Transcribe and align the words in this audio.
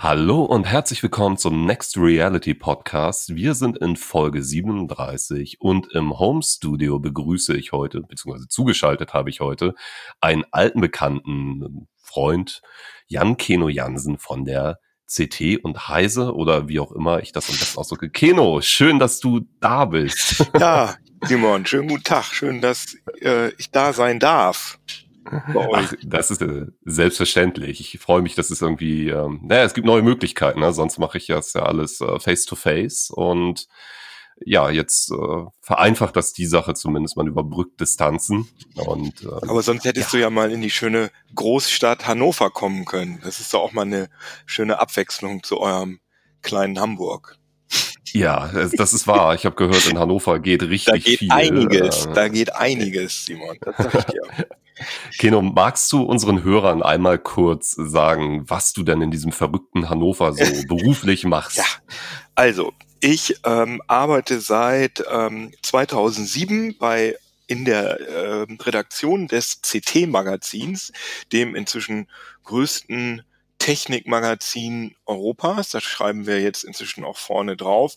Hallo 0.00 0.42
und 0.42 0.64
herzlich 0.64 1.02
willkommen 1.04 1.36
zum 1.36 1.64
Next 1.64 1.96
Reality 1.96 2.54
Podcast. 2.54 3.36
Wir 3.36 3.54
sind 3.54 3.78
in 3.78 3.94
Folge 3.94 4.42
37 4.42 5.60
und 5.60 5.92
im 5.92 6.18
Home 6.18 6.42
Studio 6.42 6.98
begrüße 6.98 7.56
ich 7.56 7.70
heute, 7.70 8.00
beziehungsweise 8.00 8.48
zugeschaltet 8.48 9.14
habe 9.14 9.30
ich 9.30 9.38
heute, 9.38 9.74
einen 10.20 10.44
alten 10.50 10.80
bekannten 10.80 11.86
Freund, 11.96 12.62
Jan 13.06 13.36
Keno 13.36 13.68
Jansen 13.68 14.18
von 14.18 14.44
der 14.44 14.80
CT 15.06 15.62
und 15.62 15.88
Heise 15.88 16.34
oder 16.34 16.68
wie 16.68 16.80
auch 16.80 16.90
immer 16.90 17.20
ich 17.20 17.30
das 17.30 17.48
am 17.48 17.56
besten 17.56 17.78
ausdrücke. 17.78 18.10
Keno, 18.10 18.60
schön, 18.60 18.98
dass 18.98 19.20
du 19.20 19.42
da 19.60 19.84
bist. 19.84 20.50
Ja, 20.58 20.96
Simon, 21.24 21.66
schönen 21.66 21.88
guten 21.88 22.04
Tag. 22.04 22.24
Schön, 22.26 22.60
dass 22.60 22.96
äh, 23.20 23.50
ich 23.58 23.70
da 23.70 23.92
sein 23.92 24.18
darf. 24.18 24.78
Ach, 25.24 25.92
das 26.02 26.30
ist 26.30 26.42
äh, 26.42 26.66
selbstverständlich. 26.84 27.80
Ich 27.80 28.00
freue 28.00 28.22
mich, 28.22 28.34
dass 28.34 28.50
es 28.50 28.62
irgendwie, 28.62 29.08
ähm, 29.08 29.40
naja, 29.42 29.64
es 29.64 29.74
gibt 29.74 29.86
neue 29.86 30.02
Möglichkeiten. 30.02 30.60
Ne? 30.60 30.72
Sonst 30.72 30.98
mache 30.98 31.18
ich 31.18 31.26
das 31.26 31.52
ja 31.52 31.62
alles 31.64 32.00
äh, 32.00 32.18
face 32.18 32.44
to 32.44 32.56
face 32.56 33.10
und 33.10 33.68
ja, 34.44 34.70
jetzt 34.70 35.10
äh, 35.10 35.44
vereinfacht 35.60 36.16
das 36.16 36.32
die 36.32 36.46
Sache 36.46 36.74
zumindest. 36.74 37.16
Man 37.16 37.26
überbrückt 37.26 37.80
Distanzen. 37.80 38.48
Und, 38.76 39.24
äh, 39.24 39.28
Aber 39.48 39.62
sonst 39.62 39.84
hättest 39.84 40.12
ja. 40.12 40.18
du 40.18 40.22
ja 40.22 40.30
mal 40.30 40.52
in 40.52 40.60
die 40.60 40.70
schöne 40.70 41.10
Großstadt 41.34 42.06
Hannover 42.06 42.50
kommen 42.50 42.84
können. 42.84 43.20
Das 43.24 43.40
ist 43.40 43.52
doch 43.52 43.60
auch 43.60 43.72
mal 43.72 43.82
eine 43.82 44.08
schöne 44.46 44.78
Abwechslung 44.78 45.42
zu 45.42 45.58
eurem 45.58 45.98
kleinen 46.42 46.78
Hamburg. 46.78 47.36
Ja, 48.14 48.50
das 48.52 48.92
ist 48.92 49.06
wahr. 49.06 49.34
Ich 49.34 49.44
habe 49.44 49.56
gehört, 49.56 49.86
in 49.86 49.98
Hannover 49.98 50.38
geht 50.38 50.62
richtig 50.62 50.86
da 50.86 50.98
geht 50.98 51.18
viel. 51.18 51.32
Einiges, 51.32 52.06
äh, 52.06 52.12
da 52.12 52.28
geht 52.28 52.54
einiges, 52.54 53.26
Simon. 53.26 53.56
Das 53.60 53.76
sag 53.76 53.94
ich 53.94 54.04
dir. 54.04 54.46
Keno, 55.18 55.42
magst 55.42 55.92
du 55.92 56.02
unseren 56.02 56.44
Hörern 56.44 56.82
einmal 56.82 57.18
kurz 57.18 57.72
sagen, 57.72 58.48
was 58.48 58.72
du 58.72 58.82
denn 58.82 59.02
in 59.02 59.10
diesem 59.10 59.32
verrückten 59.32 59.88
Hannover 59.88 60.32
so 60.32 60.44
beruflich 60.68 61.24
machst? 61.24 61.58
Ja, 61.58 61.64
also 62.34 62.72
ich 63.00 63.36
ähm, 63.44 63.82
arbeite 63.86 64.40
seit 64.40 65.04
ähm, 65.10 65.52
2007 65.62 66.76
bei 66.78 67.16
in 67.46 67.64
der 67.64 67.98
äh, 68.00 68.46
Redaktion 68.60 69.26
des 69.26 69.62
CT-Magazins, 69.62 70.92
dem 71.32 71.54
inzwischen 71.54 72.08
größten 72.44 73.22
Technikmagazin 73.68 74.96
Europas. 75.04 75.68
Das 75.68 75.82
schreiben 75.82 76.26
wir 76.26 76.40
jetzt 76.40 76.64
inzwischen 76.64 77.04
auch 77.04 77.18
vorne 77.18 77.54
drauf. 77.54 77.96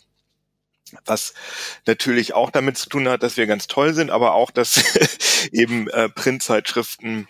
Was 1.06 1.34
natürlich 1.86 2.34
auch 2.34 2.50
damit 2.50 2.78
zu 2.78 2.90
tun 2.90 3.08
hat, 3.08 3.24
dass 3.24 3.38
wir 3.38 3.48
ganz 3.48 3.68
toll 3.68 3.94
sind, 3.94 4.12
aber 4.12 4.34
auch, 4.34 4.52
dass 4.52 4.84
eben 5.54 5.88
äh, 5.88 6.10
Printzeitschriften 6.10 7.30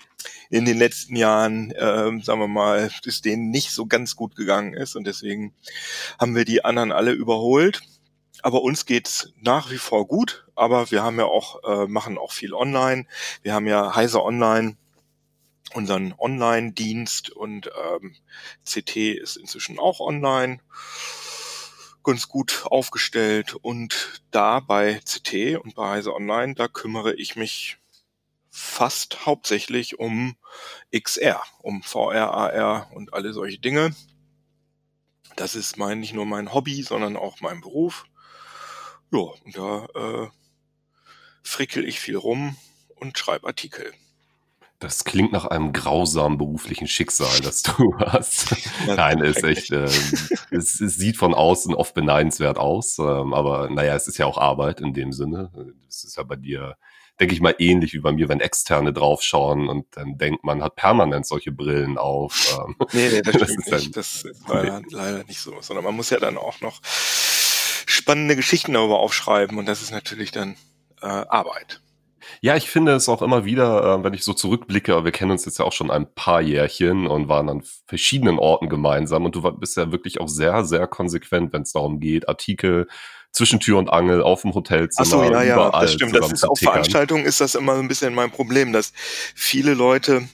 in 0.49 0.65
den 0.65 0.79
letzten 0.79 1.15
Jahren, 1.15 1.69
äh, 1.69 2.19
sagen 2.23 2.39
wir 2.39 2.47
mal, 2.47 2.89
es 3.05 3.21
denen 3.21 3.51
nicht 3.51 3.69
so 3.69 3.85
ganz 3.85 4.15
gut 4.15 4.35
gegangen 4.35 4.73
ist 4.73 4.95
und 4.95 5.05
deswegen 5.05 5.53
haben 6.19 6.35
wir 6.35 6.43
die 6.43 6.65
anderen 6.65 6.91
alle 6.91 7.11
überholt. 7.11 7.83
Aber 8.41 8.63
uns 8.63 8.87
geht's 8.87 9.31
nach 9.39 9.69
wie 9.69 9.77
vor 9.77 10.07
gut, 10.07 10.47
aber 10.55 10.89
wir 10.89 11.03
haben 11.03 11.19
ja 11.19 11.25
auch, 11.25 11.63
äh, 11.63 11.85
machen 11.85 12.17
auch 12.17 12.31
viel 12.31 12.55
online. 12.55 13.05
Wir 13.43 13.53
haben 13.53 13.67
ja 13.67 13.95
Heise 13.95 14.23
Online, 14.23 14.77
unseren 15.73 16.13
Online-Dienst 16.17 17.29
und 17.31 17.67
ähm, 17.67 18.15
CT 18.65 18.95
ist 18.97 19.37
inzwischen 19.37 19.79
auch 19.79 19.99
online 19.99 20.59
ganz 22.03 22.27
gut 22.27 22.63
aufgestellt 22.65 23.53
und 23.53 24.23
da 24.31 24.59
bei 24.59 24.99
CT 25.05 25.57
und 25.63 25.75
bei 25.75 25.89
Heise 25.89 26.13
Online, 26.15 26.55
da 26.55 26.67
kümmere 26.67 27.13
ich 27.13 27.35
mich 27.35 27.77
fast 28.49 29.25
hauptsächlich 29.25 29.99
um 29.99 30.35
XR, 30.91 31.41
um 31.59 31.83
VR, 31.83 32.33
AR 32.33 32.91
und 32.93 33.13
alle 33.13 33.33
solche 33.33 33.59
Dinge. 33.59 33.95
Das 35.35 35.55
ist 35.55 35.77
mein, 35.77 35.99
nicht 35.99 36.13
nur 36.13 36.25
mein 36.25 36.53
Hobby, 36.53 36.83
sondern 36.83 37.15
auch 37.15 37.39
mein 37.39 37.61
Beruf. 37.61 38.05
Ja, 39.11 39.19
und 39.19 39.57
da 39.57 39.85
äh, 39.95 40.29
frickel 41.43 41.87
ich 41.87 41.99
viel 41.99 42.17
rum 42.17 42.57
und 42.95 43.17
schreibe 43.17 43.47
Artikel. 43.47 43.93
Das 44.81 45.03
klingt 45.03 45.31
nach 45.31 45.45
einem 45.45 45.73
grausamen 45.73 46.39
beruflichen 46.39 46.87
Schicksal, 46.87 47.39
das 47.41 47.61
du 47.61 47.95
hast. 47.99 48.55
Nein, 48.87 49.19
ist 49.19 49.43
echt, 49.43 49.69
äh, 49.69 49.83
es, 50.49 50.81
es, 50.81 50.95
sieht 50.95 51.17
von 51.17 51.35
außen 51.35 51.75
oft 51.75 51.93
beneidenswert 51.93 52.57
aus, 52.57 52.97
ähm, 52.97 53.35
aber 53.35 53.69
naja, 53.69 53.95
es 53.95 54.07
ist 54.07 54.17
ja 54.17 54.25
auch 54.25 54.39
Arbeit 54.39 54.81
in 54.81 54.95
dem 54.95 55.13
Sinne. 55.13 55.51
Es 55.87 56.03
ist 56.03 56.17
ja 56.17 56.23
bei 56.23 56.35
dir, 56.35 56.77
denke 57.19 57.35
ich 57.35 57.41
mal, 57.41 57.53
ähnlich 57.59 57.93
wie 57.93 57.99
bei 57.99 58.11
mir, 58.11 58.27
wenn 58.27 58.39
Externe 58.39 58.91
draufschauen 58.91 59.69
und 59.69 59.85
dann 59.91 60.17
denkt 60.17 60.43
man, 60.43 60.63
hat 60.63 60.75
permanent 60.75 61.27
solche 61.27 61.51
Brillen 61.51 61.99
auf. 61.99 62.57
Ähm, 62.59 62.75
nee, 62.91 63.09
nee, 63.09 63.21
das, 63.21 63.35
das 63.37 63.51
stimmt 63.51 63.71
nicht. 63.71 63.97
Das 63.97 64.23
ist 64.25 64.41
leider, 64.47 64.81
leider 64.89 65.23
nicht 65.25 65.41
so, 65.41 65.53
sondern 65.61 65.85
man 65.85 65.95
muss 65.95 66.09
ja 66.09 66.19
dann 66.19 66.39
auch 66.39 66.59
noch 66.61 66.81
spannende 66.83 68.35
Geschichten 68.35 68.73
darüber 68.73 68.99
aufschreiben 68.99 69.59
und 69.59 69.67
das 69.67 69.83
ist 69.83 69.91
natürlich 69.91 70.31
dann 70.31 70.55
äh, 71.03 71.05
Arbeit. 71.05 71.81
Ja, 72.41 72.55
ich 72.55 72.69
finde 72.69 72.93
es 72.93 73.09
auch 73.09 73.21
immer 73.21 73.45
wieder, 73.45 73.99
äh, 73.99 74.03
wenn 74.03 74.13
ich 74.13 74.23
so 74.23 74.33
zurückblicke, 74.33 75.03
wir 75.03 75.11
kennen 75.11 75.31
uns 75.31 75.45
jetzt 75.45 75.59
ja 75.59 75.65
auch 75.65 75.73
schon 75.73 75.91
ein 75.91 76.13
paar 76.13 76.41
Jährchen 76.41 77.07
und 77.07 77.27
waren 77.27 77.49
an 77.49 77.63
verschiedenen 77.85 78.39
Orten 78.39 78.69
gemeinsam 78.69 79.25
und 79.25 79.35
du 79.35 79.41
bist 79.51 79.75
ja 79.77 79.91
wirklich 79.91 80.21
auch 80.21 80.29
sehr, 80.29 80.63
sehr 80.63 80.87
konsequent, 80.87 81.53
wenn 81.53 81.63
es 81.63 81.73
darum 81.73 81.99
geht, 81.99 82.29
Artikel 82.29 82.87
zwischen 83.31 83.59
Tür 83.59 83.77
und 83.77 83.89
Angel 83.89 84.21
auf 84.21 84.41
dem 84.41 84.53
Hotelzimmer. 84.53 85.07
Ach 85.07 85.11
so, 85.11 85.23
ja, 85.23 85.43
ja, 85.43 85.69
das 85.71 85.93
stimmt. 85.93 86.15
Das 86.15 86.31
ist 86.31 86.43
auf 86.43 86.59
Veranstaltungen 86.59 87.25
ist 87.25 87.41
das 87.41 87.55
immer 87.55 87.75
so 87.75 87.81
ein 87.81 87.87
bisschen 87.87 88.13
mein 88.13 88.31
Problem, 88.31 88.73
dass 88.73 88.93
viele 89.35 89.73
Leute 89.73 90.27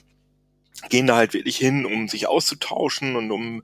gehen 0.88 1.06
da 1.06 1.16
halt 1.16 1.34
wirklich 1.34 1.56
hin, 1.56 1.84
um 1.84 2.08
sich 2.08 2.28
auszutauschen 2.28 3.16
und 3.16 3.30
um 3.30 3.62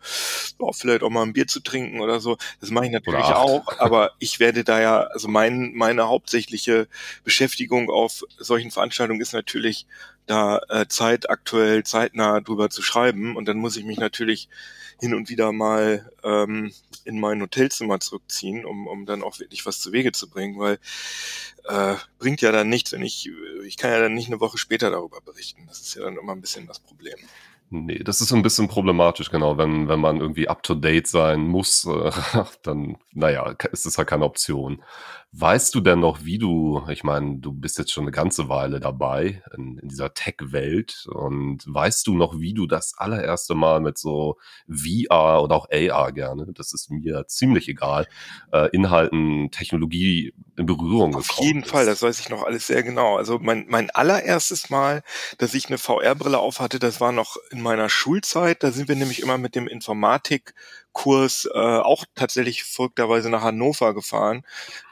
ja, 0.61 0.73
vielleicht 0.73 1.03
auch 1.03 1.11
mal 1.11 1.23
ein 1.23 1.33
Bier 1.33 1.47
zu 1.47 1.61
trinken 1.61 2.01
oder 2.01 2.21
so. 2.21 2.37
Das 2.61 2.71
mache 2.71 2.87
ich 2.87 2.93
natürlich 2.93 3.25
auch, 3.25 3.79
aber 3.79 4.13
ich 4.19 4.41
werde 4.41 4.65
da 4.65 4.81
ja, 4.81 5.01
also 5.03 5.29
mein, 5.29 5.73
meine 5.75 6.09
hauptsächliche 6.09 6.89
Beschäftigung 7.23 7.91
auf 7.91 8.25
solchen 8.39 8.71
Veranstaltungen 8.71 9.21
ist 9.21 9.33
natürlich 9.33 9.87
da 10.27 10.61
äh, 10.69 10.87
Zeit 10.89 11.29
aktuell 11.29 11.85
zeitnah 11.85 12.41
drüber 12.41 12.71
zu 12.71 12.83
schreiben 12.83 13.37
und 13.37 13.47
dann 13.47 13.59
muss 13.59 13.77
ich 13.77 13.85
mich 13.85 13.99
natürlich 13.99 14.49
hin 15.01 15.15
und 15.15 15.29
wieder 15.29 15.53
mal 15.53 16.11
ähm, 16.23 16.73
in 17.05 17.21
mein 17.21 17.41
Hotelzimmer 17.41 18.01
zurückziehen, 18.01 18.65
um, 18.65 18.87
um 18.87 19.07
dann 19.07 19.23
auch 19.23 19.39
wirklich 19.39 19.67
was 19.67 19.81
zu 19.81 19.93
Wege 19.93 20.13
zu 20.13 20.29
bringen, 20.29 20.59
weil 20.59 20.79
äh, 21.65 21.95
bringt 22.19 22.41
ja 22.41 22.53
dann 22.53 22.69
nichts, 22.69 22.93
wenn 22.93 23.03
ich, 23.03 23.31
ich 23.67 23.77
kann 23.77 23.91
ja 23.91 24.01
dann 24.01 24.15
nicht 24.15 24.29
eine 24.29 24.41
Woche 24.41 24.59
später 24.59 24.91
darüber 24.91 25.21
berichten. 25.21 25.67
Das 25.67 25.81
ist 25.81 25.95
ja 25.95 26.03
dann 26.03 26.17
immer 26.17 26.33
ein 26.33 26.41
bisschen 26.41 26.67
das 26.67 26.81
Problem. 26.81 27.17
Nee, 27.71 27.99
das 28.05 28.21
ist 28.21 28.29
so 28.29 28.37
ein 28.37 28.43
bisschen 28.43 28.69
problematisch, 28.69 29.31
genau. 29.31 29.59
Wenn, 29.59 29.89
wenn 29.89 29.99
man 29.99 30.21
irgendwie 30.21 30.49
up 30.49 30.63
to 30.63 30.75
date 30.75 31.09
sein 31.09 31.41
muss, 31.41 31.85
äh, 31.87 32.11
dann, 32.63 32.97
naja, 33.13 33.55
ist 33.73 33.87
das 33.87 33.99
halt 33.99 34.09
keine 34.09 34.25
Option. 34.25 34.83
Weißt 35.37 35.75
du 35.75 35.81
denn 35.81 35.99
noch, 35.99 36.25
wie 36.25 36.39
du, 36.39 36.85
ich 36.89 37.03
meine, 37.03 37.39
du 37.39 37.53
bist 37.53 37.77
jetzt 37.79 37.91
schon 37.91 38.05
eine 38.05 38.13
ganze 38.13 38.49
Weile 38.49 38.79
dabei 38.79 39.43
in, 39.57 39.79
in 39.79 39.89
dieser 39.89 40.15
Tech-Welt 40.15 41.07
und 41.13 41.65
weißt 41.67 42.07
du 42.07 42.15
noch, 42.15 42.39
wie 42.39 42.55
du 42.55 42.69
das 42.69 42.97
allererste 42.97 43.57
Mal 43.57 43.81
mit 43.81 43.99
so 43.99 44.39
VR 44.69 45.43
oder 45.43 45.57
auch 45.57 45.67
AR 45.73 46.13
gerne, 46.13 46.47
das 46.55 46.73
ist 46.73 46.89
mir 46.89 47.27
ziemlich 47.27 47.69
egal, 47.69 48.07
äh, 48.53 48.69
Inhalten, 48.71 49.51
Technologie 49.51 50.33
in 50.57 50.67
Berührung 50.67 51.11
gekommen 51.11 51.29
Auf 51.29 51.45
jeden 51.45 51.63
ist? 51.65 51.71
Fall, 51.71 51.85
das 51.85 52.01
weiß 52.01 52.21
ich 52.21 52.29
noch 52.29 52.45
alles 52.45 52.69
sehr 52.69 52.85
genau. 52.85 53.17
Also 53.17 53.41
mein, 53.41 53.67
mein 53.69 53.91
allererstes 53.91 54.71
Mal, 54.71 55.03
dass 55.39 55.55
ich 55.55 55.67
eine 55.67 55.79
VR-Brille 55.79 56.39
aufhatte, 56.39 56.79
das 56.79 57.01
war 57.01 57.11
noch 57.11 57.39
in 57.51 57.61
meiner 57.61 57.89
Schulzeit. 57.89 58.63
Da 58.63 58.71
sind 58.71 58.87
wir 58.87 58.95
nämlich 58.95 59.21
immer 59.21 59.39
mit 59.39 59.57
dem 59.57 59.67
Informatik 59.67 60.55
Kurs 60.95 61.47
äh, 61.53 61.59
auch 61.59 62.07
tatsächlich 62.15 62.65
verrückterweise 62.65 63.29
nach 63.29 63.43
Hannover 63.43 63.93
gefahren. 63.93 64.45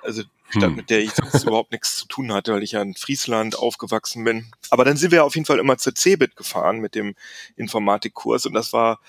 Also 0.03 0.25
Stadt, 0.51 0.65
hm. 0.65 0.75
mit 0.75 0.91
der 0.91 1.01
ich 1.01 1.13
überhaupt 1.47 1.73
nichts 1.73 1.97
zu 1.97 2.07
tun 2.07 2.33
hatte, 2.33 2.53
weil 2.53 2.63
ich 2.63 2.73
ja 2.73 2.83
in 2.83 2.95
Friesland 2.95 3.59
aufgewachsen 3.59 4.23
bin. 4.25 4.53
Aber 4.69 4.85
dann 4.85 4.99
sind 4.99 5.11
wir 5.11 5.25
auf 5.25 5.35
jeden 5.35 5.47
Fall 5.47 5.59
immer 5.59 5.79
zur 5.79 5.95
CeBIT 5.95 6.37
gefahren 6.37 6.79
mit 6.79 6.95
dem 6.95 7.15
Informatikkurs 7.57 8.45
und 8.45 8.53
das 8.53 8.75
war 8.75 9.01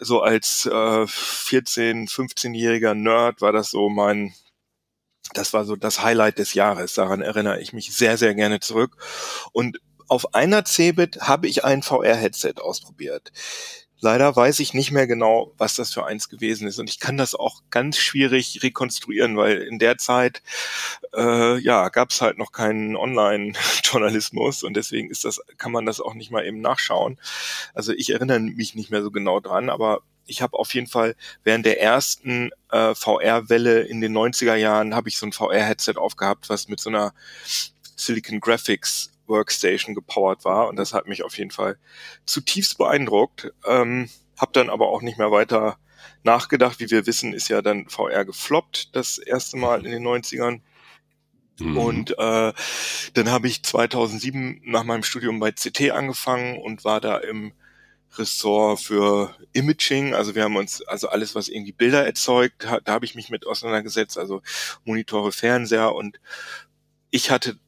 so 0.00 0.20
als 0.20 0.66
äh, 0.66 1.06
14, 1.06 2.08
15-jähriger 2.08 2.94
Nerd 2.94 3.40
war 3.40 3.52
das 3.52 3.70
so 3.70 3.88
mein 3.88 4.34
das 5.32 5.52
war 5.52 5.64
so 5.64 5.76
das 5.76 6.02
Highlight 6.02 6.40
des 6.40 6.54
Jahres. 6.54 6.94
Daran 6.94 7.20
erinnere 7.20 7.60
ich 7.60 7.72
mich 7.72 7.94
sehr, 7.94 8.18
sehr 8.18 8.34
gerne 8.34 8.58
zurück. 8.58 8.96
Und 9.52 9.78
auf 10.08 10.34
einer 10.34 10.64
CeBIT 10.64 11.20
habe 11.20 11.46
ich 11.46 11.64
ein 11.64 11.82
VR-Headset 11.82 12.54
ausprobiert. 12.60 13.30
Leider 14.00 14.34
weiß 14.34 14.60
ich 14.60 14.74
nicht 14.74 14.90
mehr 14.90 15.06
genau, 15.06 15.52
was 15.58 15.76
das 15.76 15.92
für 15.92 16.06
eins 16.06 16.28
gewesen 16.28 16.66
ist. 16.66 16.78
Und 16.78 16.88
ich 16.88 17.00
kann 17.00 17.16
das 17.16 17.34
auch 17.34 17.62
ganz 17.70 17.98
schwierig 17.98 18.62
rekonstruieren, 18.62 19.36
weil 19.36 19.58
in 19.58 19.78
der 19.78 19.98
Zeit 19.98 20.42
äh, 21.14 21.58
ja 21.58 21.88
gab 21.90 22.10
es 22.10 22.20
halt 22.20 22.38
noch 22.38 22.52
keinen 22.52 22.96
Online-Journalismus 22.96 24.62
und 24.62 24.74
deswegen 24.74 25.10
ist 25.10 25.24
das, 25.24 25.40
kann 25.58 25.72
man 25.72 25.86
das 25.86 26.00
auch 26.00 26.14
nicht 26.14 26.30
mal 26.30 26.46
eben 26.46 26.60
nachschauen. 26.60 27.18
Also 27.74 27.92
ich 27.92 28.10
erinnere 28.10 28.40
mich 28.40 28.74
nicht 28.74 28.90
mehr 28.90 29.02
so 29.02 29.10
genau 29.10 29.40
dran, 29.40 29.68
aber 29.68 30.00
ich 30.26 30.42
habe 30.42 30.58
auf 30.58 30.72
jeden 30.74 30.86
Fall 30.86 31.16
während 31.44 31.66
der 31.66 31.80
ersten 31.82 32.50
äh, 32.70 32.94
VR-Welle 32.94 33.80
in 33.82 34.00
den 34.00 34.16
90er 34.16 34.54
Jahren 34.54 34.94
habe 34.94 35.08
ich 35.08 35.18
so 35.18 35.26
ein 35.26 35.32
VR-Headset 35.32 35.94
aufgehabt, 35.96 36.48
was 36.48 36.68
mit 36.68 36.80
so 36.80 36.88
einer 36.88 37.12
Silicon 38.04 38.40
Graphics 38.40 39.12
Workstation 39.26 39.94
gepowert 39.94 40.44
war. 40.44 40.68
Und 40.68 40.76
das 40.76 40.92
hat 40.92 41.06
mich 41.06 41.22
auf 41.22 41.38
jeden 41.38 41.50
Fall 41.50 41.78
zutiefst 42.26 42.76
beeindruckt. 42.76 43.52
Ähm, 43.66 44.10
hab 44.36 44.52
dann 44.52 44.70
aber 44.70 44.88
auch 44.88 45.02
nicht 45.02 45.18
mehr 45.18 45.30
weiter 45.30 45.78
nachgedacht. 46.22 46.80
Wie 46.80 46.90
wir 46.90 47.06
wissen, 47.06 47.32
ist 47.32 47.48
ja 47.48 47.62
dann 47.62 47.88
VR 47.88 48.24
gefloppt, 48.24 48.94
das 48.94 49.18
erste 49.18 49.56
Mal 49.56 49.86
in 49.86 49.92
den 49.92 50.06
90ern. 50.06 50.60
Mhm. 51.58 51.76
Und 51.76 52.10
äh, 52.18 52.52
dann 53.14 53.30
habe 53.30 53.46
ich 53.46 53.62
2007 53.62 54.62
nach 54.64 54.84
meinem 54.84 55.02
Studium 55.02 55.40
bei 55.40 55.52
CT 55.52 55.90
angefangen 55.92 56.58
und 56.58 56.84
war 56.84 57.00
da 57.00 57.18
im 57.18 57.52
Ressort 58.16 58.80
für 58.80 59.36
Imaging. 59.52 60.14
Also 60.14 60.34
wir 60.34 60.44
haben 60.44 60.56
uns, 60.56 60.82
also 60.82 61.08
alles, 61.08 61.34
was 61.34 61.48
irgendwie 61.48 61.72
Bilder 61.72 62.04
erzeugt, 62.04 62.64
da 62.84 62.92
habe 62.92 63.04
ich 63.04 63.14
mich 63.14 63.30
mit 63.30 63.46
auseinandergesetzt, 63.46 64.18
also 64.18 64.42
Monitore, 64.84 65.32
Fernseher 65.32 65.94
und 65.94 66.18
ich 67.10 67.30
hatte 67.30 67.58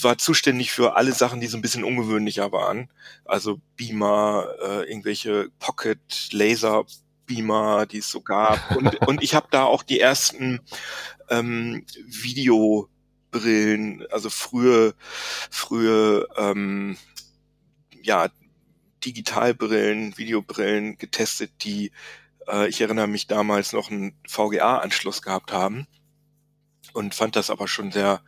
war 0.00 0.18
zuständig 0.18 0.72
für 0.72 0.96
alle 0.96 1.12
Sachen, 1.12 1.40
die 1.40 1.46
so 1.46 1.56
ein 1.56 1.62
bisschen 1.62 1.84
ungewöhnlicher 1.84 2.52
waren. 2.52 2.90
Also 3.24 3.60
Beamer, 3.76 4.48
äh, 4.62 4.88
irgendwelche 4.88 5.48
Pocket, 5.58 5.98
Laser 6.32 6.84
Beamer, 7.26 7.86
die 7.86 7.98
es 7.98 8.10
so 8.10 8.20
gab. 8.20 8.70
Und, 8.76 9.06
und 9.06 9.22
ich 9.22 9.34
habe 9.34 9.48
da 9.50 9.64
auch 9.64 9.82
die 9.82 10.00
ersten 10.00 10.60
ähm, 11.28 11.84
Videobrillen, 12.06 14.06
also 14.10 14.30
frühe, 14.30 14.94
frühe 15.50 16.26
ähm, 16.36 16.96
ja, 18.02 18.28
Digitalbrillen, 19.04 20.16
Videobrillen 20.16 20.98
getestet, 20.98 21.50
die, 21.62 21.92
äh, 22.48 22.68
ich 22.68 22.80
erinnere 22.80 23.08
mich 23.08 23.26
damals 23.26 23.72
noch 23.72 23.90
einen 23.90 24.14
VGA-Anschluss 24.26 25.22
gehabt 25.22 25.52
haben 25.52 25.86
und 26.98 27.14
fand 27.14 27.36
das 27.36 27.48
aber 27.48 27.68
schon 27.68 27.92
sehr, 27.92 28.22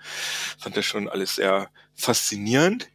fand 0.58 0.76
das 0.76 0.86
schon 0.86 1.08
alles 1.08 1.34
sehr 1.34 1.70
faszinierend. 1.94 2.88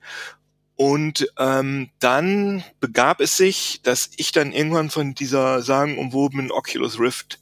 Und 0.78 1.28
ähm, 1.38 1.90
dann 2.00 2.64
begab 2.80 3.20
es 3.22 3.38
sich, 3.38 3.82
dass 3.84 4.10
ich 4.18 4.32
dann 4.32 4.52
irgendwann 4.52 4.90
von 4.90 5.14
dieser 5.14 5.62
sagenumwobenen 5.62 6.52
Oculus 6.52 7.00
Rift 7.00 7.40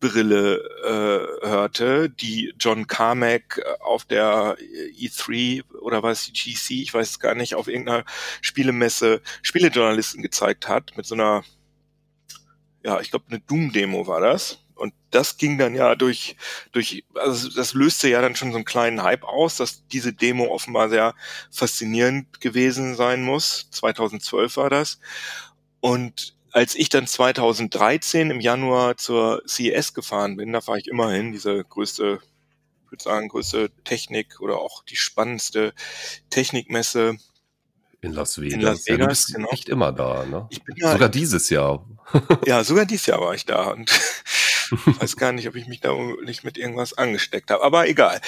Brille 0.00 0.56
äh, 0.82 1.46
hörte, 1.46 2.08
die 2.08 2.54
John 2.58 2.86
Carmack 2.86 3.58
äh, 3.58 3.82
auf 3.82 4.06
der 4.06 4.56
E3 4.58 5.62
oder 5.80 6.02
was 6.02 6.24
die 6.24 6.32
GC, 6.32 6.82
ich 6.82 6.94
weiß 6.94 7.10
es 7.10 7.20
gar 7.20 7.34
nicht, 7.34 7.54
auf 7.54 7.68
irgendeiner 7.68 8.04
Spielemesse 8.40 9.20
Spielejournalisten 9.42 10.22
gezeigt 10.22 10.68
hat 10.68 10.96
mit 10.96 11.04
so 11.04 11.14
einer, 11.14 11.44
ja, 12.82 13.00
ich 13.00 13.10
glaube 13.10 13.26
eine 13.28 13.40
Doom-Demo 13.40 14.06
war 14.06 14.20
das. 14.20 14.64
Und 14.80 14.94
das 15.10 15.36
ging 15.36 15.58
dann 15.58 15.74
ja 15.74 15.94
durch, 15.94 16.36
durch, 16.72 17.04
also 17.14 17.50
das 17.50 17.74
löste 17.74 18.08
ja 18.08 18.22
dann 18.22 18.34
schon 18.34 18.50
so 18.50 18.56
einen 18.56 18.64
kleinen 18.64 19.02
Hype 19.02 19.24
aus, 19.24 19.58
dass 19.58 19.86
diese 19.88 20.14
Demo 20.14 20.46
offenbar 20.46 20.88
sehr 20.88 21.14
faszinierend 21.50 22.40
gewesen 22.40 22.94
sein 22.94 23.22
muss. 23.22 23.68
2012 23.72 24.56
war 24.56 24.70
das. 24.70 24.98
Und 25.80 26.34
als 26.50 26.74
ich 26.74 26.88
dann 26.88 27.06
2013 27.06 28.30
im 28.30 28.40
Januar 28.40 28.96
zur 28.96 29.42
CES 29.46 29.92
gefahren 29.92 30.38
bin, 30.38 30.52
da 30.54 30.62
fahre 30.62 30.78
ich 30.78 30.88
immerhin 30.88 31.32
diese 31.32 31.62
größte, 31.62 32.20
ich 32.86 32.90
würde 32.90 33.04
sagen, 33.04 33.28
größte 33.28 33.70
Technik 33.84 34.40
oder 34.40 34.60
auch 34.60 34.82
die 34.84 34.96
spannendste 34.96 35.74
Technikmesse 36.30 37.18
in 38.00 38.14
Las 38.14 38.40
Vegas. 38.40 38.54
In 38.54 38.60
Las 38.62 38.86
Vegas, 38.86 38.88
ja, 38.88 38.96
du 38.96 39.06
bist 39.08 39.34
genau. 39.34 39.50
nicht 39.50 39.68
immer 39.68 39.92
da, 39.92 40.24
ne? 40.24 40.46
Ich 40.48 40.64
bin 40.64 40.74
ja, 40.78 40.92
sogar 40.92 41.10
dieses 41.10 41.50
Jahr. 41.50 41.86
ja, 42.46 42.64
sogar 42.64 42.86
dieses 42.86 43.04
Jahr 43.04 43.20
war 43.20 43.34
ich 43.34 43.44
da 43.44 43.72
und 43.72 43.90
weiß 44.70 45.16
gar 45.16 45.32
nicht, 45.32 45.48
ob 45.48 45.56
ich 45.56 45.66
mich 45.66 45.80
da 45.80 45.94
nicht 46.24 46.44
mit 46.44 46.58
irgendwas 46.58 46.96
angesteckt 46.96 47.50
habe, 47.50 47.62
aber 47.62 47.88
egal. 47.88 48.20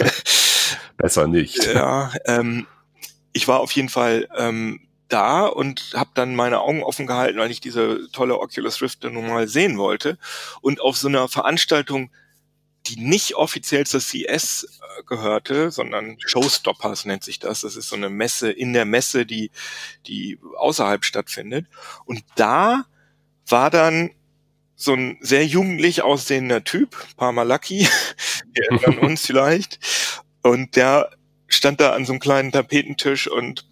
Besser 0.96 1.26
nicht. 1.26 1.64
Ja, 1.64 2.12
ähm, 2.26 2.66
ich 3.32 3.48
war 3.48 3.60
auf 3.60 3.72
jeden 3.72 3.88
Fall 3.88 4.28
ähm, 4.36 4.80
da 5.08 5.46
und 5.46 5.92
habe 5.94 6.10
dann 6.14 6.34
meine 6.34 6.60
Augen 6.60 6.82
offen 6.82 7.06
gehalten, 7.06 7.38
weil 7.38 7.50
ich 7.50 7.60
diese 7.60 8.08
tolle 8.12 8.38
Oculus 8.38 8.80
Rift 8.80 9.04
nun 9.04 9.28
mal 9.28 9.48
sehen 9.48 9.78
wollte. 9.78 10.18
Und 10.60 10.80
auf 10.80 10.96
so 10.96 11.08
einer 11.08 11.28
Veranstaltung, 11.28 12.10
die 12.86 12.96
nicht 12.96 13.34
offiziell 13.34 13.86
zur 13.86 14.00
CS 14.00 14.64
äh, 14.64 15.02
gehörte, 15.04 15.70
sondern 15.70 16.16
Showstoppers 16.20 17.04
nennt 17.04 17.24
sich 17.24 17.38
das. 17.38 17.60
Das 17.60 17.76
ist 17.76 17.88
so 17.88 17.96
eine 17.96 18.08
Messe 18.10 18.50
in 18.50 18.72
der 18.72 18.84
Messe, 18.84 19.26
die, 19.26 19.50
die 20.06 20.38
außerhalb 20.56 21.04
stattfindet. 21.04 21.66
Und 22.04 22.24
da 22.36 22.84
war 23.46 23.70
dann 23.70 24.10
so 24.80 24.94
ein 24.94 25.18
sehr 25.20 25.44
jugendlich 25.44 26.02
aussehender 26.02 26.64
Typ, 26.64 26.96
Parmalaki, 27.18 27.86
wir 28.52 28.64
erinnern 28.70 28.98
uns 29.00 29.26
vielleicht. 29.26 29.78
Und 30.42 30.74
der 30.74 31.10
stand 31.48 31.80
da 31.80 31.92
an 31.92 32.06
so 32.06 32.12
einem 32.12 32.20
kleinen 32.20 32.50
Tapetentisch 32.50 33.28
und 33.28 33.68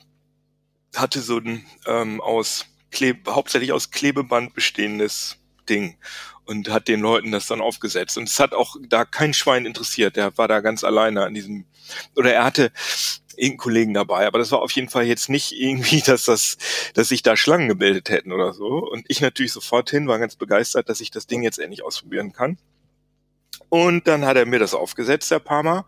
hatte 0.94 1.20
so 1.20 1.38
ein 1.38 1.64
ähm, 1.87 2.20
aus 2.20 2.66
Klebe, 2.90 3.34
hauptsächlich 3.34 3.72
aus 3.72 3.90
Klebeband 3.90 4.52
bestehendes 4.52 5.38
Ding 5.66 5.96
und 6.44 6.69
hat 6.69 6.88
den 6.88 7.00
Leuten 7.00 7.32
das 7.32 7.46
dann 7.46 7.62
aufgesetzt. 7.62 8.19
Und 8.19 8.28
es 8.28 8.38
hat 8.38 8.52
auch 8.52 8.76
da 8.88 9.06
kein 9.06 9.32
Schwein 9.32 9.64
interessiert. 9.64 10.16
Der 10.16 10.37
war 10.37 10.46
da 10.49 10.61
ganz 10.61 10.84
alleine 10.84 11.25
an 11.25 11.32
diesem, 11.32 11.64
oder 12.16 12.34
er 12.34 12.44
hatte 12.44 12.70
irgendeinen 13.38 13.58
Kollegen 13.58 13.94
dabei, 13.94 14.26
aber 14.26 14.38
das 14.38 14.50
war 14.50 14.61
auf 14.61 14.73
jeden 14.73 14.88
Fall 14.88 15.05
jetzt 15.05 15.29
nicht 15.29 15.52
irgendwie, 15.52 16.00
dass 16.06 16.25
das, 16.25 16.56
dass 16.94 17.08
sich 17.08 17.23
da 17.23 17.37
Schlangen 17.37 17.69
gebildet 17.69 18.11
hätten 18.11 18.32
oder 18.32 18.52
so. 18.52 18.67
Und 18.67 19.05
ich 19.08 19.20
natürlich 19.20 19.52
sofort 19.52 19.90
hin, 19.90 20.08
war 20.08 20.19
ganz 20.19 20.37
begeistert, 20.37 20.88
dass 20.88 21.00
ich 21.00 21.11
das 21.11 21.26
Ding 21.26 21.43
jetzt 21.43 21.58
endlich 21.58 21.85
ausprobieren 21.85 22.32
kann. 22.32 22.58
Und 23.69 24.06
dann 24.06 24.25
hat 24.25 24.37
er 24.37 24.46
mir 24.46 24.58
das 24.58 24.75
aufgesetzt, 24.75 25.31
der 25.31 25.40
Parma. 25.40 25.87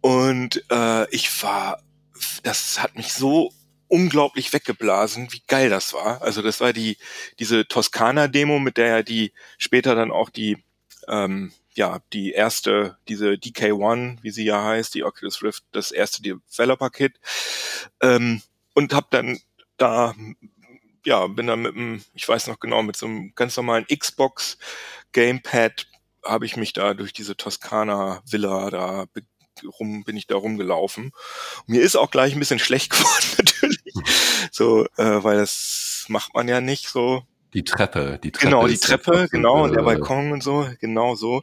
Und 0.00 0.64
äh, 0.70 1.08
ich 1.10 1.42
war, 1.42 1.80
das 2.42 2.82
hat 2.82 2.96
mich 2.96 3.12
so 3.12 3.52
unglaublich 3.88 4.52
weggeblasen, 4.52 5.32
wie 5.32 5.42
geil 5.46 5.68
das 5.68 5.92
war. 5.92 6.22
Also 6.22 6.40
das 6.42 6.60
war 6.60 6.72
die 6.72 6.96
diese 7.38 7.68
Toskana-Demo, 7.68 8.58
mit 8.58 8.78
der 8.78 8.86
ja 8.86 9.02
die 9.02 9.32
später 9.58 9.94
dann 9.94 10.10
auch 10.10 10.30
die 10.30 10.56
ähm, 11.08 11.52
ja 11.74 12.00
die 12.12 12.32
erste 12.32 12.98
diese 13.08 13.32
DK1, 13.32 14.18
wie 14.22 14.30
sie 14.30 14.44
ja 14.44 14.62
heißt, 14.64 14.94
die 14.94 15.04
Oculus 15.04 15.42
Rift, 15.42 15.64
das 15.72 15.90
erste 15.92 16.22
Developer-Kit 16.22 17.18
ähm, 18.00 18.42
und 18.74 18.94
habe 18.94 19.06
dann 19.10 19.40
da 19.76 20.14
ja 21.04 21.26
bin 21.26 21.46
dann 21.46 21.62
mit 21.62 21.74
einem, 21.74 22.04
ich 22.14 22.28
weiß 22.28 22.46
noch 22.46 22.60
genau, 22.60 22.82
mit 22.82 22.96
so 22.96 23.06
einem 23.06 23.34
ganz 23.34 23.56
normalen 23.56 23.86
Xbox 23.86 24.58
Gamepad 25.12 25.86
habe 26.24 26.46
ich 26.46 26.56
mich 26.56 26.72
da 26.72 26.94
durch 26.94 27.12
diese 27.12 27.36
Toskana 27.36 28.22
Villa 28.26 28.70
da 28.70 29.06
rum 29.78 30.04
bin 30.04 30.16
ich 30.16 30.26
da 30.26 30.36
rumgelaufen. 30.36 31.12
Mir 31.66 31.82
ist 31.82 31.96
auch 31.96 32.10
gleich 32.10 32.32
ein 32.32 32.38
bisschen 32.38 32.58
schlecht 32.58 32.90
geworden 32.90 33.26
natürlich, 33.38 33.94
so, 34.50 34.86
äh, 34.96 35.22
weil 35.22 35.38
das 35.38 36.06
macht 36.08 36.34
man 36.34 36.48
ja 36.48 36.60
nicht 36.60 36.88
so. 36.88 37.22
Die 37.54 37.64
Treppe, 37.64 38.18
die 38.22 38.32
Treppe. 38.32 38.46
Genau, 38.46 38.66
die 38.66 38.78
Treppe, 38.78 39.28
genau, 39.30 39.64
und 39.64 39.74
der 39.74 39.82
Balkon 39.82 40.32
und 40.32 40.42
so, 40.42 40.66
genau 40.80 41.14
so. 41.14 41.42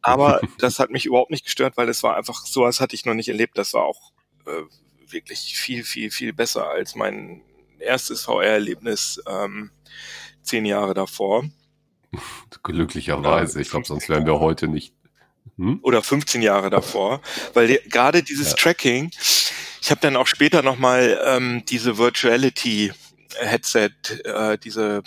Aber 0.00 0.40
das 0.58 0.78
hat 0.78 0.90
mich 0.90 1.04
überhaupt 1.04 1.30
nicht 1.30 1.44
gestört, 1.44 1.76
weil 1.76 1.86
das 1.86 2.02
war 2.02 2.16
einfach, 2.16 2.46
sowas 2.46 2.80
hatte 2.80 2.94
ich 2.94 3.04
noch 3.04 3.14
nicht 3.14 3.28
erlebt. 3.28 3.58
Das 3.58 3.74
war 3.74 3.84
auch 3.84 4.12
äh, 4.46 4.62
wirklich 5.10 5.56
viel, 5.56 5.84
viel, 5.84 6.10
viel 6.10 6.32
besser 6.32 6.68
als 6.70 6.94
mein 6.94 7.42
erstes 7.78 8.22
VR-Erlebnis 8.22 9.22
ähm, 9.26 9.70
zehn 10.42 10.64
Jahre 10.64 10.94
davor. 10.94 11.44
Glücklicherweise. 12.62 13.60
Ich 13.60 13.70
glaube, 13.70 13.86
sonst 13.86 14.08
wären 14.08 14.24
wir 14.24 14.40
heute 14.40 14.68
nicht 14.68 14.94
hm? 15.56 15.80
oder 15.82 16.02
15 16.02 16.40
Jahre 16.40 16.70
davor, 16.70 17.20
weil 17.52 17.68
die, 17.68 17.80
gerade 17.88 18.22
dieses 18.22 18.50
ja. 18.50 18.56
Tracking, 18.56 19.10
ich 19.82 19.90
habe 19.90 20.00
dann 20.00 20.16
auch 20.16 20.26
später 20.26 20.62
nochmal 20.62 21.20
ähm, 21.26 21.64
diese 21.68 21.98
Virtuality 21.98 22.92
Headset, 23.36 23.90
äh, 24.24 24.56
diese, 24.58 25.02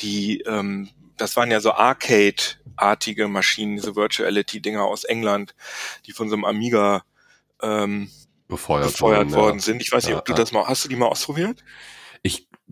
die, 0.00 0.40
ähm, 0.40 0.88
das 1.16 1.36
waren 1.36 1.50
ja 1.50 1.60
so 1.60 1.72
Arcade-artige 1.72 3.28
Maschinen, 3.28 3.76
diese 3.76 3.96
Virtuality-Dinger 3.96 4.84
aus 4.84 5.04
England, 5.04 5.54
die 6.06 6.12
von 6.12 6.28
so 6.28 6.34
einem 6.34 6.44
Amiga 6.44 7.04
ähm, 7.62 8.10
befeuert, 8.48 8.86
befeuert 8.86 9.30
worden, 9.30 9.32
worden 9.32 9.58
ja. 9.58 9.62
sind. 9.62 9.82
Ich 9.82 9.92
weiß 9.92 10.06
nicht, 10.06 10.16
ob 10.16 10.24
du 10.24 10.34
das 10.34 10.52
mal, 10.52 10.66
hast 10.66 10.84
du 10.84 10.88
die 10.88 10.96
mal 10.96 11.06
ausprobiert? 11.06 11.64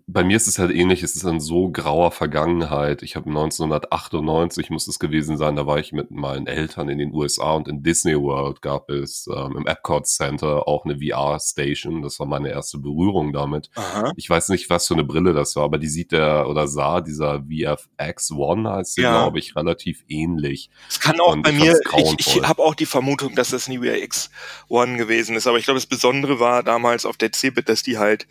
Ich 0.07 0.13
bei 0.13 0.23
mir 0.23 0.37
ist 0.37 0.47
es 0.47 0.59
halt 0.59 0.71
ähnlich, 0.71 1.01
es 1.01 1.15
ist 1.15 1.23
in 1.23 1.39
so 1.39 1.69
grauer 1.69 2.11
Vergangenheit. 2.11 3.03
Ich 3.03 3.15
habe 3.15 3.29
1998 3.29 4.69
muss 4.69 4.87
es 4.87 4.99
gewesen 4.99 5.37
sein, 5.37 5.55
da 5.55 5.65
war 5.65 5.79
ich 5.79 5.93
mit 5.93 6.11
meinen 6.11 6.45
Eltern 6.45 6.89
in 6.89 6.97
den 6.97 7.13
USA 7.13 7.53
und 7.53 7.67
in 7.67 7.83
Disney 7.83 8.15
World 8.19 8.61
gab 8.61 8.89
es 8.89 9.27
ähm, 9.33 9.55
im 9.57 9.65
Epcot 9.65 10.07
Center 10.07 10.67
auch 10.67 10.85
eine 10.85 10.97
VR-Station. 10.97 12.01
Das 12.01 12.19
war 12.19 12.27
meine 12.27 12.49
erste 12.49 12.79
Berührung 12.79 13.33
damit. 13.33 13.69
Aha. 13.75 14.11
Ich 14.17 14.29
weiß 14.29 14.49
nicht, 14.49 14.69
was 14.69 14.87
für 14.87 14.93
eine 14.93 15.03
Brille 15.03 15.33
das 15.33 15.55
war, 15.55 15.63
aber 15.63 15.77
die 15.77 15.87
sieht 15.87 16.11
der 16.11 16.47
oder 16.49 16.67
sah 16.67 17.01
dieser 17.01 17.43
VFX 17.43 18.31
One 18.31 18.69
heißt 18.69 18.95
sie, 18.95 19.01
ja. 19.01 19.23
glaube 19.23 19.39
ich, 19.39 19.55
relativ 19.55 20.03
ähnlich. 20.09 20.69
Es 20.89 20.99
kann 20.99 21.19
auch 21.19 21.33
und 21.33 21.43
bei 21.43 21.51
mir, 21.53 21.79
ich, 21.97 22.15
ich 22.19 22.41
habe 22.43 22.61
auch 22.61 22.75
die 22.75 22.85
Vermutung, 22.85 23.35
dass 23.35 23.49
das 23.51 23.69
eine 23.69 23.79
VFX 23.79 24.29
One 24.67 24.97
gewesen 24.97 25.35
ist, 25.35 25.47
aber 25.47 25.57
ich 25.57 25.65
glaube, 25.65 25.79
das 25.79 25.87
Besondere 25.87 26.39
war 26.39 26.61
damals 26.61 27.05
auf 27.05 27.17
der 27.17 27.31
CeBIT, 27.31 27.69
dass 27.69 27.83
die 27.83 27.97
halt 27.97 28.27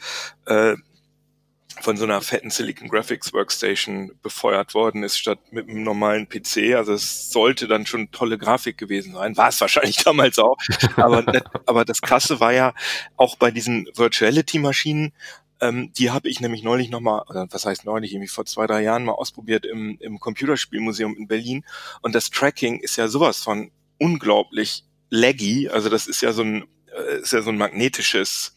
äh, 0.47 0.77
von 1.81 1.97
so 1.97 2.05
einer 2.05 2.21
fetten 2.21 2.51
Silicon 2.51 2.89
Graphics 2.89 3.33
Workstation 3.33 4.13
befeuert 4.23 4.75
worden 4.75 5.03
ist, 5.03 5.19
statt 5.19 5.39
mit 5.51 5.69
einem 5.69 5.83
normalen 5.83 6.29
PC. 6.29 6.75
Also 6.77 6.93
es 6.93 7.31
sollte 7.31 7.69
dann 7.69 7.87
schon 7.87 8.11
tolle 8.11 8.39
Grafik 8.39 8.79
gewesen 8.79 9.15
sein. 9.15 9.37
War 9.37 9.49
es 9.49 9.61
wahrscheinlich 9.61 9.97
damals 10.05 10.39
auch. 10.39 10.57
Aber, 10.97 11.25
aber 11.67 11.85
das 11.85 12.03
Krasse 12.03 12.41
war 12.41 12.53
ja 12.53 12.75
auch 13.17 13.37
bei 13.37 13.51
diesen 13.51 13.89
Virtuality-Maschinen, 13.95 15.13
ähm, 15.63 15.93
die 15.93 16.11
habe 16.11 16.29
ich 16.29 16.41
nämlich 16.41 16.65
neulich 16.65 16.91
nochmal, 16.91 17.23
was 17.29 17.65
heißt 17.65 17.85
neulich, 17.85 18.13
irgendwie 18.13 18.29
vor 18.29 18.45
zwei, 18.45 18.67
drei 18.67 18.83
Jahren 18.83 19.05
mal 19.05 19.13
ausprobiert 19.13 19.65
im, 19.65 19.97
im 20.01 20.19
Computerspielmuseum 20.19 21.17
in 21.17 21.29
Berlin. 21.29 21.65
Und 22.01 22.17
das 22.17 22.31
Tracking 22.31 22.81
ist 22.81 22.97
ja 22.97 23.07
sowas 23.07 23.39
von 23.39 23.71
unglaublich 23.99 24.85
laggy. 25.09 25.69
Also 25.69 25.89
das 25.89 26.09
ist 26.09 26.21
ja 26.21 26.33
so 26.33 26.43
ein, 26.43 26.65
äh, 26.93 27.21
ist 27.21 27.33
ja 27.33 27.43
so 27.43 27.51
ein 27.51 27.59
magnetisches 27.59 28.57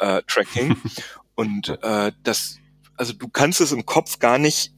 äh, 0.00 0.22
Tracking. 0.26 0.76
Und 1.38 1.68
äh, 1.84 2.10
das, 2.24 2.58
also 2.96 3.12
du 3.12 3.28
kannst 3.28 3.60
es 3.60 3.70
im 3.70 3.86
Kopf 3.86 4.18
gar 4.18 4.38
nicht 4.38 4.72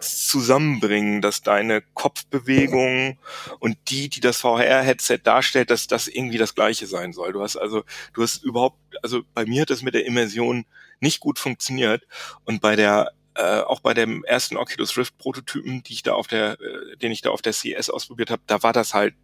zusammenbringen, 0.00 1.20
dass 1.20 1.42
deine 1.42 1.82
Kopfbewegung 1.94 3.16
und 3.60 3.78
die, 3.90 4.08
die 4.08 4.18
das 4.18 4.38
VR-Headset 4.38 5.20
darstellt, 5.22 5.70
dass 5.70 5.86
das 5.86 6.08
irgendwie 6.08 6.38
das 6.38 6.56
gleiche 6.56 6.88
sein 6.88 7.12
soll. 7.12 7.32
Du 7.32 7.42
hast 7.42 7.56
also, 7.56 7.84
du 8.12 8.24
hast 8.24 8.42
überhaupt, 8.42 8.76
also 9.04 9.22
bei 9.34 9.46
mir 9.46 9.62
hat 9.62 9.70
das 9.70 9.82
mit 9.82 9.94
der 9.94 10.04
Immersion 10.04 10.66
nicht 10.98 11.20
gut 11.20 11.38
funktioniert 11.38 12.02
und 12.44 12.60
bei 12.60 12.74
der 12.74 13.12
äh, 13.36 13.60
auch 13.60 13.78
bei 13.78 13.94
dem 13.94 14.24
ersten 14.24 14.56
Oculus 14.56 14.96
Rift 14.96 15.16
Prototypen, 15.16 15.84
die 15.84 15.92
ich 15.92 16.02
da 16.02 16.14
auf 16.14 16.26
der, 16.26 16.60
äh, 16.60 16.96
den 16.96 17.12
ich 17.12 17.20
da 17.20 17.30
auf 17.30 17.40
der 17.40 17.52
CS 17.52 17.88
ausprobiert 17.88 18.32
habe, 18.32 18.42
da 18.48 18.64
war 18.64 18.72
das 18.72 18.94
halt 18.94 19.14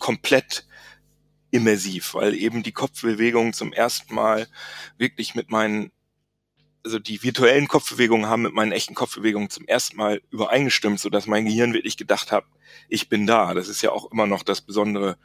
komplett 0.00 0.66
immersiv, 1.52 2.14
weil 2.14 2.34
eben 2.34 2.64
die 2.64 2.72
Kopfbewegungen 2.72 3.52
zum 3.52 3.72
ersten 3.72 4.12
Mal 4.16 4.48
wirklich 4.96 5.36
mit 5.36 5.52
meinen 5.52 5.92
also 6.84 6.98
die 6.98 7.22
virtuellen 7.22 7.68
Kopfbewegungen 7.68 8.28
haben 8.28 8.42
mit 8.42 8.54
meinen 8.54 8.72
echten 8.72 8.94
Kopfbewegungen 8.94 9.50
zum 9.50 9.66
ersten 9.66 9.96
Mal 9.96 10.22
übereingestimmt, 10.30 11.00
so 11.00 11.10
dass 11.10 11.26
mein 11.26 11.44
Gehirn 11.44 11.74
wirklich 11.74 11.96
gedacht 11.96 12.32
hat, 12.32 12.44
ich 12.88 13.08
bin 13.08 13.26
da. 13.26 13.54
Das 13.54 13.68
ist 13.68 13.82
ja 13.82 13.90
auch 13.90 14.10
immer 14.10 14.26
noch 14.26 14.42
das 14.42 14.60
Besondere 14.60 15.18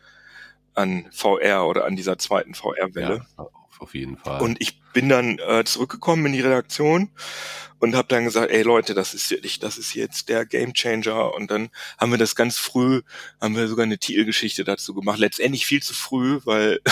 an 0.73 1.07
VR 1.11 1.67
oder 1.67 1.85
an 1.85 1.95
dieser 1.95 2.17
zweiten 2.17 2.55
VR-Welle. 2.55 3.25
Ja, 3.37 3.47
auf 3.79 3.93
jeden 3.93 4.17
Fall. 4.17 4.41
Und 4.41 4.61
ich 4.61 4.81
bin 4.93 5.09
dann 5.09 5.39
äh, 5.39 5.63
zurückgekommen 5.63 6.25
in 6.27 6.33
die 6.33 6.41
Redaktion 6.41 7.09
und 7.79 7.95
habe 7.95 8.07
dann 8.07 8.23
gesagt, 8.23 8.51
ey 8.51 8.61
Leute, 8.63 8.93
das 8.93 9.13
ist 9.13 9.29
wirklich, 9.29 9.59
das 9.59 9.77
ist 9.77 9.93
jetzt 9.93 10.29
der 10.29 10.45
Gamechanger. 10.45 11.33
Und 11.33 11.51
dann 11.51 11.69
haben 11.97 12.11
wir 12.11 12.17
das 12.17 12.35
ganz 12.35 12.57
früh, 12.57 13.01
haben 13.41 13.55
wir 13.55 13.67
sogar 13.67 13.83
eine 13.83 13.97
Titelgeschichte 13.97 14.63
dazu 14.63 14.93
gemacht. 14.93 15.19
Letztendlich 15.19 15.65
viel 15.65 15.83
zu 15.83 15.93
früh, 15.93 16.39
weil 16.45 16.79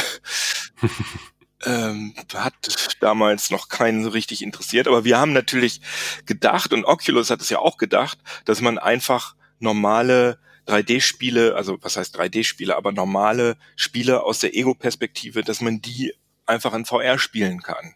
ähm, 1.66 2.14
hat 2.34 2.54
damals 3.00 3.52
noch 3.52 3.70
keinen 3.70 4.04
so 4.04 4.10
richtig 4.10 4.42
interessiert. 4.42 4.88
Aber 4.88 5.04
wir 5.04 5.20
haben 5.20 5.34
natürlich 5.34 5.82
gedacht, 6.26 6.74
und 6.74 6.86
Oculus 6.86 7.30
hat 7.30 7.42
es 7.42 7.50
ja 7.50 7.60
auch 7.60 7.78
gedacht, 7.78 8.18
dass 8.46 8.62
man 8.62 8.78
einfach 8.78 9.36
normale 9.60 10.40
3D-Spiele, 10.68 11.56
also 11.56 11.78
was 11.82 11.98
heißt 11.98 12.18
3D-Spiele, 12.18 12.76
aber 12.76 12.92
normale 12.92 13.58
Spiele 13.76 14.24
aus 14.24 14.40
der 14.40 14.56
Ego-Perspektive, 14.56 15.44
dass 15.44 15.62
man 15.62 15.82
die 15.82 16.14
einfach 16.46 16.74
in 16.74 16.86
VR 16.86 17.18
spielen 17.18 17.62
kann. 17.62 17.96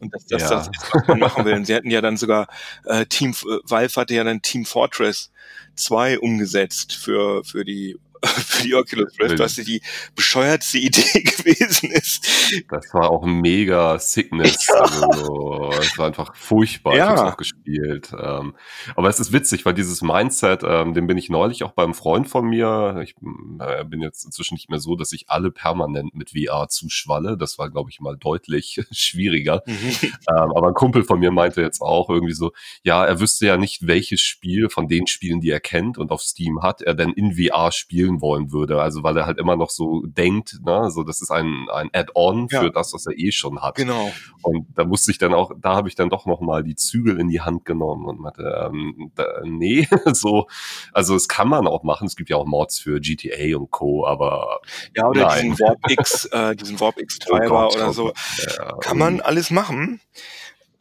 Und 0.00 0.12
dass 0.14 0.26
das, 0.26 0.42
ja. 0.42 0.48
das 0.50 0.68
ist, 0.68 0.90
was 0.92 1.06
man 1.06 1.18
machen 1.20 1.44
will. 1.44 1.54
Und 1.54 1.66
sie 1.66 1.74
hatten 1.74 1.90
ja 1.90 2.00
dann 2.00 2.16
sogar 2.16 2.48
äh, 2.84 3.06
Team, 3.06 3.30
äh, 3.30 3.58
Valve 3.64 3.94
hatte 4.00 4.14
ja 4.14 4.24
dann 4.24 4.42
Team 4.42 4.64
Fortress 4.64 5.30
2 5.76 6.18
umgesetzt 6.18 6.94
für, 6.94 7.44
für 7.44 7.64
die 7.64 7.96
für 8.24 8.62
die 8.62 8.74
Oculus 8.74 9.18
Rift, 9.20 9.38
was 9.38 9.54
die 9.56 9.82
bescheuertste 10.14 10.78
Idee 10.78 11.20
gewesen 11.22 11.90
ist. 11.90 12.26
Das 12.70 12.92
war 12.92 13.10
auch 13.10 13.24
mega 13.24 13.98
Sickness. 13.98 14.66
Ja. 14.68 14.74
Also, 14.80 15.70
es 15.80 15.98
war 15.98 16.06
einfach 16.06 16.34
furchtbar. 16.34 16.96
Ja. 16.96 17.12
Ich 17.12 17.18
habe 17.18 17.32
auch 17.32 17.36
gespielt. 17.36 18.12
Ähm, 18.18 18.54
aber 18.94 19.08
es 19.08 19.20
ist 19.20 19.32
witzig, 19.32 19.64
weil 19.64 19.74
dieses 19.74 20.02
Mindset, 20.02 20.62
ähm, 20.64 20.94
den 20.94 21.06
bin 21.06 21.18
ich 21.18 21.30
neulich 21.30 21.64
auch 21.64 21.72
beim 21.72 21.94
Freund 21.94 22.28
von 22.28 22.46
mir. 22.46 23.00
Ich 23.02 23.14
äh, 23.60 23.84
bin 23.84 24.00
jetzt 24.00 24.24
inzwischen 24.24 24.54
nicht 24.54 24.70
mehr 24.70 24.78
so, 24.78 24.96
dass 24.96 25.12
ich 25.12 25.28
alle 25.28 25.50
permanent 25.50 26.14
mit 26.14 26.30
VR 26.30 26.68
zuschwalle. 26.68 27.36
Das 27.36 27.58
war, 27.58 27.70
glaube 27.70 27.90
ich, 27.90 28.00
mal 28.00 28.16
deutlich 28.16 28.80
schwieriger. 28.92 29.62
Mhm. 29.66 29.74
Ähm, 30.02 30.12
aber 30.28 30.68
ein 30.68 30.74
Kumpel 30.74 31.04
von 31.04 31.18
mir 31.18 31.30
meinte 31.30 31.60
jetzt 31.60 31.80
auch 31.80 32.08
irgendwie 32.08 32.34
so, 32.34 32.52
ja, 32.82 33.04
er 33.04 33.20
wüsste 33.20 33.46
ja 33.46 33.56
nicht, 33.56 33.86
welches 33.86 34.20
Spiel 34.20 34.68
von 34.68 34.88
den 34.88 35.06
Spielen, 35.06 35.40
die 35.40 35.50
er 35.50 35.60
kennt 35.60 35.98
und 35.98 36.10
auf 36.10 36.22
Steam 36.22 36.62
hat, 36.62 36.82
er 36.82 36.94
denn 36.94 37.10
in 37.12 37.34
VR 37.34 37.72
spielen 37.72 38.11
spielen 38.12 38.20
wollen 38.20 38.52
würde. 38.52 38.80
Also 38.80 39.02
weil 39.02 39.16
er 39.16 39.26
halt 39.26 39.38
immer 39.38 39.56
noch 39.56 39.70
so 39.70 40.02
denkt, 40.06 40.60
ne, 40.64 40.90
so 40.90 41.02
das 41.02 41.22
ist 41.22 41.30
ein, 41.30 41.66
ein 41.72 41.90
Add-on 41.92 42.48
für 42.48 42.64
ja. 42.64 42.68
das, 42.68 42.92
was 42.92 43.06
er 43.06 43.18
eh 43.18 43.32
schon 43.32 43.60
hat. 43.60 43.76
Genau. 43.76 44.12
Und 44.42 44.66
da 44.74 44.84
musste 44.84 45.10
ich 45.10 45.18
dann 45.18 45.34
auch, 45.34 45.52
da 45.60 45.74
habe 45.74 45.88
ich 45.88 45.94
dann 45.94 46.10
doch 46.10 46.26
nochmal 46.26 46.62
die 46.62 46.74
Zügel 46.74 47.18
in 47.18 47.28
die 47.28 47.40
Hand 47.40 47.64
genommen 47.64 48.06
und 48.06 48.20
meinte, 48.20 48.42
ähm, 48.66 49.12
da, 49.14 49.24
nee, 49.44 49.88
so, 50.12 50.46
also 50.92 51.14
es 51.14 51.28
kann 51.28 51.48
man 51.48 51.66
auch 51.66 51.82
machen. 51.82 52.06
Es 52.06 52.16
gibt 52.16 52.30
ja 52.30 52.36
auch 52.36 52.46
Mods 52.46 52.78
für 52.78 53.00
GTA 53.00 53.56
und 53.56 53.70
Co., 53.70 54.06
aber. 54.06 54.60
Ja, 54.96 55.08
oder 55.08 55.26
nein. 55.26 55.50
diesen 55.50 55.60
Warp 55.60 55.90
X, 55.90 56.24
äh, 56.26 56.56
diesen 56.56 56.80
Warp 56.80 56.98
X-Treiber 56.98 57.68
oh 57.72 57.74
oder 57.74 57.92
so. 57.92 58.12
Ja, 58.58 58.76
kann 58.80 58.98
man 58.98 59.20
alles 59.20 59.50
machen. 59.50 60.00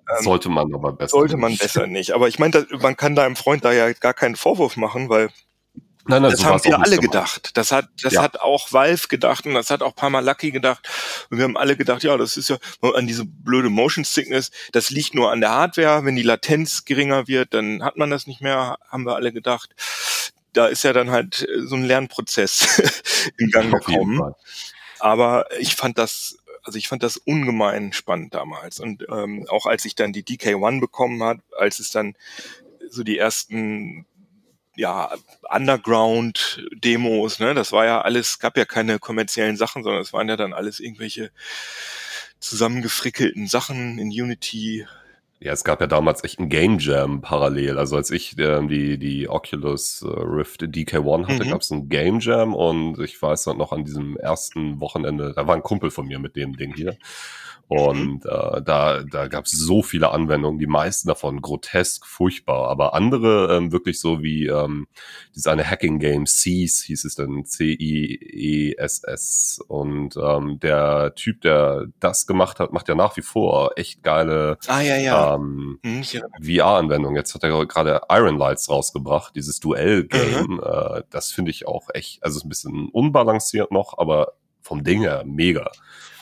Ähm, 0.09 0.23
sollte 0.23 0.49
man 0.49 0.73
aber 0.73 0.93
besser. 0.93 1.09
Sollte 1.09 1.37
man 1.37 1.51
nicht. 1.51 1.61
besser 1.61 1.87
nicht. 1.87 2.11
Aber 2.11 2.27
ich 2.27 2.39
meine, 2.39 2.67
man 2.81 2.97
kann 2.97 3.15
deinem 3.15 3.35
Freund 3.35 3.63
da 3.63 3.71
ja 3.71 3.91
gar 3.93 4.13
keinen 4.13 4.35
Vorwurf 4.35 4.77
machen, 4.77 5.09
weil 5.09 5.29
Nein, 6.11 6.23
nein, 6.23 6.31
das 6.31 6.41
so 6.41 6.45
haben 6.47 6.63
wir 6.65 6.77
alle 6.77 6.97
gedacht. 6.97 7.51
Das 7.55 7.71
hat, 7.71 7.87
das 8.03 8.13
ja. 8.13 8.21
hat 8.21 8.41
auch 8.41 8.73
Valve 8.73 9.07
gedacht 9.07 9.45
und 9.45 9.53
das 9.53 9.69
hat 9.69 9.81
auch 9.81 9.95
Parma 9.95 10.19
Lucky 10.19 10.51
gedacht. 10.51 10.85
Und 11.29 11.37
wir 11.37 11.45
haben 11.45 11.55
alle 11.55 11.77
gedacht, 11.77 12.03
ja, 12.03 12.17
das 12.17 12.35
ist 12.35 12.49
ja 12.49 12.57
an 12.81 13.07
diese 13.07 13.23
blöde 13.23 13.69
Motion 13.69 14.03
Sickness. 14.03 14.51
Das 14.73 14.89
liegt 14.89 15.15
nur 15.15 15.31
an 15.31 15.39
der 15.39 15.51
Hardware. 15.51 16.03
Wenn 16.03 16.17
die 16.17 16.23
Latenz 16.23 16.83
geringer 16.83 17.29
wird, 17.29 17.53
dann 17.53 17.81
hat 17.81 17.95
man 17.95 18.09
das 18.09 18.27
nicht 18.27 18.41
mehr, 18.41 18.77
haben 18.89 19.05
wir 19.05 19.15
alle 19.15 19.31
gedacht. 19.31 19.69
Da 20.51 20.67
ist 20.67 20.83
ja 20.83 20.91
dann 20.91 21.11
halt 21.11 21.47
so 21.59 21.75
ein 21.75 21.85
Lernprozess 21.85 22.81
in 23.37 23.49
Gang 23.49 23.71
gekommen. 23.71 24.33
Aber 24.99 25.45
ich 25.59 25.75
fand 25.75 25.97
das 25.97 26.37
also 26.63 26.77
ich 26.77 26.89
fand 26.89 27.01
das 27.01 27.17
ungemein 27.17 27.91
spannend 27.91 28.35
damals. 28.35 28.79
Und 28.79 29.07
ähm, 29.09 29.47
auch 29.49 29.65
als 29.65 29.85
ich 29.85 29.95
dann 29.95 30.13
die 30.13 30.23
DK1 30.23 30.79
bekommen 30.79 31.23
hat, 31.23 31.39
als 31.57 31.79
es 31.79 31.89
dann 31.89 32.15
so 32.89 33.03
die 33.03 33.17
ersten 33.17 34.05
ja, 34.81 35.11
Underground-Demos, 35.47 37.39
ne? 37.39 37.53
Das 37.53 37.71
war 37.71 37.85
ja 37.85 38.01
alles, 38.01 38.39
gab 38.39 38.57
ja 38.57 38.65
keine 38.65 38.97
kommerziellen 38.97 39.55
Sachen, 39.55 39.83
sondern 39.83 40.01
es 40.01 40.11
waren 40.11 40.27
ja 40.27 40.35
dann 40.35 40.53
alles 40.53 40.79
irgendwelche 40.79 41.29
zusammengefrickelten 42.39 43.45
Sachen 43.45 43.99
in 43.99 44.07
Unity. 44.07 44.87
Ja, 45.39 45.53
es 45.53 45.63
gab 45.63 45.81
ja 45.81 45.87
damals 45.87 46.23
echt 46.23 46.39
ein 46.39 46.49
Game 46.49 46.79
Jam 46.79 47.21
parallel. 47.21 47.77
Also 47.77 47.95
als 47.95 48.09
ich 48.09 48.37
äh, 48.39 48.65
die, 48.67 48.97
die 48.97 49.29
Oculus 49.29 50.01
äh, 50.01 50.07
Rift 50.07 50.63
DK1 50.63 51.27
hatte, 51.27 51.45
mhm. 51.45 51.49
gab 51.51 51.61
es 51.61 51.69
ein 51.69 51.87
Game 51.87 52.19
Jam 52.19 52.55
und 52.55 52.99
ich 52.99 53.21
weiß 53.21 53.45
noch 53.47 53.71
an 53.71 53.85
diesem 53.85 54.17
ersten 54.17 54.79
Wochenende, 54.79 55.33
da 55.35 55.45
war 55.45 55.55
ein 55.55 55.63
Kumpel 55.63 55.91
von 55.91 56.07
mir 56.07 56.17
mit 56.17 56.35
dem 56.35 56.57
Ding 56.57 56.73
hier. 56.73 56.97
Mhm. 57.71 57.77
Und 57.77 58.25
äh, 58.25 58.61
da, 58.61 59.03
da 59.09 59.27
gab 59.27 59.45
es 59.45 59.51
so 59.51 59.81
viele 59.81 60.11
Anwendungen, 60.11 60.59
die 60.59 60.67
meisten 60.67 61.07
davon 61.07 61.41
grotesk, 61.41 62.05
furchtbar, 62.05 62.67
aber 62.69 62.93
andere 62.93 63.55
ähm, 63.55 63.71
wirklich 63.71 63.99
so 63.99 64.21
wie 64.21 64.47
ähm, 64.47 64.87
dieses 65.33 65.47
eine 65.47 65.69
Hacking-Game, 65.69 66.25
Cease 66.25 66.85
hieß 66.85 67.05
es 67.05 67.15
dann, 67.15 67.45
C-I-E-S-S. 67.45 68.81
Und 69.67 70.17
ähm, 70.17 70.59
der 70.59 71.15
Typ, 71.15 71.39
der 71.41 71.85
das 71.99 72.27
gemacht 72.27 72.59
hat, 72.59 72.73
macht 72.73 72.89
ja 72.89 72.95
nach 72.95 73.15
wie 73.15 73.21
vor 73.21 73.71
echt 73.77 74.03
geile 74.03 74.57
ah, 74.67 74.81
ja, 74.81 74.97
ja. 74.97 75.35
Ähm, 75.35 75.79
mhm, 75.81 76.03
VR-Anwendungen. 76.43 77.15
Jetzt 77.15 77.33
hat 77.33 77.43
er 77.43 77.65
gerade 77.65 78.01
Iron 78.09 78.37
Lights 78.37 78.69
rausgebracht, 78.69 79.33
dieses 79.35 79.61
Duell-Game. 79.61 80.55
Mhm. 80.55 80.61
Äh, 80.61 81.03
das 81.09 81.31
finde 81.31 81.51
ich 81.51 81.67
auch 81.67 81.87
echt, 81.93 82.21
also 82.23 82.37
ist 82.37 82.45
ein 82.45 82.49
bisschen 82.49 82.89
unbalanciert 82.89 83.71
noch, 83.71 83.97
aber 83.97 84.33
vom 84.61 84.83
Ding 84.83 85.01
her 85.01 85.23
mega. 85.25 85.71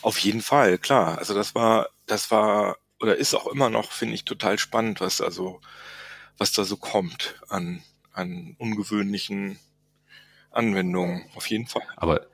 Auf 0.01 0.19
jeden 0.19 0.41
Fall, 0.41 0.77
klar. 0.77 1.17
Also 1.17 1.33
das 1.33 1.55
war, 1.55 1.89
das 2.05 2.31
war 2.31 2.77
oder 3.01 3.15
ist 3.15 3.33
auch 3.33 3.47
immer 3.47 3.69
noch, 3.69 3.91
finde 3.91 4.15
ich, 4.15 4.25
total 4.25 4.59
spannend, 4.59 5.01
was 5.01 5.17
da 5.17 5.31
so, 5.31 5.61
was 6.37 6.51
da 6.51 6.63
so 6.63 6.77
kommt 6.77 7.39
an, 7.47 7.81
an 8.11 8.55
ungewöhnlichen 8.57 9.59
Anwendungen. 10.51 11.23
Auf 11.35 11.47
jeden 11.47 11.67
Fall. 11.67 11.83
Aber 11.95 12.27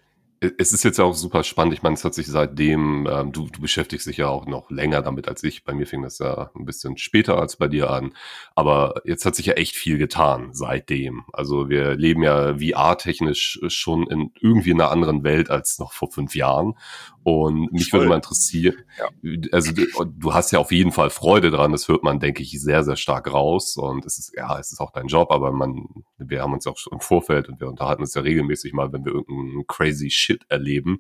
es 0.57 0.73
ist 0.73 0.83
jetzt 0.83 0.97
ja 0.97 1.05
auch 1.05 1.15
super 1.15 1.43
spannend. 1.43 1.73
Ich 1.73 1.81
meine, 1.81 1.95
es 1.95 2.03
hat 2.03 2.13
sich 2.13 2.27
seitdem, 2.27 3.07
ähm, 3.09 3.31
du, 3.31 3.47
du 3.49 3.61
beschäftigst 3.61 4.05
dich 4.07 4.17
ja 4.17 4.27
auch 4.27 4.45
noch 4.45 4.69
länger 4.69 5.01
damit 5.01 5.27
als 5.27 5.43
ich. 5.43 5.63
Bei 5.63 5.73
mir 5.73 5.87
fing 5.87 6.03
das 6.03 6.19
ja 6.19 6.51
ein 6.55 6.65
bisschen 6.65 6.97
später 6.97 7.39
als 7.39 7.55
bei 7.55 7.67
dir 7.67 7.89
an. 7.89 8.13
Aber 8.53 9.01
jetzt 9.05 9.25
hat 9.25 9.35
sich 9.35 9.45
ja 9.47 9.53
echt 9.53 9.75
viel 9.75 9.97
getan 9.97 10.49
seitdem. 10.51 11.23
Also 11.31 11.69
wir 11.69 11.95
leben 11.95 12.21
ja 12.21 12.57
VR-technisch 12.57 13.59
schon 13.67 14.07
in 14.07 14.31
irgendwie 14.39 14.73
einer 14.73 14.91
anderen 14.91 15.23
Welt 15.23 15.49
als 15.49 15.79
noch 15.79 15.93
vor 15.93 16.11
fünf 16.11 16.35
Jahren. 16.35 16.75
Und 17.25 17.73
mich 17.73 17.89
Voll. 17.89 18.01
würde 18.01 18.09
mal 18.09 18.15
interessieren, 18.17 18.75
ja. 18.99 19.09
also 19.51 19.71
du, 19.71 19.87
du, 20.05 20.33
hast 20.35 20.51
ja 20.51 20.59
auf 20.59 20.71
jeden 20.71 20.91
Fall 20.91 21.09
Freude 21.09 21.49
dran, 21.49 21.71
das 21.71 21.87
hört 21.87 22.03
man, 22.03 22.19
denke 22.19 22.43
ich, 22.43 22.51
sehr, 22.61 22.83
sehr 22.83 22.97
stark 22.97 23.33
raus. 23.33 23.77
Und 23.77 24.05
es 24.05 24.19
ist, 24.19 24.33
ja, 24.37 24.59
es 24.59 24.71
ist 24.71 24.79
auch 24.79 24.91
dein 24.91 25.07
Job, 25.07 25.31
aber 25.31 25.51
man, 25.51 25.87
wir 26.19 26.43
haben 26.43 26.53
uns 26.53 26.67
auch 26.67 26.77
schon 26.77 26.93
im 26.93 26.99
Vorfeld 26.99 27.49
und 27.49 27.59
wir 27.59 27.67
unterhalten 27.67 28.03
uns 28.03 28.13
ja 28.13 28.21
regelmäßig 28.21 28.73
mal, 28.73 28.93
wenn 28.93 29.05
wir 29.05 29.11
irgendeinen 29.11 29.65
crazy 29.65 30.11
Shit 30.11 30.43
erleben. 30.49 30.99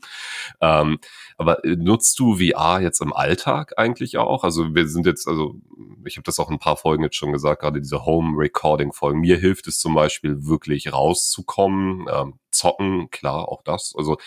Ähm, 0.61 0.97
aber 1.37 1.63
äh, 1.63 1.75
nutzt 1.75 2.17
du 2.17 2.37
VR 2.37 2.81
jetzt 2.81 3.01
im 3.01 3.13
Alltag 3.13 3.73
eigentlich 3.77 4.17
auch? 4.17 4.43
Also 4.43 4.73
wir 4.73 4.87
sind 4.87 5.05
jetzt, 5.05 5.27
also 5.27 5.61
ich 6.05 6.17
habe 6.17 6.23
das 6.23 6.39
auch 6.39 6.49
in 6.49 6.55
ein 6.55 6.59
paar 6.59 6.77
Folgen 6.77 7.03
jetzt 7.03 7.17
schon 7.17 7.33
gesagt, 7.33 7.61
gerade 7.61 7.79
diese 7.79 8.03
Home-Recording-Folgen. 8.03 9.19
Mir 9.19 9.37
hilft 9.37 9.67
es 9.67 9.77
zum 9.77 9.93
Beispiel 9.93 10.47
wirklich 10.47 10.91
rauszukommen, 10.91 12.07
ähm, 12.11 12.39
zocken, 12.55 13.09
klar, 13.11 13.49
auch 13.49 13.63
das. 13.63 13.93
Also 13.97 14.17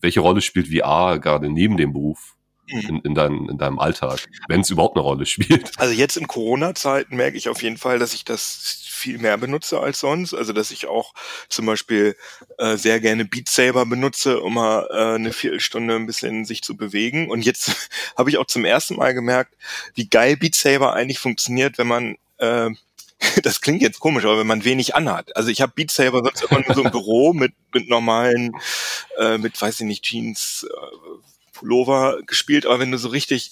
welche 0.00 0.20
Rolle 0.20 0.40
spielt 0.40 0.68
VR 0.68 1.18
gerade 1.18 1.50
neben 1.50 1.76
dem 1.76 1.92
Beruf 1.92 2.36
mhm. 2.68 2.80
in, 2.80 3.00
in, 3.00 3.14
dein, 3.14 3.48
in 3.48 3.58
deinem 3.58 3.78
Alltag, 3.78 4.26
wenn 4.48 4.60
es 4.60 4.70
überhaupt 4.70 4.96
eine 4.96 5.04
Rolle 5.04 5.26
spielt? 5.26 5.72
Also 5.78 5.94
jetzt 5.94 6.16
in 6.16 6.26
Corona-Zeiten 6.26 7.16
merke 7.16 7.36
ich 7.36 7.48
auf 7.48 7.62
jeden 7.62 7.76
Fall, 7.76 7.98
dass 7.98 8.14
ich 8.14 8.24
das 8.24 8.84
viel 8.98 9.18
mehr 9.18 9.38
benutze 9.38 9.80
als 9.80 10.00
sonst. 10.00 10.34
Also 10.34 10.52
dass 10.52 10.70
ich 10.70 10.86
auch 10.86 11.14
zum 11.48 11.66
Beispiel 11.66 12.16
äh, 12.58 12.76
sehr 12.76 13.00
gerne 13.00 13.24
Beat 13.24 13.48
Saber 13.48 13.86
benutze, 13.86 14.40
um 14.40 14.54
mal 14.54 14.88
äh, 14.90 15.14
eine 15.14 15.32
Viertelstunde 15.32 15.94
ein 15.94 16.06
bisschen 16.06 16.44
sich 16.44 16.62
zu 16.62 16.76
bewegen. 16.76 17.30
Und 17.30 17.44
jetzt 17.44 17.90
habe 18.16 18.30
ich 18.30 18.38
auch 18.38 18.46
zum 18.46 18.64
ersten 18.64 18.96
Mal 18.96 19.14
gemerkt, 19.14 19.54
wie 19.94 20.08
geil 20.08 20.36
Beat 20.36 20.54
Saber 20.54 20.94
eigentlich 20.94 21.18
funktioniert, 21.18 21.78
wenn 21.78 21.86
man 21.86 22.16
äh, 22.38 22.70
das 23.42 23.60
klingt 23.60 23.82
jetzt 23.82 24.00
komisch, 24.00 24.24
aber 24.24 24.38
wenn 24.38 24.46
man 24.46 24.64
wenig 24.64 24.94
anhat. 24.94 25.34
Also 25.36 25.50
ich 25.50 25.60
habe 25.60 25.72
Beat 25.74 25.90
Saber 25.90 26.22
sonst 26.22 26.42
immer 26.50 26.60
nur 26.66 26.74
so 26.74 26.84
im 26.84 26.90
Büro 26.90 27.32
mit, 27.34 27.52
mit 27.72 27.88
normalen, 27.88 28.52
äh, 29.18 29.38
mit, 29.38 29.60
weiß 29.60 29.80
ich 29.80 29.86
nicht, 29.86 30.04
Jeans, 30.04 30.66
äh, 30.68 31.18
Pullover 31.52 32.20
gespielt, 32.24 32.66
aber 32.66 32.78
wenn 32.78 32.92
du 32.92 32.98
so 32.98 33.08
richtig, 33.08 33.50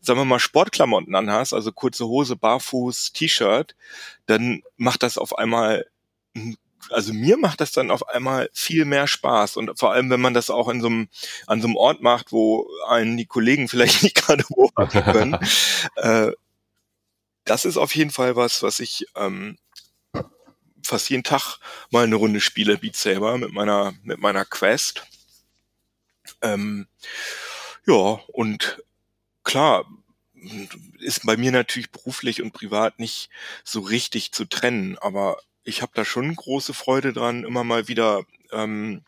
sagen 0.00 0.18
wir 0.18 0.24
mal, 0.24 0.38
Sportklamotten 0.38 1.14
anhast, 1.14 1.52
also 1.52 1.70
kurze 1.70 2.06
Hose, 2.06 2.34
Barfuß, 2.34 3.12
T-Shirt, 3.12 3.76
dann 4.24 4.62
macht 4.78 5.02
das 5.02 5.18
auf 5.18 5.36
einmal 5.36 5.86
also 6.90 7.12
mir 7.12 7.36
macht 7.36 7.60
das 7.60 7.72
dann 7.72 7.90
auf 7.90 8.08
einmal 8.08 8.50
viel 8.52 8.84
mehr 8.84 9.06
Spaß. 9.06 9.56
Und 9.56 9.78
vor 9.78 9.92
allem, 9.92 10.10
wenn 10.10 10.20
man 10.20 10.34
das 10.34 10.50
auch 10.50 10.68
in 10.68 10.80
so 10.80 10.88
einem, 10.88 11.08
an 11.46 11.60
so 11.60 11.68
einem 11.68 11.76
Ort 11.76 12.02
macht, 12.02 12.32
wo 12.32 12.68
einen 12.88 13.16
die 13.16 13.26
Kollegen 13.26 13.68
vielleicht 13.68 14.02
nicht 14.02 14.16
gerade 14.16 14.44
beobachten 14.48 15.04
können, 15.04 15.38
äh, 15.96 16.32
das 17.44 17.64
ist 17.64 17.76
auf 17.76 17.94
jeden 17.94 18.10
Fall 18.10 18.36
was, 18.36 18.62
was 18.62 18.80
ich 18.80 19.06
ähm, 19.16 19.58
fast 20.84 21.10
jeden 21.10 21.24
Tag 21.24 21.58
mal 21.90 22.04
eine 22.04 22.16
Runde 22.16 22.40
spiele, 22.40 22.78
Beat 22.78 22.96
Saber 22.96 23.38
mit 23.38 23.52
meiner 23.52 23.94
mit 24.02 24.18
meiner 24.20 24.44
Quest. 24.44 25.04
Ähm, 26.40 26.86
ja 27.86 27.94
und 27.94 28.82
klar 29.44 29.86
ist 30.98 31.24
bei 31.24 31.36
mir 31.36 31.52
natürlich 31.52 31.90
beruflich 31.90 32.42
und 32.42 32.52
privat 32.52 32.98
nicht 32.98 33.30
so 33.64 33.80
richtig 33.80 34.32
zu 34.32 34.44
trennen, 34.44 34.98
aber 34.98 35.38
ich 35.64 35.82
habe 35.82 35.92
da 35.94 36.04
schon 36.04 36.34
große 36.34 36.74
Freude 36.74 37.12
dran, 37.12 37.44
immer 37.44 37.64
mal 37.64 37.88
wieder 37.88 38.24
ähm, 38.50 39.04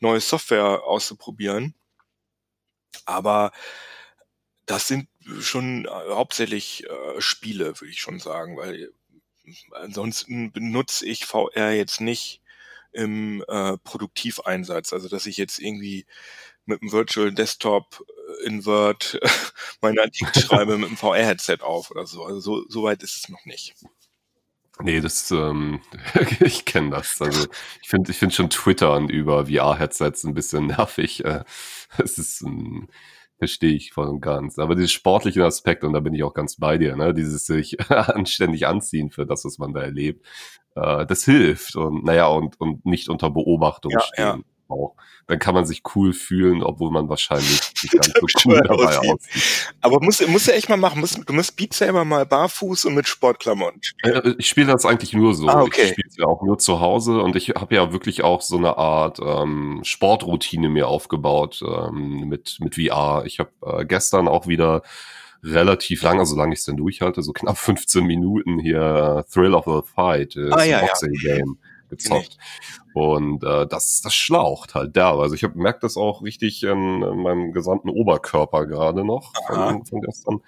neue 0.00 0.20
Software 0.20 0.84
auszuprobieren. 0.84 1.74
Aber 3.04 3.52
das 4.66 4.88
sind 4.88 5.08
schon 5.40 5.86
äh, 5.86 5.88
hauptsächlich 5.88 6.84
äh, 6.84 7.20
Spiele, 7.20 7.80
würde 7.80 7.90
ich 7.90 8.00
schon 8.00 8.18
sagen, 8.18 8.56
weil 8.56 8.92
ansonsten 9.72 10.52
benutze 10.52 11.06
ich 11.06 11.26
VR 11.26 11.72
jetzt 11.72 12.00
nicht 12.00 12.40
im 12.92 13.44
äh, 13.48 13.76
Produktiveinsatz. 13.78 14.92
Also 14.92 15.08
dass 15.08 15.26
ich 15.26 15.36
jetzt 15.36 15.58
irgendwie 15.58 16.06
mit 16.64 16.82
dem 16.82 16.92
Virtual 16.92 17.32
Desktop 17.32 18.04
äh, 18.40 18.46
in 18.46 18.64
Word 18.64 19.20
meine 19.80 20.02
Artikel 20.02 20.42
schreibe 20.42 20.78
mit 20.78 20.88
dem 20.88 20.96
VR-Headset 20.96 21.58
auf 21.60 21.90
oder 21.90 22.06
so. 22.06 22.24
Also 22.24 22.40
so, 22.40 22.64
so 22.68 22.82
weit 22.82 23.02
ist 23.02 23.16
es 23.16 23.28
noch 23.28 23.44
nicht. 23.44 23.74
Nee, 24.78 25.00
das, 25.00 25.30
ähm, 25.30 25.80
ich 26.40 26.64
kenne 26.64 26.90
das. 26.90 27.20
Also 27.22 27.46
ich 27.82 27.88
finde 27.88 28.10
ich 28.10 28.18
finde 28.18 28.34
schon 28.34 28.50
Twittern 28.50 29.08
über 29.08 29.46
VR-Headsets 29.46 30.24
ein 30.24 30.34
bisschen 30.34 30.66
nervig. 30.66 31.24
Äh, 31.24 31.44
es 31.98 32.18
ist 32.18 32.42
ein 32.42 32.88
Verstehe 33.38 33.74
ich 33.74 33.92
voll 33.92 34.08
und 34.08 34.20
ganz. 34.20 34.58
Aber 34.58 34.74
dieses 34.74 34.92
sportliche 34.92 35.44
Aspekt, 35.44 35.84
und 35.84 35.92
da 35.92 36.00
bin 36.00 36.14
ich 36.14 36.22
auch 36.22 36.32
ganz 36.32 36.56
bei 36.56 36.78
dir, 36.78 36.96
ne, 36.96 37.12
dieses 37.12 37.46
sich 37.46 37.78
anständig 37.90 38.66
anziehen 38.66 39.10
für 39.10 39.26
das, 39.26 39.44
was 39.44 39.58
man 39.58 39.74
da 39.74 39.82
erlebt, 39.82 40.24
äh, 40.74 41.04
das 41.06 41.24
hilft. 41.24 41.76
Und 41.76 42.04
naja, 42.04 42.28
und, 42.28 42.58
und 42.60 42.86
nicht 42.86 43.08
unter 43.08 43.30
Beobachtung 43.30 43.92
ja, 43.92 44.00
stehen. 44.00 44.24
Ja 44.24 44.38
auch. 44.68 44.94
Dann 45.26 45.38
kann 45.38 45.54
man 45.54 45.64
sich 45.64 45.82
cool 45.94 46.12
fühlen, 46.12 46.62
obwohl 46.62 46.90
man 46.90 47.08
wahrscheinlich 47.08 47.60
nicht 47.82 47.92
ganz 47.92 48.12
so 48.14 48.26
cool 48.44 48.60
dabei 48.62 48.98
aussieht. 48.98 49.74
Aber 49.80 50.00
musst, 50.00 50.26
musst 50.28 50.48
du 50.48 50.52
echt 50.52 50.68
mal 50.68 50.76
machen. 50.76 51.00
Musst, 51.00 51.18
du 51.26 51.32
musst 51.32 51.56
Beat 51.56 51.72
Saber 51.72 52.04
mal 52.04 52.26
barfuß 52.26 52.86
und 52.86 52.94
mit 52.94 53.08
Sportklamotten 53.08 53.82
spielen. 53.82 54.14
Äh, 54.14 54.34
ich 54.38 54.48
spiele 54.48 54.72
das 54.72 54.86
eigentlich 54.86 55.12
nur 55.12 55.34
so. 55.34 55.48
Ah, 55.48 55.62
okay. 55.62 55.82
Ich 55.82 55.88
spiele 55.90 56.08
es 56.08 56.16
ja 56.16 56.26
auch 56.26 56.42
nur 56.42 56.58
zu 56.58 56.80
Hause 56.80 57.20
und 57.20 57.36
ich 57.36 57.50
habe 57.50 57.74
ja 57.74 57.92
wirklich 57.92 58.22
auch 58.22 58.42
so 58.42 58.56
eine 58.56 58.76
Art 58.76 59.18
ähm, 59.20 59.80
Sportroutine 59.82 60.68
mir 60.68 60.88
aufgebaut 60.88 61.62
ähm, 61.66 62.28
mit, 62.28 62.58
mit 62.60 62.76
VR. 62.76 63.24
Ich 63.26 63.38
habe 63.38 63.50
äh, 63.64 63.84
gestern 63.84 64.28
auch 64.28 64.46
wieder 64.46 64.82
relativ 65.42 66.02
lange, 66.02 66.26
solange 66.26 66.54
ich 66.54 66.60
es 66.60 66.64
denn 66.64 66.76
durchhalte, 66.76 67.22
so 67.22 67.32
knapp 67.32 67.58
15 67.58 68.04
Minuten 68.04 68.58
hier 68.58 69.24
äh, 69.26 69.32
Thrill 69.32 69.54
of 69.54 69.64
the 69.64 69.92
Fight, 69.92 70.36
äh, 70.36 70.50
ah, 70.50 70.64
ja, 70.64 70.80
Boxing 70.80 71.14
ja. 71.22 71.36
Game 71.36 71.58
gezockt. 71.88 72.36
Und 72.96 73.44
äh, 73.44 73.66
das, 73.66 74.00
das 74.00 74.14
schlaucht 74.14 74.74
halt 74.74 74.96
derbe. 74.96 75.20
Also 75.20 75.34
ich 75.34 75.44
habe 75.44 75.58
merkt 75.58 75.82
das 75.82 75.98
auch 75.98 76.22
richtig 76.22 76.62
in, 76.62 77.02
in 77.02 77.22
meinem 77.22 77.52
gesamten 77.52 77.90
Oberkörper 77.90 78.64
gerade 78.64 79.04
noch 79.04 79.34
von, 79.46 79.84
von, 79.84 80.00
gestern. 80.00 80.40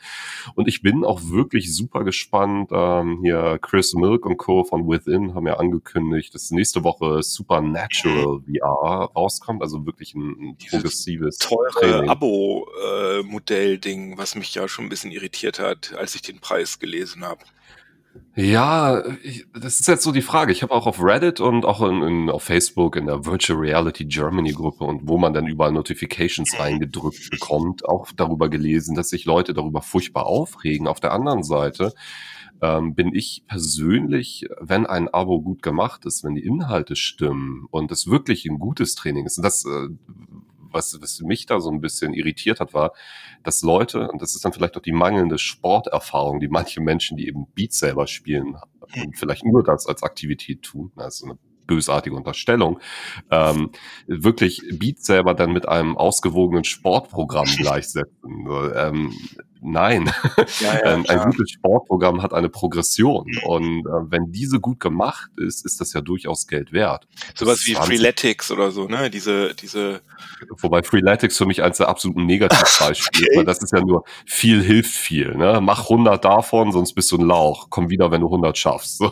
Und 0.55 0.67
ich 0.67 0.81
bin 0.81 1.05
auch 1.05 1.21
wirklich 1.25 1.77
super 1.77 2.05
gespannt. 2.05 2.71
Ähm, 2.73 3.19
hier 3.21 3.59
Chris 3.61 3.93
Milk 3.93 4.25
und 4.25 4.39
Co. 4.39 4.65
von 4.65 4.89
Within 4.89 5.35
haben 5.35 5.47
ja 5.47 5.59
angekündigt, 5.59 6.35
dass 6.35 6.51
nächste 6.51 6.85
Woche 6.85 7.23
Supernatural 7.23 8.41
VR 8.47 9.11
rauskommt. 9.15 9.61
Also 9.61 9.85
wirklich 9.85 10.15
ein, 10.15 10.31
ein 10.41 10.57
progressives 10.71 11.37
teure 11.37 12.09
Abo-Modell-Ding, 12.09 14.17
was 14.17 14.37
mich 14.37 14.55
ja 14.55 14.69
schon 14.69 14.87
ein 14.87 14.89
bisschen 14.89 15.13
irritiert 15.13 15.59
hat, 15.59 15.93
als 15.99 16.15
ich 16.15 16.23
den 16.23 16.41
Preis 16.41 16.79
gelesen 16.79 17.27
habe. 17.27 17.45
Ja, 18.41 19.03
ich, 19.25 19.47
das 19.53 19.81
ist 19.81 19.89
jetzt 19.89 20.05
so 20.05 20.13
die 20.13 20.23
Frage. 20.23 20.53
Ich 20.53 20.63
habe 20.63 20.73
auch 20.73 20.87
auf 20.87 21.03
Reddit 21.03 21.41
und 21.41 21.65
auch 21.65 21.83
in, 21.83 22.03
in, 22.03 22.31
auf 22.31 22.45
Facebook 22.45 22.95
in 22.95 23.07
der 23.07 23.27
Virtual 23.27 23.59
Reality 23.59 24.05
Germany 24.05 24.53
Gruppe 24.53 24.85
und 24.85 25.09
wo 25.09 25.19
man 25.19 25.33
dann 25.33 25.49
überall 25.49 25.73
Notifications 25.73 26.57
reingedrückt 26.57 27.31
bekommt, 27.31 27.85
auch 27.85 28.13
darüber 28.15 28.49
gelesen, 28.49 28.95
dass 28.95 29.09
sich 29.09 29.25
Leute 29.25 29.55
darüber 29.55 29.83
furchtbar 29.83 30.27
aufregen. 30.27 30.87
Auf 30.87 31.01
der 31.01 31.15
anderen 31.15 31.43
Seite 31.43 31.95
ähm, 32.63 32.95
bin 32.95 33.13
ich 33.13 33.43
persönlich, 33.49 34.47
wenn 34.61 34.87
ein 34.87 35.09
Abo 35.09 35.43
gut 35.43 35.61
gemacht 35.61 36.07
ist, 36.07 36.23
wenn 36.23 36.37
die 36.37 36.47
Inhalte 36.47 36.95
stimmen 36.95 37.67
und 37.73 37.91
es 37.91 38.07
wirklich 38.07 38.47
ein 38.47 38.61
gutes 38.61 38.95
Training 38.95 39.27
ist, 39.27 39.39
und 39.39 39.43
das 39.43 39.65
äh, 39.65 39.89
was, 40.71 40.97
was 41.01 41.21
mich 41.21 41.47
da 41.47 41.61
so 41.61 41.71
ein 41.71 41.81
bisschen 41.81 42.15
irritiert 42.15 42.61
hat, 42.61 42.75
war, 42.75 42.93
dass 43.43 43.63
Leute, 43.63 44.09
und 44.09 44.23
das 44.23 44.35
ist 44.35 44.45
dann 44.45 44.53
vielleicht 44.53 44.77
auch 44.77 44.83
die 44.83 44.93
mangelnde 44.93 45.39
Sporterfahrung, 45.39 46.41
die 46.41 46.49
manche 46.49 46.81
Menschen, 46.81 47.17
die 47.17 47.27
eben 47.27 47.47
Beat 47.55 47.73
selber 47.73 48.07
spielen, 48.07 48.57
und 48.97 49.17
vielleicht 49.17 49.45
nur 49.45 49.63
das 49.63 49.87
als 49.87 50.03
Aktivität 50.03 50.63
tun, 50.63 50.93
also 50.97 51.27
eine 51.27 51.39
bösartige 51.69 52.17
Unterstellung, 52.17 52.81
ähm, 53.31 53.71
wirklich 54.09 54.63
Beat 54.73 54.99
selber 55.05 55.35
dann 55.35 55.53
mit 55.53 55.69
einem 55.69 55.97
ausgewogenen 55.97 56.65
Sportprogramm 56.65 57.47
gleichsetzen. 57.59 58.49
ähm, 58.75 59.13
nein, 59.61 60.13
ja, 60.61 60.75
ja, 60.85 61.03
ein 61.09 61.31
gutes 61.31 61.51
Sportprogramm 61.51 62.23
hat 62.23 62.33
eine 62.33 62.49
Progression 62.49 63.27
und 63.45 63.87
äh, 63.87 64.11
wenn 64.11 64.33
diese 64.33 64.61
gut 64.61 64.81
gemacht 64.81 65.31
ist, 65.37 65.65
ist 65.65 65.81
das 65.81 65.93
ja 65.93 66.01
durchaus 66.01 66.47
Geld 66.47 66.73
wert. 66.73 67.07
Sowas 67.35 67.65
wie 67.67 67.75
Freeletics 67.75 68.51
oder 68.51 68.71
so, 68.71 68.87
ne? 68.87 69.11
Diese, 69.11 69.55
diese. 69.55 70.01
Wobei 70.61 70.83
Freeletics 70.83 71.37
für 71.37 71.47
mich 71.47 71.63
eins 71.63 71.79
der 71.79 71.89
absoluten 71.89 72.27
Negativbeispiele 72.27 73.09
okay. 73.09 73.31
ist, 73.31 73.37
weil 73.37 73.45
das 73.45 73.63
ist 73.63 73.73
ja 73.73 73.81
nur 73.81 74.05
viel 74.27 74.63
hilft 74.63 74.95
viel, 74.95 75.35
ne? 75.35 75.61
Mach 75.61 75.85
100 75.85 76.25
davon, 76.25 76.73
sonst 76.73 76.95
bist 76.95 77.11
du 77.13 77.19
ein 77.19 77.27
Lauch. 77.27 77.69
Komm 77.71 77.91
wieder, 77.91 78.11
wenn 78.11 78.21
du 78.21 78.27
100 78.27 78.57
schaffst. 78.57 79.03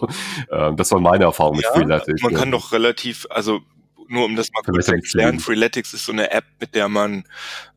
ähm, 0.51 0.77
das 0.77 0.91
war 0.91 1.01
meine 1.01 1.25
Erfahrung 1.25 1.57
mit 1.57 1.67
Freeletics. 1.67 2.23
Man 2.23 2.35
kann 2.35 2.51
doch 2.51 2.73
relativ, 2.73 3.27
also 3.31 3.61
nur 4.09 4.25
um 4.25 4.37
das 4.37 4.51
mal 4.53 4.63
kurz 4.63 4.87
zu 4.87 4.93
erklären, 4.93 5.41
Freeletics 5.41 5.95
ist 5.95 6.05
so 6.05 6.13
eine 6.13 6.31
App, 6.31 6.45
mit 6.61 6.75
der 6.75 6.89
man 6.89 7.25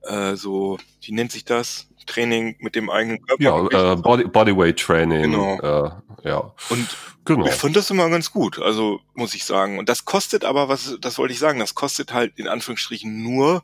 äh, 0.03 0.36
so, 0.36 0.77
wie 1.01 1.12
nennt 1.12 1.32
sich 1.32 1.45
das? 1.45 1.88
Training 2.10 2.56
mit 2.60 2.76
dem 2.76 2.89
eigenen 2.89 3.22
Körper. 3.22 3.43
Ja, 3.43 3.93
äh, 3.93 3.95
Body, 3.95 4.26
Bodyweight 4.26 4.80
Training. 4.80 5.32
Genau. 5.32 5.60
Äh, 5.60 5.91
ja. 6.28 6.54
Und 6.69 6.88
genau. 7.26 7.45
ich 7.45 7.54
fand 7.54 7.76
das 7.76 7.89
immer 7.89 8.10
ganz 8.10 8.32
gut, 8.32 8.60
also 8.60 9.00
muss 9.13 9.36
ich 9.36 9.45
sagen. 9.45 9.80
Und 9.80 9.89
das 9.89 10.06
kostet 10.06 10.43
aber, 10.43 10.67
was, 10.69 10.98
das 11.00 11.17
wollte 11.17 11.34
ich 11.34 11.39
sagen, 11.39 11.60
das 11.60 11.76
kostet 11.76 12.13
halt 12.13 12.38
in 12.38 12.48
Anführungsstrichen 12.48 13.22
nur, 13.22 13.63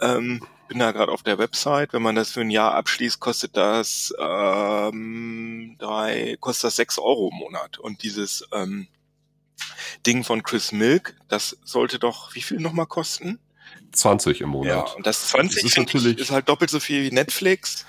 ähm, 0.00 0.46
bin 0.68 0.78
da 0.78 0.92
gerade 0.92 1.12
auf 1.12 1.22
der 1.22 1.38
Website, 1.38 1.92
wenn 1.92 2.02
man 2.02 2.14
das 2.14 2.30
für 2.30 2.40
ein 2.40 2.50
Jahr 2.50 2.74
abschließt, 2.74 3.20
kostet 3.20 3.56
das 3.56 4.14
ähm, 4.18 5.76
drei, 5.78 6.36
kostet 6.40 6.64
das 6.64 6.76
sechs 6.76 6.98
Euro 6.98 7.30
im 7.32 7.38
Monat. 7.38 7.78
Und 7.78 8.02
dieses 8.02 8.46
ähm, 8.52 8.86
Ding 10.06 10.24
von 10.24 10.42
Chris 10.42 10.72
Milk, 10.72 11.16
das 11.28 11.58
sollte 11.64 11.98
doch, 11.98 12.34
wie 12.34 12.42
viel 12.42 12.58
nochmal 12.58 12.86
kosten? 12.86 13.38
20 13.92 14.40
im 14.40 14.48
Monat. 14.50 14.68
Ja, 14.88 14.94
und 14.94 15.06
das 15.06 15.28
20 15.28 15.62
Das 15.62 15.70
ist 15.72 15.78
natürlich- 15.78 16.18
ist 16.18 16.30
halt 16.30 16.48
doppelt 16.48 16.70
so 16.70 16.80
viel 16.80 17.04
wie 17.04 17.14
Netflix. 17.14 17.86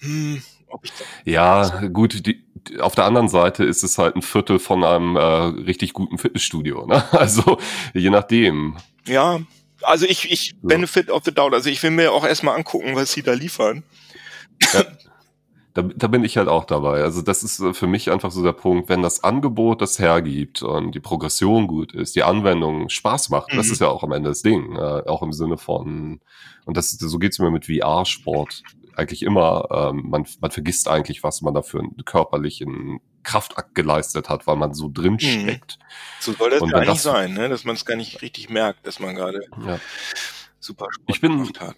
Hm, 0.00 0.42
ob 0.68 0.84
ich 0.84 0.92
Ja, 1.24 1.80
gut, 1.88 2.26
die, 2.26 2.44
auf 2.80 2.94
der 2.94 3.04
anderen 3.04 3.28
Seite 3.28 3.64
ist 3.64 3.82
es 3.82 3.98
halt 3.98 4.14
ein 4.16 4.22
Viertel 4.22 4.58
von 4.58 4.84
einem 4.84 5.16
äh, 5.16 5.20
richtig 5.20 5.92
guten 5.92 6.18
Fitnessstudio. 6.18 6.86
Ne? 6.86 7.02
Also 7.12 7.58
je 7.94 8.10
nachdem. 8.10 8.76
ja, 9.06 9.40
also 9.82 10.06
ich, 10.06 10.30
ich 10.30 10.50
Ja. 10.50 10.56
Benefit 10.62 11.10
of 11.10 11.22
the 11.24 11.32
Doubt. 11.32 11.54
Also 11.54 11.70
ich 11.70 11.82
will 11.82 11.90
mir 11.90 12.12
auch 12.12 12.24
erstmal 12.26 12.56
angucken, 12.56 12.94
was 12.96 13.12
sie 13.12 13.22
da 13.22 13.32
liefern. 13.32 13.82
Da, 15.78 15.82
da 15.94 16.06
bin 16.08 16.24
ich 16.24 16.36
halt 16.36 16.48
auch 16.48 16.64
dabei. 16.64 17.02
Also 17.04 17.22
das 17.22 17.44
ist 17.44 17.60
äh, 17.60 17.72
für 17.72 17.86
mich 17.86 18.10
einfach 18.10 18.32
so 18.32 18.42
der 18.42 18.52
Punkt, 18.52 18.88
wenn 18.88 19.00
das 19.02 19.22
Angebot 19.22 19.80
das 19.80 20.00
hergibt 20.00 20.62
und 20.62 20.92
die 20.92 20.98
Progression 21.00 21.68
gut 21.68 21.94
ist, 21.94 22.16
die 22.16 22.24
Anwendung 22.24 22.88
Spaß 22.88 23.28
macht, 23.28 23.52
das 23.54 23.66
Mhm. 23.68 23.72
ist 23.74 23.80
ja 23.80 23.86
auch 23.88 24.02
am 24.02 24.10
Ende 24.10 24.30
das 24.30 24.42
Ding. 24.42 24.74
Äh, 24.74 25.04
auch 25.06 25.22
im 25.22 25.32
Sinne 25.32 25.56
von, 25.56 26.20
und 26.64 26.76
das 26.76 26.90
so 26.90 27.18
geht's 27.20 27.38
mir 27.38 27.52
mit 27.52 27.66
VR-Sport 27.66 28.62
eigentlich 28.96 29.22
immer. 29.22 29.68
Ähm, 29.70 30.06
man, 30.10 30.26
man 30.40 30.50
vergisst 30.50 30.88
eigentlich, 30.88 31.22
was 31.22 31.42
man 31.42 31.54
da 31.54 31.62
für 31.62 31.78
einen 31.78 31.96
körperlichen 32.04 32.98
Kraftakt 33.22 33.76
geleistet 33.76 34.28
hat, 34.28 34.48
weil 34.48 34.56
man 34.56 34.74
so 34.74 34.90
drin 34.92 35.12
Mhm. 35.12 35.18
steckt. 35.20 35.78
So 36.18 36.32
soll 36.32 36.50
das 36.50 36.60
wenn 36.62 36.74
eigentlich 36.74 36.88
das- 36.88 37.02
sein, 37.04 37.34
ne? 37.34 37.48
dass 37.48 37.64
man 37.64 37.76
es 37.76 37.84
gar 37.84 37.94
nicht 37.96 38.20
richtig 38.22 38.50
merkt, 38.50 38.84
dass 38.84 38.98
man 38.98 39.14
gerade 39.14 39.42
Ja. 39.64 39.78
super 40.58 40.86
Sport 40.90 41.04
Ich 41.16 41.20
bin- 41.20 41.38
gemacht 41.38 41.60
hat. 41.60 41.76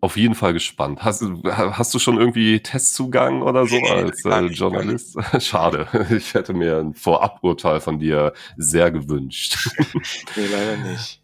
Auf 0.00 0.16
jeden 0.16 0.34
Fall 0.36 0.52
gespannt. 0.52 1.02
Hast, 1.02 1.22
du- 1.22 1.42
hast 1.44 1.92
du 1.92 1.98
schon 1.98 2.18
irgendwie 2.18 2.60
Testzugang 2.60 3.42
oder 3.42 3.66
so 3.66 3.74
Nee, 3.76 3.90
als 3.90 4.24
äh, 4.24 4.42
nicht, 4.42 4.58
Journalist? 4.58 5.16
Schade. 5.40 5.88
Ich 6.16 6.34
hätte 6.34 6.54
mir 6.54 6.78
ein 6.78 6.94
Voraburteil 6.94 7.80
von 7.80 7.98
dir 7.98 8.32
sehr 8.56 8.90
gewünscht. 8.92 9.58
Nee, 10.36 10.46
leider 10.52 10.76
nicht. 10.92 11.20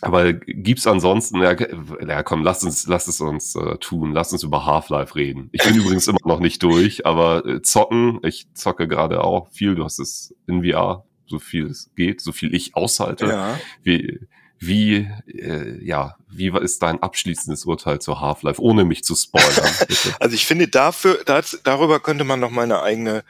Aber 0.00 0.32
gibt's 0.32 0.86
ansonsten, 0.86 1.42
ja, 1.42 1.56
ja 2.06 2.22
komm, 2.22 2.44
lass 2.44 2.62
uns, 2.62 2.86
lass 2.86 3.08
es 3.08 3.20
uns 3.20 3.56
äh, 3.56 3.78
tun, 3.78 4.12
lass 4.12 4.32
uns 4.32 4.44
über 4.44 4.64
Half-Life 4.64 5.14
reden. 5.16 5.48
Ich 5.52 5.62
bin 5.64 5.74
übrigens 5.76 6.06
immer 6.06 6.18
noch 6.24 6.38
nicht 6.38 6.62
durch, 6.62 7.04
aber 7.04 7.44
äh, 7.44 7.62
zocken, 7.62 8.20
ich 8.22 8.46
zocke 8.54 8.86
gerade 8.86 9.24
auch 9.24 9.48
viel, 9.50 9.74
du 9.74 9.82
hast 9.84 9.98
es 9.98 10.34
in 10.46 10.62
VR, 10.64 11.04
so 11.26 11.40
viel 11.40 11.66
es 11.66 11.90
geht, 11.96 12.20
so 12.20 12.30
viel 12.30 12.54
ich 12.54 12.76
aushalte. 12.76 13.26
Ja. 13.26 13.58
Wie, 13.82 14.20
wie, 14.58 15.08
äh, 15.26 15.84
ja, 15.84 16.16
wie 16.28 16.48
ist 16.58 16.82
dein 16.82 17.02
abschließendes 17.02 17.64
Urteil 17.64 18.00
zu 18.00 18.20
Half-Life, 18.20 18.60
ohne 18.60 18.84
mich 18.84 19.04
zu 19.04 19.14
spoilern? 19.14 19.72
Also 20.20 20.34
ich 20.34 20.46
finde 20.46 20.68
dafür, 20.68 21.22
das, 21.24 21.60
darüber 21.62 22.00
könnte 22.00 22.24
man 22.24 22.40
noch 22.40 22.50
mal 22.50 22.62
eine 22.62 22.82
eigene 22.82 23.24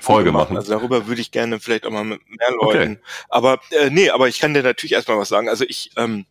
Folge 0.00 0.32
machen. 0.32 0.56
Also 0.56 0.72
darüber 0.72 1.06
würde 1.06 1.20
ich 1.20 1.30
gerne 1.30 1.60
vielleicht 1.60 1.86
auch 1.86 1.90
mal 1.90 2.04
mit 2.04 2.20
mehr 2.28 2.50
Leuten. 2.52 3.00
Aber 3.28 3.60
äh, 3.70 3.90
nee, 3.90 4.10
aber 4.10 4.28
ich 4.28 4.38
kann 4.38 4.54
dir 4.54 4.62
natürlich 4.62 4.92
erstmal 4.92 5.18
was 5.18 5.28
sagen. 5.28 5.48
Also 5.48 5.64
ich, 5.66 5.90
ähm, 5.96 6.26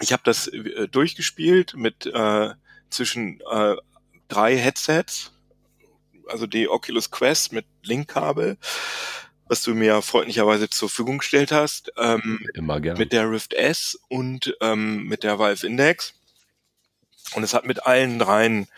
ich 0.00 0.12
habe 0.12 0.22
das 0.24 0.48
äh, 0.48 0.88
durchgespielt 0.88 1.74
mit 1.76 2.06
äh, 2.06 2.50
zwischen 2.90 3.40
äh, 3.50 3.76
drei 4.28 4.56
Headsets, 4.56 5.32
also 6.28 6.46
die 6.46 6.68
Oculus 6.68 7.10
Quest 7.10 7.52
mit 7.52 7.66
Linkkabel, 7.82 8.56
was 9.48 9.62
du 9.62 9.74
mir 9.74 10.02
freundlicherweise 10.02 10.68
zur 10.68 10.88
Verfügung 10.88 11.18
gestellt 11.18 11.52
hast. 11.52 11.92
Ähm, 11.96 12.46
Immer 12.54 12.80
gerne. 12.80 12.98
mit 12.98 13.12
der 13.12 13.30
Rift 13.30 13.54
S 13.54 13.98
und 14.08 14.56
ähm, 14.60 15.04
mit 15.04 15.22
der 15.22 15.38
Valve 15.38 15.66
Index. 15.66 16.14
Und 17.34 17.42
es 17.42 17.54
hat 17.54 17.64
mit 17.66 17.86
allen 17.86 18.18
dreien 18.18 18.68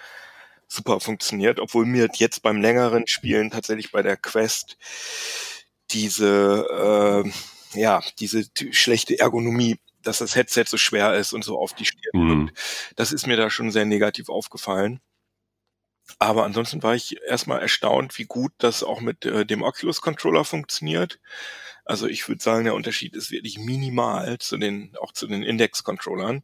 super 0.69 1.01
funktioniert, 1.01 1.61
obwohl 1.61 1.87
mir 1.87 2.09
jetzt 2.15 2.43
beim 2.43 2.61
längeren 2.61 3.07
Spielen 3.07 3.51
tatsächlich 3.51 3.91
bei 3.91 4.03
der 4.03 4.17
Quest 4.17 4.77
diese, 5.91 7.25
äh, 7.75 7.79
ja, 7.81 8.03
diese 8.19 8.45
schlechte 8.71 9.19
Ergonomie, 9.19 9.79
dass 10.03 10.19
das 10.19 10.37
Headset 10.37 10.65
so 10.67 10.77
schwer 10.77 11.15
ist 11.15 11.33
und 11.33 11.45
so 11.45 11.59
auf 11.59 11.75
die 11.75 11.87
Stirn 11.87 12.13
Mhm. 12.15 12.51
das 12.97 13.13
ist 13.13 13.27
mir 13.27 13.37
da 13.37 13.51
schon 13.51 13.71
sehr 13.71 13.85
negativ 13.85 14.29
aufgefallen. 14.29 15.01
Aber 16.19 16.45
ansonsten 16.45 16.83
war 16.83 16.95
ich 16.95 17.21
erstmal 17.23 17.61
erstaunt, 17.61 18.19
wie 18.19 18.25
gut 18.25 18.53
das 18.59 18.83
auch 18.83 19.01
mit 19.01 19.25
äh, 19.25 19.45
dem 19.45 19.63
Oculus 19.63 20.01
Controller 20.01 20.45
funktioniert. 20.45 21.21
Also 21.85 22.07
ich 22.07 22.27
würde 22.29 22.43
sagen, 22.43 22.65
der 22.65 22.75
Unterschied 22.75 23.15
ist 23.15 23.31
wirklich 23.31 23.59
minimal 23.59 24.39
zu 24.39 24.57
den, 24.59 24.97
auch 25.01 25.13
zu 25.13 25.27
den 25.27 25.43
Index-Controllern. 25.43 26.43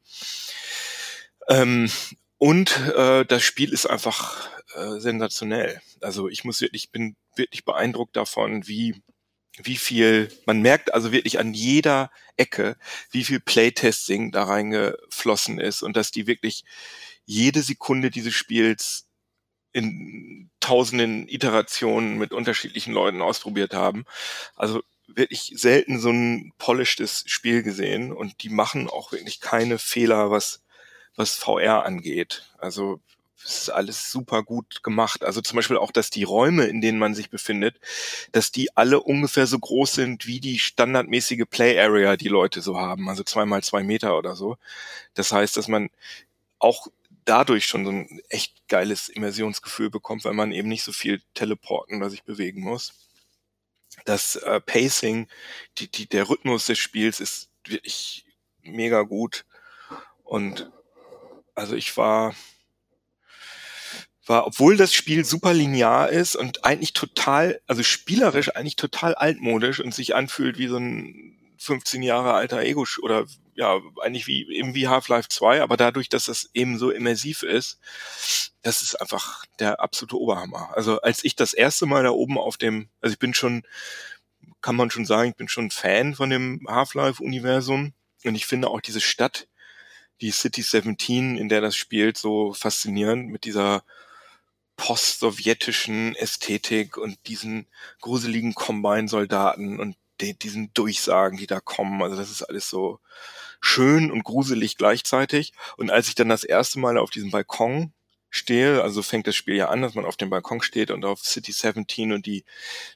Ähm, 1.49 1.91
und 2.39 2.79
äh, 2.97 3.25
das 3.25 3.43
Spiel 3.43 3.73
ist 3.73 3.87
einfach 3.87 4.49
äh, 4.75 4.99
sensationell. 5.01 5.81
Also 6.01 6.29
ich 6.29 6.45
muss 6.45 6.61
wirklich, 6.61 6.85
ich 6.85 6.91
bin 6.93 7.17
wirklich 7.37 7.65
beeindruckt 7.65 8.17
davon, 8.17 8.67
wie 8.67 9.03
wie 9.63 9.77
viel, 9.77 10.31
man 10.47 10.61
merkt 10.63 10.93
also 10.93 11.13
wirklich 11.13 11.39
an 11.39 11.55
jeder 11.55 12.11
Ecke, 12.37 12.77
wie 13.11 13.25
viel 13.25 13.39
Playtesting 13.41 14.33
da 14.33 14.45
reingeflossen 14.45 15.61
ist 15.61 15.83
und 15.83 15.97
dass 15.97 16.11
die 16.11 16.27
wirklich 16.27 16.65
jede 17.25 17.63
Sekunde 17.63 18.11
dieses 18.11 18.35
Spiels 18.35 19.07
in 19.75 20.49
tausenden 20.61 21.29
Iterationen 21.29 22.17
mit 22.17 22.33
unterschiedlichen 22.33 22.95
Leuten 22.95 23.21
ausprobiert 23.21 23.75
haben. 23.75 24.07
Also 24.57 24.83
wirklich 25.07 25.53
selten 25.57 25.99
so 25.99 26.11
ein 26.11 26.53
polishtes 26.59 27.25
Spiel 27.27 27.63
gesehen 27.63 28.13
und 28.13 28.43
die 28.43 28.49
machen 28.49 28.89
auch 28.89 29.13
wirklich 29.13 29.41
keine 29.41 29.79
Fehler, 29.79 30.31
was, 30.31 30.63
was 31.17 31.35
VR 31.35 31.85
angeht. 31.85 32.49
Also 32.59 33.01
es 33.45 33.63
ist 33.63 33.71
alles 33.71 34.11
super 34.11 34.43
gut 34.43 34.83
gemacht. 34.83 35.25
Also 35.25 35.43
zum 35.43 35.57
Beispiel 35.57 35.77
auch, 35.77 35.91
dass 35.91 36.09
die 36.09 36.23
Räume, 36.23 36.65
in 36.65 36.81
denen 36.81 36.99
man 36.99 37.15
sich 37.15 37.29
befindet, 37.29 37.79
dass 38.33 38.53
die 38.53 38.75
alle 38.77 39.01
ungefähr 39.01 39.47
so 39.47 39.59
groß 39.59 39.93
sind 39.93 40.27
wie 40.27 40.41
die 40.41 40.59
standardmäßige 40.59 41.45
Play 41.51 41.79
Area, 41.79 42.17
die 42.17 42.29
Leute 42.29 42.63
so 42.63 42.79
haben. 42.79 43.09
Also 43.11 43.23
zwei 43.25 43.45
mal 43.45 43.63
zwei 43.63 43.83
Meter 43.83 44.17
oder 44.17 44.35
so. 44.37 44.57
Das 45.13 45.33
heißt, 45.33 45.57
dass 45.57 45.69
man 45.69 45.91
auch 46.59 46.87
dadurch 47.25 47.67
schon 47.67 47.85
so 47.85 47.91
ein 47.91 48.21
echt 48.29 48.69
geiles 48.69 49.09
Immersionsgefühl 49.09 49.91
bekommt, 49.91 50.25
weil 50.25 50.35
man 50.35 50.53
eben 50.53 50.69
nicht 50.69 50.83
so 50.83 50.93
viel 50.93 51.23
teleporten 51.35 51.99
oder 51.99 52.11
sich 52.11 52.25
bewegen 52.25 52.63
muss. 52.63 52.93
Das 54.05 54.37
äh, 54.37 54.61
Pacing, 54.61 55.29
die, 55.79 55.91
die, 55.91 56.07
der 56.07 56.29
Rhythmus 56.29 56.67
des 56.67 56.79
Spiels 56.79 57.21
ist 57.21 57.51
wirklich 57.67 58.27
mega 58.63 59.03
gut. 59.03 59.45
Und 60.25 60.71
also 61.55 61.77
ich 61.77 61.97
war, 61.97 62.35
war, 64.27 64.47
obwohl 64.47 64.77
das 64.77 64.93
Spiel 64.93 65.25
super 65.25 65.55
linear 65.55 66.11
ist 66.11 66.35
und 66.35 66.65
eigentlich 66.65 66.93
total, 66.93 67.61
also 67.67 67.83
spielerisch 67.83 68.55
eigentlich 68.57 68.77
total 68.77 69.15
altmodisch 69.15 69.81
und 69.81 69.95
sich 69.95 70.15
anfühlt 70.15 70.59
wie 70.59 70.69
so 70.69 70.79
ein 70.79 71.44
15 71.65 72.03
Jahre 72.03 72.35
alter 72.35 72.61
Ego 72.61 72.87
oder 73.03 73.27
ja, 73.55 73.81
eigentlich 74.03 74.27
wie 74.27 74.49
eben 74.53 74.75
wie 74.75 74.89
Half-Life 74.89 75.29
2, 75.29 75.63
aber 75.63 75.77
dadurch, 75.77 76.09
dass 76.09 76.27
das 76.27 76.51
eben 76.55 76.79
so 76.79 76.91
immersiv 76.91 77.43
ist, 77.43 77.79
das 78.63 78.83
ist 78.83 79.01
einfach 79.01 79.45
der 79.61 79.81
absolute 79.81 80.19
Oberhammer. 80.19 80.71
Also 80.75 81.01
als 81.01 81.25
ich 81.25 81.37
das 81.37 81.53
erste 81.53 81.87
Mal 81.87 82.03
da 82.03 82.11
oben 82.11 82.39
auf 82.39 82.57
dem, 82.57 82.89
also 83.01 83.13
ich 83.13 83.19
bin 83.19 83.35
schon, 83.35 83.63
kann 84.61 84.77
man 84.77 84.91
schon 84.91 85.07
sagen, 85.07 85.31
ich 85.31 85.37
bin 85.37 85.49
schon 85.49 85.71
Fan 85.71 86.15
von 86.15 86.31
dem 86.31 86.67
Half-Life-Universum 86.69 87.93
und 88.25 88.35
ich 88.35 88.47
finde 88.47 88.69
auch 88.69 88.81
diese 88.81 89.01
Stadt, 89.01 89.47
die 90.21 90.31
City 90.31 90.63
17, 90.63 91.37
in 91.37 91.49
der 91.49 91.61
das 91.61 91.77
spielt, 91.77 92.17
so 92.17 92.55
faszinierend 92.55 93.29
mit 93.29 93.45
dieser 93.45 93.85
post-sowjetischen 94.77 96.17
Ästhetik 96.17 96.97
und 96.97 97.19
diesen 97.27 97.67
gruseligen 98.01 98.55
Combine-Soldaten 98.55 99.79
und 99.79 99.97
die, 100.21 100.39
diesen 100.39 100.73
Durchsagen, 100.75 101.39
die 101.39 101.47
da 101.47 101.61
kommen. 101.61 102.03
Also 102.03 102.17
das 102.17 102.31
ist 102.31 102.43
alles 102.43 102.69
so 102.69 103.01
schön 103.61 104.11
und 104.11 104.25
gruselig 104.25 104.77
gleichzeitig. 104.77 105.53
Und 105.77 105.91
als 105.91 106.09
ich 106.09 106.15
dann 106.15 106.29
das 106.29 106.45
erste 106.45 106.79
Mal 106.79 106.99
auf 106.99 107.11
diesem 107.11 107.31
Balkon 107.31 107.93
stehe, 108.31 108.83
also 108.83 109.03
fängt 109.03 109.27
das 109.27 109.37
Spiel 109.37 109.57
ja 109.57 109.69
an, 109.69 109.83
dass 109.83 109.95
man 109.95 110.05
auf 110.05 110.17
dem 110.17 110.31
Balkon 110.31 110.63
steht 110.63 110.91
und 110.91 111.05
auf 111.05 111.21
City 111.25 111.53
17 111.53 112.13
und 112.13 112.27
die 112.27 112.45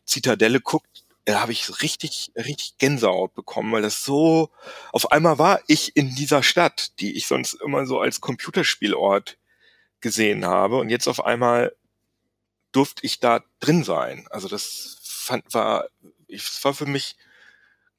Zitadelle 0.04 0.60
guckt, 0.60 1.04
da 1.24 1.40
habe 1.40 1.52
ich 1.52 1.82
richtig, 1.82 2.32
richtig 2.36 2.78
Gänsehaut 2.78 3.34
bekommen, 3.34 3.72
weil 3.72 3.82
das 3.82 4.02
so, 4.02 4.50
auf 4.92 5.12
einmal 5.12 5.38
war 5.38 5.60
ich 5.66 5.94
in 5.94 6.14
dieser 6.14 6.42
Stadt, 6.42 6.98
die 7.00 7.16
ich 7.16 7.26
sonst 7.26 7.54
immer 7.54 7.86
so 7.86 8.00
als 8.00 8.20
Computerspielort 8.20 9.36
gesehen 10.00 10.46
habe 10.46 10.78
und 10.78 10.88
jetzt 10.88 11.06
auf 11.06 11.24
einmal 11.24 11.74
durfte 12.72 13.04
ich 13.04 13.20
da 13.20 13.44
drin 13.60 13.84
sein. 13.84 14.26
Also 14.30 14.48
das 14.48 14.98
fand, 15.02 15.52
war, 15.52 15.88
es 16.28 16.62
war 16.64 16.74
für 16.74 16.86
mich, 16.86 17.16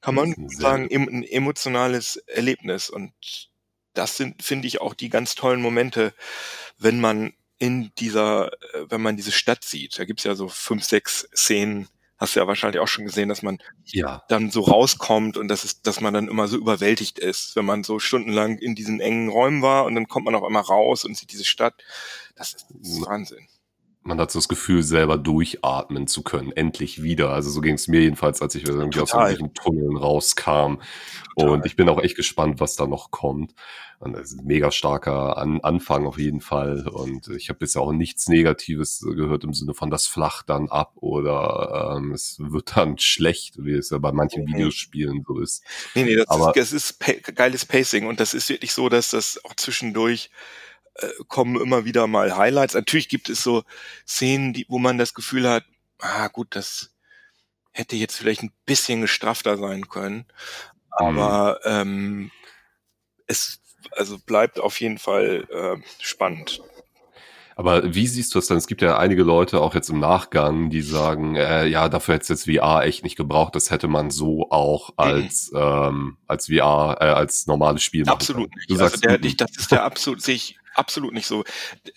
kann 0.00 0.14
man 0.14 0.34
sagen, 0.48 0.88
ein 0.90 1.24
emotionales 1.24 2.16
Erlebnis 2.16 2.90
und 2.90 3.12
das 3.94 4.16
sind, 4.16 4.42
finde 4.42 4.68
ich, 4.68 4.80
auch 4.80 4.94
die 4.94 5.08
ganz 5.08 5.34
tollen 5.34 5.60
Momente, 5.60 6.14
wenn 6.78 7.00
man 7.00 7.32
in 7.58 7.92
dieser, 7.98 8.52
äh, 8.74 8.86
wenn 8.88 9.02
man 9.02 9.16
diese 9.16 9.32
Stadt 9.32 9.64
sieht. 9.64 9.98
Da 9.98 10.04
gibt's 10.04 10.24
ja 10.24 10.34
so 10.34 10.48
fünf, 10.48 10.84
sechs 10.84 11.28
Szenen, 11.34 11.88
hast 12.16 12.34
du 12.36 12.40
ja 12.40 12.46
wahrscheinlich 12.46 12.80
auch 12.80 12.88
schon 12.88 13.04
gesehen, 13.04 13.28
dass 13.28 13.42
man 13.42 13.58
Ja. 13.84 14.22
dann 14.28 14.50
so 14.50 14.62
rauskommt 14.62 15.36
und 15.36 15.48
das 15.48 15.64
ist, 15.64 15.86
dass 15.86 16.00
man 16.00 16.14
dann 16.14 16.28
immer 16.28 16.48
so 16.48 16.56
überwältigt 16.56 17.18
ist, 17.18 17.56
wenn 17.56 17.64
man 17.66 17.84
so 17.84 17.98
stundenlang 17.98 18.58
in 18.58 18.74
diesen 18.74 19.00
engen 19.00 19.28
Räumen 19.28 19.60
war 19.62 19.84
und 19.84 19.94
dann 19.94 20.08
kommt 20.08 20.24
man 20.26 20.34
auf 20.34 20.44
einmal 20.44 20.62
raus 20.62 21.04
und 21.04 21.16
sieht 21.16 21.32
diese 21.32 21.44
Stadt. 21.44 21.74
Das 22.34 22.54
ist, 22.54 22.66
das 22.70 22.88
ist 22.88 23.06
Wahnsinn. 23.06 23.46
Man 24.02 24.18
hat 24.18 24.30
so 24.30 24.38
das 24.38 24.48
Gefühl, 24.48 24.82
selber 24.82 25.18
durchatmen 25.18 26.06
zu 26.06 26.22
können, 26.22 26.52
endlich 26.52 27.02
wieder. 27.02 27.30
Also 27.30 27.50
so 27.50 27.60
ging 27.60 27.74
es 27.74 27.86
mir 27.86 28.00
jedenfalls, 28.00 28.40
als 28.40 28.54
ich 28.54 28.66
irgendwie 28.66 28.98
Total. 28.98 29.24
aus 29.24 29.30
irgendwelchen 29.30 29.54
Tunneln 29.54 29.96
rauskam. 29.96 30.76
Total. 31.36 31.50
Und 31.50 31.66
ich 31.66 31.76
bin 31.76 31.88
auch 31.88 32.02
echt 32.02 32.16
gespannt, 32.16 32.60
was 32.60 32.76
da 32.76 32.86
noch 32.86 33.10
kommt. 33.10 33.54
Und 33.98 34.14
das 34.14 34.32
ist 34.32 34.40
ein 34.40 34.46
mega 34.46 34.70
starker 34.70 35.36
An 35.36 35.60
Anfang 35.60 36.06
auf 36.06 36.18
jeden 36.18 36.40
Fall. 36.40 36.88
Und 36.88 37.28
ich 37.28 37.50
habe 37.50 37.58
bisher 37.58 37.82
auch 37.82 37.92
nichts 37.92 38.28
Negatives 38.28 39.00
gehört 39.00 39.44
im 39.44 39.52
Sinne 39.52 39.74
von 39.74 39.90
das 39.90 40.06
flacht 40.06 40.48
dann 40.48 40.70
ab 40.70 40.92
oder 40.96 41.96
ähm, 41.98 42.12
es 42.12 42.38
wird 42.40 42.72
dann 42.76 42.96
schlecht, 42.96 43.62
wie 43.62 43.74
es 43.74 43.90
ja 43.90 43.98
bei 43.98 44.12
manchen 44.12 44.44
mhm. 44.44 44.54
Videospielen 44.54 45.24
so 45.26 45.38
ist. 45.38 45.62
Nee, 45.94 46.04
nee, 46.04 46.16
das 46.16 46.28
Aber, 46.28 46.56
ist, 46.56 46.72
das 46.72 46.72
ist 46.72 47.34
geiles 47.34 47.66
Pacing 47.66 48.06
und 48.06 48.20
das 48.20 48.32
ist 48.32 48.48
wirklich 48.48 48.72
so, 48.72 48.88
dass 48.88 49.10
das 49.10 49.44
auch 49.44 49.54
zwischendurch 49.54 50.30
äh, 51.00 51.08
kommen 51.28 51.60
immer 51.60 51.84
wieder 51.84 52.06
mal 52.06 52.36
Highlights. 52.36 52.74
Natürlich 52.74 53.08
gibt 53.08 53.28
es 53.28 53.42
so 53.42 53.64
Szenen, 54.06 54.52
die, 54.52 54.66
wo 54.68 54.78
man 54.78 54.98
das 54.98 55.14
Gefühl 55.14 55.48
hat, 55.48 55.64
ah 55.98 56.28
gut, 56.28 56.48
das 56.56 56.92
hätte 57.72 57.96
jetzt 57.96 58.16
vielleicht 58.16 58.42
ein 58.42 58.52
bisschen 58.66 59.00
gestrafter 59.00 59.56
sein 59.56 59.88
können. 59.88 60.26
Aber 60.90 61.60
mhm. 61.64 61.70
ähm, 61.70 62.30
es 63.26 63.60
also 63.92 64.18
bleibt 64.18 64.60
auf 64.60 64.80
jeden 64.80 64.98
Fall 64.98 65.46
äh, 65.50 65.82
spannend. 65.98 66.60
Aber 67.56 67.94
wie 67.94 68.06
siehst 68.06 68.34
du 68.34 68.38
das 68.38 68.46
denn? 68.46 68.56
Es 68.56 68.66
gibt 68.66 68.80
ja 68.80 68.96
einige 68.96 69.22
Leute 69.22 69.60
auch 69.60 69.74
jetzt 69.74 69.90
im 69.90 70.00
Nachgang, 70.00 70.70
die 70.70 70.80
sagen, 70.80 71.36
äh, 71.36 71.66
ja, 71.66 71.90
dafür 71.90 72.14
hätte 72.14 72.32
es 72.32 72.46
jetzt 72.46 72.50
VR 72.50 72.84
echt 72.84 73.04
nicht 73.04 73.16
gebraucht. 73.16 73.54
Das 73.54 73.70
hätte 73.70 73.86
man 73.86 74.10
so 74.10 74.50
auch 74.50 74.90
mhm. 74.90 74.94
als 74.96 75.50
mhm. 75.52 75.58
ähm, 75.58 76.16
als 76.26 76.46
VR 76.46 76.96
äh, 77.00 77.04
als 77.04 77.46
normales 77.46 77.82
Spiel 77.82 78.04
machen 78.04 78.14
Absolut 78.14 78.54
nicht. 78.56 78.70
Du 78.70 78.74
also 78.74 78.86
sagst, 78.86 79.04
der, 79.04 79.22
ich, 79.22 79.36
das 79.36 79.50
ist 79.58 79.72
der 79.72 79.84
absolut 79.84 80.22
sehe 80.22 80.36
ich 80.36 80.58
absolut 80.74 81.12
nicht 81.12 81.26
so. 81.26 81.44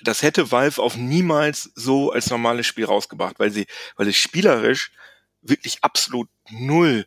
Das 0.01 0.21
hätte 0.21 0.51
Valve 0.51 0.81
auch 0.81 0.95
niemals 0.95 1.71
so 1.75 2.11
als 2.11 2.29
normales 2.29 2.67
Spiel 2.67 2.85
rausgebracht, 2.85 3.39
weil 3.39 3.51
sie, 3.51 3.67
weil 3.95 4.07
es 4.07 4.17
spielerisch 4.17 4.91
wirklich 5.41 5.83
absolut 5.83 6.29
null, 6.49 7.05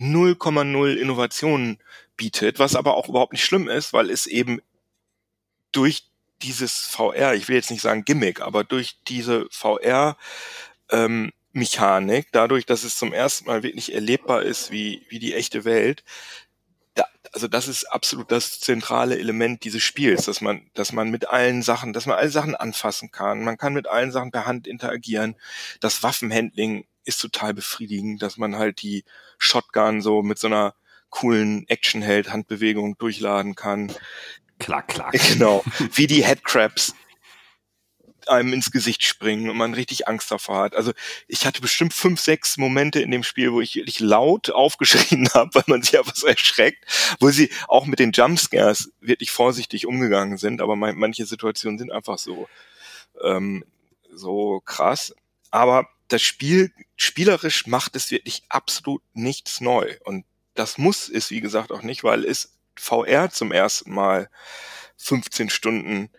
0,0 0.00 0.94
Innovationen 0.94 1.78
bietet, 2.16 2.58
was 2.58 2.74
aber 2.74 2.96
auch 2.96 3.08
überhaupt 3.08 3.32
nicht 3.32 3.44
schlimm 3.44 3.68
ist, 3.68 3.92
weil 3.92 4.10
es 4.10 4.26
eben 4.26 4.60
durch 5.72 6.04
dieses 6.42 6.86
VR, 6.86 7.34
ich 7.34 7.48
will 7.48 7.56
jetzt 7.56 7.70
nicht 7.70 7.82
sagen 7.82 8.04
Gimmick, 8.04 8.40
aber 8.40 8.64
durch 8.64 8.98
diese 9.08 9.46
VR 9.50 10.16
ähm, 10.90 11.32
Mechanik, 11.52 12.28
dadurch, 12.32 12.66
dass 12.66 12.84
es 12.84 12.98
zum 12.98 13.12
ersten 13.12 13.46
Mal 13.46 13.62
wirklich 13.62 13.94
erlebbar 13.94 14.42
ist 14.42 14.70
wie, 14.70 15.06
wie 15.08 15.18
die 15.18 15.34
echte 15.34 15.64
Welt, 15.64 16.04
also 17.36 17.48
das 17.48 17.68
ist 17.68 17.84
absolut 17.84 18.32
das 18.32 18.60
zentrale 18.60 19.18
Element 19.18 19.62
dieses 19.62 19.82
Spiels, 19.82 20.24
dass 20.24 20.40
man, 20.40 20.70
dass 20.72 20.92
man 20.92 21.10
mit 21.10 21.28
allen 21.28 21.60
Sachen, 21.60 21.92
dass 21.92 22.06
man 22.06 22.16
alle 22.16 22.30
Sachen 22.30 22.54
anfassen 22.54 23.10
kann. 23.10 23.44
Man 23.44 23.58
kann 23.58 23.74
mit 23.74 23.86
allen 23.86 24.10
Sachen 24.10 24.30
per 24.30 24.46
Hand 24.46 24.66
interagieren. 24.66 25.36
Das 25.80 26.02
Waffenhandling 26.02 26.86
ist 27.04 27.20
total 27.20 27.52
befriedigend, 27.52 28.22
dass 28.22 28.38
man 28.38 28.56
halt 28.56 28.80
die 28.80 29.04
Shotgun 29.36 30.00
so 30.00 30.22
mit 30.22 30.38
so 30.38 30.46
einer 30.46 30.74
coolen 31.10 31.68
Actionheld-Handbewegung 31.68 32.96
durchladen 32.96 33.54
kann. 33.54 33.92
Klack, 34.58 34.88
klack. 34.88 35.12
Genau. 35.12 35.62
Wie 35.92 36.06
die 36.06 36.24
Headcrabs 36.24 36.94
einem 38.28 38.52
ins 38.52 38.70
Gesicht 38.70 39.04
springen 39.04 39.50
und 39.50 39.56
man 39.56 39.74
richtig 39.74 40.08
Angst 40.08 40.30
davor 40.30 40.62
hat. 40.62 40.76
Also 40.76 40.92
ich 41.28 41.46
hatte 41.46 41.60
bestimmt 41.60 41.94
fünf, 41.94 42.20
sechs 42.20 42.56
Momente 42.56 43.00
in 43.00 43.10
dem 43.10 43.22
Spiel, 43.22 43.52
wo 43.52 43.60
ich 43.60 43.76
wirklich 43.76 44.00
laut 44.00 44.50
aufgeschrien 44.52 45.28
habe, 45.34 45.54
weil 45.54 45.64
man 45.66 45.82
sich 45.82 45.98
einfach 45.98 46.16
so 46.16 46.26
erschreckt, 46.26 46.84
wo 47.20 47.30
sie 47.30 47.50
auch 47.68 47.86
mit 47.86 47.98
den 47.98 48.12
Jumpscares 48.12 48.92
wirklich 49.00 49.30
vorsichtig 49.30 49.86
umgegangen 49.86 50.38
sind, 50.38 50.60
aber 50.60 50.76
manche 50.76 51.26
Situationen 51.26 51.78
sind 51.78 51.92
einfach 51.92 52.18
so, 52.18 52.48
ähm, 53.22 53.64
so 54.12 54.60
krass. 54.64 55.14
Aber 55.50 55.88
das 56.08 56.22
Spiel, 56.22 56.72
spielerisch 56.96 57.66
macht 57.66 57.96
es 57.96 58.10
wirklich 58.10 58.42
absolut 58.48 59.02
nichts 59.12 59.60
neu. 59.60 59.96
Und 60.04 60.24
das 60.54 60.78
muss 60.78 61.08
es, 61.08 61.30
wie 61.30 61.40
gesagt, 61.40 61.72
auch 61.72 61.82
nicht, 61.82 62.04
weil 62.04 62.24
es 62.24 62.52
VR 62.76 63.30
zum 63.30 63.52
ersten 63.52 63.92
Mal 63.92 64.28
15 64.96 65.50
Stunden 65.50 66.10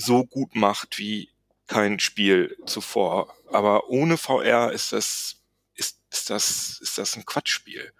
so 0.00 0.24
gut 0.24 0.56
macht 0.56 0.98
wie 0.98 1.28
kein 1.66 2.00
Spiel 2.00 2.56
zuvor. 2.66 3.34
Aber 3.52 3.88
ohne 3.88 4.16
VR 4.16 4.72
ist 4.72 4.92
das, 4.92 5.36
ist, 5.74 6.00
ist 6.10 6.30
das, 6.30 6.78
ist 6.80 6.98
das 6.98 7.16
ein 7.16 7.26
Quatschspiel. 7.26 7.92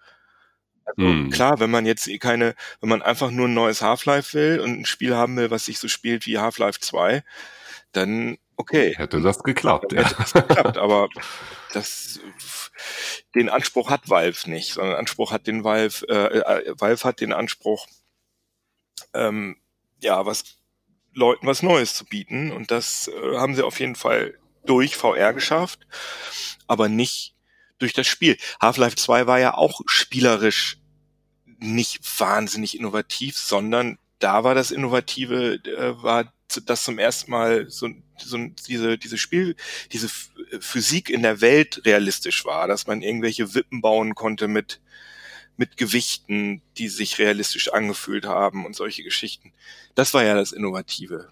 Also 0.85 1.03
hm. 1.03 1.31
klar, 1.31 1.61
wenn 1.61 1.71
man 1.71 1.87
jetzt 1.87 2.09
eh 2.09 2.19
keine, 2.19 2.55
wenn 2.81 2.89
man 2.89 3.03
einfach 3.03 3.31
nur 3.31 3.47
ein 3.47 3.55
neues 3.55 3.83
Half-Life 3.83 4.35
will 4.35 4.61
und 4.61 4.81
ein 4.81 4.87
Spiel 4.87 5.15
haben 5.15 5.37
will, 5.37 5.51
was 5.51 5.67
sich 5.67 5.79
so 5.79 5.89
spielt 5.89 6.27
wie 6.27 6.39
Half-Life 6.39 6.81
2, 6.81 7.23
dann 7.93 8.39
okay. 8.57 8.95
Hätte 8.97 9.21
das 9.21 9.43
geklappt, 9.43 9.93
ja. 9.93 10.03
Hätte 10.03 10.17
das 10.17 10.33
geklappt, 10.33 10.79
aber 10.79 11.09
das 11.73 12.21
den 13.35 13.49
Anspruch 13.49 13.91
hat 13.91 14.09
Valve 14.09 14.51
nicht, 14.51 14.73
sondern 14.73 14.97
Anspruch 14.97 15.31
hat 15.31 15.47
den 15.47 15.63
Valve, 15.63 16.05
äh, 16.09 16.39
äh, 16.39 16.75
Valve 16.77 17.05
hat 17.05 17.21
den 17.21 17.33
Anspruch, 17.33 17.87
ähm, 19.15 19.61
ja, 20.01 20.27
was 20.27 20.60
Leuten 21.21 21.47
was 21.47 21.63
Neues 21.63 21.95
zu 21.95 22.05
bieten. 22.05 22.51
Und 22.51 22.71
das 22.71 23.09
äh, 23.09 23.37
haben 23.37 23.55
sie 23.55 23.65
auf 23.65 23.79
jeden 23.79 23.95
Fall 23.95 24.35
durch 24.65 24.97
VR 24.97 25.33
geschafft, 25.33 25.87
aber 26.67 26.89
nicht 26.89 27.35
durch 27.79 27.93
das 27.93 28.07
Spiel. 28.07 28.37
Half-Life 28.61 28.97
2 28.97 29.27
war 29.27 29.39
ja 29.39 29.55
auch 29.55 29.81
spielerisch 29.87 30.79
nicht 31.59 32.01
wahnsinnig 32.19 32.79
innovativ, 32.79 33.37
sondern 33.37 33.99
da 34.19 34.45
war 34.45 34.55
das 34.55 34.71
Innovative, 34.71 35.55
äh, 35.65 36.03
war 36.03 36.33
das 36.67 36.85
zum 36.85 36.99
ersten 36.99 37.31
Mal 37.31 37.71
so, 37.71 37.89
so 38.19 38.39
diese, 38.69 38.99
diese 38.99 39.19
Spiel, 39.19 39.57
diese 39.93 40.11
Physik 40.61 41.09
in 41.09 41.23
der 41.23 41.41
Welt 41.41 41.83
realistisch 41.85 42.45
war, 42.45 42.67
dass 42.67 42.87
man 42.87 43.03
irgendwelche 43.03 43.55
Wippen 43.55 43.81
bauen 43.81 44.15
konnte 44.15 44.49
mit, 44.49 44.81
mit 45.61 45.77
Gewichten, 45.77 46.63
die 46.79 46.89
sich 46.89 47.19
realistisch 47.19 47.71
angefühlt 47.71 48.25
haben 48.25 48.65
und 48.65 48.75
solche 48.75 49.05
Geschichten. 49.05 49.53
Das 49.95 50.15
war 50.15 50.25
ja 50.25 50.35
das 50.35 50.53
Innovative. 50.53 51.29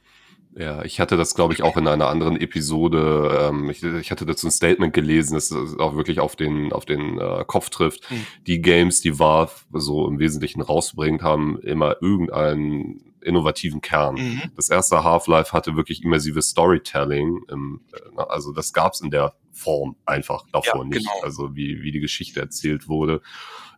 Ja, 0.54 0.84
ich 0.84 1.00
hatte 1.00 1.16
das, 1.16 1.34
glaube 1.34 1.54
ich, 1.54 1.62
auch 1.62 1.78
in 1.78 1.88
einer 1.88 2.08
anderen 2.08 2.38
Episode. 2.38 3.48
Ähm, 3.48 3.70
ich, 3.70 3.82
ich, 3.82 4.10
hatte 4.10 4.26
dazu 4.26 4.46
ein 4.46 4.50
Statement 4.50 4.92
gelesen, 4.92 5.32
das 5.32 5.50
auch 5.78 5.96
wirklich 5.96 6.20
auf 6.20 6.36
den 6.36 6.74
auf 6.74 6.84
den 6.84 7.18
äh, 7.18 7.42
Kopf 7.46 7.70
trifft. 7.70 8.10
Hm. 8.10 8.26
Die 8.46 8.60
Games, 8.60 9.00
die 9.00 9.18
Valve 9.18 9.52
so 9.72 10.06
im 10.06 10.18
Wesentlichen 10.18 10.60
rausbringt, 10.60 11.22
haben 11.22 11.58
immer 11.60 11.96
irgendeinen 12.02 13.14
innovativen 13.22 13.80
Kern. 13.80 14.16
Mhm. 14.16 14.42
Das 14.56 14.68
erste 14.68 15.04
Half-Life 15.04 15.52
hatte 15.52 15.74
wirklich 15.74 16.04
immersives 16.04 16.50
Storytelling. 16.50 17.40
Ähm, 17.50 17.80
also 18.16 18.52
das 18.52 18.74
gab's 18.74 19.00
in 19.00 19.10
der 19.10 19.34
Form 19.52 19.96
einfach 20.04 20.44
davor 20.52 20.82
ja, 20.82 20.84
nicht. 20.84 21.06
Genau. 21.06 21.22
Also 21.22 21.56
wie, 21.56 21.82
wie 21.82 21.92
die 21.92 22.00
Geschichte 22.00 22.40
erzählt 22.40 22.88
wurde 22.88 23.22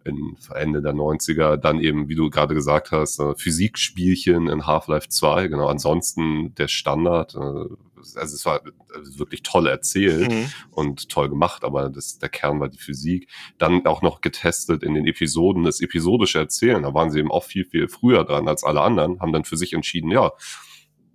in 0.04 0.36
Ende 0.54 0.82
der 0.82 0.92
90er. 0.92 1.56
Dann 1.56 1.80
eben, 1.80 2.08
wie 2.08 2.14
du 2.14 2.30
gerade 2.30 2.54
gesagt 2.54 2.90
hast, 2.90 3.18
äh, 3.20 3.34
Physikspielchen 3.34 4.48
in 4.48 4.66
Half-Life 4.66 5.08
2. 5.08 5.48
Genau, 5.48 5.68
ansonsten 5.68 6.54
der 6.54 6.68
Standard. 6.68 7.34
Äh, 7.34 7.74
also 8.16 8.34
es 8.34 8.46
war 8.46 8.62
wirklich 9.16 9.42
toll 9.42 9.66
erzählt 9.66 10.30
mhm. 10.30 10.50
und 10.70 11.08
toll 11.10 11.28
gemacht, 11.28 11.64
aber 11.64 11.90
das, 11.90 12.18
der 12.18 12.30
Kern 12.30 12.58
war 12.58 12.68
die 12.68 12.78
Physik. 12.78 13.28
Dann 13.58 13.84
auch 13.86 14.02
noch 14.02 14.20
getestet 14.20 14.82
in 14.82 14.94
den 14.94 15.06
Episoden, 15.06 15.64
das 15.64 15.80
episodische 15.80 16.38
Erzählen. 16.38 16.82
Da 16.82 16.94
waren 16.94 17.10
sie 17.10 17.18
eben 17.18 17.30
auch 17.30 17.44
viel, 17.44 17.64
viel 17.66 17.88
früher 17.88 18.24
dran 18.24 18.48
als 18.48 18.64
alle 18.64 18.80
anderen, 18.80 19.20
haben 19.20 19.32
dann 19.32 19.44
für 19.44 19.56
sich 19.56 19.74
entschieden, 19.74 20.10
ja, 20.10 20.32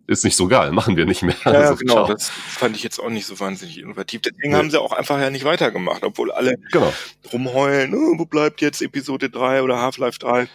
ist 0.08 0.24
nicht 0.24 0.36
so 0.36 0.48
geil, 0.48 0.72
machen 0.72 0.96
wir 0.96 1.06
nicht 1.06 1.24
mehr. 1.24 1.36
Ja, 1.46 1.52
also, 1.52 1.76
genau, 1.76 1.94
ciao. 1.94 2.08
das 2.08 2.30
fand 2.30 2.76
ich 2.76 2.84
jetzt 2.84 3.00
auch 3.00 3.10
nicht 3.10 3.26
so 3.26 3.40
wahnsinnig 3.40 3.80
innovativ. 3.80 4.22
Deswegen 4.22 4.52
nee. 4.52 4.56
haben 4.56 4.70
sie 4.70 4.80
auch 4.80 4.92
einfach 4.92 5.20
ja 5.20 5.30
nicht 5.30 5.46
weitergemacht, 5.46 6.04
obwohl 6.04 6.32
alle 6.32 6.58
genau. 6.72 6.94
rumheulen, 7.34 7.94
oh, 7.96 8.20
wo 8.20 8.26
bleibt 8.26 8.62
jetzt 8.62 8.82
Episode 8.82 9.30
3 9.30 9.64
oder 9.64 9.80
Half-Life 9.80 10.20
3? 10.20 10.48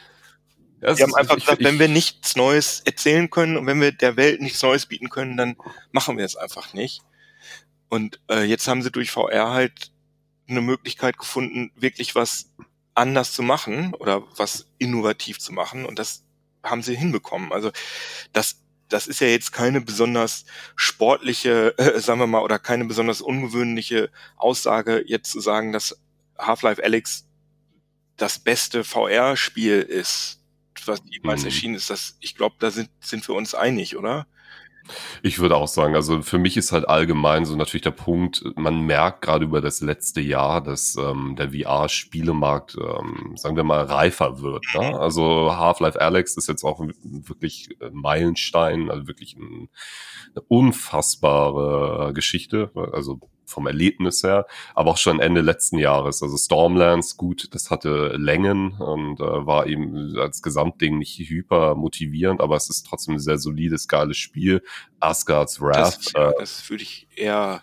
Ja, 0.83 0.95
die 0.95 1.03
haben 1.03 1.15
einfach 1.15 1.37
ich, 1.37 1.45
gesagt, 1.45 1.61
ich, 1.61 1.67
wenn 1.67 1.79
wir 1.79 1.89
nichts 1.89 2.37
Neues 2.37 2.81
erzählen 2.85 3.29
können 3.29 3.57
und 3.57 3.67
wenn 3.67 3.81
wir 3.81 3.93
der 3.93 4.17
Welt 4.17 4.41
nichts 4.41 4.63
Neues 4.63 4.87
bieten 4.87 5.11
können, 5.11 5.37
dann 5.37 5.57
machen 5.93 6.17
wir 6.17 6.25
es 6.25 6.37
einfach 6.37 6.73
nicht. 6.73 7.03
Und 7.89 8.21
äh, 8.31 8.45
jetzt 8.45 8.69
haben 8.69 8.83
sie 8.83 8.91
durch 8.91 9.11
VR 9.11 9.51
halt 9.51 9.91
eine 10.49 10.61
Möglichkeit 10.61 11.19
gefunden, 11.19 11.73
wirklich 11.75 12.15
was 12.15 12.53
anders 12.95 13.33
zu 13.33 13.43
machen 13.43 13.95
oder 13.95 14.23
was 14.37 14.67
innovativ 14.79 15.39
zu 15.39 15.53
machen. 15.53 15.85
Und 15.85 15.99
das 15.99 16.25
haben 16.63 16.83
sie 16.83 16.97
hinbekommen. 16.97 17.53
Also 17.53 17.71
das 18.33 18.60
das 18.91 19.07
ist 19.07 19.21
ja 19.21 19.29
jetzt 19.29 19.53
keine 19.53 19.81
besonders 19.81 20.45
sportliche, 20.77 21.75
äh, 21.79 21.99
sagen 22.01 22.21
wir 22.21 22.27
mal, 22.27 22.43
oder 22.43 22.59
keine 22.59 22.85
besonders 22.85 23.21
ungewöhnliche 23.21 24.11
Aussage, 24.37 25.03
jetzt 25.07 25.31
zu 25.31 25.41
sagen, 25.41 25.73
dass 25.73 25.99
Half-Life 26.39 26.83
Alex 26.83 27.27
das 28.17 28.39
beste 28.39 28.85
VR-Spiel 28.85 29.81
ist, 29.81 30.41
was 30.85 31.01
jemals 31.07 31.41
mhm. 31.41 31.47
erschienen 31.47 31.75
ist. 31.77 31.89
Das, 31.89 32.17
ich 32.21 32.37
glaube, 32.37 32.57
da 32.59 32.71
sind, 32.71 32.91
sind 33.01 33.27
wir 33.29 33.35
uns 33.35 33.55
einig, 33.55 33.97
oder? 33.97 34.27
Ich 35.23 35.39
würde 35.39 35.57
auch 35.57 35.69
sagen, 35.69 35.95
also 35.95 36.23
für 36.23 36.39
mich 36.39 36.57
ist 36.57 36.73
halt 36.73 36.89
allgemein 36.89 37.45
so 37.45 37.57
natürlich 37.57 37.83
der 37.83 37.91
Punkt, 37.91 38.43
man 38.57 38.81
merkt 38.83 39.23
gerade 39.23 39.45
über 39.45 39.61
das 39.61 39.81
letzte 39.81 40.21
Jahr, 40.21 40.61
dass 40.61 40.97
ähm, 40.97 41.37
der 41.37 41.51
VR-Spielemarkt, 41.53 42.77
ähm, 42.77 43.35
sagen 43.37 43.57
wir 43.57 43.65
mal, 43.65 43.85
reifer 43.85 44.41
wird. 44.41 44.65
Ne? 44.75 44.99
Also 44.99 45.57
Half-Life 45.57 46.01
Alex 46.01 46.37
ist 46.37 46.49
jetzt 46.49 46.65
auch 46.65 46.81
wirklich 46.81 47.69
Meilenstein, 47.93 48.91
also 48.91 49.07
wirklich 49.07 49.37
ein, 49.37 49.69
eine 50.35 50.45
unfassbare 50.49 52.13
Geschichte. 52.15 52.71
Also 52.93 53.21
vom 53.51 53.67
Erlebnis 53.67 54.23
her, 54.23 54.47
aber 54.75 54.93
auch 54.93 54.97
schon 54.97 55.21
Ende 55.21 55.41
letzten 55.41 55.79
Jahres. 55.79 56.23
Also 56.23 56.37
Stormlands, 56.37 57.17
gut, 57.17 57.49
das 57.53 57.71
hatte 57.71 58.15
Längen 58.17 58.73
und 58.73 59.21
äh, 59.21 59.47
war 59.47 59.67
eben 59.67 60.17
als 60.19 60.43
Gesamtding 60.43 60.99
nicht 60.99 61.19
hyper 61.19 61.75
motivierend, 61.75 62.41
aber 62.41 62.57
es 62.57 62.71
ist 62.71 62.87
trotzdem 62.87 63.15
ein 63.15 63.21
sehr 63.21 63.39
solides, 63.39 63.89
geiles 63.89 64.17
Spiel. 64.17 64.63
Asgard's 65.01 65.61
Wrath. 65.61 65.99
Das, 65.99 66.15
äh, 66.15 66.33
das 66.39 66.71
würde 66.71 66.83
ich 66.83 67.07
eher, 67.17 67.63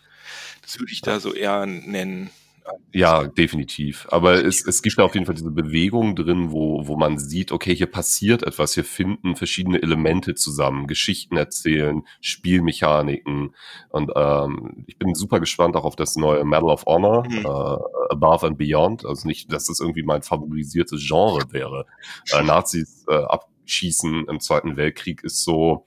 das 0.62 0.80
würde 0.80 0.92
ich 0.92 1.02
da 1.02 1.20
so 1.20 1.34
eher 1.34 1.66
nennen. 1.66 2.30
Ja, 2.94 3.28
definitiv. 3.28 4.08
Aber 4.10 4.44
es, 4.44 4.66
es 4.66 4.82
gibt 4.82 5.00
auf 5.00 5.14
jeden 5.14 5.26
Fall 5.26 5.36
diese 5.36 5.52
Bewegung 5.52 6.16
drin, 6.16 6.52
wo, 6.52 6.88
wo 6.88 6.96
man 6.96 7.20
sieht, 7.20 7.52
okay, 7.52 7.76
hier 7.76 7.88
passiert 7.88 8.44
etwas, 8.44 8.74
hier 8.74 8.84
finden 8.84 9.36
verschiedene 9.36 9.82
Elemente 9.82 10.36
zusammen, 10.36 10.88
Geschichten 10.88 11.38
erzählen, 11.38 12.04
Spielmechaniken. 12.22 13.54
Und 13.90 14.12
ähm, 14.16 14.84
ich 14.88 14.98
bin 14.98 15.14
super 15.16 15.40
gespannt 15.40 15.76
auch 15.76 15.86
auf 15.86 15.96
das 15.96 16.16
neue 16.16 16.44
Medal 16.44 16.70
of 16.70 16.86
Honor, 16.86 17.28
mhm. 17.28 17.46
äh, 17.46 18.14
Above 18.14 18.48
and 18.48 18.58
Beyond. 18.58 19.06
Also 19.06 19.28
nicht, 19.28 19.52
dass 19.52 19.66
das 19.66 19.80
irgendwie 19.80 20.04
mein 20.04 20.24
favorisiertes 20.24 21.06
Genre 21.06 21.44
wäre. 21.52 21.86
Äh, 22.32 22.44
Nazis 22.44 23.06
äh, 23.08 23.16
abschießen 23.16 24.26
im 24.28 24.40
Zweiten 24.40 24.78
Weltkrieg 24.78 25.24
ist 25.24 25.44
so, 25.44 25.86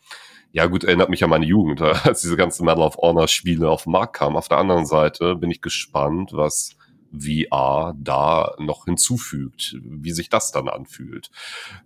ja 0.53 0.67
gut, 0.67 0.85
erinnert 0.85 1.11
mich 1.11 1.23
an 1.23 1.31
meine 1.31 1.47
Jugend, 1.47 1.81
als 1.83 2.23
diese 2.23 2.37
ganzen 2.37 2.65
Medal 2.65 2.83
of 2.83 2.97
Honor 2.97 3.29
Spiele 3.29 3.69
auf 3.69 3.85
den 3.85 3.93
Markt 3.93 4.17
kamen. 4.17 4.37
Auf 4.37 4.49
der 4.49 4.59
anderen 4.59 4.87
Seite 4.87 5.37
bin 5.37 5.51
ich 5.51 5.61
gespannt, 5.61 6.31
was 6.33 6.77
VR 7.13 7.95
da 7.99 8.55
noch 8.59 8.85
hinzufügt, 8.85 9.77
wie 9.83 10.13
sich 10.13 10.29
das 10.29 10.53
dann 10.53 10.69
anfühlt. 10.69 11.31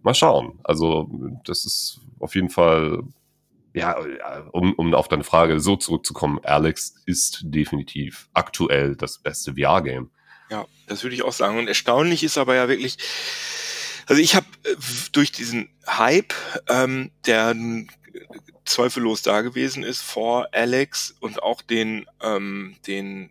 Mal 0.02 0.14
schauen. 0.14 0.60
Also 0.64 1.08
das 1.44 1.64
ist 1.64 2.00
auf 2.20 2.34
jeden 2.34 2.50
Fall, 2.50 3.02
ja, 3.72 3.96
um, 4.52 4.74
um 4.74 4.94
auf 4.94 5.08
deine 5.08 5.24
Frage 5.24 5.60
so 5.60 5.76
zurückzukommen, 5.76 6.40
Alex 6.42 6.94
ist 7.06 7.40
definitiv 7.44 8.28
aktuell 8.34 8.96
das 8.96 9.18
beste 9.18 9.54
VR-Game. 9.54 10.10
Ja, 10.50 10.66
das 10.86 11.02
würde 11.02 11.16
ich 11.16 11.22
auch 11.22 11.32
sagen. 11.32 11.58
Und 11.58 11.68
erstaunlich 11.68 12.22
ist 12.22 12.36
aber 12.36 12.54
ja 12.54 12.68
wirklich, 12.68 12.98
also 14.06 14.20
ich 14.20 14.36
habe 14.36 14.46
äh, 14.64 14.76
durch 15.12 15.32
diesen 15.32 15.70
Hype, 15.86 16.34
ähm, 16.68 17.12
der 17.26 17.54
zweifellos 18.64 19.22
da 19.22 19.42
gewesen 19.42 19.82
ist 19.82 20.00
vor 20.00 20.48
Alex 20.52 21.14
und 21.20 21.42
auch 21.42 21.62
den, 21.62 22.06
ähm, 22.22 22.76
den 22.86 23.30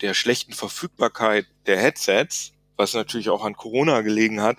der 0.00 0.14
schlechten 0.14 0.52
Verfügbarkeit 0.52 1.46
der 1.66 1.78
Headsets, 1.78 2.52
was 2.76 2.94
natürlich 2.94 3.28
auch 3.30 3.44
an 3.44 3.56
Corona 3.56 4.00
gelegen 4.00 4.42
hat, 4.42 4.58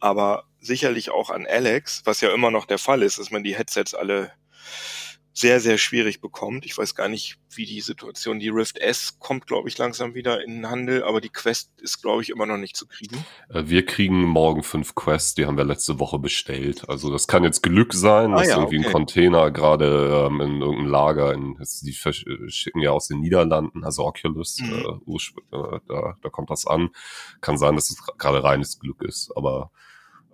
aber 0.00 0.44
sicherlich 0.60 1.10
auch 1.10 1.30
an 1.30 1.46
Alex, 1.46 2.02
was 2.04 2.20
ja 2.20 2.32
immer 2.34 2.50
noch 2.50 2.66
der 2.66 2.78
Fall 2.78 3.02
ist, 3.02 3.18
dass 3.18 3.30
man 3.30 3.44
die 3.44 3.56
Headsets 3.56 3.94
alle 3.94 4.32
sehr, 5.38 5.60
sehr 5.60 5.76
schwierig 5.76 6.22
bekommt. 6.22 6.64
Ich 6.64 6.78
weiß 6.78 6.94
gar 6.94 7.08
nicht, 7.08 7.36
wie 7.50 7.66
die 7.66 7.82
Situation, 7.82 8.38
die 8.38 8.48
Rift 8.48 8.78
S 8.78 9.18
kommt, 9.18 9.46
glaube 9.46 9.68
ich, 9.68 9.76
langsam 9.76 10.14
wieder 10.14 10.42
in 10.42 10.54
den 10.54 10.70
Handel, 10.70 11.04
aber 11.04 11.20
die 11.20 11.28
Quest 11.28 11.70
ist, 11.82 12.00
glaube 12.00 12.22
ich, 12.22 12.30
immer 12.30 12.46
noch 12.46 12.56
nicht 12.56 12.74
zu 12.74 12.86
kriegen. 12.86 13.22
Äh, 13.50 13.64
wir 13.66 13.84
kriegen 13.84 14.22
morgen 14.22 14.62
fünf 14.62 14.94
Quests, 14.94 15.34
die 15.34 15.44
haben 15.44 15.58
wir 15.58 15.64
letzte 15.64 16.00
Woche 16.00 16.18
bestellt. 16.18 16.88
Also 16.88 17.12
das 17.12 17.26
kann 17.26 17.44
jetzt 17.44 17.62
Glück 17.62 17.92
sein, 17.92 18.32
ah, 18.32 18.38
dass 18.38 18.48
ja, 18.48 18.56
irgendwie 18.56 18.78
okay. 18.78 18.86
ein 18.86 18.92
Container 18.92 19.50
gerade 19.50 20.26
ähm, 20.26 20.40
in 20.40 20.62
irgendeinem 20.62 20.90
Lager, 20.90 21.34
in, 21.34 21.58
die 21.82 21.92
schicken 21.92 22.80
ja 22.80 22.92
aus 22.92 23.08
den 23.08 23.20
Niederlanden, 23.20 23.84
also 23.84 24.06
Oculus, 24.06 24.58
mhm. 24.60 25.02
äh, 25.04 25.56
äh, 25.56 25.80
da, 25.86 26.16
da 26.22 26.28
kommt 26.30 26.48
das 26.48 26.66
an. 26.66 26.88
Kann 27.42 27.58
sein, 27.58 27.74
dass 27.74 27.90
es 27.90 28.02
gerade 28.16 28.42
reines 28.42 28.78
Glück 28.78 29.02
ist, 29.02 29.30
aber 29.36 29.70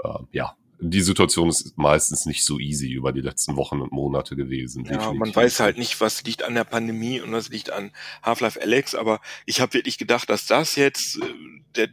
äh, 0.04 0.18
ja, 0.30 0.56
die 0.84 1.00
Situation 1.00 1.48
ist 1.48 1.78
meistens 1.78 2.26
nicht 2.26 2.44
so 2.44 2.58
easy 2.58 2.90
über 2.90 3.12
die 3.12 3.20
letzten 3.20 3.56
Wochen 3.56 3.80
und 3.80 3.92
Monate 3.92 4.34
gewesen. 4.34 4.84
Ja, 4.84 4.96
definitiv. 4.96 5.18
man 5.20 5.36
weiß 5.36 5.60
halt 5.60 5.78
nicht, 5.78 6.00
was 6.00 6.24
liegt 6.24 6.42
an 6.42 6.54
der 6.54 6.64
Pandemie 6.64 7.20
und 7.20 7.30
was 7.32 7.50
liegt 7.50 7.70
an 7.70 7.92
Half-Life 8.22 8.60
Alex, 8.60 8.96
aber 8.96 9.20
ich 9.46 9.60
habe 9.60 9.74
wirklich 9.74 9.96
gedacht, 9.96 10.28
dass 10.28 10.46
das 10.46 10.74
jetzt 10.74 11.18
äh, 11.18 11.34
der 11.76 11.88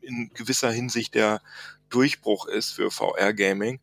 in 0.00 0.30
gewisser 0.34 0.72
Hinsicht 0.72 1.14
der 1.14 1.40
Durchbruch 1.90 2.46
ist 2.46 2.72
für 2.72 2.90
VR-Gaming. 2.90 3.80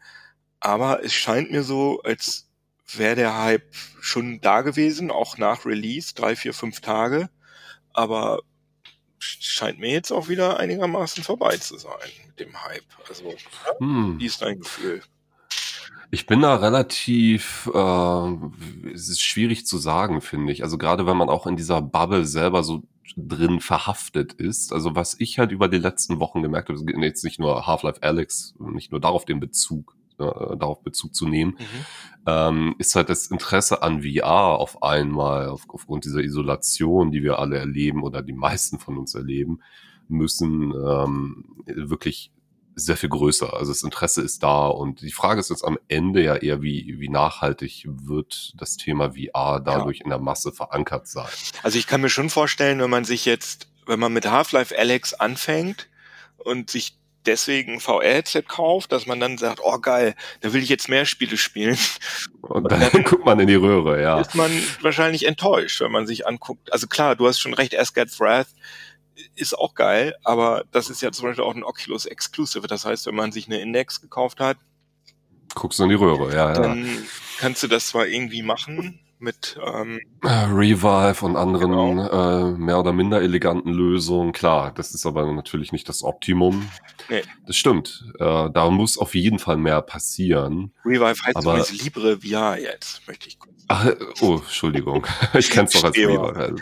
Aber 0.59 1.03
es 1.03 1.13
scheint 1.13 1.51
mir 1.51 1.63
so, 1.63 2.01
als 2.01 2.49
wäre 2.87 3.15
der 3.15 3.37
Hype 3.37 3.75
schon 4.01 4.41
da 4.41 4.61
gewesen, 4.61 5.11
auch 5.11 5.37
nach 5.37 5.65
Release, 5.65 6.13
drei, 6.15 6.35
vier, 6.35 6.53
fünf 6.53 6.81
Tage. 6.81 7.29
Aber 7.93 8.41
scheint 9.19 9.79
mir 9.79 9.91
jetzt 9.91 10.11
auch 10.11 10.29
wieder 10.29 10.59
einigermaßen 10.59 11.23
vorbei 11.23 11.57
zu 11.57 11.77
sein 11.77 11.91
mit 12.27 12.39
dem 12.39 12.63
Hype. 12.63 12.83
Also, 13.07 13.33
hm. 13.79 14.19
wie 14.19 14.25
ist 14.25 14.41
dein 14.41 14.59
Gefühl? 14.59 15.01
Ich 16.11 16.27
bin 16.27 16.41
da 16.41 16.55
relativ, 16.55 17.69
äh, 17.73 18.89
es 18.93 19.09
ist 19.09 19.21
schwierig 19.21 19.65
zu 19.65 19.77
sagen, 19.77 20.21
finde 20.21 20.53
ich. 20.53 20.63
Also 20.63 20.77
gerade 20.77 21.05
wenn 21.07 21.17
man 21.17 21.29
auch 21.29 21.47
in 21.47 21.57
dieser 21.57 21.81
Bubble 21.81 22.25
selber 22.25 22.63
so 22.63 22.83
drin 23.17 23.59
verhaftet 23.59 24.33
ist. 24.33 24.73
Also 24.73 24.95
was 24.95 25.15
ich 25.19 25.39
halt 25.39 25.51
über 25.51 25.67
die 25.67 25.77
letzten 25.77 26.19
Wochen 26.19 26.41
gemerkt 26.41 26.69
habe, 26.69 26.79
jetzt 27.05 27.23
nicht 27.23 27.39
nur 27.39 27.65
Half-Life 27.65 28.03
Alex, 28.03 28.55
nicht 28.59 28.91
nur 28.91 28.99
darauf 28.99 29.25
den 29.25 29.39
Bezug, 29.39 29.95
äh, 30.19 30.57
darauf 30.57 30.81
Bezug 30.81 31.13
zu 31.15 31.27
nehmen, 31.27 31.57
mhm. 31.59 31.85
ähm, 32.25 32.75
ist 32.77 32.95
halt 32.95 33.09
das 33.09 33.27
Interesse 33.27 33.83
an 33.83 34.03
VR 34.03 34.59
auf 34.59 34.81
einmal, 34.83 35.49
auf, 35.49 35.63
aufgrund 35.67 36.05
dieser 36.05 36.21
Isolation, 36.21 37.11
die 37.11 37.23
wir 37.23 37.39
alle 37.39 37.57
erleben 37.57 38.03
oder 38.03 38.21
die 38.21 38.33
meisten 38.33 38.79
von 38.79 38.97
uns 38.97 39.15
erleben, 39.15 39.59
müssen 40.07 40.71
ähm, 40.71 41.63
wirklich 41.65 42.31
sehr 42.75 42.97
viel 42.97 43.09
größer. 43.09 43.53
Also 43.53 43.71
das 43.71 43.83
Interesse 43.83 44.21
ist 44.21 44.43
da 44.43 44.67
und 44.67 45.01
die 45.01 45.11
Frage 45.11 45.39
ist 45.39 45.49
jetzt 45.49 45.63
am 45.63 45.77
Ende 45.87 46.23
ja 46.23 46.35
eher, 46.35 46.61
wie, 46.61 46.95
wie 46.99 47.09
nachhaltig 47.09 47.87
wird 47.87 48.53
das 48.57 48.75
Thema 48.75 49.13
VR 49.13 49.61
dadurch 49.61 49.99
ja. 49.99 50.03
in 50.03 50.09
der 50.09 50.19
Masse 50.19 50.51
verankert 50.51 51.07
sein. 51.07 51.29
Also 51.63 51.79
ich 51.79 51.87
kann 51.87 52.01
mir 52.01 52.09
schon 52.09 52.29
vorstellen, 52.29 52.79
wenn 52.79 52.89
man 52.89 53.05
sich 53.05 53.25
jetzt, 53.25 53.69
wenn 53.85 53.99
man 53.99 54.11
mit 54.11 54.29
Half-Life 54.29 54.77
Alex 54.77 55.13
anfängt 55.13 55.89
und 56.37 56.69
sich 56.69 56.97
deswegen 57.25 57.79
VR-Headset 57.79 58.43
kauft, 58.47 58.91
dass 58.91 59.05
man 59.05 59.19
dann 59.19 59.37
sagt, 59.37 59.59
oh 59.63 59.79
geil, 59.79 60.15
da 60.41 60.53
will 60.53 60.63
ich 60.63 60.69
jetzt 60.69 60.89
mehr 60.89 61.05
Spiele 61.05 61.37
spielen. 61.37 61.77
Und 62.41 62.71
dann, 62.71 62.79
dann 62.91 63.03
guckt 63.03 63.25
man 63.25 63.39
in 63.39 63.47
die 63.47 63.55
Röhre, 63.55 64.01
ja. 64.01 64.19
Ist 64.19 64.35
man 64.35 64.51
wahrscheinlich 64.81 65.25
enttäuscht, 65.25 65.81
wenn 65.81 65.91
man 65.91 66.07
sich 66.07 66.27
anguckt. 66.27 66.71
Also 66.71 66.87
klar, 66.87 67.15
du 67.15 67.27
hast 67.27 67.39
schon 67.39 67.53
recht, 67.53 67.77
Asgard's 67.77 68.19
Wrath 68.19 68.47
ist 69.35 69.57
auch 69.57 69.75
geil, 69.75 70.15
aber 70.23 70.65
das 70.71 70.89
ist 70.89 71.01
ja 71.01 71.11
zum 71.11 71.27
Beispiel 71.27 71.43
auch 71.43 71.55
ein 71.55 71.63
Oculus 71.63 72.05
Exclusive. 72.05 72.67
Das 72.67 72.85
heißt, 72.85 73.05
wenn 73.05 73.15
man 73.15 73.31
sich 73.31 73.47
eine 73.47 73.59
Index 73.59 74.01
gekauft 74.01 74.39
hat, 74.39 74.57
guckst 75.53 75.79
du 75.79 75.83
in 75.83 75.89
die 75.89 75.95
Röhre, 75.95 76.33
ja, 76.35 76.53
dann 76.53 76.85
ja. 76.85 77.01
kannst 77.39 77.63
du 77.63 77.67
das 77.67 77.87
zwar 77.87 78.07
irgendwie 78.07 78.41
machen, 78.41 78.99
mit 79.25 79.59
ähm, 79.65 79.99
äh, 80.23 80.29
Revive 80.29 81.25
und 81.25 81.35
anderen 81.35 81.71
genau. 81.71 82.51
äh, 82.51 82.51
mehr 82.51 82.79
oder 82.79 82.93
minder 82.93 83.21
eleganten 83.21 83.73
Lösungen. 83.73 84.31
Klar, 84.31 84.71
das 84.73 84.93
ist 84.93 85.05
aber 85.05 85.29
natürlich 85.33 85.73
nicht 85.73 85.89
das 85.89 86.03
Optimum. 86.03 86.69
Nee. 87.09 87.23
Das 87.45 87.57
stimmt. 87.57 88.05
Äh, 88.19 88.49
da 88.51 88.69
muss 88.69 88.97
auf 88.97 89.15
jeden 89.15 89.39
Fall 89.39 89.57
mehr 89.57 89.81
passieren. 89.81 90.71
Revive 90.85 91.21
heißt 91.25 91.35
aber, 91.35 91.57
übrigens 91.57 91.83
Libre 91.83 92.19
VR 92.21 92.57
jetzt, 92.57 93.05
möchte 93.07 93.27
ich 93.27 93.39
kurz. 93.39 93.65
Ach, 93.67 93.91
oh, 94.21 94.35
Entschuldigung. 94.35 95.05
ich 95.33 95.49
kenn's 95.49 95.71
doch 95.71 95.83
als 95.83 95.97
Revive. 95.97 96.55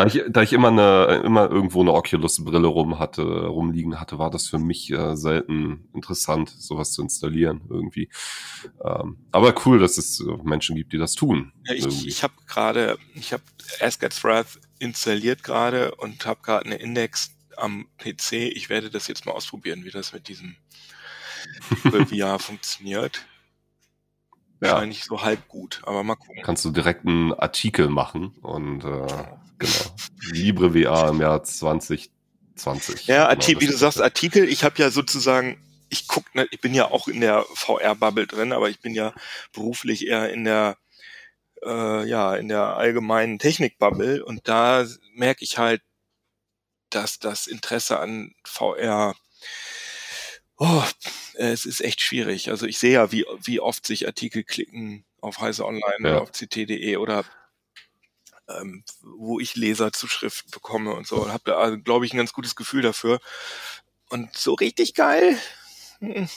Da 0.00 0.06
ich, 0.06 0.22
da 0.30 0.40
ich 0.40 0.54
immer 0.54 0.68
eine, 0.68 1.20
immer 1.26 1.50
irgendwo 1.50 1.82
eine 1.82 1.92
Oculus-Brille 1.92 2.66
rum 2.66 2.98
hatte, 2.98 3.22
rumliegen 3.22 4.00
hatte, 4.00 4.18
war 4.18 4.30
das 4.30 4.46
für 4.46 4.56
mich 4.56 4.90
äh, 4.90 5.14
selten 5.14 5.90
interessant, 5.92 6.48
sowas 6.48 6.92
zu 6.92 7.02
installieren 7.02 7.60
irgendwie. 7.68 8.08
Ähm, 8.82 9.18
aber 9.30 9.54
cool, 9.66 9.78
dass 9.78 9.98
es 9.98 10.24
Menschen 10.42 10.74
gibt, 10.76 10.94
die 10.94 10.96
das 10.96 11.16
tun. 11.16 11.52
Ja, 11.66 11.74
ich 11.74 12.06
ich 12.06 12.22
habe 12.22 12.32
gerade, 12.46 12.96
ich 13.14 13.34
habe 13.34 13.42
Asgard's 13.78 14.24
Wrath 14.24 14.58
installiert 14.78 15.42
gerade 15.42 15.94
und 15.96 16.24
habe 16.24 16.40
gerade 16.40 16.64
eine 16.64 16.76
Index 16.76 17.32
am 17.58 17.86
PC. 17.98 18.32
Ich 18.32 18.70
werde 18.70 18.88
das 18.88 19.06
jetzt 19.06 19.26
mal 19.26 19.32
ausprobieren, 19.32 19.84
wie 19.84 19.90
das 19.90 20.14
mit 20.14 20.28
diesem 20.28 20.56
VR 22.08 22.38
funktioniert. 22.38 23.26
Ja. 24.62 24.72
Wahrscheinlich 24.72 25.04
so 25.04 25.22
halb 25.22 25.46
gut, 25.48 25.82
aber 25.84 26.02
mal 26.04 26.16
gucken. 26.16 26.42
Kannst 26.42 26.64
du 26.64 26.70
direkt 26.70 27.06
einen 27.06 27.34
Artikel 27.34 27.90
machen 27.90 28.28
und 28.40 28.84
äh, 28.84 29.06
genau. 29.60 29.96
Libre 30.32 30.72
VR 30.72 31.10
im 31.10 31.20
Jahr 31.20 31.44
2020. 31.44 33.06
Ja, 33.06 33.28
Artikel, 33.28 33.60
wie 33.62 33.66
du 33.66 33.76
sagst, 33.76 34.00
Artikel, 34.00 34.48
ich 34.48 34.64
habe 34.64 34.82
ja 34.82 34.90
sozusagen, 34.90 35.56
ich 35.88 36.08
guck, 36.08 36.34
ne, 36.34 36.48
ich 36.50 36.60
bin 36.60 36.74
ja 36.74 36.90
auch 36.90 37.06
in 37.06 37.20
der 37.20 37.44
VR-Bubble 37.54 38.26
drin, 38.26 38.52
aber 38.52 38.68
ich 38.68 38.80
bin 38.80 38.94
ja 38.94 39.14
beruflich 39.52 40.06
eher 40.06 40.32
in 40.32 40.44
der 40.44 40.76
äh, 41.62 42.08
ja, 42.08 42.34
in 42.36 42.48
der 42.48 42.76
allgemeinen 42.76 43.38
Technik-Bubble 43.38 44.24
und 44.24 44.48
da 44.48 44.86
merke 45.14 45.44
ich 45.44 45.58
halt, 45.58 45.82
dass 46.88 47.18
das 47.18 47.46
Interesse 47.46 48.00
an 48.00 48.34
VR 48.44 49.14
oh, 50.60 50.82
es 51.34 51.64
ist 51.64 51.80
echt 51.80 52.00
schwierig. 52.02 52.50
Also 52.50 52.66
ich 52.66 52.78
sehe 52.78 52.92
ja, 52.92 53.10
wie, 53.10 53.24
wie 53.42 53.60
oft 53.60 53.86
sich 53.86 54.06
Artikel 54.06 54.44
klicken 54.44 55.04
auf 55.20 55.40
Heise 55.40 55.64
Online 55.64 55.82
Ja. 56.00 56.10
oder 56.10 56.22
auf 56.22 56.30
ct.de 56.30 56.96
oder 56.96 57.24
ähm, 58.58 58.84
wo 59.02 59.40
ich 59.40 59.56
Leserzuschriften 59.56 60.50
bekomme 60.50 60.92
und 60.94 61.06
so. 61.06 61.16
Und 61.16 61.32
habe 61.32 61.42
da, 61.46 61.56
also, 61.56 61.78
glaube 61.78 62.06
ich, 62.06 62.12
ein 62.12 62.18
ganz 62.18 62.32
gutes 62.32 62.56
Gefühl 62.56 62.82
dafür. 62.82 63.20
Und 64.08 64.36
so 64.36 64.54
richtig 64.54 64.94
geil. 64.94 65.36
hm. 66.00 66.28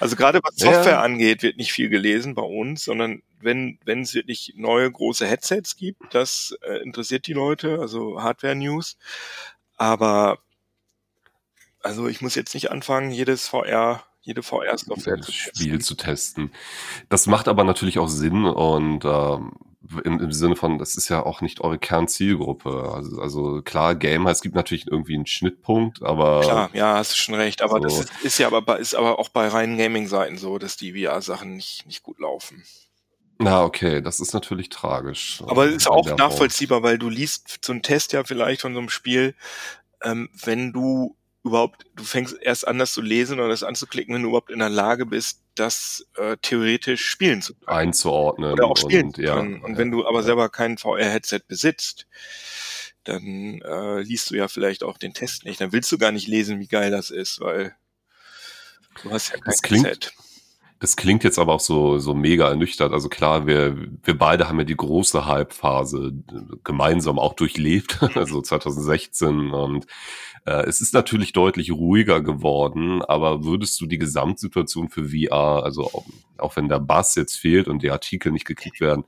Also 0.00 0.14
gerade 0.16 0.40
was 0.42 0.60
Ja. 0.60 0.72
Software 0.72 1.02
angeht, 1.02 1.42
wird 1.42 1.56
nicht 1.56 1.72
viel 1.72 1.88
gelesen 1.88 2.34
bei 2.34 2.42
uns, 2.42 2.84
sondern 2.84 3.22
wenn 3.40 3.78
wenn 3.84 4.02
es 4.02 4.14
wirklich 4.14 4.54
neue 4.56 4.90
große 4.90 5.26
Headsets 5.26 5.76
gibt, 5.76 6.14
das 6.14 6.56
äh, 6.62 6.82
interessiert 6.82 7.26
die 7.26 7.32
Leute, 7.32 7.78
also 7.80 8.22
Hardware-News. 8.22 8.96
Aber 9.76 10.38
also 11.82 12.08
ich 12.08 12.20
muss 12.20 12.34
jetzt 12.34 12.54
nicht 12.54 12.70
anfangen, 12.70 13.10
jedes 13.10 13.48
VR, 13.48 14.04
jede 14.20 14.42
VR-Software 14.42 15.20
zu 15.20 15.32
Spiel 15.32 15.80
zu 15.80 15.94
testen. 15.94 16.52
Das 17.08 17.26
macht 17.26 17.48
aber 17.48 17.64
natürlich 17.64 17.98
auch 17.98 18.08
Sinn 18.08 18.44
und 18.44 19.04
ähm, 19.04 19.52
im, 20.04 20.20
im 20.20 20.32
Sinne 20.32 20.56
von, 20.56 20.78
das 20.78 20.96
ist 20.96 21.08
ja 21.08 21.24
auch 21.24 21.40
nicht 21.40 21.60
eure 21.60 21.78
Kernzielgruppe. 21.78 22.92
Also, 22.94 23.20
also 23.20 23.62
klar, 23.62 23.94
Gamer, 23.94 24.30
es 24.30 24.40
gibt 24.40 24.54
natürlich 24.54 24.86
irgendwie 24.86 25.14
einen 25.14 25.26
Schnittpunkt, 25.26 26.02
aber 26.02 26.40
Klar, 26.40 26.70
ja, 26.72 26.96
hast 26.96 27.12
du 27.12 27.16
schon 27.16 27.34
recht. 27.36 27.62
Aber 27.62 27.80
das 27.80 27.94
so, 27.96 28.02
ist, 28.02 28.12
ist 28.22 28.38
ja 28.38 28.48
aber 28.48 28.62
bei, 28.62 28.78
ist 28.78 28.94
aber 28.94 29.18
auch 29.18 29.28
bei 29.28 29.46
reinen 29.48 29.78
Gaming-Seiten 29.78 30.36
so, 30.38 30.58
dass 30.58 30.76
die 30.76 30.92
VR-Sachen 31.00 31.54
nicht, 31.54 31.86
nicht 31.86 32.02
gut 32.02 32.18
laufen. 32.18 32.64
na 33.38 33.62
okay, 33.64 34.02
das 34.02 34.20
ist 34.20 34.32
natürlich 34.34 34.68
tragisch 34.68 35.42
Aber 35.46 35.66
äh, 35.66 35.68
es 35.68 35.76
ist 35.76 35.86
in 35.86 35.92
auch 35.92 36.02
der 36.02 36.16
Form. 36.16 36.18
nachvollziehbar, 36.18 36.82
weil 36.82 36.98
du 36.98 37.08
liest 37.08 37.64
so 37.64 37.72
einen 37.72 37.82
Test 37.82 38.12
ja 38.12 38.24
vielleicht 38.24 38.62
von 38.62 38.74
so 38.74 38.80
einem 38.80 38.88
Spiel, 38.90 39.34
ähm, 40.02 40.28
wenn 40.32 40.72
du 40.72 41.16
überhaupt, 41.48 41.84
du 41.96 42.04
fängst 42.04 42.36
erst 42.40 42.66
an, 42.66 42.78
das 42.78 42.92
zu 42.92 43.02
lesen 43.02 43.40
oder 43.40 43.48
das 43.48 43.62
anzuklicken, 43.62 44.14
wenn 44.14 44.22
du 44.22 44.28
überhaupt 44.28 44.50
in 44.50 44.60
der 44.60 44.68
Lage 44.68 45.06
bist, 45.06 45.42
das 45.54 46.06
äh, 46.16 46.36
theoretisch 46.40 47.04
spielen 47.04 47.42
zu 47.42 47.54
können. 47.54 47.76
einzuordnen 47.76 48.52
Oder 48.52 48.66
auch 48.66 48.76
spielen 48.76 49.06
und 49.06 49.16
zu 49.16 49.22
ja, 49.22 49.34
können. 49.34 49.62
Und 49.62 49.72
ja, 49.72 49.78
wenn 49.78 49.90
du 49.90 50.06
aber 50.06 50.20
ja. 50.20 50.24
selber 50.24 50.48
kein 50.48 50.78
VR-Headset 50.78 51.40
besitzt, 51.48 52.06
dann 53.04 53.60
äh, 53.62 54.00
liest 54.02 54.30
du 54.30 54.36
ja 54.36 54.48
vielleicht 54.48 54.82
auch 54.82 54.98
den 54.98 55.14
Test 55.14 55.44
nicht. 55.44 55.60
Dann 55.60 55.72
willst 55.72 55.90
du 55.90 55.98
gar 55.98 56.12
nicht 56.12 56.28
lesen, 56.28 56.60
wie 56.60 56.68
geil 56.68 56.90
das 56.90 57.10
ist, 57.10 57.40
weil 57.40 57.74
du 59.02 59.10
hast 59.10 59.30
ja 59.30 59.34
kein 59.34 59.44
Das 59.46 59.62
klingt, 59.62 59.86
Headset. 59.86 60.12
Das 60.80 60.94
klingt 60.94 61.24
jetzt 61.24 61.40
aber 61.40 61.54
auch 61.54 61.60
so, 61.60 61.98
so 61.98 62.14
mega 62.14 62.48
ernüchtert. 62.48 62.92
Also 62.92 63.08
klar, 63.08 63.46
wir, 63.48 63.76
wir 64.04 64.16
beide 64.16 64.48
haben 64.48 64.58
ja 64.58 64.64
die 64.64 64.76
große 64.76 65.26
Hype-Phase 65.26 66.12
gemeinsam 66.62 67.18
auch 67.18 67.34
durchlebt, 67.34 67.98
also 68.14 68.40
2016. 68.40 69.50
Und 69.50 69.86
es 70.48 70.80
ist 70.80 70.94
natürlich 70.94 71.32
deutlich 71.32 71.72
ruhiger 71.72 72.20
geworden, 72.20 73.02
aber 73.02 73.44
würdest 73.44 73.80
du 73.80 73.86
die 73.86 73.98
Gesamtsituation 73.98 74.88
für 74.88 75.08
VR, 75.08 75.64
also 75.64 76.04
auch, 76.38 76.56
wenn 76.56 76.68
der 76.68 76.78
Bass 76.78 77.14
jetzt 77.14 77.36
fehlt 77.36 77.68
und 77.68 77.82
die 77.82 77.90
Artikel 77.90 78.32
nicht 78.32 78.44
geklickt 78.44 78.80
werden, 78.80 79.04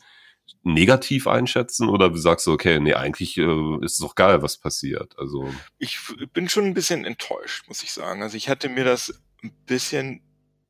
negativ 0.62 1.26
einschätzen 1.26 1.88
oder 1.88 2.14
sagst 2.16 2.47
du, 2.47 2.53
okay, 2.53 2.80
nee, 2.80 2.95
eigentlich 2.95 3.38
äh, 3.38 3.84
ist 3.84 3.93
es 3.93 3.99
doch 3.99 4.14
geil, 4.14 4.43
was 4.43 4.59
passiert? 4.59 5.14
Also, 5.18 5.49
Ich 5.78 5.99
bin 6.32 6.49
schon 6.49 6.64
ein 6.64 6.74
bisschen 6.74 7.05
enttäuscht, 7.05 7.66
muss 7.68 7.82
ich 7.82 7.93
sagen. 7.93 8.22
Also 8.22 8.36
ich 8.36 8.49
hatte 8.49 8.68
mir 8.68 8.84
das 8.84 9.20
ein 9.43 9.53
bisschen, 9.66 10.22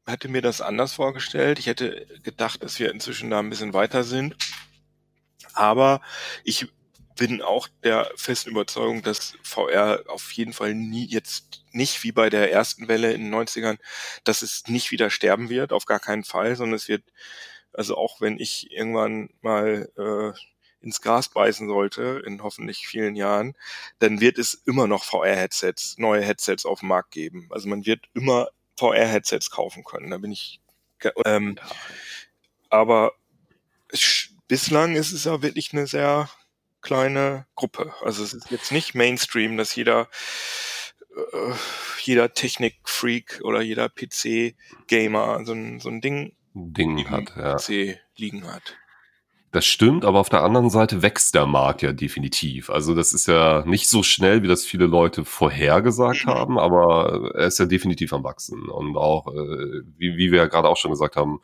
hatte 0.06 0.28
mir 0.28 0.42
das 0.42 0.60
anders 0.60 0.92
vorgestellt. 0.92 1.58
Ich 1.58 1.66
hätte 1.66 2.06
gedacht, 2.22 2.62
dass 2.62 2.78
wir 2.78 2.92
inzwischen 2.92 3.30
da 3.30 3.38
ein 3.38 3.50
bisschen 3.50 3.72
weiter 3.72 4.04
sind. 4.04 4.36
Aber 5.54 6.00
ich 6.44 6.68
bin 7.16 7.42
auch 7.42 7.68
der 7.82 8.10
festen 8.16 8.50
Überzeugung, 8.50 9.02
dass 9.02 9.36
VR 9.42 10.04
auf 10.08 10.32
jeden 10.32 10.52
Fall 10.52 10.74
nie 10.74 11.06
jetzt 11.06 11.64
nicht 11.72 12.02
wie 12.02 12.12
bei 12.12 12.30
der 12.30 12.52
ersten 12.52 12.88
Welle 12.88 13.12
in 13.12 13.24
den 13.24 13.34
90ern, 13.34 13.78
dass 14.24 14.42
es 14.42 14.66
nicht 14.68 14.90
wieder 14.90 15.10
sterben 15.10 15.48
wird, 15.48 15.72
auf 15.72 15.86
gar 15.86 16.00
keinen 16.00 16.24
Fall, 16.24 16.56
sondern 16.56 16.76
es 16.76 16.88
wird, 16.88 17.04
also 17.72 17.96
auch 17.96 18.20
wenn 18.20 18.38
ich 18.38 18.70
irgendwann 18.72 19.30
mal 19.42 19.90
äh, 19.96 20.38
ins 20.80 21.00
Gras 21.02 21.28
beißen 21.28 21.68
sollte, 21.68 22.22
in 22.24 22.42
hoffentlich 22.42 22.86
vielen 22.86 23.14
Jahren, 23.14 23.54
dann 23.98 24.20
wird 24.20 24.38
es 24.38 24.54
immer 24.54 24.86
noch 24.86 25.04
VR-Headsets, 25.04 25.98
neue 25.98 26.22
Headsets 26.22 26.64
auf 26.64 26.80
dem 26.80 26.88
Markt 26.88 27.10
geben. 27.10 27.48
Also 27.50 27.68
man 27.68 27.84
wird 27.84 28.06
immer 28.14 28.48
VR-Headsets 28.78 29.50
kaufen 29.50 29.84
können. 29.84 30.10
Da 30.10 30.18
bin 30.18 30.32
ich. 30.32 30.60
Ähm, 31.24 31.56
aber 32.70 33.12
bislang 34.48 34.96
ist 34.96 35.12
es 35.12 35.24
ja 35.24 35.42
wirklich 35.42 35.72
eine 35.72 35.86
sehr 35.86 36.30
kleine 36.80 37.46
Gruppe. 37.54 37.94
Also 38.02 38.22
es 38.22 38.32
ist 38.32 38.50
jetzt 38.50 38.72
nicht 38.72 38.94
Mainstream, 38.94 39.56
dass 39.56 39.74
jeder 39.74 40.08
äh, 41.14 41.52
jeder 42.02 42.32
Technik-Freak 42.32 43.40
oder 43.42 43.60
jeder 43.60 43.88
PC-Gamer 43.88 45.44
so 45.44 45.52
ein, 45.52 45.80
so 45.80 45.88
ein 45.88 46.00
Ding 46.00 46.34
Ding 46.54 46.98
im 46.98 47.10
hat, 47.10 47.36
ja. 47.36 47.56
PC 47.56 48.00
liegen 48.16 48.46
hat. 48.46 48.76
Das 49.52 49.66
stimmt, 49.66 50.04
aber 50.04 50.20
auf 50.20 50.28
der 50.28 50.44
anderen 50.44 50.70
Seite 50.70 51.02
wächst 51.02 51.34
der 51.34 51.44
Markt 51.44 51.82
ja 51.82 51.92
definitiv. 51.92 52.70
Also 52.70 52.94
das 52.94 53.12
ist 53.12 53.26
ja 53.26 53.64
nicht 53.66 53.88
so 53.88 54.04
schnell, 54.04 54.44
wie 54.44 54.46
das 54.46 54.64
viele 54.64 54.86
Leute 54.86 55.24
vorhergesagt 55.24 56.24
haben, 56.26 56.56
aber 56.56 57.32
er 57.34 57.48
ist 57.48 57.58
ja 57.58 57.66
definitiv 57.66 58.12
am 58.12 58.22
Wachsen. 58.22 58.68
Und 58.68 58.96
auch, 58.96 59.26
äh, 59.26 59.82
wie, 59.98 60.16
wie 60.16 60.30
wir 60.30 60.38
ja 60.38 60.46
gerade 60.46 60.68
auch 60.68 60.76
schon 60.76 60.92
gesagt 60.92 61.16
haben, 61.16 61.40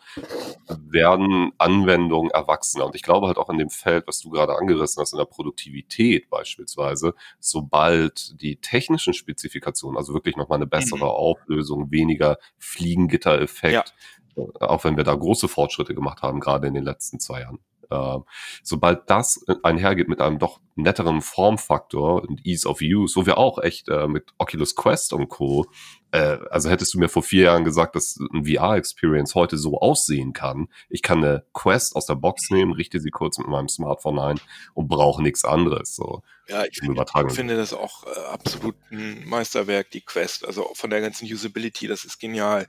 werden 0.69 1.51
Anwendungen 1.59 2.31
erwachsener. 2.31 2.87
Und 2.87 2.95
ich 2.95 3.03
glaube 3.03 3.27
halt 3.27 3.39
auch 3.39 3.51
in 3.51 3.59
dem 3.59 3.71
Feld, 3.71 4.07
was 4.07 4.21
du 4.21 4.31
gerade 4.31 4.57
angerissen 4.57 5.01
hast, 5.01 5.13
in 5.13 5.19
der 5.19 5.25
Produktivität 5.25 6.31
beispielsweise, 6.31 7.13
sobald 7.41 8.41
die 8.41 8.55
technischen 8.57 9.15
Spezifikationen, 9.15 9.97
also 9.99 10.15
wirklich 10.15 10.37
nochmal 10.37 10.59
eine 10.59 10.67
bessere 10.69 10.99
Mhm. 10.99 11.03
Auflösung, 11.11 11.91
weniger 11.91 12.39
Fliegengitter-Effekt, 12.59 13.95
Ja. 14.37 14.45
äh, 14.45 14.65
auch 14.65 14.85
wenn 14.85 14.97
wir 14.97 15.03
da 15.03 15.15
große 15.17 15.49
Fortschritte 15.49 15.95
gemacht 15.95 16.23
haben, 16.23 16.39
gerade 16.39 16.69
in 16.69 16.75
den 16.75 16.85
letzten 16.85 17.19
zwei 17.19 17.41
Jahren. 17.41 17.59
Äh, 17.91 18.19
sobald 18.63 19.09
das 19.11 19.45
einhergeht 19.63 20.09
mit 20.09 20.21
einem 20.21 20.39
doch 20.39 20.61
netteren 20.75 21.23
Formfaktor 21.23 22.23
und 22.23 22.45
Ease 22.47 22.69
of 22.69 22.81
Use, 22.83 23.17
wo 23.17 23.27
wir 23.27 23.39
auch 23.39 23.59
echt 23.59 23.89
äh, 23.89 24.07
mit 24.07 24.33
Oculus 24.39 24.77
Quest 24.77 25.13
und 25.13 25.29
Co. 25.29 25.67
Äh, 26.13 26.39
also 26.51 26.71
hättest 26.71 26.95
du 26.95 26.99
mir 26.99 27.09
vor 27.09 27.23
vier 27.23 27.45
Jahren 27.45 27.65
gesagt, 27.65 27.97
dass 27.97 28.19
ein 28.33 28.45
VR-Experience 28.45 29.35
heute 29.35 29.59
so 29.59 29.81
aussehen 29.81 30.33
kann. 30.33 30.69
Ich 30.89 31.03
kann 31.03 31.25
eine 31.25 31.45
Quest 31.53 31.97
aus 31.97 32.07
der 32.07 32.15
Box 32.15 32.51
nehmen, 32.51 32.73
richte 32.73 33.01
sie 33.01 33.11
kurz 33.11 33.39
mit 33.39 33.49
meinem 33.49 33.69
Smartphone 33.69 34.19
ein 34.19 34.41
und 34.75 34.89
brauche 34.89 35.23
nichts 35.23 35.45
anderes. 35.45 35.97
So 35.97 36.23
Ja, 36.49 36.65
ich 36.65 36.79
finde, 36.79 37.05
ich 37.29 37.35
finde 37.35 37.57
das 37.57 37.73
auch 37.73 38.07
äh, 38.07 38.21
absolut 38.31 38.77
ein 38.91 39.27
Meisterwerk, 39.27 39.91
die 39.91 40.01
Quest. 40.01 40.47
Also 40.47 40.71
von 40.75 40.91
der 40.91 41.01
ganzen 41.01 41.27
Usability, 41.27 41.89
das 41.89 42.05
ist 42.05 42.21
genial. 42.21 42.67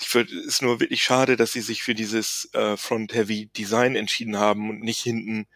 Ich 0.00 0.08
finde, 0.08 0.32
es 0.34 0.46
ist 0.46 0.62
nur 0.62 0.80
wirklich 0.80 1.02
schade, 1.02 1.36
dass 1.36 1.52
sie 1.52 1.62
sich 1.62 1.82
für 1.82 1.94
dieses 1.94 2.48
äh, 2.52 2.76
Front-Heavy-Design 2.76 3.96
entschieden 3.96 4.38
haben 4.38 4.70
und 4.70 4.82
nicht 4.82 5.00
hinten. 5.00 5.46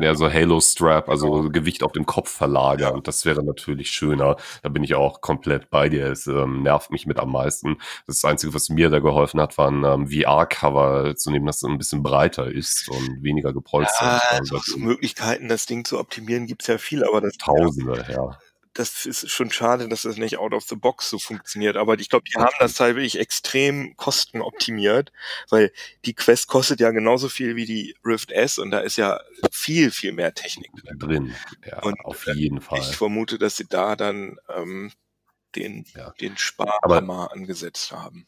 Ja, 0.00 0.14
so 0.14 0.30
Halo-Strap, 0.32 1.08
also. 1.08 1.50
Gewicht 1.50 1.82
auf 1.82 1.92
dem 1.92 2.06
Kopf 2.06 2.30
verlagern. 2.30 3.02
Das 3.04 3.24
wäre 3.24 3.42
natürlich 3.44 3.90
schöner. 3.90 4.36
Da 4.62 4.68
bin 4.68 4.82
ich 4.82 4.94
auch 4.94 5.20
komplett 5.20 5.70
bei 5.70 5.88
dir. 5.88 6.06
Es 6.06 6.26
ähm, 6.26 6.62
nervt 6.62 6.90
mich 6.90 7.06
mit 7.06 7.18
am 7.18 7.32
meisten. 7.32 7.78
Das 8.06 8.24
Einzige, 8.24 8.54
was 8.54 8.68
mir 8.68 8.90
da 8.90 8.98
geholfen 8.98 9.40
hat, 9.40 9.56
war 9.58 9.70
ein 9.70 9.84
ähm, 9.84 10.08
VR-Cover 10.08 11.16
zu 11.16 11.30
nehmen, 11.30 11.46
das 11.46 11.60
so 11.60 11.68
ein 11.68 11.78
bisschen 11.78 12.02
breiter 12.02 12.46
ist 12.46 12.88
und 12.88 13.22
weniger 13.22 13.52
gepolstert. 13.52 14.00
Ja, 14.00 14.38
Also 14.38 14.56
so, 14.58 14.72
so 14.72 14.78
Möglichkeiten, 14.78 15.48
das 15.48 15.66
Ding 15.66 15.84
zu 15.84 15.98
optimieren, 15.98 16.46
gibt's 16.46 16.66
ja 16.66 16.78
viel, 16.78 17.04
aber 17.04 17.20
das, 17.20 17.34
Tausende, 17.36 18.04
ja. 18.10 18.38
Das 18.74 19.06
ist 19.06 19.30
schon 19.30 19.50
schade, 19.52 19.88
dass 19.88 20.02
das 20.02 20.16
nicht 20.16 20.38
out 20.38 20.52
of 20.52 20.64
the 20.64 20.74
box 20.74 21.08
so 21.08 21.18
funktioniert. 21.18 21.76
Aber 21.76 21.98
ich 21.98 22.08
glaube, 22.10 22.24
die 22.28 22.36
haben 22.38 22.54
das 22.58 22.74
Teil 22.74 22.96
wirklich 22.96 23.18
extrem 23.18 23.96
kostenoptimiert, 23.96 25.12
weil 25.48 25.72
die 26.04 26.14
Quest 26.14 26.48
kostet 26.48 26.80
ja 26.80 26.90
genauso 26.90 27.28
viel 27.28 27.54
wie 27.56 27.66
die 27.66 27.96
Rift 28.04 28.32
S 28.32 28.58
und 28.58 28.72
da 28.72 28.80
ist 28.80 28.96
ja 28.96 29.20
viel, 29.52 29.90
viel 29.92 30.12
mehr 30.12 30.34
Technik 30.34 30.72
drin. 30.74 30.98
Drin. 30.98 31.34
Ja, 31.64 31.82
Und, 31.82 32.04
auf 32.04 32.26
äh, 32.26 32.32
jeden 32.32 32.60
Fall. 32.60 32.80
Ich 32.80 32.96
vermute, 32.96 33.38
dass 33.38 33.56
sie 33.56 33.66
da 33.68 33.94
dann 33.94 34.38
ähm, 34.48 34.92
den, 35.54 35.86
Ja. 35.94 36.10
den 36.20 36.36
Sparhammer 36.36 37.32
angesetzt 37.32 37.92
haben. 37.92 38.26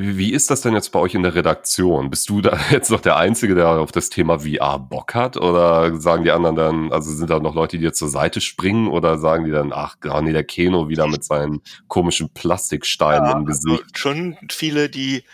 Wie 0.00 0.32
ist 0.32 0.48
das 0.50 0.60
denn 0.60 0.74
jetzt 0.74 0.90
bei 0.92 1.00
euch 1.00 1.14
in 1.14 1.24
der 1.24 1.34
Redaktion? 1.34 2.08
Bist 2.08 2.28
du 2.28 2.40
da 2.40 2.56
jetzt 2.70 2.90
noch 2.90 3.00
der 3.00 3.16
Einzige, 3.16 3.56
der 3.56 3.68
auf 3.68 3.90
das 3.90 4.10
Thema 4.10 4.38
VR 4.40 4.78
Bock 4.78 5.14
hat? 5.14 5.36
Oder 5.36 5.98
sagen 6.00 6.22
die 6.22 6.30
anderen 6.30 6.54
dann, 6.54 6.92
also 6.92 7.12
sind 7.12 7.28
da 7.30 7.40
noch 7.40 7.54
Leute, 7.54 7.78
die 7.78 7.82
dir 7.84 7.92
zur 7.92 8.08
Seite 8.08 8.40
springen? 8.40 8.86
Oder 8.86 9.18
sagen 9.18 9.44
die 9.44 9.50
dann, 9.50 9.72
ach, 9.72 9.98
gar 9.98 10.22
nee, 10.22 10.32
der 10.32 10.44
Keno 10.44 10.88
wieder 10.88 11.08
mit 11.08 11.24
seinen 11.24 11.62
komischen 11.88 12.32
Plastiksteinen 12.32 13.32
im 13.32 13.44
Also 13.46 13.46
Gesicht? 13.46 13.98
schon 13.98 14.36
viele, 14.50 14.88
die, 14.88 15.24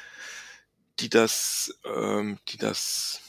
die 0.99 1.11
das, 1.11 1.79
ähm, 1.85 2.39
die 2.49 2.57
das, 2.57 3.21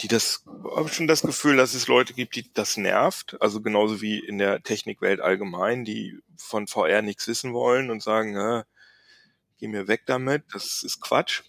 die 0.00 0.08
das, 0.08 0.44
habe 0.76 0.88
schon 0.90 1.08
das 1.08 1.22
Gefühl, 1.22 1.56
dass 1.56 1.74
es 1.74 1.88
Leute 1.88 2.14
gibt, 2.14 2.36
die 2.36 2.48
das 2.54 2.76
nervt. 2.76 3.36
Also 3.40 3.60
genauso 3.60 4.00
wie 4.00 4.18
in 4.20 4.38
der 4.38 4.62
Technikwelt 4.62 5.20
allgemein, 5.20 5.84
die 5.84 6.20
von 6.36 6.68
VR 6.68 7.02
nichts 7.02 7.26
wissen 7.26 7.52
wollen 7.52 7.90
und 7.90 8.00
sagen, 8.00 8.36
äh, 8.36 8.62
geh 9.60 9.68
mir 9.68 9.88
weg 9.88 10.02
damit, 10.06 10.44
das 10.52 10.82
ist 10.82 11.00
Quatsch. 11.00 11.42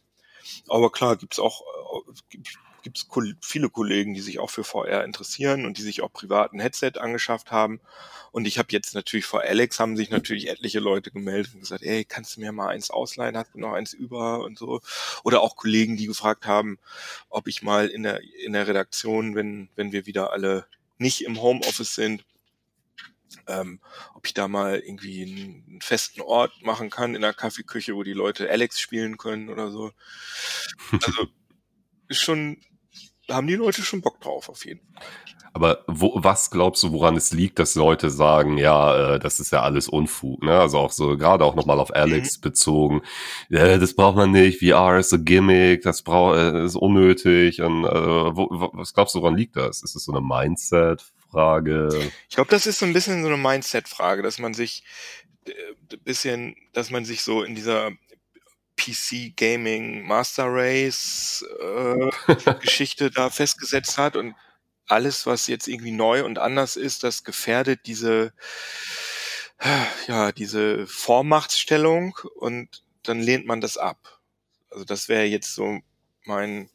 Aber 0.68 0.92
klar, 0.92 1.16
gibt's 1.18 1.40
auch, 1.40 1.62
äh, 2.08 2.14
gibt, 2.30 2.58
gibt 2.84 2.98
es 2.98 3.08
viele 3.42 3.70
Kollegen, 3.70 4.14
die 4.14 4.22
sich 4.22 4.40
auch 4.40 4.50
für 4.50 4.64
VR 4.64 5.04
interessieren 5.04 5.66
und 5.66 5.78
die 5.78 5.82
sich 5.84 6.02
auch 6.02 6.12
privat 6.12 6.54
ein 6.54 6.60
Headset 6.60 6.94
angeschafft 7.00 7.52
haben. 7.52 7.80
Und 8.32 8.48
ich 8.48 8.58
habe 8.58 8.70
jetzt 8.72 8.96
natürlich 8.96 9.26
vor 9.26 9.42
Alex 9.42 9.80
haben 9.80 9.98
sich 9.98 10.10
natürlich 10.10 10.50
etliche 10.50 10.80
Leute 10.80 11.12
gemeldet 11.12 11.54
und 11.54 11.62
gesagt, 11.62 11.84
ey, 11.84 12.06
kannst 12.06 12.36
du 12.36 12.42
mir 12.42 12.52
mal 12.52 12.70
eins 12.70 12.90
ausleihen? 12.90 13.38
Hast 13.38 13.54
du 13.54 13.60
noch 13.60 13.74
eins 13.74 13.94
über 13.94 14.44
und 14.44 14.58
so? 14.58 14.82
Oder 15.24 15.42
auch 15.42 15.56
Kollegen, 15.56 15.98
die 15.98 16.08
gefragt 16.08 16.46
haben, 16.46 16.80
ob 17.30 17.48
ich 17.48 17.62
mal 17.62 17.88
in 17.88 18.04
der 18.04 18.22
in 18.44 18.54
der 18.54 18.68
Redaktion, 18.68 19.36
wenn 19.36 19.70
wenn 19.76 19.92
wir 19.92 20.06
wieder 20.06 20.32
alle 20.32 20.66
nicht 20.98 21.22
im 21.22 21.42
Homeoffice 21.42 21.96
sind, 21.96 22.24
ähm, 23.48 23.80
ob 24.14 24.26
ich 24.26 24.34
da 24.34 24.48
mal 24.48 24.80
irgendwie 24.80 25.24
einen 25.24 25.82
festen 25.82 26.22
Ort 26.22 26.54
machen 26.62 26.90
kann 26.90 27.16
in 27.16 27.22
der 27.22 27.34
Kaffeeküche, 27.34 27.96
wo 27.96 28.04
die 28.04 28.14
Leute 28.14 28.50
Alex 28.50 28.80
spielen 28.80 29.18
können 29.18 29.50
oder 29.50 29.72
so. 29.72 29.92
Also 30.92 31.28
ist 32.08 32.22
schon, 32.22 32.58
haben 33.30 33.48
die 33.48 33.56
Leute 33.56 33.82
schon 33.82 34.02
Bock 34.02 34.22
drauf 34.22 34.50
auf 34.50 34.66
jeden 34.66 34.82
Fall. 34.94 35.04
Aber 35.54 35.84
wo, 35.88 36.14
was 36.16 36.50
glaubst 36.50 36.82
du, 36.84 36.94
woran 36.94 37.18
es 37.18 37.34
liegt, 37.34 37.60
dass 37.60 37.76
Leute 37.76 38.10
sagen, 38.10 38.58
ja, 38.58 39.16
äh, 39.16 39.20
das 39.20 39.42
ist 39.42 39.52
ja 39.52 39.62
alles 39.62 39.90
Unfug, 39.90 40.42
ne? 40.44 40.58
Also 40.58 40.78
auch 40.78 40.92
so, 40.92 41.18
gerade 41.18 41.44
auch 41.44 41.56
nochmal 41.56 41.80
auf 41.80 41.94
Alex 41.94 42.38
mhm. 42.38 42.42
bezogen. 42.42 43.02
Ja, 43.50 43.78
das 43.78 43.94
braucht 43.94 44.16
man 44.16 44.32
nicht, 44.32 44.60
VR 44.60 44.98
ist 44.98 45.14
ein 45.14 45.26
Gimmick, 45.26 45.82
das 45.82 46.04
braucht, 46.04 46.38
äh, 46.38 46.64
ist 46.64 46.78
unnötig. 46.78 47.62
Und, 47.62 47.84
äh, 47.84 48.36
wo, 48.36 48.72
was 48.74 48.94
glaubst 48.94 49.14
du, 49.16 49.22
woran 49.22 49.36
liegt 49.36 49.58
das? 49.58 49.84
Ist 49.84 49.96
es 49.96 50.06
so 50.06 50.14
eine 50.14 50.22
Mindset-Frage? 51.32 52.12
Ich 52.30 52.36
glaube, 52.36 52.50
das 52.50 52.66
ist 52.66 52.80
so 52.80 52.86
ein 52.86 52.94
bisschen 52.94 53.22
so 53.22 53.28
eine 53.28 53.38
Mindset-Frage, 53.38 54.22
dass 54.22 54.40
man 54.40 54.54
sich 54.54 54.84
äh, 55.46 55.98
bisschen, 56.04 56.56
dass 56.74 56.90
man 56.90 57.06
sich 57.06 57.24
so 57.24 57.44
in 57.44 57.56
dieser 57.56 57.92
PC 58.78 59.36
Gaming 59.36 60.06
Master 60.06 60.46
Race 60.48 61.46
äh, 61.60 62.54
Geschichte 62.62 63.12
da 63.12 63.30
festgesetzt 63.30 63.98
hat 63.98 64.16
und 64.16 64.36
alles, 64.88 65.26
was 65.26 65.48
jetzt 65.48 65.68
irgendwie 65.68 65.92
neu 65.92 66.26
und 66.26 66.38
anders 66.38 66.76
ist, 66.76 67.04
das 67.04 67.24
gefährdet 67.24 67.82
diese, 67.86 68.34
ja, 70.08 70.32
diese 70.32 70.86
Vormachtstellung 70.88 72.18
und 72.36 72.84
dann 73.04 73.22
lehnt 73.22 73.46
man 73.46 73.62
das 73.62 73.78
ab. 73.78 74.20
Also 74.70 74.84
das 74.84 75.08
wäre 75.08 75.26
jetzt 75.26 75.54
so 75.54 75.80
mein 76.26 76.70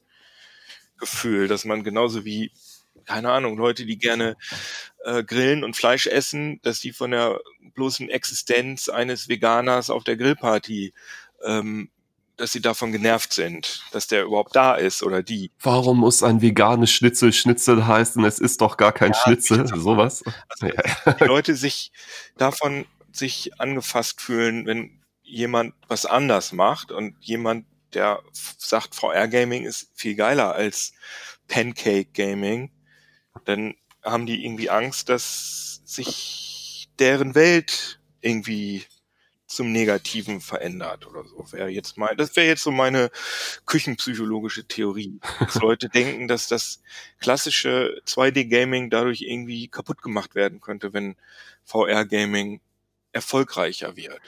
Gefühl, 0.98 1.46
dass 1.48 1.64
man 1.64 1.84
genauso 1.84 2.24
wie, 2.24 2.52
keine 3.06 3.30
Ahnung, 3.30 3.56
Leute, 3.56 3.86
die 3.86 3.98
gerne 3.98 4.36
äh, 5.04 5.24
grillen 5.24 5.64
und 5.64 5.76
Fleisch 5.76 6.06
essen, 6.06 6.60
dass 6.62 6.80
die 6.80 6.92
von 6.92 7.12
der 7.12 7.40
bloßen 7.74 8.10
Existenz 8.10 8.88
eines 8.88 9.28
Veganers 9.28 9.90
auf 9.90 10.04
der 10.04 10.16
Grillparty 10.16 10.92
ähm, 11.44 11.88
dass 12.36 12.52
sie 12.52 12.60
davon 12.60 12.92
genervt 12.92 13.32
sind, 13.32 13.82
dass 13.92 14.08
der 14.08 14.24
überhaupt 14.24 14.54
da 14.54 14.74
ist 14.74 15.02
oder 15.02 15.22
die. 15.22 15.50
Warum 15.60 16.00
muss 16.00 16.22
ein 16.22 16.42
veganes 16.42 16.90
Schnitzel 16.90 17.32
Schnitzel 17.32 17.86
heißen? 17.86 18.22
Es 18.24 18.38
ist 18.38 18.60
doch 18.60 18.76
gar 18.76 18.92
kein 18.92 19.12
ja, 19.12 19.18
Schnitzel, 19.18 19.66
sowas. 19.66 20.22
Also, 20.48 20.66
ja. 20.66 21.12
Die 21.14 21.24
Leute 21.24 21.54
sich 21.56 21.92
davon 22.36 22.86
sich 23.10 23.58
angefasst 23.58 24.20
fühlen, 24.20 24.66
wenn 24.66 25.00
jemand 25.22 25.74
was 25.88 26.04
anders 26.04 26.52
macht 26.52 26.92
und 26.92 27.16
jemand, 27.20 27.66
der 27.94 28.22
sagt, 28.58 28.94
VR 28.94 29.28
Gaming 29.28 29.64
ist 29.64 29.90
viel 29.94 30.14
geiler 30.14 30.54
als 30.54 30.92
Pancake 31.48 32.10
Gaming, 32.12 32.70
dann 33.44 33.74
haben 34.02 34.26
die 34.26 34.44
irgendwie 34.44 34.70
Angst, 34.70 35.08
dass 35.08 35.82
sich 35.84 36.88
deren 36.98 37.34
Welt 37.34 38.00
irgendwie 38.20 38.84
zum 39.46 39.70
Negativen 39.72 40.40
verändert 40.40 41.06
oder 41.06 41.24
so. 41.24 41.44
Wäre 41.52 41.68
jetzt 41.68 41.96
mal, 41.96 42.16
das 42.16 42.34
wäre 42.36 42.46
jetzt 42.46 42.62
so 42.62 42.70
meine 42.70 43.10
küchenpsychologische 43.64 44.66
Theorie. 44.66 45.20
Dass 45.38 45.54
Leute 45.56 45.88
denken, 45.88 46.26
dass 46.28 46.48
das 46.48 46.82
klassische 47.20 48.00
2D-Gaming 48.06 48.90
dadurch 48.90 49.22
irgendwie 49.22 49.68
kaputt 49.68 50.02
gemacht 50.02 50.34
werden 50.34 50.60
könnte, 50.60 50.92
wenn 50.92 51.16
VR-Gaming 51.64 52.60
erfolgreicher 53.12 53.96
wird. 53.96 54.20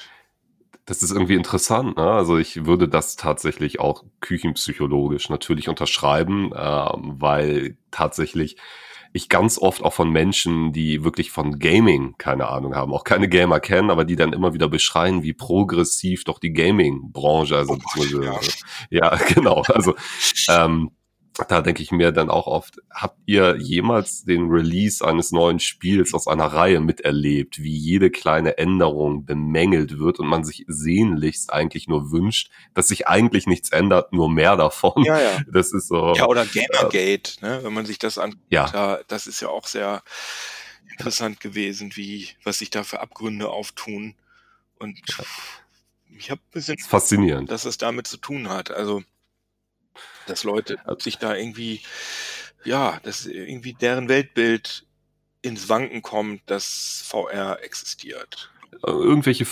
Das 0.87 1.03
ist 1.03 1.11
irgendwie 1.11 1.35
interessant. 1.35 1.97
Ne? 1.97 2.11
Also 2.11 2.39
ich 2.39 2.65
würde 2.65 2.89
das 2.89 3.17
tatsächlich 3.17 3.81
auch 3.81 4.05
küchenpsychologisch 4.21 5.29
natürlich 5.29 5.69
unterschreiben, 5.69 6.53
äh, 6.53 6.57
weil 6.57 7.77
tatsächlich 7.91 8.57
ich 9.13 9.29
ganz 9.29 9.59
oft 9.59 9.83
auch 9.83 9.93
von 9.93 10.11
Menschen, 10.11 10.73
die 10.73 11.05
wirklich 11.05 11.31
von 11.31 11.59
Gaming 11.59 12.15
keine 12.19 12.49
Ahnung 12.49 12.75
haben, 12.75 12.93
auch 12.93 13.05
keine 13.05 13.29
Gamer 13.29 13.61
kennen, 13.61 13.91
aber 13.91 14.05
die 14.05 14.17
dann 14.17 14.33
immer 14.33 14.55
wieder 14.55 14.69
beschreien, 14.69 15.23
wie 15.23 15.33
progressiv 15.33 16.25
doch 16.25 16.39
die 16.39 16.53
Gaming-Branche, 16.53 17.57
also 17.57 17.79
oh, 17.97 18.21
ja. 18.23 18.39
ja, 18.91 19.17
genau, 19.35 19.63
also 19.63 19.95
ähm, 20.49 20.91
da 21.47 21.61
denke 21.61 21.83
ich 21.83 21.93
mir 21.93 22.11
dann 22.13 22.31
auch 22.31 22.47
oft, 22.47 22.81
habt 22.91 23.19
ihr 23.27 23.57
jemals 23.59 24.25
den 24.25 24.49
Release 24.49 25.07
eines 25.07 25.31
neuen 25.31 25.61
Spiels 25.61 26.13
aus 26.15 26.27
einer 26.27 26.47
Reihe 26.47 26.81
miterlebt, 26.81 27.63
wie 27.63 27.77
jede 27.77 28.11
kleine 28.11 28.59
Änderung 28.59 29.25
bemängelt 29.25 29.99
wird 29.99 30.19
und 30.19 30.27
man 30.27 30.45
sich 30.45 30.65
sehnlichst 30.67 31.53
eigentlich 31.53 31.87
nur 31.87 32.11
wünscht, 32.11 32.51
dass 32.75 32.89
sich 32.89 33.07
eigentlich 33.07 33.47
nichts 33.47 33.71
ändert, 33.71 34.13
nur 34.13 34.31
mehr 34.31 34.57
davon. 34.57 35.05
Ja, 35.05 35.21
ja. 35.21 35.39
Das 35.51 35.73
ist 35.73 35.89
so. 35.89 36.15
Ja, 36.15 36.27
oder 36.27 36.45
Gamergate, 36.45 37.39
äh, 37.41 37.45
ne, 37.45 37.61
wenn 37.63 37.73
man 37.73 37.87
sich 37.87 37.99
das 37.99 38.19
anschaut, 38.19 38.41
ja. 38.51 39.01
das 39.09 39.27
ist 39.27 39.41
ja 39.41 39.49
auch 39.49 39.67
sehr 39.67 40.03
interessant 40.91 41.41
gewesen, 41.41 41.93
wie, 41.95 42.29
was 42.45 42.59
sich 42.59 42.71
da 42.71 42.85
für 42.85 43.01
Abgründe 43.01 43.49
auftun. 43.49 44.15
Und 44.79 45.01
ich 46.17 46.31
habe 46.31 46.41
ein 46.41 46.53
bisschen 46.53 46.79
faszinierend, 46.79 47.51
dass 47.51 47.65
es 47.65 47.79
damit 47.79 48.07
zu 48.07 48.17
tun 48.17 48.49
hat. 48.49 48.71
Also 48.71 49.03
dass 50.29 50.45
Leute 50.45 50.79
sich 50.99 51.19
da 51.19 51.35
irgendwie, 51.35 51.81
ja, 52.65 53.01
dass 53.03 53.27
irgendwie 53.27 53.75
deren 53.75 54.09
Weltbild 54.09 54.87
ins 55.43 55.69
Wanken 55.69 56.03
kommt, 56.03 56.43
dass 56.47 57.05
VR 57.07 57.63
existiert. 57.63 58.51
Irgendwelche 58.87 59.47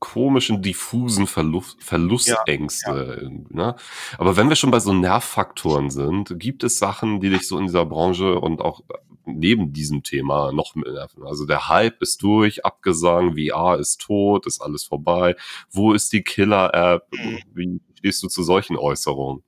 komischen, 0.00 0.60
diffusen 0.60 1.26
Verlust, 1.26 1.82
Verlustängste. 1.82 3.20
Ja, 3.22 3.28
ja. 3.28 3.30
Ne? 3.48 3.76
Aber 4.18 4.36
wenn 4.36 4.48
wir 4.48 4.56
schon 4.56 4.70
bei 4.70 4.80
so 4.80 4.92
Nervfaktoren 4.92 5.90
sind, 5.90 6.38
gibt 6.38 6.64
es 6.64 6.78
Sachen, 6.78 7.20
die 7.20 7.30
dich 7.30 7.46
so 7.46 7.58
in 7.58 7.66
dieser 7.66 7.86
Branche 7.86 8.38
und 8.38 8.60
auch 8.60 8.82
neben 9.24 9.72
diesem 9.72 10.02
Thema 10.02 10.52
noch 10.52 10.74
nerven? 10.74 11.24
Also 11.24 11.46
der 11.46 11.68
Hype 11.68 12.02
ist 12.02 12.22
durch, 12.22 12.64
Abgesang, 12.64 13.36
VR 13.36 13.78
ist 13.78 14.00
tot, 14.00 14.46
ist 14.46 14.60
alles 14.60 14.84
vorbei. 14.84 15.36
Wo 15.70 15.92
ist 15.92 16.12
die 16.12 16.22
Killer-App? 16.22 17.06
Mhm. 17.12 17.38
Wie 17.54 17.80
stehst 17.98 18.22
du 18.22 18.28
zu 18.28 18.42
solchen 18.42 18.76
Äußerungen? 18.76 19.42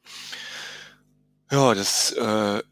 Ja, 1.51 1.75
das 1.75 2.13
äh, 2.13 2.63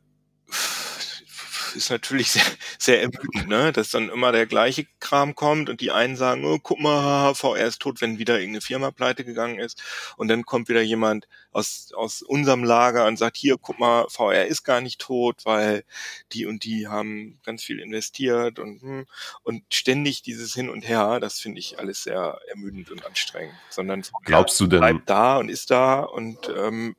ist 1.77 1.91
natürlich 1.91 2.31
sehr, 2.33 2.43
sehr 2.79 3.03
ermüdend, 3.03 3.49
ne? 3.49 3.73
dass 3.73 3.91
dann 3.91 4.09
immer 4.09 4.33
der 4.33 4.47
gleiche 4.47 4.87
Kram 4.99 5.35
kommt 5.35 5.69
und 5.69 5.81
die 5.81 5.93
einen 5.93 6.17
sagen, 6.17 6.45
oh, 6.45 6.59
guck 6.61 6.81
mal, 6.81 7.35
VR 7.35 7.67
ist 7.67 7.81
tot, 7.81 8.01
wenn 8.01 8.19
wieder 8.19 8.39
irgendeine 8.39 8.63
Firma 8.63 8.91
pleite 8.91 9.25
gegangen 9.25 9.59
ist. 9.59 9.83
Und 10.17 10.29
dann 10.29 10.45
kommt 10.45 10.69
wieder 10.69 10.81
jemand 10.81 11.29
aus, 11.53 11.93
aus 11.95 12.23
unserem 12.23 12.65
Lager 12.65 13.07
und 13.07 13.19
sagt, 13.19 13.37
hier, 13.37 13.57
guck 13.61 13.79
mal, 13.79 14.07
VR 14.09 14.47
ist 14.47 14.65
gar 14.65 14.81
nicht 14.81 15.01
tot, 15.01 15.43
weil 15.45 15.85
die 16.33 16.47
und 16.47 16.65
die 16.65 16.89
haben 16.89 17.39
ganz 17.45 17.63
viel 17.63 17.79
investiert 17.79 18.59
und, 18.59 18.83
hm, 18.83 19.07
und 19.43 19.63
ständig 19.73 20.23
dieses 20.23 20.55
Hin 20.55 20.69
und 20.69 20.83
Her, 20.83 21.21
das 21.21 21.39
finde 21.39 21.61
ich 21.61 21.79
alles 21.79 22.03
sehr 22.03 22.41
ermüdend 22.49 22.91
und 22.91 23.05
anstrengend. 23.05 23.55
Sondern 23.71 24.03
Glaubst 24.25 24.59
du 24.61 24.67
denn? 24.67 24.81
bleibt 24.81 25.09
da 25.09 25.37
und 25.37 25.49
ist 25.49 25.71
da 25.71 26.01
und 26.01 26.51
ähm, 26.57 26.97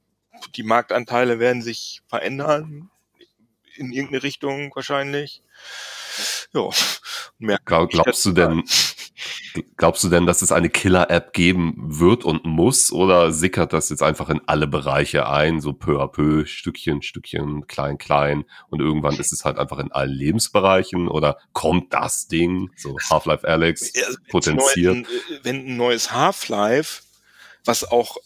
die 0.55 0.63
Marktanteile 0.63 1.39
werden 1.39 1.61
sich 1.61 2.01
verändern 2.07 2.89
in 3.75 3.91
irgendeine 3.91 4.23
Richtung 4.23 4.71
wahrscheinlich. 4.75 5.41
Ja, 6.53 6.69
mehr 7.37 7.59
Glaub, 7.65 7.89
glaubst 7.89 8.25
du 8.25 8.31
denn, 8.31 8.63
glaubst 9.75 10.03
du 10.03 10.09
denn, 10.09 10.25
dass 10.25 10.41
es 10.41 10.51
eine 10.51 10.69
Killer-App 10.69 11.33
geben 11.33 11.75
wird 11.77 12.23
und 12.23 12.45
muss 12.45 12.91
oder 12.91 13.31
sickert 13.31 13.73
das 13.73 13.89
jetzt 13.89 14.01
einfach 14.01 14.29
in 14.29 14.41
alle 14.47 14.67
Bereiche 14.67 15.27
ein, 15.29 15.59
so 15.61 15.73
peu 15.73 16.01
à 16.01 16.07
peu, 16.07 16.45
Stückchen, 16.45 17.01
Stückchen, 17.01 17.67
klein, 17.67 17.97
klein 17.97 18.45
und 18.69 18.79
irgendwann 18.79 19.15
ist 19.15 19.33
es 19.33 19.45
halt 19.45 19.57
einfach 19.57 19.79
in 19.79 19.91
allen 19.91 20.11
Lebensbereichen 20.11 21.07
oder 21.07 21.37
kommt 21.53 21.93
das 21.93 22.27
Ding, 22.27 22.71
so 22.75 22.97
Half-Life 23.09 23.47
Alex, 23.47 23.93
potenziert? 24.29 25.07
wenn 25.43 25.67
ein 25.67 25.77
neues 25.77 26.11
Half-Life, 26.11 27.03
was 27.65 27.83
auch 27.91 28.17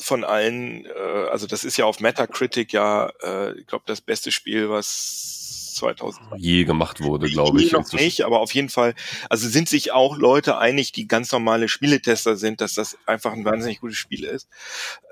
von 0.00 0.24
allen, 0.24 0.86
äh, 0.86 1.28
also 1.30 1.46
das 1.46 1.64
ist 1.64 1.76
ja 1.76 1.84
auf 1.84 2.00
Metacritic 2.00 2.72
ja, 2.72 3.10
äh, 3.22 3.58
ich 3.58 3.66
glaube, 3.66 3.84
das 3.86 4.00
beste 4.00 4.32
Spiel, 4.32 4.70
was 4.70 5.74
2000 5.74 6.20
je 6.36 6.64
gemacht 6.64 7.00
wurde, 7.00 7.28
glaube 7.28 7.62
ich. 7.62 7.72
Noch 7.72 7.92
nicht, 7.92 8.22
aber 8.22 8.40
auf 8.40 8.54
jeden 8.54 8.68
Fall, 8.68 8.94
also 9.28 9.48
sind 9.48 9.68
sich 9.68 9.92
auch 9.92 10.16
Leute 10.16 10.58
einig, 10.58 10.92
die 10.92 11.08
ganz 11.08 11.32
normale 11.32 11.68
Spieletester 11.68 12.36
sind, 12.36 12.60
dass 12.60 12.74
das 12.74 12.96
einfach 13.06 13.32
ein 13.32 13.44
wahnsinnig 13.44 13.80
gutes 13.80 13.98
Spiel 13.98 14.24
ist. 14.24 14.48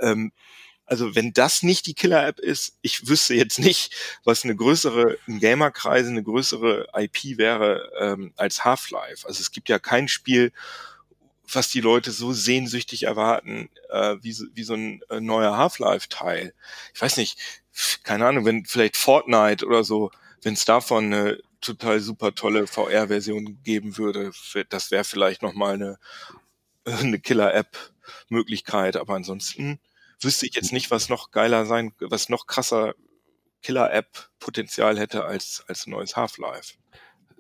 Ähm, 0.01 0.33
also 0.87 1.15
wenn 1.15 1.33
das 1.33 1.63
nicht 1.63 1.87
die 1.87 1.95
Killer-App 1.95 2.41
ist, 2.41 2.77
ich 2.83 3.07
wüsste 3.07 3.35
jetzt 3.35 3.61
nicht, 3.61 3.95
was 4.25 4.45
eine 4.45 4.57
größere, 4.57 5.19
in 5.27 5.39
Gamerkreise 5.39 6.11
eine 6.11 6.23
größere 6.23 6.89
IP 6.95 7.39
wäre 7.39 7.91
ähm, 8.01 8.33
als 8.37 8.65
Half-Life. 8.65 9.27
Also 9.27 9.41
es 9.41 9.53
gibt 9.53 9.69
ja 9.69 9.79
kein 9.79 10.09
Spiel, 10.09 10.53
was 11.53 11.71
die 11.71 11.81
Leute 11.81 12.13
so 12.13 12.33
sehnsüchtig 12.33 13.05
erwarten, 13.05 13.69
äh, 13.91 14.17
wie, 14.21 14.33
so, 14.33 14.45
wie 14.55 14.63
so 14.63 14.75
ein 14.75 15.01
äh, 15.11 15.21
neuer 15.21 15.57
Half-Life-Teil. 15.57 16.55
Ich 16.95 17.01
weiß 17.01 17.17
nicht, 17.17 17.39
keine 18.03 18.27
Ahnung, 18.27 18.45
wenn 18.45 18.65
vielleicht 18.65 18.97
Fortnite 18.97 19.67
oder 19.67 19.85
so, 19.85 20.11
wenn 20.43 20.55
es 20.55 20.65
davon 20.65 21.07
eine 21.07 21.39
total 21.61 22.01
super 22.01 22.35
tolle 22.35 22.67
VR-Version 22.67 23.63
geben 23.63 23.99
würde, 23.99 24.33
das 24.69 24.91
wäre 24.91 25.05
vielleicht 25.05 25.43
nochmal 25.43 25.75
eine, 25.75 25.99
eine 26.85 27.19
Killer-App-Möglichkeit. 27.19 28.97
Aber 28.97 29.15
ansonsten 29.15 29.79
wüsste 30.21 30.47
ich 30.47 30.55
jetzt 30.55 30.73
nicht, 30.73 30.91
was 30.91 31.09
noch 31.09 31.31
geiler 31.31 31.67
sein, 31.67 31.93
was 32.01 32.29
noch 32.29 32.47
krasser 32.47 32.95
Killer-App-Potenzial 33.63 34.99
hätte 34.99 35.25
als, 35.25 35.65
als 35.69 35.87
neues 35.87 36.17
Half-Life. 36.17 36.75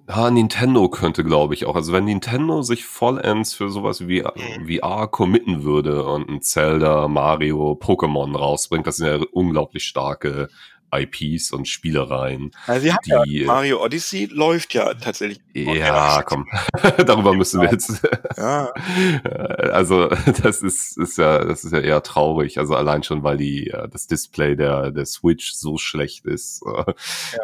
Ah, 0.06 0.30
Nintendo 0.30 0.88
könnte, 0.88 1.22
glaube 1.24 1.54
ich, 1.54 1.66
auch. 1.66 1.76
Also 1.76 1.92
wenn 1.92 2.04
Nintendo 2.04 2.62
sich 2.62 2.84
vollends 2.84 3.54
für 3.54 3.68
sowas 3.70 4.08
wie 4.08 4.22
Mhm. 4.22 4.66
VR 4.68 5.06
committen 5.08 5.62
würde 5.62 6.04
und 6.04 6.28
ein 6.28 6.42
Zelda, 6.42 7.06
Mario, 7.08 7.72
Pokémon 7.80 8.36
rausbringt, 8.36 8.86
das 8.86 8.96
sind 8.96 9.06
ja 9.06 9.24
unglaublich 9.32 9.84
starke 9.84 10.48
IPs 10.94 11.52
und 11.52 11.68
Spielereien, 11.68 12.50
Also 12.66 12.82
sie 12.82 12.92
haben 12.92 12.98
ja, 13.04 13.22
die 13.22 13.44
Mario 13.44 13.82
Odyssey 13.84 14.26
läuft 14.30 14.74
ja 14.74 14.94
tatsächlich. 14.94 15.40
ja, 15.54 16.22
komm, 16.22 16.46
darüber 17.06 17.34
müssen 17.34 17.60
wir 17.60 17.70
jetzt 17.70 18.02
Ja, 18.36 18.72
also 19.72 20.08
das 20.08 20.62
ist, 20.62 20.96
ist 20.98 21.18
ja, 21.18 21.44
das 21.44 21.64
ist 21.64 21.72
ja 21.72 21.80
eher 21.80 22.02
traurig. 22.02 22.58
Also 22.58 22.74
allein 22.74 23.02
schon, 23.02 23.22
weil 23.22 23.36
die 23.36 23.68
äh, 23.68 23.88
das 23.88 24.06
Display 24.06 24.56
der 24.56 24.90
der 24.90 25.06
Switch 25.06 25.52
so 25.52 25.78
schlecht 25.78 26.26
ist. 26.26 26.62
Äh, 26.70 26.92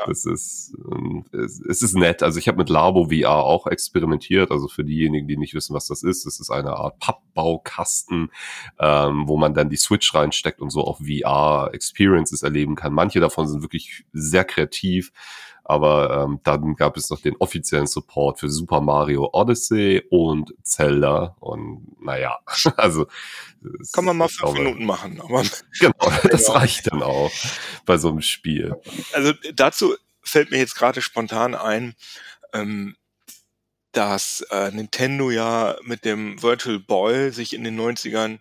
Das 0.07 0.24
ist 0.24 0.74
ähm, 0.90 1.24
es, 1.32 1.61
es 1.61 1.82
ist 1.82 1.94
nett. 1.97 2.22
Also 2.22 2.38
ich 2.38 2.49
habe 2.49 2.59
mit 2.59 2.68
Labo 2.68 3.09
VR 3.11 3.44
auch 3.44 3.66
experimentiert. 3.66 4.51
Also 4.51 4.68
für 4.68 4.84
diejenigen, 4.84 5.28
die 5.28 5.36
nicht 5.36 5.55
wissen, 5.55 5.74
was 5.74 5.86
das 5.86 6.03
ist, 6.03 6.26
das 6.26 6.40
ist 6.40 6.51
eine 6.51 6.72
Art 6.76 6.99
Pappbaukasten, 6.99 8.30
ähm, 8.78 9.24
wo 9.28 9.36
man 9.36 9.55
dann 9.55 9.68
die 9.68 9.76
Switch 9.76 10.14
reinsteckt 10.14 10.61
und 10.61 10.70
so 10.70 10.84
auch 10.84 11.01
VR 11.01 11.70
Experiences 11.72 12.42
erleben 12.42 12.76
kann. 12.76 12.92
Manche 12.92 13.20
davon 13.20 13.36
sind 13.45 13.62
wirklich 13.62 14.05
sehr 14.12 14.45
kreativ. 14.45 15.12
Aber 15.68 16.22
ähm, 16.22 16.39
dann 16.45 16.76
gab 16.76 16.97
es 16.97 17.11
noch 17.11 17.20
den 17.20 17.34
offiziellen 17.39 17.89
Support 17.89 18.39
für 18.39 18.49
Super 18.49 18.80
Mario 18.80 19.30
Odyssey 19.32 20.01
und 20.11 20.55
Zelda. 20.62 21.37
Und 21.41 22.01
naja, 22.01 22.39
also 22.76 23.07
kann 23.93 24.05
man 24.05 24.16
mal 24.16 24.28
fünf 24.28 24.53
glaube, 24.53 24.59
Minuten 24.61 24.87
machen. 24.87 25.20
Aber 25.20 25.43
Genau, 25.80 26.12
das 26.30 26.49
reicht 26.51 26.93
dann 26.93 27.03
auch 27.03 27.32
bei 27.84 27.99
so 27.99 28.11
einem 28.11 28.22
Spiel. 28.22 28.76
also 29.12 29.32
dazu 29.55 29.97
fällt 30.22 30.53
mir 30.53 30.59
jetzt 30.59 30.76
gerade 30.76 31.03
spontan 31.03 31.57
ein, 31.57 31.95
ähm, 32.53 32.97
dass 33.91 34.43
äh, 34.51 34.70
Nintendo 34.70 35.30
ja 35.30 35.76
mit 35.82 36.05
dem 36.05 36.41
Virtual 36.43 36.78
Boy 36.78 37.32
sich 37.32 37.55
in 37.55 37.64
den 37.64 37.80
90ern, 37.80 38.39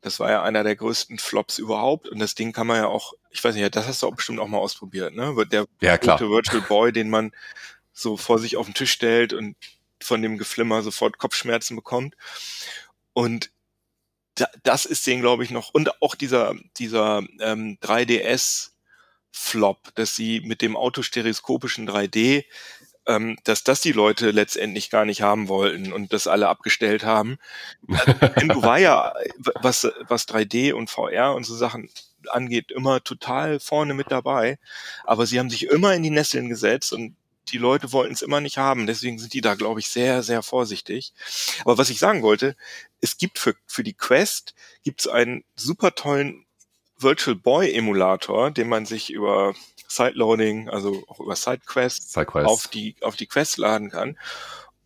das 0.00 0.20
war 0.20 0.30
ja 0.30 0.42
einer 0.42 0.62
der 0.62 0.76
größten 0.76 1.18
Flops 1.18 1.58
überhaupt 1.58 2.08
und 2.08 2.18
das 2.18 2.34
Ding 2.34 2.52
kann 2.52 2.66
man 2.66 2.76
ja 2.76 2.86
auch, 2.86 3.14
ich 3.30 3.42
weiß 3.42 3.54
nicht, 3.54 3.74
das 3.74 3.86
hast 3.86 4.02
du 4.02 4.06
auch 4.06 4.14
bestimmt 4.14 4.38
auch 4.38 4.48
mal 4.48 4.58
ausprobiert, 4.58 5.14
ne? 5.14 5.34
Der 5.50 5.66
Ja, 5.80 5.98
klar. 5.98 6.18
gute 6.18 6.30
Virtual 6.30 6.62
Boy, 6.62 6.92
den 6.92 7.10
man 7.10 7.32
so 7.92 8.16
vor 8.16 8.38
sich 8.38 8.56
auf 8.56 8.66
den 8.66 8.74
Tisch 8.74 8.92
stellt 8.92 9.32
und 9.32 9.56
von 10.02 10.22
dem 10.22 10.38
Geflimmer 10.38 10.82
sofort 10.82 11.18
Kopfschmerzen 11.18 11.76
bekommt. 11.76 12.14
Und 13.14 13.50
da, 14.34 14.46
das 14.62 14.84
ist 14.84 15.06
den, 15.06 15.20
glaube 15.20 15.44
ich, 15.44 15.50
noch, 15.50 15.72
und 15.72 16.02
auch 16.02 16.14
dieser, 16.14 16.54
dieser 16.76 17.22
ähm, 17.40 17.78
3DS-Flop, 17.82 19.94
dass 19.94 20.14
sie 20.14 20.40
mit 20.40 20.60
dem 20.60 20.76
autostereoskopischen 20.76 21.88
3D, 21.88 22.44
ähm, 23.06 23.38
dass 23.44 23.64
das 23.64 23.80
die 23.80 23.92
Leute 23.92 24.30
letztendlich 24.30 24.90
gar 24.90 25.04
nicht 25.04 25.22
haben 25.22 25.48
wollten 25.48 25.92
und 25.92 26.12
das 26.12 26.26
alle 26.26 26.48
abgestellt 26.48 27.04
haben. 27.04 27.38
Also, 27.88 28.12
Nintendo 28.20 28.62
war 28.62 28.78
ja, 28.78 29.14
was, 29.36 29.88
was 30.08 30.28
3D 30.28 30.72
und 30.72 30.90
VR 30.90 31.34
und 31.34 31.44
so 31.44 31.54
Sachen 31.54 31.88
angeht, 32.28 32.72
immer 32.72 33.02
total 33.02 33.60
vorne 33.60 33.94
mit 33.94 34.10
dabei. 34.10 34.58
Aber 35.04 35.26
sie 35.26 35.38
haben 35.38 35.50
sich 35.50 35.66
immer 35.66 35.94
in 35.94 36.02
die 36.02 36.10
Nesseln 36.10 36.48
gesetzt 36.48 36.92
und 36.92 37.16
die 37.52 37.58
Leute 37.58 37.92
wollten 37.92 38.12
es 38.12 38.22
immer 38.22 38.40
nicht 38.40 38.58
haben. 38.58 38.86
Deswegen 38.86 39.18
sind 39.18 39.32
die 39.32 39.40
da, 39.40 39.54
glaube 39.54 39.78
ich, 39.78 39.88
sehr, 39.88 40.24
sehr 40.24 40.42
vorsichtig. 40.42 41.12
Aber 41.60 41.78
was 41.78 41.90
ich 41.90 42.00
sagen 42.00 42.22
wollte, 42.22 42.56
es 43.00 43.18
gibt 43.18 43.38
für, 43.38 43.54
für 43.66 43.84
die 43.84 43.94
Quest 43.94 44.54
gibt 44.82 45.00
es 45.00 45.06
einen 45.06 45.44
super 45.54 45.94
tollen 45.94 46.44
Virtual 46.98 47.36
Boy 47.36 47.72
Emulator, 47.72 48.50
den 48.50 48.68
man 48.68 48.86
sich 48.86 49.10
über 49.12 49.54
Sideloading, 49.88 50.68
also 50.68 51.04
auch 51.08 51.20
über 51.20 51.36
SideQuest 51.36 52.12
Sidequest. 52.12 52.46
auf 52.46 52.68
die, 52.68 52.96
auf 53.00 53.16
die 53.16 53.26
Quest 53.26 53.58
laden 53.58 53.90
kann. 53.90 54.18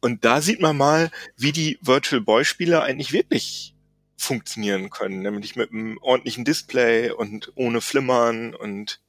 Und 0.00 0.24
da 0.24 0.40
sieht 0.40 0.60
man 0.60 0.76
mal, 0.76 1.10
wie 1.36 1.52
die 1.52 1.78
Virtual 1.82 2.20
Boy 2.20 2.44
Spiele 2.44 2.82
eigentlich 2.82 3.12
wirklich 3.12 3.74
funktionieren 4.16 4.90
können, 4.90 5.20
nämlich 5.20 5.56
mit 5.56 5.72
einem 5.72 5.98
ordentlichen 5.98 6.44
Display 6.44 7.10
und 7.10 7.52
ohne 7.54 7.80
Flimmern 7.80 8.54
und 8.54 9.00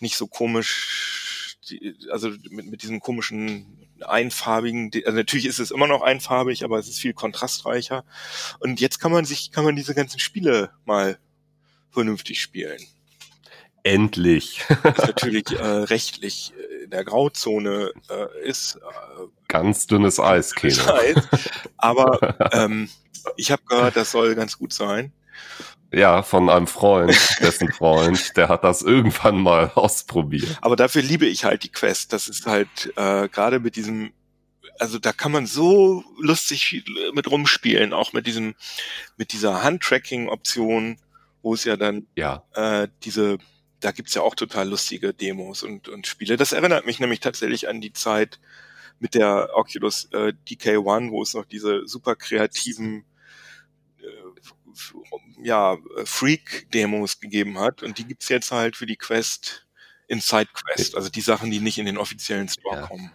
nicht 0.00 0.16
so 0.16 0.26
komisch, 0.26 1.56
also 2.10 2.30
mit, 2.50 2.66
mit 2.66 2.82
diesem 2.82 3.00
komischen 3.00 3.86
einfarbigen, 4.04 4.90
also 5.04 5.16
natürlich 5.16 5.46
ist 5.46 5.58
es 5.58 5.70
immer 5.70 5.86
noch 5.86 6.02
einfarbig, 6.02 6.64
aber 6.64 6.78
es 6.78 6.88
ist 6.88 7.00
viel 7.00 7.14
kontrastreicher. 7.14 8.04
Und 8.58 8.80
jetzt 8.80 9.00
kann 9.00 9.12
man 9.12 9.24
sich, 9.24 9.52
kann 9.52 9.64
man 9.64 9.76
diese 9.76 9.94
ganzen 9.94 10.18
Spiele 10.18 10.70
mal 10.84 11.18
vernünftig 11.90 12.40
spielen. 12.40 12.84
Endlich. 13.86 14.64
Was 14.82 14.98
natürlich 14.98 15.52
äh, 15.52 15.64
rechtlich 15.64 16.52
äh, 16.58 16.84
in 16.84 16.90
der 16.90 17.04
Grauzone 17.04 17.92
äh, 18.10 18.48
ist, 18.48 18.76
äh, 18.76 19.26
Ganz 19.46 19.86
dünnes 19.86 20.18
Eis, 20.18 20.56
Keno. 20.56 20.82
Aber 21.76 22.36
ähm, 22.52 22.88
ich 23.36 23.52
habe 23.52 23.62
gehört, 23.68 23.96
das 23.96 24.10
soll 24.10 24.34
ganz 24.34 24.58
gut 24.58 24.72
sein. 24.72 25.12
Ja, 25.92 26.22
von 26.24 26.50
einem 26.50 26.66
Freund, 26.66 27.16
dessen 27.40 27.72
Freund, 27.72 28.36
der 28.36 28.48
hat 28.48 28.64
das 28.64 28.82
irgendwann 28.82 29.38
mal 29.38 29.70
ausprobiert. 29.76 30.58
Aber 30.62 30.74
dafür 30.74 31.02
liebe 31.02 31.26
ich 31.26 31.44
halt 31.44 31.62
die 31.62 31.70
Quest. 31.70 32.12
Das 32.12 32.26
ist 32.26 32.46
halt 32.46 32.92
äh, 32.96 33.28
gerade 33.28 33.60
mit 33.60 33.76
diesem, 33.76 34.12
also 34.80 34.98
da 34.98 35.12
kann 35.12 35.30
man 35.30 35.46
so 35.46 36.02
lustig 36.18 36.84
mit 37.14 37.30
rumspielen, 37.30 37.92
auch 37.92 38.12
mit 38.12 38.26
diesem, 38.26 38.56
mit 39.16 39.32
dieser 39.32 39.62
Handtracking-Option, 39.62 40.98
wo 41.42 41.54
es 41.54 41.62
ja 41.62 41.76
dann 41.76 42.08
Ja, 42.16 42.42
äh, 42.54 42.88
diese, 43.04 43.38
da 43.86 43.92
gibt's 43.92 44.14
ja 44.14 44.22
auch 44.22 44.34
total 44.34 44.68
lustige 44.68 45.14
Demos 45.14 45.62
und, 45.62 45.88
und 45.88 46.08
Spiele. 46.08 46.36
Das 46.36 46.50
erinnert 46.50 46.86
mich 46.86 46.98
nämlich 46.98 47.20
tatsächlich 47.20 47.68
an 47.68 47.80
die 47.80 47.92
Zeit 47.92 48.40
mit 48.98 49.14
der 49.14 49.50
Oculus 49.54 50.06
äh, 50.12 50.32
DK1, 50.48 51.12
wo 51.12 51.22
es 51.22 51.34
noch 51.34 51.44
diese 51.44 51.86
super 51.86 52.16
kreativen 52.16 53.04
äh, 54.00 55.44
ja, 55.44 55.78
Freak-Demos 56.04 57.20
gegeben 57.20 57.60
hat. 57.60 57.84
Und 57.84 57.98
die 57.98 58.06
gibt's 58.08 58.28
jetzt 58.28 58.50
halt 58.50 58.74
für 58.74 58.86
die 58.86 58.96
Quest 58.96 59.68
in 60.08 60.20
SideQuest, 60.20 60.96
also 60.96 61.08
die 61.08 61.20
Sachen, 61.20 61.52
die 61.52 61.60
nicht 61.60 61.78
in 61.78 61.86
den 61.86 61.96
offiziellen 61.96 62.48
Store 62.48 62.78
Ja. 62.78 62.86
kommen. 62.88 63.12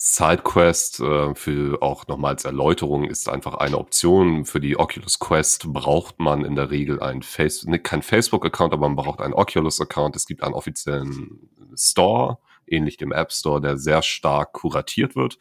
SideQuest 0.00 1.00
äh, 1.00 1.34
für 1.34 1.82
auch 1.82 2.06
nochmal 2.06 2.34
als 2.34 2.44
Erläuterung 2.44 3.04
ist 3.04 3.28
einfach 3.28 3.54
eine 3.54 3.78
Option. 3.78 4.44
Für 4.44 4.60
die 4.60 4.78
Oculus 4.78 5.18
Quest 5.18 5.72
braucht 5.72 6.20
man 6.20 6.44
in 6.44 6.54
der 6.54 6.70
Regel 6.70 7.02
ein 7.02 7.22
Face 7.22 7.64
ne, 7.64 7.80
kein 7.80 8.02
Facebook-Account, 8.02 8.72
aber 8.72 8.88
man 8.88 8.96
braucht 8.96 9.20
einen 9.20 9.34
Oculus-Account. 9.34 10.14
Es 10.14 10.26
gibt 10.26 10.44
einen 10.44 10.54
offiziellen 10.54 11.50
Store, 11.74 12.38
ähnlich 12.68 12.96
dem 12.96 13.10
App 13.10 13.32
Store, 13.32 13.60
der 13.60 13.76
sehr 13.76 14.02
stark 14.02 14.52
kuratiert 14.52 15.16
wird. 15.16 15.38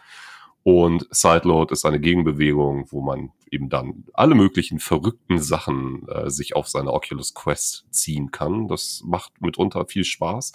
Und 0.63 1.07
Sideload 1.11 1.71
ist 1.71 1.85
eine 1.85 1.99
Gegenbewegung, 1.99 2.91
wo 2.91 3.01
man 3.01 3.31
eben 3.51 3.69
dann 3.69 4.05
alle 4.13 4.33
möglichen 4.33 4.79
verrückten 4.79 5.39
Sachen 5.39 6.07
äh, 6.09 6.31
sich 6.31 6.55
auf 6.55 6.67
seine 6.67 6.91
Oculus 6.91 7.35
Quest 7.35 7.85
ziehen 7.91 8.31
kann. 8.31 8.67
Das 8.67 9.03
macht 9.05 9.39
mitunter 9.39 9.85
viel 9.85 10.03
Spaß. 10.03 10.51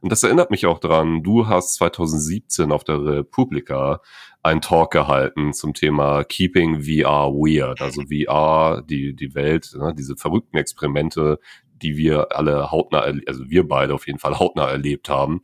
Und 0.00 0.10
das 0.10 0.22
erinnert 0.22 0.50
mich 0.50 0.66
auch 0.66 0.78
dran, 0.78 1.22
du 1.22 1.46
hast 1.46 1.74
2017 1.74 2.72
auf 2.72 2.84
der 2.84 3.04
Republika 3.04 4.00
einen 4.42 4.62
Talk 4.62 4.92
gehalten 4.92 5.52
zum 5.52 5.74
Thema 5.74 6.24
Keeping 6.24 6.82
VR 6.82 7.32
Weird, 7.32 7.82
also 7.82 8.02
VR, 8.02 8.82
die, 8.82 9.14
die 9.14 9.34
Welt, 9.34 9.74
ne, 9.76 9.94
diese 9.96 10.16
verrückten 10.16 10.56
Experimente, 10.56 11.38
die 11.82 11.96
wir 11.96 12.34
alle 12.36 12.70
hautnah, 12.70 13.00
also 13.00 13.48
wir 13.48 13.68
beide 13.68 13.94
auf 13.94 14.06
jeden 14.06 14.18
Fall 14.18 14.38
hautnah 14.38 14.70
erlebt 14.70 15.08
haben, 15.08 15.42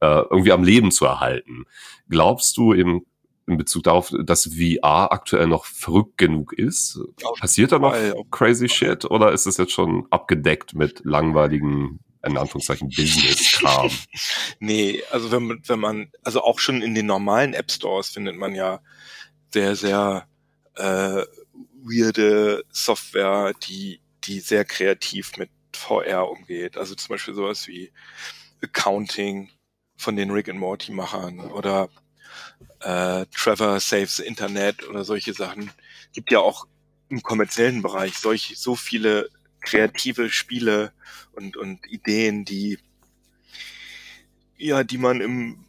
äh, 0.00 0.22
irgendwie 0.30 0.52
am 0.52 0.62
Leben 0.62 0.90
zu 0.90 1.04
erhalten. 1.04 1.64
Glaubst 2.08 2.56
du 2.56 2.72
im, 2.72 3.04
in 3.46 3.56
Bezug 3.56 3.84
darauf, 3.84 4.12
dass 4.24 4.54
VR 4.54 5.12
aktuell 5.12 5.48
noch 5.48 5.64
verrückt 5.64 6.18
genug 6.18 6.52
ist? 6.52 7.00
Passiert 7.40 7.72
da 7.72 7.78
noch 7.78 7.94
crazy 8.30 8.68
shit 8.68 9.04
oder 9.04 9.32
ist 9.32 9.46
es 9.46 9.56
jetzt 9.56 9.72
schon 9.72 10.06
abgedeckt 10.10 10.74
mit 10.74 11.00
langweiligen, 11.04 12.00
in 12.24 12.36
Anführungszeichen, 12.36 12.88
Business-Kram? 12.88 13.90
Nee, 14.60 15.02
also 15.10 15.30
wenn 15.30 15.44
man, 15.44 15.62
wenn 15.66 15.80
man, 15.80 16.10
also 16.22 16.42
auch 16.42 16.58
schon 16.58 16.82
in 16.82 16.94
den 16.94 17.06
normalen 17.06 17.54
App 17.54 17.70
Stores 17.70 18.08
findet 18.08 18.36
man 18.36 18.54
ja 18.54 18.80
sehr, 19.52 19.76
sehr 19.76 20.26
äh, 20.74 21.22
weirde 21.82 22.64
Software, 22.70 23.52
die, 23.66 24.00
die 24.24 24.40
sehr 24.40 24.64
kreativ 24.64 25.36
mit 25.36 25.50
VR 25.74 26.28
umgeht. 26.28 26.76
Also 26.76 26.94
zum 26.94 27.14
Beispiel 27.14 27.34
sowas 27.34 27.66
wie 27.68 27.92
Accounting 28.62 29.50
von 29.96 30.16
den 30.16 30.30
Rick 30.30 30.48
and 30.48 30.58
Morty 30.58 30.92
Machern 30.92 31.40
oder 31.40 31.88
äh, 32.80 33.26
Trevor 33.34 33.80
Saves 33.80 34.16
the 34.16 34.24
Internet 34.24 34.86
oder 34.88 35.04
solche 35.04 35.32
Sachen. 35.34 35.70
Gibt 36.12 36.30
ja 36.30 36.40
auch 36.40 36.66
im 37.08 37.22
kommerziellen 37.22 37.82
Bereich 37.82 38.18
solch, 38.18 38.54
so 38.56 38.76
viele 38.76 39.30
kreative 39.60 40.30
Spiele 40.30 40.92
und, 41.32 41.56
und 41.56 41.86
Ideen, 41.86 42.44
die, 42.44 42.78
ja, 44.56 44.84
die 44.84 44.98
man 44.98 45.20
im 45.20 45.64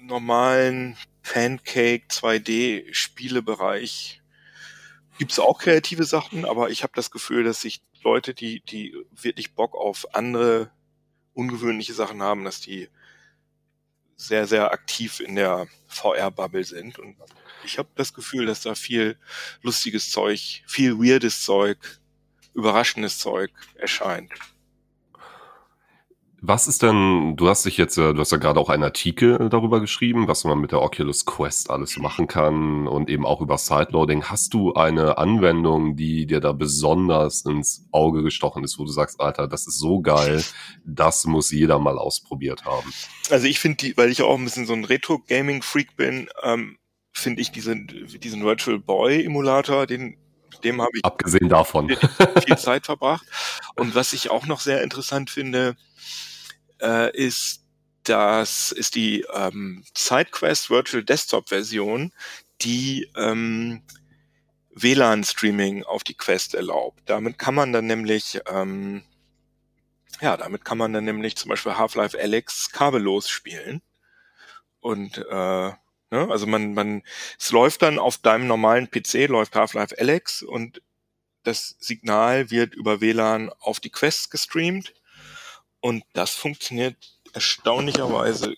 normalen 0.00 0.96
Pancake 1.22 2.04
2D 2.08 2.92
Spielebereich 2.92 4.20
gibt's 5.18 5.38
auch 5.38 5.60
kreative 5.60 6.04
Sachen, 6.04 6.44
aber 6.44 6.70
ich 6.70 6.82
habe 6.82 6.94
das 6.96 7.10
Gefühl, 7.10 7.44
dass 7.44 7.60
sich 7.60 7.82
Leute, 8.02 8.34
die, 8.34 8.60
die 8.60 8.96
wirklich 9.12 9.54
Bock 9.54 9.74
auf 9.74 10.14
andere 10.14 10.70
ungewöhnliche 11.34 11.94
Sachen 11.94 12.22
haben, 12.22 12.44
dass 12.44 12.60
die 12.60 12.88
sehr, 14.16 14.46
sehr 14.46 14.72
aktiv 14.72 15.20
in 15.20 15.36
der 15.36 15.66
VR-Bubble 15.86 16.64
sind. 16.64 16.98
Und 16.98 17.16
ich 17.64 17.78
habe 17.78 17.88
das 17.94 18.12
Gefühl, 18.14 18.46
dass 18.46 18.62
da 18.62 18.74
viel 18.74 19.16
lustiges 19.62 20.10
Zeug, 20.10 20.62
viel 20.66 20.98
weirdes 20.98 21.42
Zeug, 21.42 21.78
überraschendes 22.54 23.18
Zeug 23.18 23.50
erscheint. 23.74 24.32
Was 26.44 26.66
ist 26.66 26.82
denn, 26.82 27.36
du 27.36 27.48
hast 27.48 27.64
dich 27.66 27.76
jetzt, 27.76 27.96
äh, 27.98 28.12
du 28.12 28.18
hast 28.18 28.32
ja 28.32 28.38
gerade 28.38 28.58
auch 28.58 28.68
einen 28.68 28.82
Artikel 28.82 29.48
darüber 29.48 29.80
geschrieben, 29.80 30.26
was 30.26 30.42
man 30.42 30.58
mit 30.58 30.72
der 30.72 30.82
Oculus 30.82 31.24
Quest 31.24 31.70
alles 31.70 31.96
machen 31.98 32.26
kann 32.26 32.88
und 32.88 33.08
eben 33.08 33.24
auch 33.24 33.40
über 33.40 33.58
Sideloading. 33.58 34.24
Hast 34.24 34.52
du 34.52 34.74
eine 34.74 35.18
Anwendung, 35.18 35.94
die 35.94 36.26
dir 36.26 36.40
da 36.40 36.50
besonders 36.50 37.44
ins 37.44 37.86
Auge 37.92 38.24
gestochen 38.24 38.64
ist, 38.64 38.76
wo 38.76 38.84
du 38.84 38.90
sagst, 38.90 39.20
Alter, 39.20 39.46
das 39.46 39.68
ist 39.68 39.78
so 39.78 40.00
geil, 40.00 40.42
das 40.84 41.26
muss 41.26 41.52
jeder 41.52 41.78
mal 41.78 41.96
ausprobiert 41.96 42.64
haben? 42.64 42.92
Also 43.30 43.46
ich 43.46 43.60
finde 43.60 43.76
die, 43.76 43.96
weil 43.96 44.10
ich 44.10 44.22
auch 44.22 44.36
ein 44.36 44.42
bisschen 44.42 44.66
so 44.66 44.72
ein 44.72 44.84
Retro-Gaming-Freak 44.84 45.96
bin, 45.96 46.28
ähm, 46.42 46.76
finde 47.12 47.40
ich 47.40 47.52
diesen, 47.52 47.86
diesen 48.20 48.42
Virtual 48.42 48.80
Boy 48.80 49.24
Emulator, 49.24 49.86
den 49.86 50.16
dem 50.64 50.80
habe 50.80 50.90
ich 50.94 51.04
abgesehen 51.04 51.48
davon 51.48 51.88
viel 52.46 52.58
Zeit 52.58 52.86
verbracht. 52.86 53.26
Und 53.76 53.94
was 53.94 54.12
ich 54.12 54.30
auch 54.30 54.46
noch 54.46 54.60
sehr 54.60 54.82
interessant 54.82 55.30
finde, 55.30 55.76
äh, 56.80 57.14
ist, 57.16 57.64
das 58.04 58.72
ist 58.72 58.94
die 58.94 59.24
ähm, 59.32 59.84
SideQuest 59.96 60.70
Virtual 60.70 61.04
Desktop 61.04 61.48
Version, 61.48 62.12
die 62.60 63.10
ähm, 63.16 63.82
WLAN-Streaming 64.74 65.84
auf 65.84 66.04
die 66.04 66.14
Quest 66.14 66.54
erlaubt. 66.54 67.02
Damit 67.06 67.38
kann 67.38 67.54
man 67.54 67.72
dann 67.72 67.86
nämlich, 67.86 68.40
ähm, 68.48 69.02
ja, 70.20 70.36
damit 70.36 70.64
kann 70.64 70.78
man 70.78 70.92
dann 70.92 71.04
nämlich 71.04 71.36
zum 71.36 71.50
Beispiel 71.50 71.76
Half-Life 71.76 72.18
Alex 72.18 72.70
kabellos 72.70 73.28
spielen. 73.28 73.82
Und 74.80 75.18
äh, 75.18 75.72
ne, 76.12 76.28
also 76.30 76.46
man, 76.46 76.74
man, 76.74 77.02
es 77.38 77.50
läuft 77.50 77.82
dann 77.82 77.98
auf 77.98 78.18
deinem 78.18 78.46
normalen 78.46 78.88
PC, 78.88 79.26
läuft 79.28 79.56
Half-Life 79.56 79.96
Alex 79.98 80.42
und 80.42 80.82
das 81.42 81.76
Signal 81.80 82.50
wird 82.50 82.74
über 82.74 83.00
WLAN 83.00 83.50
auf 83.58 83.80
die 83.80 83.90
Quest 83.90 84.30
gestreamt 84.30 84.94
und 85.80 86.04
das 86.12 86.30
funktioniert 86.30 86.96
erstaunlicherweise 87.32 88.54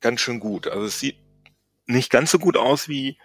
ganz 0.00 0.20
schön 0.20 0.40
gut. 0.40 0.66
Also 0.66 0.84
es 0.86 1.00
sieht 1.00 1.16
nicht 1.86 2.10
ganz 2.10 2.30
so 2.30 2.38
gut 2.38 2.56
aus 2.56 2.88
wie 2.88 3.18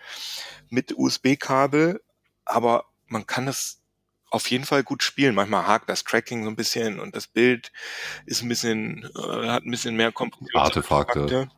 mit 0.69 0.97
USB-Kabel, 0.97 2.01
aber 2.45 2.85
man 3.07 3.27
kann 3.27 3.47
es 3.47 3.81
auf 4.29 4.49
jeden 4.49 4.65
Fall 4.65 4.83
gut 4.83 5.03
spielen. 5.03 5.35
Manchmal 5.35 5.67
hakt 5.67 5.89
das 5.89 6.03
Tracking 6.03 6.43
so 6.43 6.49
ein 6.49 6.55
bisschen 6.55 6.99
und 6.99 7.15
das 7.15 7.27
Bild 7.27 7.71
ist 8.25 8.41
ein 8.41 8.49
bisschen, 8.49 9.09
äh, 9.15 9.47
hat 9.47 9.63
ein 9.63 9.71
bisschen 9.71 9.95
mehr 9.95 10.11
Kompression. 10.11 10.61
Artefakte. 10.61 11.49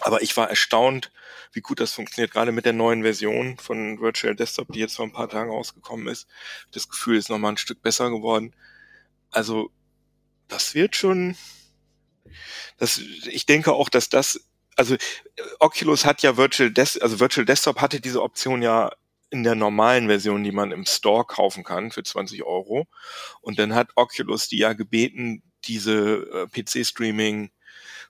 Aber 0.00 0.22
ich 0.22 0.36
war 0.36 0.50
erstaunt, 0.50 1.10
wie 1.52 1.60
gut 1.60 1.80
das 1.80 1.92
funktioniert, 1.92 2.32
gerade 2.32 2.52
mit 2.52 2.64
der 2.64 2.72
neuen 2.72 3.02
Version 3.02 3.56
von 3.58 4.00
Virtual 4.00 4.34
Desktop, 4.34 4.72
die 4.72 4.80
jetzt 4.80 4.96
vor 4.96 5.06
ein 5.06 5.12
paar 5.12 5.28
Tagen 5.28 5.50
rausgekommen 5.50 6.08
ist. 6.08 6.26
Das 6.72 6.88
Gefühl 6.88 7.16
ist 7.16 7.30
nochmal 7.30 7.52
ein 7.52 7.56
Stück 7.56 7.80
besser 7.82 8.10
geworden. 8.10 8.54
Also 9.30 9.70
das 10.48 10.74
wird 10.74 10.96
schon, 10.96 11.36
das, 12.78 12.98
ich 12.98 13.46
denke 13.46 13.72
auch, 13.72 13.88
dass 13.88 14.08
das, 14.08 14.40
also 14.76 14.96
Oculus 15.60 16.04
hat 16.04 16.22
ja 16.22 16.36
Virtual 16.36 16.70
Desktop, 16.70 17.02
also 17.02 17.20
Virtual 17.20 17.46
Desktop 17.46 17.80
hatte 17.80 18.00
diese 18.00 18.22
Option 18.22 18.62
ja 18.62 18.92
in 19.30 19.42
der 19.42 19.54
normalen 19.54 20.06
Version, 20.06 20.44
die 20.44 20.52
man 20.52 20.70
im 20.70 20.86
Store 20.86 21.24
kaufen 21.24 21.64
kann 21.64 21.90
für 21.90 22.02
20 22.02 22.44
Euro. 22.44 22.86
Und 23.40 23.58
dann 23.58 23.74
hat 23.74 23.90
Oculus 23.96 24.48
die 24.48 24.58
ja 24.58 24.72
gebeten, 24.72 25.42
diese 25.64 26.46
äh, 26.46 26.46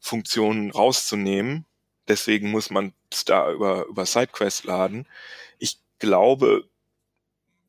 PC-Streaming-Funktionen 0.05 0.71
rauszunehmen. 0.71 1.65
Deswegen 2.07 2.51
muss 2.51 2.71
man 2.71 2.93
es 3.11 3.25
da 3.25 3.51
über, 3.51 3.87
über 3.87 4.05
SideQuest 4.05 4.65
laden. 4.65 5.07
Ich 5.59 5.79
glaube, 5.99 6.69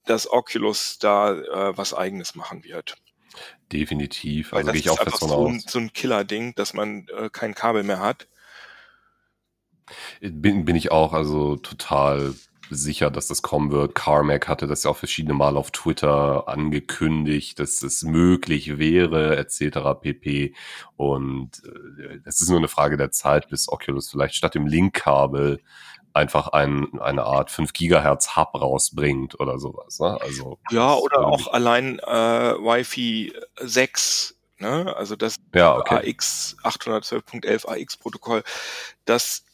dass 0.05 0.29
Oculus 0.29 0.99
da 0.99 1.33
äh, 1.33 1.77
was 1.77 1.93
eigenes 1.93 2.35
machen 2.35 2.63
wird. 2.63 2.97
Definitiv. 3.71 4.53
Also 4.53 4.71
gehe 4.71 4.81
ich 4.81 4.89
auch 4.89 5.01
fest 5.01 5.19
von 5.19 5.29
so 5.29 5.35
aus. 5.35 5.63
so 5.67 5.79
ein 5.79 5.93
Killer-Ding, 5.93 6.53
dass 6.55 6.73
man 6.73 7.07
äh, 7.07 7.29
kein 7.29 7.55
Kabel 7.55 7.83
mehr 7.83 7.99
hat. 7.99 8.27
Bin, 10.21 10.65
bin 10.65 10.75
ich 10.75 10.91
auch 10.91 11.13
also 11.13 11.55
total 11.57 12.33
sicher, 12.69 13.11
dass 13.11 13.27
das 13.27 13.41
kommen 13.41 13.71
wird. 13.71 13.95
Carmack 13.95 14.47
hatte 14.47 14.67
das 14.67 14.83
ja 14.83 14.91
auch 14.91 14.97
verschiedene 14.97 15.33
Mal 15.33 15.57
auf 15.57 15.71
Twitter 15.71 16.47
angekündigt, 16.47 17.59
dass 17.59 17.81
es 17.83 18.03
möglich 18.03 18.77
wäre, 18.77 19.37
etc. 19.37 19.99
pp. 20.01 20.55
Und 20.97 21.61
äh, 21.65 22.19
es 22.25 22.41
ist 22.41 22.49
nur 22.49 22.57
eine 22.57 22.67
Frage 22.67 22.97
der 22.97 23.11
Zeit, 23.11 23.49
bis 23.49 23.69
Oculus 23.69 24.09
vielleicht 24.09 24.35
statt 24.35 24.55
dem 24.55 24.67
Linkkabel 24.67 25.61
einfach 26.13 26.47
ein, 26.47 26.99
eine 26.99 27.23
Art 27.23 27.51
5 27.51 27.73
Gigahertz 27.73 28.35
Hub 28.35 28.55
rausbringt 28.55 29.39
oder 29.39 29.59
sowas. 29.59 29.99
Ne? 29.99 30.17
Also 30.21 30.59
ja, 30.71 30.93
oder 30.93 31.27
auch 31.27 31.47
allein 31.51 31.99
äh, 31.99 32.03
Wi-Fi 32.55 33.33
6, 33.59 34.37
ne? 34.59 34.95
also 34.95 35.17
das 35.17 35.35
ja, 35.53 35.77
okay. 35.77 36.09
AX 36.09 36.55
812.11 36.63 37.67
AX 37.67 37.97
Protokoll, 37.97 38.43
das 39.03 39.44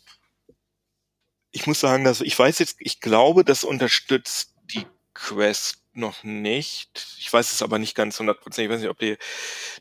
ich 1.52 1.68
muss 1.68 1.80
sagen, 1.80 2.04
dass 2.04 2.22
ich 2.22 2.38
weiß 2.38 2.60
jetzt, 2.60 2.78
ich 2.80 3.00
glaube, 3.00 3.44
das 3.44 3.64
unterstützt 3.64 4.54
die 4.74 4.86
Quest 5.14 5.84
noch 5.94 6.24
nicht. 6.24 7.18
Ich 7.20 7.32
weiß 7.32 7.52
es 7.52 7.62
aber 7.62 7.78
nicht 7.78 7.96
ganz 7.96 8.20
100%. 8.20 8.62
Ich 8.62 8.70
weiß 8.70 8.80
nicht, 8.80 8.90
ob 8.90 9.00
die 9.00 9.18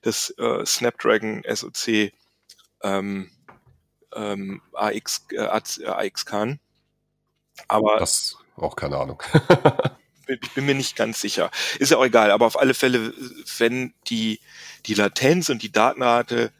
das 0.03 0.35
äh, 0.39 0.65
Snapdragon 0.67 1.45
SoC 1.49 2.13
ähm, 2.83 3.31
ähm, 4.15 4.63
AX, 4.73 5.27
äh, 5.31 5.87
AX 5.87 6.27
kann. 6.27 6.59
Aber 7.69 7.99
das 7.99 8.37
auch 8.57 8.77
keine 8.77 8.99
Ahnung. 8.99 9.23
ich 10.27 10.51
bin 10.53 10.67
mir 10.67 10.75
nicht 10.75 10.97
ganz 10.97 11.21
sicher. 11.21 11.51
Ist 11.79 11.91
ja 11.91 11.97
auch 11.97 12.05
egal, 12.05 12.31
aber 12.31 12.47
auf 12.47 12.59
alle 12.59 12.75
Fälle, 12.75 13.15
wenn 13.59 13.95
die, 14.09 14.41
die 14.87 14.95
Latenz 14.95 15.49
und 15.49 15.63
die 15.63 15.73
Datenrate 15.73 16.53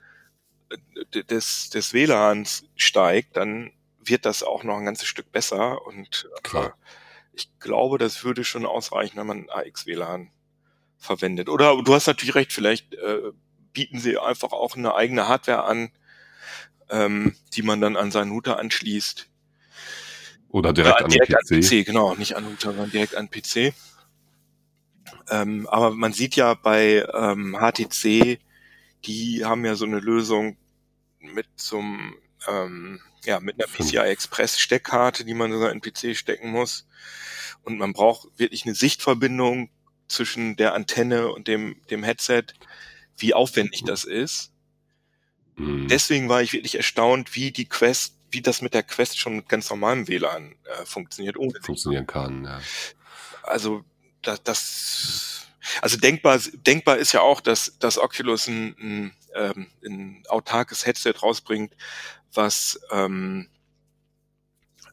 äh, 1.13 1.25
des, 1.25 1.71
des 1.71 1.93
WLANs 1.93 2.65
steigt, 2.77 3.37
dann 3.37 3.73
wird 4.03 4.25
das 4.27 4.43
auch 4.43 4.65
noch 4.65 4.79
ein 4.79 4.85
ganzes 4.85 5.07
Stück 5.07 5.31
besser 5.33 5.87
und 5.87 6.29
äh, 6.37 6.41
Klar. 6.43 6.75
ich 7.33 7.49
glaube, 7.61 7.99
das 7.99 8.25
würde 8.25 8.45
schon 8.45 8.67
ausreichen, 8.67 9.19
wenn 9.19 9.27
man 9.27 9.51
AX-WLAN 9.51 10.31
verwendet. 10.99 11.49
Oder 11.49 11.83
du 11.83 11.95
hast 11.95 12.07
natürlich 12.07 12.35
recht, 12.35 12.53
vielleicht 12.53 12.95
äh, 12.95 13.33
bieten 13.73 13.99
sie 14.01 14.19
einfach 14.19 14.53
auch 14.53 14.77
eine 14.77 14.95
eigene 14.95 15.29
Hardware 15.29 15.65
an, 15.65 15.91
ähm, 16.91 17.37
die 17.53 17.63
man 17.63 17.81
dann 17.81 17.97
an 17.97 18.11
seinen 18.11 18.33
Router 18.33 18.59
anschließt 18.59 19.31
oder 20.51 20.73
direkt, 20.73 20.99
ja, 20.99 21.05
an 21.05 21.11
direkt 21.11 21.33
PC. 21.33 21.53
an 21.53 21.61
PC. 21.61 21.87
Genau, 21.87 22.15
nicht 22.15 22.37
an 22.37 22.45
Router, 22.45 22.71
sondern 22.71 22.91
direkt 22.91 23.15
an 23.15 23.31
PC. 23.31 23.73
Ähm, 25.31 25.69
aber 25.69 25.93
man 25.93 26.13
sieht 26.13 26.37
ja 26.37 26.55
bei 26.55 27.07
ähm, 27.15 27.57
HTC, 27.57 28.41
die 29.05 29.45
haben 29.45 29.65
ja 29.65 29.77
so 29.77 29.85
eine 29.85 30.01
Lösung 30.01 30.57
mit 31.21 31.47
zum 31.57 32.17
ähm, 32.49 33.01
ja 33.25 33.41
mit 33.41 33.57
einer 33.57 33.71
PCI 33.71 33.99
Express 33.99 34.59
Steckkarte, 34.59 35.25
die 35.25 35.35
man 35.35 35.53
sogar 35.53 35.73
in 35.73 35.81
PC 35.81 36.17
stecken 36.17 36.51
muss. 36.51 36.87
Und 37.63 37.79
man 37.79 37.93
braucht 37.93 38.29
wirklich 38.39 38.65
eine 38.65 38.75
Sichtverbindung 38.75 39.71
zwischen 40.09 40.57
der 40.57 40.75
Antenne 40.75 41.33
und 41.33 41.47
dem 41.49 41.77
dem 41.91 42.03
Headset, 42.03 42.45
wie 43.17 43.35
aufwendig 43.35 43.85
das 43.85 44.05
ist. 44.05 44.53
Mhm. 45.57 45.89
Deswegen 45.89 46.29
war 46.29 46.43
ich 46.43 46.53
wirklich 46.53 46.77
erstaunt, 46.77 47.35
wie 47.35 47.51
die 47.51 47.69
Quest 47.69 48.15
wie 48.33 48.43
das 48.43 48.63
mit 48.63 48.75
der 48.75 48.83
Quest 48.83 49.19
schon 49.19 49.37
mit 49.37 49.49
ganz 49.49 49.69
normalem 49.71 50.07
WLAN 50.09 50.55
äh, 50.65 50.85
funktioniert. 50.85 51.37
Ohne 51.37 51.53
Funktionieren 51.61 52.07
kann, 52.07 52.45
ja. 52.45 52.61
Also 53.43 53.85
das, 54.23 54.43
das 54.45 55.47
also 55.83 55.97
denkbar, 55.97 56.39
denkbar 56.67 56.99
ist 56.99 57.13
ja 57.13 57.21
auch, 57.21 57.41
dass, 57.41 57.79
dass 57.79 57.99
Oculus 57.99 58.47
ein, 58.49 58.77
ein, 58.79 59.13
ähm, 59.35 59.67
ein 59.85 60.23
autarkes 60.29 60.87
Headset 60.87 61.15
rausbringt, 61.23 61.75
was 62.35 62.81
ähm, 62.91 63.49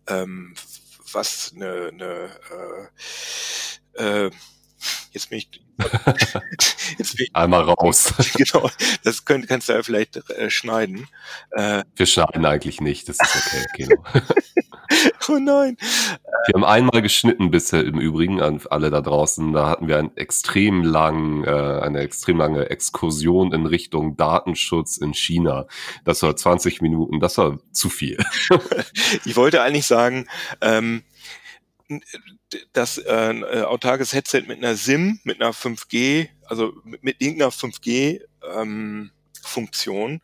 ähm, 0.08 0.54
was 1.12 1.54
eine, 1.56 1.90
eine 1.94 2.90
äh, 3.98 4.26
äh, 4.26 4.32
jetzt 5.12 5.30
bin 5.30 5.40
ich 5.40 5.50
Jetzt 6.98 7.18
bin 7.18 7.26
ich 7.28 7.36
Einmal 7.36 7.64
raus. 7.64 8.14
genau, 8.36 8.70
das 9.04 9.26
könnt, 9.26 9.48
kannst 9.48 9.70
du 9.70 9.74
ja 9.74 9.84
vielleicht 9.84 10.18
äh, 10.30 10.50
schneiden. 10.50 11.08
Äh, 11.52 11.84
Wir 11.96 12.06
schneiden 12.06 12.46
eigentlich 12.46 12.82
nicht, 12.82 13.10
das 13.10 13.18
ist 13.22 13.36
okay. 13.36 13.66
Genau. 13.76 14.04
oh 15.30 15.40
nein. 15.40 15.78
Wir 16.46 16.54
haben 16.54 16.64
einmal 16.64 17.02
geschnitten 17.02 17.52
bisher 17.52 17.84
im 17.84 18.00
Übrigen 18.00 18.42
an 18.42 18.62
alle 18.70 18.90
da 18.90 19.02
draußen. 19.02 19.54
Da 19.54 19.70
hatten 19.70 19.88
wir 19.88 19.98
einen 19.98 20.16
extrem 20.16 20.84
lang, 20.84 21.44
äh, 21.44 21.50
eine 21.50 22.00
extrem 22.00 22.38
lange 22.38 22.70
Exkursion 22.70 23.54
in 23.54 23.66
Richtung 23.66 24.16
Datenschutz 24.18 24.98
in 24.98 25.14
China. 25.14 25.68
Das 26.06 26.22
war 26.24 26.36
20 26.36 26.82
Minuten, 26.82 27.20
das 27.20 27.38
war 27.38 27.58
zu 27.72 27.90
viel. 27.90 28.18
ich 29.26 29.36
wollte 29.36 29.62
eigentlich 29.62 29.86
sagen, 29.86 30.28
ähm, 30.62 31.04
das 32.74 32.98
äh, 32.98 33.32
äh, 33.32 33.62
autarkes 33.64 34.14
Headset 34.14 34.44
mit 34.48 34.58
einer 34.58 34.76
SIM, 34.76 35.20
mit 35.24 35.42
einer 35.42 35.54
5G, 35.54 36.30
also 36.46 36.74
mit, 36.84 37.04
mit 37.04 37.22
irgendeiner 37.22 37.52
5G 37.52 38.22
ähm, 38.56 39.12
Funktion. 39.42 40.22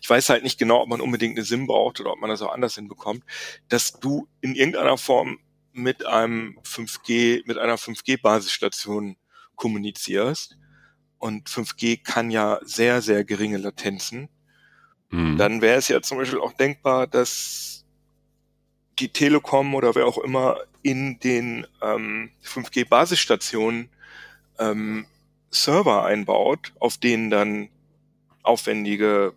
Ich 0.00 0.08
weiß 0.08 0.28
halt 0.30 0.42
nicht 0.42 0.58
genau, 0.58 0.82
ob 0.82 0.88
man 0.88 1.00
unbedingt 1.00 1.36
eine 1.36 1.44
SIM 1.44 1.66
braucht 1.66 2.00
oder 2.00 2.12
ob 2.12 2.20
man 2.20 2.30
das 2.30 2.42
auch 2.42 2.52
anders 2.52 2.74
hinbekommt, 2.74 3.24
dass 3.68 3.92
du 4.00 4.26
in 4.40 4.54
irgendeiner 4.54 4.98
Form 4.98 5.38
mit 5.72 6.06
einem 6.06 6.58
5G, 6.64 7.42
mit 7.46 7.58
einer 7.58 7.76
5G-Basisstation 7.76 9.16
kommunizierst. 9.56 10.56
Und 11.18 11.48
5G 11.48 12.02
kann 12.02 12.30
ja 12.30 12.58
sehr, 12.62 13.00
sehr 13.00 13.24
geringe 13.24 13.58
Latenzen. 13.58 14.28
Mhm. 15.10 15.36
Dann 15.38 15.60
wäre 15.60 15.78
es 15.78 15.88
ja 15.88 16.02
zum 16.02 16.18
Beispiel 16.18 16.40
auch 16.40 16.52
denkbar, 16.52 17.06
dass 17.06 17.84
die 18.98 19.08
Telekom 19.08 19.74
oder 19.74 19.94
wer 19.94 20.06
auch 20.06 20.18
immer 20.18 20.58
in 20.82 21.18
den 21.20 21.66
ähm, 21.80 22.30
5G-Basisstationen 22.44 23.88
ähm, 24.58 25.06
Server 25.50 26.04
einbaut, 26.04 26.72
auf 26.80 26.98
denen 26.98 27.30
dann 27.30 27.68
aufwendige 28.42 29.34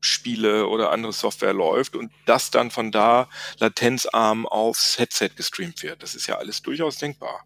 Spiele 0.00 0.68
oder 0.68 0.90
andere 0.92 1.12
Software 1.12 1.52
läuft 1.52 1.96
und 1.96 2.12
das 2.26 2.50
dann 2.50 2.70
von 2.70 2.92
da 2.92 3.28
latenzarm 3.58 4.46
aufs 4.46 4.98
Headset 4.98 5.30
gestreamt 5.36 5.82
wird. 5.82 6.02
Das 6.02 6.14
ist 6.14 6.26
ja 6.26 6.36
alles 6.36 6.62
durchaus 6.62 6.98
denkbar. 6.98 7.44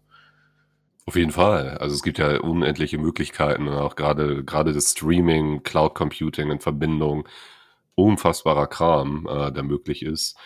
Auf 1.05 1.15
jeden 1.15 1.31
Fall. 1.31 1.77
Also 1.79 1.95
es 1.95 2.03
gibt 2.03 2.17
ja 2.17 2.39
unendliche 2.39 2.97
Möglichkeiten 2.97 3.67
und 3.67 3.75
auch 3.75 3.95
gerade 3.95 4.43
gerade 4.43 4.71
das 4.71 4.91
Streaming, 4.91 5.63
Cloud 5.63 5.95
Computing 5.95 6.49
in 6.49 6.59
Verbindung, 6.59 7.27
unfassbarer 7.95 8.67
Kram, 8.67 9.27
äh, 9.29 9.51
der 9.51 9.63
möglich 9.63 10.03
ist. 10.03 10.37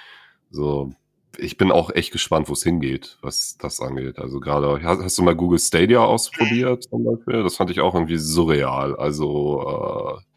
So, 0.49 0.93
ich 1.37 1.57
bin 1.57 1.71
auch 1.71 1.91
echt 1.91 2.11
gespannt, 2.11 2.49
wo 2.49 2.53
es 2.53 2.63
hingeht, 2.63 3.17
was 3.21 3.57
das 3.59 3.79
angeht. 3.79 4.17
Also 4.17 4.39
gerade, 4.39 4.81
hast, 4.83 5.03
hast, 5.03 5.17
du 5.17 5.23
mal 5.23 5.35
Google 5.35 5.59
Stadia 5.59 5.99
ausprobiert 5.99 6.83
zum 6.89 7.03
Beispiel? 7.03 7.43
Das 7.43 7.55
fand 7.55 7.69
ich 7.69 7.79
auch 7.79 7.93
irgendwie 7.93 8.17
surreal. 8.17 8.95
Also 8.95 10.17
äh, 10.19 10.36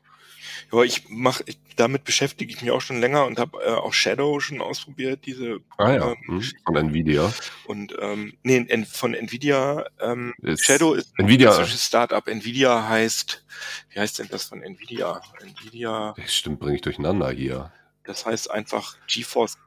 ja, 0.73 0.83
ich 0.83 1.09
mache, 1.09 1.45
damit 1.77 2.05
beschäftige 2.05 2.53
ich 2.53 2.62
mich 2.62 2.71
auch 2.71 2.81
schon 2.81 3.01
länger 3.01 3.27
und 3.27 3.39
habe 3.39 3.59
äh, 3.62 3.71
auch 3.71 3.93
Shadow 3.93 4.39
schon 4.41 4.61
ausprobiert, 4.61 5.27
diese 5.27 5.59
ah, 5.79 5.93
ja. 5.93 6.14
ähm, 6.29 6.43
von 6.64 6.77
Nvidia. 6.77 7.33
Und 7.66 7.95
ähm, 8.01 8.35
nee, 8.43 8.85
von 8.85 9.14
Nvidia. 9.14 9.87
Ähm, 10.01 10.35
ist 10.43 10.64
Shadow 10.64 10.95
ist 10.95 11.12
Nvidia. 11.18 11.57
ein 11.57 11.66
Startup. 11.66 12.27
Nvidia 12.27 12.89
heißt, 12.89 13.45
wie 13.91 14.01
heißt 14.01 14.18
denn 14.21 14.29
das 14.31 14.45
von 14.45 14.62
Nvidia? 14.62 15.21
Nvidia. 15.41 16.14
Stimmt, 16.27 16.61
bringe 16.61 16.77
ich 16.77 16.83
durcheinander 16.83 17.31
hier. 17.31 17.73
Das 18.05 18.27
heißt 18.27 18.51
einfach 18.51 18.97
GeForce 19.07 19.59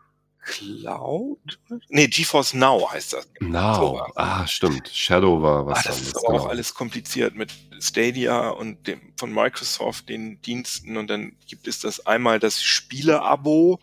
Cloud? 0.45 1.59
Nee, 1.89 2.07
GeForce 2.07 2.53
Now 2.53 2.89
heißt 2.91 3.13
das. 3.13 3.27
Now. 3.39 3.75
So 3.75 4.01
ah, 4.15 4.45
stimmt. 4.47 4.89
Shadow 4.89 5.41
war 5.41 5.65
was 5.65 5.79
ah, 5.79 5.81
das 5.85 6.01
ist 6.01 6.17
aber 6.17 6.27
genau. 6.33 6.43
auch 6.43 6.49
alles 6.49 6.73
kompliziert 6.73 7.35
mit 7.35 7.51
Stadia 7.79 8.49
und 8.49 8.87
dem 8.87 9.13
von 9.17 9.33
Microsoft, 9.33 10.09
den 10.09 10.41
Diensten. 10.41 10.97
Und 10.97 11.07
dann 11.07 11.35
gibt 11.47 11.67
es 11.67 11.79
das 11.79 12.05
einmal 12.05 12.39
das 12.39 12.61
Spiele-Abo. 12.61 13.79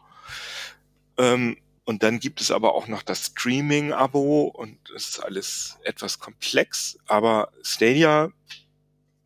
Ähm, 1.16 1.56
und 1.84 2.02
dann 2.02 2.20
gibt 2.20 2.40
es 2.40 2.50
aber 2.50 2.74
auch 2.74 2.86
noch 2.86 3.02
das 3.02 3.26
Streaming-Abo. 3.26 4.44
Und 4.44 4.78
das 4.92 5.08
ist 5.08 5.24
alles 5.24 5.78
etwas 5.82 6.18
komplex. 6.18 6.98
Aber 7.06 7.52
Stadia, 7.62 8.30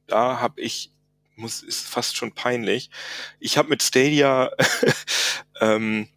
da 0.07 0.41
habe 0.41 0.61
ich 0.61 0.91
muss 1.37 1.63
ist 1.63 1.89
fast 1.89 2.17
schon 2.17 2.33
peinlich. 2.33 2.91
Ich 3.41 3.59
habe 3.59 3.69
mit 3.69 3.83
Stadia 3.83 4.53
ähm, 5.61 6.09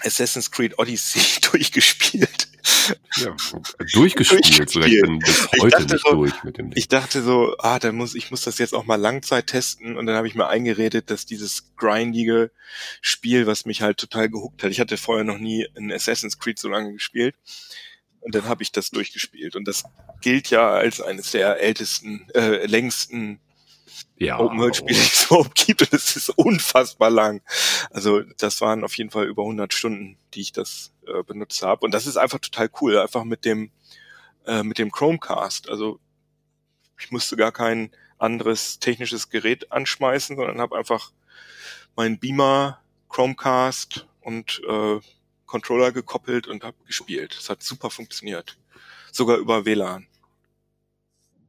Assassin's 0.00 0.50
Creed 0.50 0.78
Odyssey 0.78 1.40
durchgespielt. 1.50 2.48
Ja, 3.16 3.36
durchgespielt, 3.92 4.44
durchgespielt. 4.44 4.70
So, 4.70 4.80
ich 4.80 5.00
bin 5.02 5.18
bis 5.18 5.48
heute 5.60 5.82
nicht 5.82 6.04
so, 6.04 6.14
durch 6.14 6.44
mit 6.44 6.58
dem 6.58 6.70
Ding. 6.70 6.78
Ich 6.78 6.88
dachte 6.88 7.22
so, 7.22 7.54
ah, 7.58 7.78
dann 7.78 7.96
muss 7.96 8.14
ich 8.14 8.30
muss 8.30 8.42
das 8.42 8.58
jetzt 8.58 8.74
auch 8.74 8.84
mal 8.84 8.96
Langzeit 8.96 9.48
testen 9.48 9.96
und 9.96 10.06
dann 10.06 10.16
habe 10.16 10.26
ich 10.26 10.34
mir 10.34 10.48
eingeredet, 10.48 11.10
dass 11.10 11.26
dieses 11.26 11.74
grindige 11.76 12.50
Spiel, 13.00 13.46
was 13.46 13.66
mich 13.66 13.82
halt 13.82 13.98
total 13.98 14.28
gehuckt 14.28 14.62
hat. 14.62 14.70
Ich 14.70 14.80
hatte 14.80 14.96
vorher 14.96 15.24
noch 15.24 15.38
nie 15.38 15.66
ein 15.76 15.92
Assassin's 15.92 16.38
Creed 16.38 16.58
so 16.58 16.68
lange 16.68 16.92
gespielt 16.92 17.34
und 18.20 18.34
dann 18.34 18.44
habe 18.44 18.62
ich 18.62 18.72
das 18.72 18.90
durchgespielt 18.90 19.56
und 19.56 19.66
das 19.66 19.84
gilt 20.20 20.50
ja 20.50 20.70
als 20.70 21.00
eines 21.00 21.30
der 21.32 21.60
ältesten, 21.60 22.26
äh, 22.34 22.66
längsten 22.66 23.40
ja, 24.16 24.38
Open 24.38 24.58
World 24.58 24.76
Spiele, 24.76 24.98
die 24.98 25.00
es 25.00 25.26
überhaupt 25.26 25.54
gibt 25.54 25.82
und 25.82 25.92
ist 25.92 26.28
unfassbar 26.30 27.10
lang. 27.10 27.42
Also 27.90 28.22
das 28.38 28.60
waren 28.60 28.84
auf 28.84 28.96
jeden 28.96 29.10
Fall 29.10 29.26
über 29.26 29.42
100 29.42 29.72
Stunden, 29.72 30.18
die 30.34 30.40
ich 30.40 30.52
das 30.52 30.92
äh, 31.06 31.22
benutzt 31.22 31.62
habe 31.62 31.84
und 31.84 31.92
das 31.92 32.06
ist 32.06 32.16
einfach 32.16 32.38
total 32.38 32.70
cool, 32.80 32.98
einfach 32.98 33.24
mit 33.24 33.44
dem 33.44 33.70
äh, 34.46 34.62
mit 34.62 34.78
dem 34.78 34.90
Chromecast. 34.90 35.68
Also 35.68 36.00
ich 36.98 37.10
musste 37.10 37.36
gar 37.36 37.52
kein 37.52 37.90
anderes 38.18 38.80
technisches 38.80 39.30
Gerät 39.30 39.70
anschmeißen, 39.70 40.36
sondern 40.36 40.60
habe 40.60 40.76
einfach 40.76 41.12
meinen 41.94 42.18
Beamer, 42.18 42.80
Chromecast 43.08 44.06
und 44.20 44.60
äh, 44.68 44.98
Controller 45.46 45.92
gekoppelt 45.92 46.46
und 46.46 46.64
habe 46.64 46.76
gespielt. 46.86 47.36
Es 47.38 47.48
hat 47.48 47.62
super 47.62 47.90
funktioniert. 47.90 48.58
Sogar 49.12 49.38
über 49.38 49.64
WLAN 49.64 50.07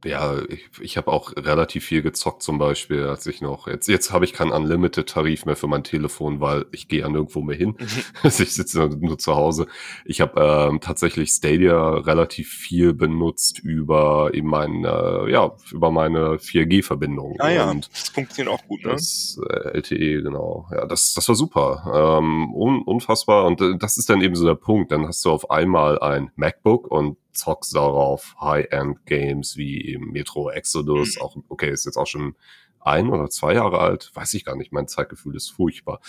ja, 0.04 0.38
ich, 0.48 0.68
ich 0.80 0.96
habe 0.96 1.12
auch 1.12 1.32
relativ 1.36 1.84
viel 1.84 2.00
gezockt 2.00 2.42
zum 2.42 2.58
Beispiel, 2.58 3.04
als 3.04 3.26
ich 3.26 3.42
noch, 3.42 3.66
jetzt, 3.66 3.86
jetzt 3.86 4.12
habe 4.12 4.24
ich 4.24 4.32
keinen 4.32 4.52
Unlimited-Tarif 4.52 5.44
mehr 5.44 5.56
für 5.56 5.66
mein 5.66 5.84
Telefon, 5.84 6.40
weil 6.40 6.66
ich 6.72 6.88
gehe 6.88 7.00
ja 7.00 7.08
nirgendwo 7.08 7.42
mehr 7.42 7.56
hin. 7.56 7.76
Mhm. 7.78 7.86
Also 8.22 8.42
ich 8.42 8.54
sitze 8.54 8.78
nur, 8.78 8.88
nur 8.96 9.18
zu 9.18 9.34
Hause. 9.34 9.66
Ich 10.04 10.20
habe 10.20 10.40
ähm, 10.40 10.80
tatsächlich 10.80 11.30
Stadia 11.30 11.94
relativ 11.94 12.48
viel 12.50 12.92
benutzt 12.92 13.58
über 13.58 14.30
eben 14.32 14.48
mein, 14.48 14.84
äh, 14.84 15.30
ja, 15.30 15.52
über 15.72 15.90
meine 15.90 16.36
4G-Verbindung. 16.36 17.36
Ah 17.38 17.50
ja, 17.50 17.70
Und 17.70 17.90
das 17.92 18.08
funktioniert 18.10 18.54
auch 18.54 18.66
gut, 18.66 18.84
ne? 18.84 18.92
Das 18.92 19.40
äh, 19.48 19.76
LTE, 19.76 20.22
genau. 20.22 20.68
Ja, 20.70 20.86
das, 20.86 21.14
das 21.14 21.28
war 21.28 21.34
super. 21.34 22.18
Ähm, 22.20 22.54
un, 22.54 22.82
unfassbar. 22.82 23.46
Und 23.46 23.60
äh, 23.60 23.76
das 23.78 23.96
ist 23.96 24.08
dann 24.10 24.20
eben 24.20 24.34
so 24.34 24.46
der 24.46 24.54
Punkt. 24.54 24.92
Dann 24.92 25.06
hast 25.06 25.24
du 25.24 25.30
auf 25.30 25.50
einmal 25.50 25.98
ein 25.98 26.30
MacBook 26.36 26.90
und 26.90 27.16
zockst 27.32 27.74
darauf 27.74 28.34
High-End-Games 28.40 29.56
wie 29.56 29.84
eben 29.86 30.12
Metro 30.12 30.50
Exodus, 30.50 31.16
mhm. 31.16 31.22
auch, 31.22 31.36
okay, 31.48 31.70
ist 31.70 31.86
jetzt 31.86 31.96
auch 31.96 32.06
schon 32.06 32.34
ein 32.80 33.10
oder 33.10 33.28
zwei 33.28 33.54
Jahre 33.54 33.78
alt, 33.78 34.10
weiß 34.14 34.34
ich 34.34 34.44
gar 34.44 34.56
nicht, 34.56 34.72
mein 34.72 34.88
Zeitgefühl 34.88 35.36
ist 35.36 35.50
furchtbar. 35.50 36.00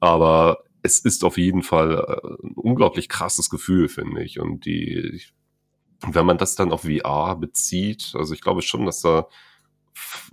Aber 0.00 0.64
es 0.82 0.98
ist 1.00 1.24
auf 1.24 1.38
jeden 1.38 1.62
Fall 1.62 1.92
äh, 1.92 2.46
ein 2.46 2.54
unglaublich 2.54 3.08
krasses 3.08 3.50
Gefühl, 3.50 3.88
finde 3.88 4.22
ich. 4.22 4.40
Und 4.40 4.64
die, 4.66 5.22
wenn 6.06 6.26
man 6.26 6.38
das 6.38 6.54
dann 6.54 6.72
auf 6.72 6.82
VR 6.82 7.36
bezieht, 7.36 8.12
also 8.14 8.34
ich 8.34 8.40
glaube 8.40 8.62
schon, 8.62 8.86
dass 8.86 9.00
da 9.00 9.28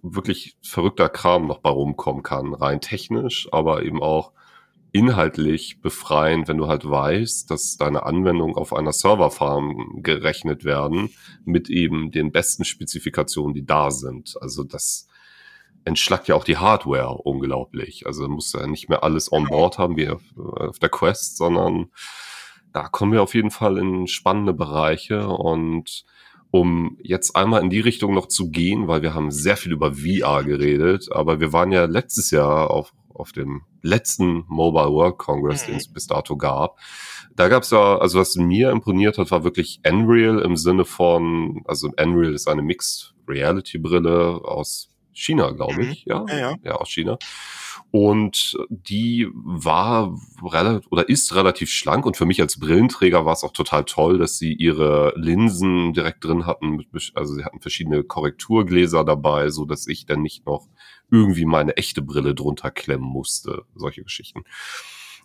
wirklich 0.02 0.58
verrückter 0.62 1.10
Kram 1.10 1.48
noch 1.48 1.60
bei 1.60 1.70
rumkommen 1.70 2.24
kann, 2.24 2.54
rein 2.54 2.82
technisch, 2.82 3.48
aber 3.52 3.84
eben 3.84 4.02
auch 4.02 4.32
inhaltlich 4.96 5.82
befreiend, 5.82 6.48
wenn 6.48 6.58
du 6.58 6.68
halt 6.68 6.90
weißt, 6.90 7.52
dass 7.52 7.76
deine 7.76 8.04
Anwendungen 8.04 8.56
auf 8.56 8.72
einer 8.72 8.94
Serverfarm 8.94 10.02
gerechnet 10.02 10.64
werden 10.64 11.10
mit 11.44 11.70
eben 11.70 12.12
den 12.12 12.32
besten 12.32 12.64
Spezifikationen, 12.64 13.54
die 13.54 13.66
da 13.66 13.92
sind. 13.92 14.38
Also 14.40 14.64
das 14.64 15.10
entschlackt 15.84 16.30
ja 16.30 16.36
auch 16.36 16.46
die 16.46 16.56
Hardware 16.56 17.10
unglaublich. 17.10 18.08
Also 18.08 18.30
musst 18.30 18.54
ja 18.54 18.66
nicht 18.68 18.88
mehr 18.88 19.04
alles 19.04 19.34
on 19.34 19.50
board 19.50 19.80
haben 19.80 19.98
wie 19.98 20.08
auf, 20.08 20.22
auf 20.38 20.80
der 20.80 20.88
Quest, 20.88 21.36
sondern 21.36 21.88
da 22.72 22.88
kommen 22.88 23.12
wir 23.12 23.22
auf 23.22 23.36
jeden 23.36 23.52
Fall 23.52 23.78
in 23.78 24.08
spannende 24.08 24.54
Bereiche 24.54 25.28
und 25.28 26.06
um 26.52 26.98
jetzt 27.04 27.36
einmal 27.36 27.62
in 27.62 27.70
die 27.70 27.82
Richtung 27.82 28.14
noch 28.14 28.28
zu 28.28 28.50
gehen, 28.50 28.88
weil 28.88 29.02
wir 29.02 29.14
haben 29.14 29.30
sehr 29.30 29.58
viel 29.58 29.74
über 29.74 29.96
VR 29.96 30.46
geredet, 30.46 31.12
aber 31.12 31.42
wir 31.42 31.52
waren 31.52 31.74
ja 31.74 31.84
letztes 31.84 32.32
Jahr 32.32 32.72
auf 32.72 32.94
auf 33.16 33.32
dem 33.32 33.64
letzten 33.82 34.44
Mobile 34.48 34.92
World 34.92 35.18
Congress, 35.18 35.64
mhm. 35.64 35.72
den 35.72 35.78
es 35.78 35.88
bis 35.88 36.08
dato 36.08 36.38
gab. 36.38 36.80
Da 37.36 37.48
gab 37.48 37.64
es 37.64 37.72
ja, 37.72 37.98
also 37.98 38.20
was 38.20 38.36
mir 38.36 38.72
imponiert 38.72 39.18
hat, 39.18 39.32
war 39.32 39.44
wirklich 39.44 39.80
Unreal 39.88 40.40
im 40.40 40.56
Sinne 40.56 40.86
von, 40.86 41.62
also 41.66 41.90
Unreal 42.00 42.34
ist 42.34 42.48
eine 42.48 42.62
Mixed 42.62 43.14
Reality 43.28 43.78
Brille 43.78 44.42
aus 44.44 44.90
China, 45.12 45.52
glaube 45.52 45.84
mhm. 45.84 45.92
ich, 45.92 46.06
ja? 46.06 46.26
ja, 46.28 46.38
ja, 46.38 46.56
ja, 46.64 46.72
aus 46.76 46.90
China. 46.90 47.18
Und 47.96 48.58
die 48.68 49.26
war 49.34 50.20
oder 50.42 51.08
ist 51.08 51.34
relativ 51.34 51.70
schlank 51.70 52.06
und 52.06 52.18
für 52.18 52.26
mich 52.26 52.42
als 52.42 52.60
Brillenträger 52.60 53.26
war 53.26 53.32
es 53.32 53.46
auch 53.46 53.54
total 53.54 53.86
toll, 53.86 54.18
dass 54.18 54.38
sie 54.38 54.52
ihre 54.52 55.14
Linsen 55.16 55.94
direkt 55.94 56.26
drin 56.26 56.46
hatten. 56.46 56.86
Also 57.14 57.36
sie 57.36 57.46
hatten 57.46 57.62
verschiedene 57.62 58.04
Korrekturgläser 58.04 59.06
dabei, 59.06 59.50
so 59.50 59.64
dass 59.64 59.88
ich 59.88 60.06
dann 60.06 60.22
nicht 60.24 60.46
noch 60.46 60.68
irgendwie 61.10 61.46
meine 61.46 61.78
echte 61.78 62.02
Brille 62.02 62.36
drunter 62.36 62.70
klemmen 62.70 63.08
musste. 63.08 63.64
Solche 63.76 64.04
Geschichten. 64.04 64.44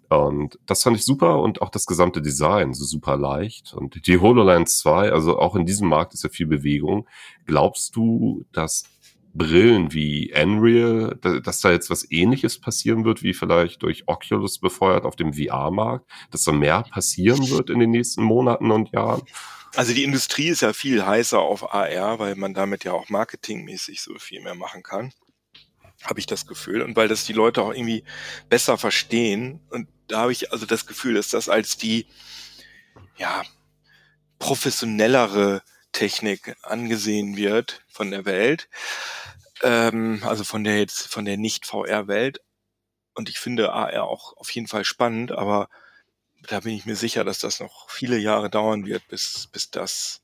Und 0.09 0.57
das 0.67 0.85
fand 0.85 0.97
ich 0.97 1.05
super 1.05 1.41
und 1.41 1.63
auch 1.63 1.71
das 1.71 1.87
gesamte 1.87 2.23
Design 2.23 2.73
so 2.73 2.85
super 2.85 3.17
leicht. 3.17 3.75
Und 3.75 4.07
die 4.07 4.19
HoloLens 4.21 4.79
2, 4.79 5.11
also 5.11 5.41
auch 5.41 5.57
in 5.57 5.67
diesem 5.67 5.89
Markt 5.89 6.15
ist 6.15 6.23
ja 6.23 6.31
viel 6.31 6.47
Bewegung. 6.47 7.09
Glaubst 7.47 7.97
du, 7.97 8.45
dass 8.53 8.85
Brillen 9.33 9.93
wie 9.93 10.33
Unreal, 10.35 11.17
dass 11.43 11.61
da 11.61 11.71
jetzt 11.71 11.91
was 11.91 12.11
ähnliches 12.11 12.61
passieren 12.61 13.05
wird, 13.05 13.23
wie 13.23 13.33
vielleicht 13.33 13.83
durch 13.83 14.09
Oculus 14.09 14.59
befeuert 14.59 15.05
auf 15.05 15.17
dem 15.17 15.35
VR-Markt, 15.35 16.11
dass 16.31 16.45
da 16.45 16.53
mehr 16.53 16.83
passieren 16.83 17.49
wird 17.51 17.71
in 17.71 17.79
den 17.79 17.91
nächsten 17.91 18.23
Monaten 18.23 18.71
und 18.71 18.91
Jahren? 18.91 19.23
Also 19.77 19.95
die 19.95 20.03
Industrie 20.03 20.49
ist 20.49 20.63
ja 20.63 20.73
viel 20.73 21.07
heißer 21.07 21.39
auf 21.39 21.73
AR, 21.73 22.19
weil 22.19 22.35
man 22.35 22.55
damit 22.55 22.85
ja 22.85 22.93
auch 22.93 23.09
marketingmäßig 23.09 24.03
so 24.03 24.19
viel 24.19 24.43
mehr 24.43 24.57
machen 24.57 24.83
kann. 24.83 25.13
Habe 26.03 26.19
ich 26.19 26.27
das 26.27 26.47
Gefühl. 26.47 26.83
Und 26.83 26.97
weil 26.97 27.09
das 27.09 27.25
die 27.25 27.33
Leute 27.33 27.63
auch 27.63 27.73
irgendwie 27.73 28.03
besser 28.49 28.79
verstehen. 28.79 29.61
Und 29.71 29.87
da 30.09 30.23
habe 30.23 30.33
ich 30.33 30.51
also 30.53 30.67
das 30.67 30.87
Gefühl, 30.87 31.15
dass 31.15 31.29
das 31.29 31.49
als 31.49 31.77
die, 31.77 32.07
ja, 33.17 33.43
professionellere 34.41 35.63
Technik 35.93 36.57
angesehen 36.63 37.37
wird 37.37 37.85
von 37.89 38.11
der 38.11 38.25
Welt. 38.25 38.69
Ähm, 39.63 40.23
also 40.25 40.45
von 40.45 40.65
der 40.65 40.79
jetzt, 40.79 41.09
von 41.09 41.25
der 41.25 41.37
Nicht-VR-Welt. 41.37 42.41
Und 43.15 43.29
ich 43.29 43.39
finde 43.39 43.73
AR 43.73 44.05
auch 44.05 44.37
auf 44.37 44.51
jeden 44.51 44.69
Fall 44.69 44.85
spannend, 44.85 45.33
aber 45.33 45.69
da 46.49 46.61
bin 46.61 46.75
ich 46.75 46.87
mir 46.87 46.97
sicher, 46.97 47.25
dass 47.25 47.39
das 47.39 47.61
noch 47.61 47.91
viele 47.91 48.19
Jahre 48.19 48.49
dauern 48.51 48.87
wird, 48.87 49.07
bis, 49.09 49.49
bis 49.53 49.71
das 49.71 50.23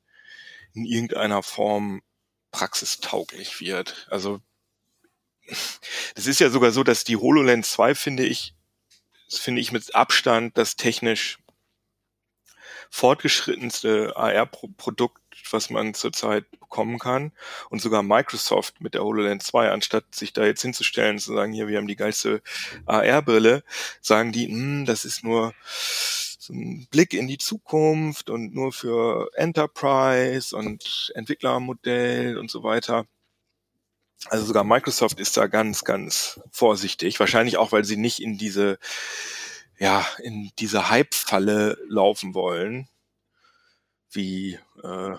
in 0.73 0.85
irgendeiner 0.85 1.43
Form 1.43 2.03
praxistauglich 2.53 3.61
wird. 3.61 4.07
Also 4.11 4.41
es 6.15 6.27
ist 6.27 6.41
ja 6.41 6.51
sogar 6.51 6.71
so, 6.71 6.83
dass 6.83 7.05
die 7.05 7.17
HoloLens 7.17 7.71
2 7.73 7.95
finde 7.95 8.25
ich, 8.25 8.55
finde 9.29 9.61
ich 9.61 9.73
mit 9.73 9.95
Abstand 9.95 10.57
das 10.57 10.77
technisch 10.77 11.39
fortgeschrittenste 12.91 14.17
AR-Produkt, 14.17 15.26
was 15.53 15.71
man 15.71 15.95
zurzeit 15.95 16.51
bekommen 16.51 16.99
kann. 16.99 17.33
Und 17.71 17.81
sogar 17.81 18.03
Microsoft 18.03 18.81
mit 18.81 18.95
der 18.95 19.03
HoloLens 19.03 19.45
2, 19.47 19.71
anstatt 19.71 20.15
sich 20.15 20.33
da 20.33 20.45
jetzt 20.45 20.63
hinzustellen 20.63 21.19
zu 21.19 21.35
sagen, 21.35 21.53
hier, 21.53 21.69
wir 21.69 21.79
haben 21.79 21.87
die 21.87 21.97
geilste 21.97 22.43
AR-Brille, 22.87 23.63
sagen 24.01 24.33
die, 24.33 24.47
hm, 24.49 24.87
das 24.87 25.05
ist 25.05 25.25
nur 25.25 25.55
so 26.47 26.53
ein 26.53 26.87
Blick 26.91 27.13
in 27.13 27.27
die 27.27 27.39
Zukunft 27.39 28.31
und 28.31 28.55
nur 28.55 28.73
für 28.73 29.31
Enterprise 29.35 30.57
und 30.57 31.13
Entwicklermodell 31.15 32.39
und 32.39 32.51
so 32.51 32.63
weiter. 32.63 33.07
Also 34.29 34.47
sogar 34.47 34.65
Microsoft 34.65 35.21
ist 35.21 35.37
da 35.37 35.47
ganz, 35.47 35.85
ganz 35.85 36.41
vorsichtig. 36.51 37.21
Wahrscheinlich 37.21 37.59
auch, 37.59 37.73
weil 37.73 37.85
sie 37.85 37.97
nicht 37.97 38.21
in 38.21 38.39
diese, 38.39 38.79
ja, 39.79 40.07
in 40.23 40.51
diese 40.59 40.89
Hype-Falle 40.89 41.79
laufen 41.89 42.35
wollen. 42.35 42.89
Wie, 44.17 44.59
äh, 44.83 45.17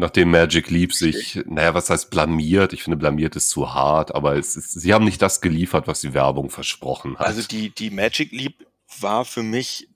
Nachdem 0.00 0.30
Magic 0.30 0.70
Leap 0.70 0.94
sich, 0.94 1.40
naja, 1.46 1.74
was 1.74 1.90
heißt 1.90 2.10
blamiert? 2.10 2.72
Ich 2.72 2.84
finde, 2.84 2.96
blamiert 2.96 3.34
ist 3.34 3.50
zu 3.50 3.74
hart, 3.74 4.14
aber 4.14 4.36
es 4.36 4.54
ist, 4.54 4.72
sie 4.72 4.94
haben 4.94 5.04
nicht 5.04 5.20
das 5.20 5.40
geliefert, 5.40 5.88
was 5.88 6.00
die 6.00 6.14
Werbung 6.14 6.50
versprochen 6.50 7.18
hat. 7.18 7.26
Also 7.26 7.42
die, 7.42 7.70
die 7.70 7.90
Magic 7.90 8.30
Leap 8.30 8.64
war 9.00 9.24
für 9.24 9.42
mich 9.42 9.88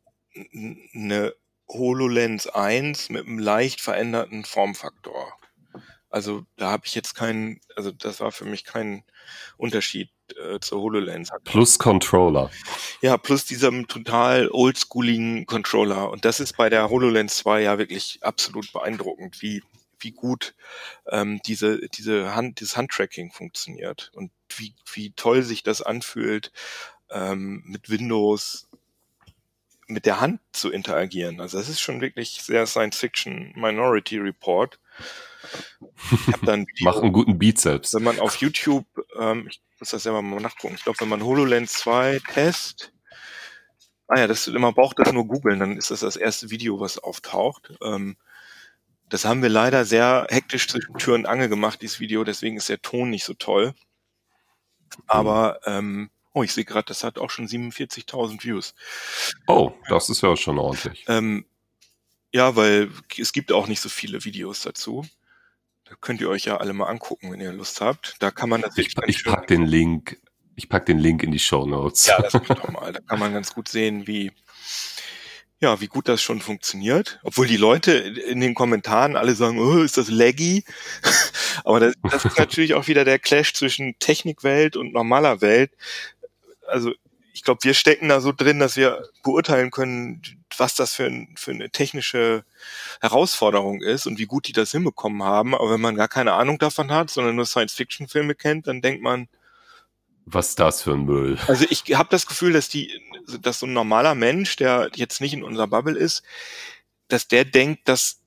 eine 0.93 1.35
HoloLens 1.69 2.49
1 2.49 3.11
mit 3.11 3.27
einem 3.27 3.39
leicht 3.39 3.81
veränderten 3.81 4.45
Formfaktor. 4.45 5.33
Also 6.11 6.45
da 6.57 6.73
habe 6.73 6.83
ich 6.85 6.97
jetzt 6.97 7.15
keinen, 7.15 7.61
also 7.77 7.93
das 7.93 8.19
war 8.19 8.33
für 8.33 8.45
mich 8.45 8.65
kein 8.65 9.05
Unterschied 9.57 10.11
äh, 10.37 10.61
zur 10.61 10.81
HoloLens. 10.81 11.31
Plus 11.45 11.79
Controller. 11.79 12.51
Ja, 13.01 13.17
plus 13.17 13.45
diesem 13.45 13.89
total 13.89 14.49
oldschooligen 14.51 15.47
Controller. 15.47 16.11
Und 16.11 16.25
das 16.25 16.41
ist 16.41 16.57
bei 16.57 16.69
der 16.69 16.91
HoloLens 16.91 17.37
2 17.39 17.63
ja 17.63 17.79
wirklich 17.79 18.19
absolut 18.23 18.73
beeindruckend, 18.73 19.43
wie, 19.43 19.63
wie 19.99 20.13
gut 20.13 20.55
ähm, 21.11 21.41
diese, 21.47 21.89
diese 21.89 22.35
Hand, 22.35 22.61
dieses 22.61 22.77
Handtracking 22.77 23.33
funktioniert 23.33 24.11
und 24.15 24.31
wie, 24.57 24.75
wie 24.93 25.13
toll 25.13 25.43
sich 25.43 25.63
das 25.63 25.83
anfühlt, 25.83 26.53
ähm, 27.11 27.63
mit 27.67 27.91
Windows 27.91 28.69
mit 29.93 30.07
der 30.07 30.21
Hand 30.21 30.41
zu 30.53 30.71
interagieren. 30.71 31.41
Also 31.41 31.59
das 31.59 31.69
ist 31.69 31.81
schon 31.81 32.01
wirklich 32.01 32.43
sehr 32.43 32.67
Science 32.67 32.97
Fiction 32.97 33.53
Minority 33.55 34.19
Report. 34.19 34.79
Ich 36.27 36.33
hab 36.33 36.43
dann 36.43 36.67
Video, 36.67 36.91
Mach 36.91 37.03
einen 37.03 37.13
guten 37.13 37.39
Bizeps. 37.39 37.95
Wenn 37.95 38.03
man 38.03 38.21
auf 38.21 38.37
YouTube, 38.37 38.87
ähm, 39.19 39.47
ich 39.49 39.61
muss 39.83 39.91
das 39.91 40.05
selber 40.05 40.23
mal 40.23 40.41
nachgucken, 40.41 40.77
ich 40.77 40.85
glaube, 40.85 41.01
wenn 41.01 41.09
man 41.09 41.25
HoloLens 41.25 41.73
2 41.73 42.21
Test, 42.33 42.93
ah 44.07 44.21
ja, 44.21 44.29
das 44.29 44.47
man 44.47 44.75
braucht 44.75 45.01
das 45.01 45.13
nur 45.13 45.27
googeln, 45.27 45.59
dann 45.59 45.77
ist 45.77 45.91
das 45.91 46.01
das 46.01 46.15
erste 46.15 46.51
Video, 46.51 46.79
was 46.79 46.99
auftaucht. 46.99 47.73
Ähm, 47.83 48.17
das 49.09 49.25
haben 49.25 49.43
wir 49.43 49.49
leider 49.49 49.85
sehr 49.85 50.29
hektisch 50.31 50.69
zwischen 50.69 50.95
Tür 50.99 51.17
und 51.17 51.27
Angel 51.27 51.49
gemacht, 51.49 51.83
dieses 51.83 51.99
Video, 51.99 52.23
deswegen 52.23 52.59
ist 52.59 52.69
der 52.69 52.81
Ton 52.81 53.11
nicht 53.11 53.25
so 53.25 53.35
toll. 53.35 53.75
Aber 55.09 55.59
ähm, 55.65 56.11
oh, 56.33 56.45
ich 56.45 56.53
sehe 56.53 56.65
gerade, 56.65 56.85
das 56.85 57.03
hat 57.03 57.19
auch 57.19 57.31
schon 57.31 57.49
47.000 57.49 58.45
Views. 58.45 58.77
Oh, 59.49 59.73
das 59.89 60.09
ist 60.11 60.23
ja 60.23 60.37
schon 60.37 60.61
ordentlich. 60.61 61.05
Ähm, 61.09 61.45
ja, 62.31 62.55
weil 62.55 62.89
es 63.19 63.33
gibt 63.33 63.51
auch 63.51 63.67
nicht 63.67 63.81
so 63.81 63.89
viele 63.89 64.25
Videos 64.25 64.63
dazu 64.63 65.05
könnt 66.01 66.21
ihr 66.21 66.29
euch 66.29 66.45
ja 66.45 66.57
alle 66.59 66.73
mal 66.73 66.87
angucken, 66.87 67.33
wenn 67.33 67.41
ihr 67.41 67.53
Lust 67.53 67.81
habt. 67.81 68.17
Da 68.21 68.31
kann 68.31 68.49
man 68.49 68.61
natürlich. 68.61 68.95
Ich, 69.07 69.17
ich 69.17 69.25
pack 69.25 69.47
den 69.47 69.67
Link, 69.67 70.21
ich 70.57 70.69
pack 70.69 70.87
den 70.87 70.99
Link 70.99 71.23
in 71.23 71.33
die 71.33 71.39
Show 71.39 71.67
Notes. 71.67 72.07
Ja, 72.07 72.21
das 72.21 72.33
macht 72.35 72.51
doch 72.51 72.69
mal. 72.69 72.93
Da 72.93 73.01
kann 73.01 73.19
man 73.19 73.33
ganz 73.33 73.55
gut 73.55 73.69
sehen, 73.69 74.07
wie, 74.07 74.33
ja, 75.61 75.81
wie 75.81 75.87
gut 75.87 76.09
das 76.09 76.23
schon 76.23 76.41
funktioniert. 76.41 77.21
Obwohl 77.23 77.47
die 77.47 77.57
Leute 77.57 77.93
in 77.93 78.41
den 78.41 78.55
Kommentaren 78.55 79.17
alle 79.17 79.35
sagen, 79.35 79.59
oh, 79.59 79.83
ist 79.83 79.99
das 79.99 80.11
laggy? 80.11 80.65
Aber 81.65 81.81
das, 81.81 81.95
das 82.11 82.25
ist 82.25 82.39
natürlich 82.39 82.75
auch 82.75 82.89
wieder 82.89 83.05
der 83.05 83.19
Clash 83.19 83.55
zwischen 83.55 83.99
Technikwelt 83.99 84.77
und 84.77 84.93
normaler 84.93 85.41
Welt. 85.41 85.73
Also 86.67 86.93
ich 87.33 87.43
glaube, 87.43 87.65
wir 87.65 87.75
stecken 87.75 88.09
da 88.09 88.21
so 88.21 88.33
drin, 88.33 88.59
dass 88.59 88.77
wir 88.77 89.03
beurteilen 89.23 89.71
können, 89.71 90.23
was 90.63 90.77
das 90.77 90.95
für, 90.95 91.07
ein, 91.07 91.35
für 91.37 91.51
eine 91.51 91.71
technische 91.71 92.45
Herausforderung 93.01 93.83
ist 93.83 94.07
und 94.07 94.19
wie 94.19 94.27
gut 94.27 94.47
die 94.47 94.53
das 94.53 94.71
hinbekommen 94.71 95.25
haben. 95.25 95.57
Aber 95.57 95.73
wenn 95.73 95.81
man 95.81 95.97
gar 95.97 96.07
keine 96.07 96.35
Ahnung 96.35 96.59
davon 96.59 96.93
hat, 96.93 97.11
sondern 97.11 97.35
nur 97.35 97.47
Science-Fiction-Filme 97.47 98.37
kennt, 98.37 98.69
dann 98.69 98.81
denkt 98.81 99.03
man, 99.03 99.29
was 100.25 100.51
ist 100.51 100.61
das 100.61 100.83
für 100.83 100.93
ein 100.93 101.05
Müll? 101.05 101.37
Also 101.49 101.67
ich 101.69 101.83
habe 101.95 102.09
das 102.11 102.27
Gefühl, 102.27 102.53
dass 102.53 102.69
die, 102.69 103.03
dass 103.41 103.59
so 103.59 103.67
ein 103.67 103.73
normaler 103.73 104.15
Mensch, 104.15 104.55
der 104.55 104.89
jetzt 104.95 105.21
nicht 105.21 105.33
in 105.33 105.43
unserer 105.43 105.67
Bubble 105.67 105.99
ist, 105.99 106.23
dass 107.09 107.27
der 107.27 107.45
denkt, 107.45 107.89
dass 107.89 108.21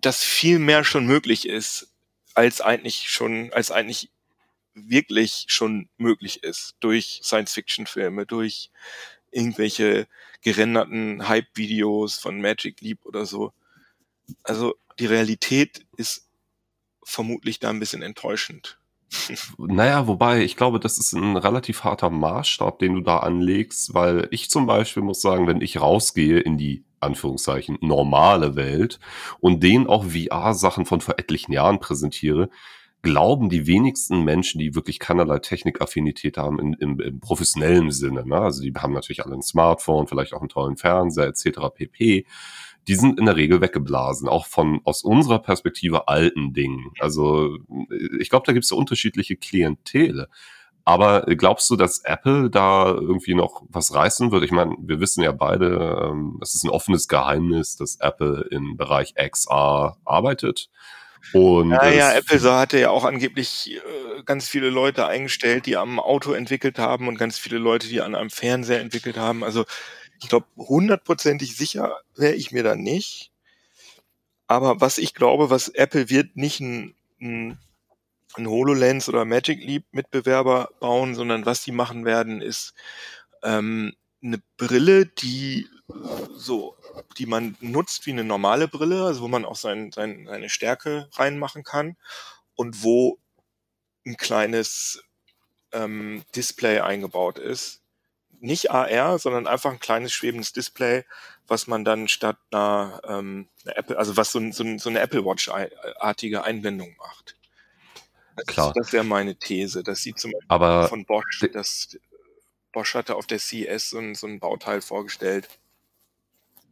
dass 0.00 0.22
viel 0.22 0.58
mehr 0.58 0.84
schon 0.84 1.06
möglich 1.06 1.48
ist, 1.48 1.88
als 2.34 2.60
eigentlich 2.60 3.10
schon, 3.10 3.52
als 3.52 3.70
eigentlich 3.70 4.10
wirklich 4.74 5.46
schon 5.48 5.88
möglich 5.96 6.44
ist 6.44 6.76
durch 6.80 7.20
Science-Fiction-Filme, 7.24 8.26
durch 8.26 8.70
irgendwelche 9.30 10.06
gerenderten 10.42 11.28
Hype-Videos 11.28 12.18
von 12.18 12.40
Magic 12.40 12.80
Leap 12.80 13.04
oder 13.04 13.26
so. 13.26 13.52
Also 14.42 14.74
die 14.98 15.06
Realität 15.06 15.86
ist 15.96 16.28
vermutlich 17.02 17.58
da 17.58 17.70
ein 17.70 17.80
bisschen 17.80 18.02
enttäuschend. 18.02 18.78
Naja, 19.58 20.06
wobei, 20.06 20.42
ich 20.42 20.56
glaube, 20.56 20.78
das 20.80 20.98
ist 20.98 21.12
ein 21.12 21.36
relativ 21.36 21.84
harter 21.84 22.10
Maßstab, 22.10 22.78
den 22.78 22.94
du 22.94 23.00
da 23.00 23.18
anlegst, 23.18 23.94
weil 23.94 24.28
ich 24.30 24.50
zum 24.50 24.66
Beispiel 24.66 25.02
muss 25.02 25.22
sagen, 25.22 25.46
wenn 25.46 25.60
ich 25.62 25.80
rausgehe 25.80 26.40
in 26.40 26.58
die 26.58 26.84
Anführungszeichen 27.00 27.78
normale 27.80 28.56
Welt 28.56 28.98
und 29.40 29.62
denen 29.62 29.86
auch 29.86 30.04
VR-Sachen 30.04 30.84
von 30.84 31.00
vor 31.00 31.18
etlichen 31.18 31.52
Jahren 31.52 31.80
präsentiere, 31.80 32.50
glauben 33.02 33.48
die 33.48 33.66
wenigsten 33.66 34.24
Menschen, 34.24 34.58
die 34.58 34.74
wirklich 34.74 34.98
keinerlei 34.98 35.38
Technikaffinität 35.38 36.36
haben 36.36 36.58
in, 36.58 36.72
im, 36.74 37.00
im 37.00 37.20
professionellen 37.20 37.90
Sinne. 37.90 38.26
Ne? 38.26 38.36
Also 38.36 38.62
die 38.62 38.72
haben 38.74 38.92
natürlich 38.92 39.24
alle 39.24 39.34
ein 39.34 39.42
Smartphone, 39.42 40.06
vielleicht 40.08 40.34
auch 40.34 40.40
einen 40.40 40.48
tollen 40.48 40.76
Fernseher 40.76 41.26
etc. 41.26 41.60
pp. 41.74 42.26
Die 42.88 42.94
sind 42.94 43.18
in 43.18 43.26
der 43.26 43.36
Regel 43.36 43.60
weggeblasen, 43.60 44.28
auch 44.28 44.46
von 44.46 44.80
aus 44.84 45.02
unserer 45.02 45.38
Perspektive 45.38 46.08
alten 46.08 46.54
Dingen. 46.54 46.92
Also 46.98 47.56
ich 48.18 48.30
glaube, 48.30 48.46
da 48.46 48.52
gibt 48.52 48.64
es 48.64 48.70
ja 48.70 48.76
unterschiedliche 48.76 49.36
Klientele. 49.36 50.28
Aber 50.88 51.26
glaubst 51.36 51.68
du, 51.68 51.76
dass 51.76 52.00
Apple 52.00 52.48
da 52.48 52.86
irgendwie 52.86 53.34
noch 53.34 53.62
was 53.68 53.94
reißen 53.94 54.32
wird? 54.32 54.42
Ich 54.42 54.52
meine, 54.52 54.74
wir 54.80 55.00
wissen 55.00 55.22
ja 55.22 55.32
beide, 55.32 56.08
ähm, 56.10 56.38
es 56.40 56.54
ist 56.54 56.64
ein 56.64 56.70
offenes 56.70 57.08
Geheimnis, 57.08 57.76
dass 57.76 57.96
Apple 57.96 58.48
im 58.50 58.78
Bereich 58.78 59.14
XR 59.14 59.98
arbeitet. 60.06 60.70
Und 61.32 61.68
naja, 61.68 62.12
Apple 62.14 62.38
so 62.38 62.52
hatte 62.52 62.78
ja 62.78 62.90
auch 62.90 63.04
angeblich 63.04 63.76
äh, 63.76 64.22
ganz 64.24 64.48
viele 64.48 64.70
Leute 64.70 65.06
eingestellt, 65.06 65.66
die 65.66 65.76
am 65.76 66.00
Auto 66.00 66.32
entwickelt 66.32 66.78
haben 66.78 67.08
und 67.08 67.18
ganz 67.18 67.38
viele 67.38 67.58
Leute, 67.58 67.88
die 67.88 68.00
an 68.00 68.14
einem 68.14 68.30
Fernseher 68.30 68.80
entwickelt 68.80 69.16
haben. 69.16 69.44
Also 69.44 69.64
ich 70.20 70.28
glaube, 70.28 70.46
hundertprozentig 70.56 71.56
sicher 71.56 71.98
wäre 72.16 72.34
ich 72.34 72.50
mir 72.50 72.62
da 72.62 72.74
nicht. 72.74 73.30
Aber 74.46 74.80
was 74.80 74.98
ich 74.98 75.14
glaube, 75.14 75.50
was 75.50 75.68
Apple 75.68 76.08
wird 76.08 76.36
nicht 76.36 76.60
ein, 76.60 76.94
ein, 77.20 77.58
ein 78.36 78.48
HoloLens 78.48 79.08
oder 79.08 79.24
Magic 79.24 79.62
Leap 79.62 79.84
Mitbewerber 79.92 80.70
bauen, 80.80 81.14
sondern 81.14 81.44
was 81.44 81.62
die 81.62 81.72
machen 81.72 82.04
werden, 82.04 82.40
ist 82.40 82.72
ähm, 83.42 83.94
eine 84.22 84.40
Brille, 84.56 85.06
die 85.06 85.68
so, 86.36 86.76
die 87.16 87.26
man 87.26 87.56
nutzt 87.60 88.06
wie 88.06 88.12
eine 88.12 88.24
normale 88.24 88.68
Brille, 88.68 89.04
also 89.04 89.22
wo 89.22 89.28
man 89.28 89.44
auch 89.44 89.56
sein, 89.56 89.90
sein, 89.92 90.26
seine 90.28 90.50
Stärke 90.50 91.08
reinmachen 91.12 91.64
kann 91.64 91.96
und 92.54 92.82
wo 92.82 93.18
ein 94.06 94.16
kleines 94.16 95.02
ähm, 95.72 96.24
Display 96.34 96.80
eingebaut 96.80 97.38
ist. 97.38 97.82
Nicht 98.40 98.70
AR, 98.70 99.18
sondern 99.18 99.46
einfach 99.46 99.72
ein 99.72 99.80
kleines 99.80 100.12
schwebendes 100.12 100.52
Display, 100.52 101.04
was 101.48 101.66
man 101.66 101.84
dann 101.84 102.06
statt 102.06 102.38
einer, 102.52 103.00
ähm, 103.04 103.48
einer 103.64 103.76
Apple, 103.76 103.98
also 103.98 104.16
was 104.16 104.30
so, 104.30 104.40
so, 104.52 104.78
so 104.78 104.90
eine 104.90 105.00
Apple 105.00 105.24
Watch-artige 105.24 106.44
Einblendung 106.44 106.94
macht. 106.98 107.36
Das 108.36 108.46
Klar. 108.46 108.68
Ist, 108.68 108.76
das 108.76 108.92
wäre 108.92 109.04
meine 109.04 109.34
These. 109.36 109.82
Das 109.82 110.02
sieht 110.02 110.18
zum 110.20 110.30
Beispiel 110.30 110.46
Aber 110.48 110.88
von 110.88 111.04
Bosch, 111.04 111.44
das 111.52 111.98
Bosch 112.72 112.94
hatte 112.94 113.16
auf 113.16 113.26
der 113.26 113.40
CES 113.40 113.90
so 113.90 113.98
ein, 113.98 114.14
so 114.14 114.28
ein 114.28 114.38
Bauteil 114.38 114.80
vorgestellt, 114.80 115.48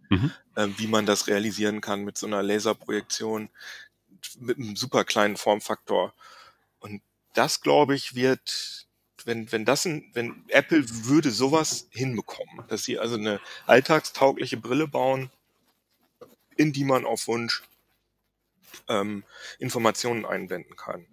Mhm. 0.08 0.30
äh, 0.54 0.68
wie 0.76 0.86
man 0.86 1.06
das 1.06 1.26
realisieren 1.26 1.80
kann 1.80 2.04
mit 2.04 2.16
so 2.18 2.26
einer 2.26 2.42
Laserprojektion 2.42 3.48
mit 4.38 4.58
einem 4.58 4.76
super 4.76 5.04
kleinen 5.04 5.36
Formfaktor. 5.36 6.14
Und 6.80 7.02
das, 7.34 7.60
glaube 7.60 7.94
ich, 7.94 8.14
wird, 8.14 8.86
wenn, 9.24 9.50
wenn 9.52 9.64
das 9.64 9.84
ein, 9.84 10.10
wenn 10.14 10.44
Apple 10.48 10.84
würde 11.06 11.30
sowas 11.30 11.86
hinbekommen, 11.90 12.66
dass 12.68 12.84
sie 12.84 12.98
also 12.98 13.16
eine 13.16 13.40
alltagstaugliche 13.66 14.56
Brille 14.56 14.88
bauen, 14.88 15.30
in 16.56 16.72
die 16.72 16.84
man 16.84 17.04
auf 17.04 17.28
Wunsch 17.28 17.62
ähm, 18.88 19.24
Informationen 19.58 20.24
einblenden 20.24 20.76
kann. 20.76 21.06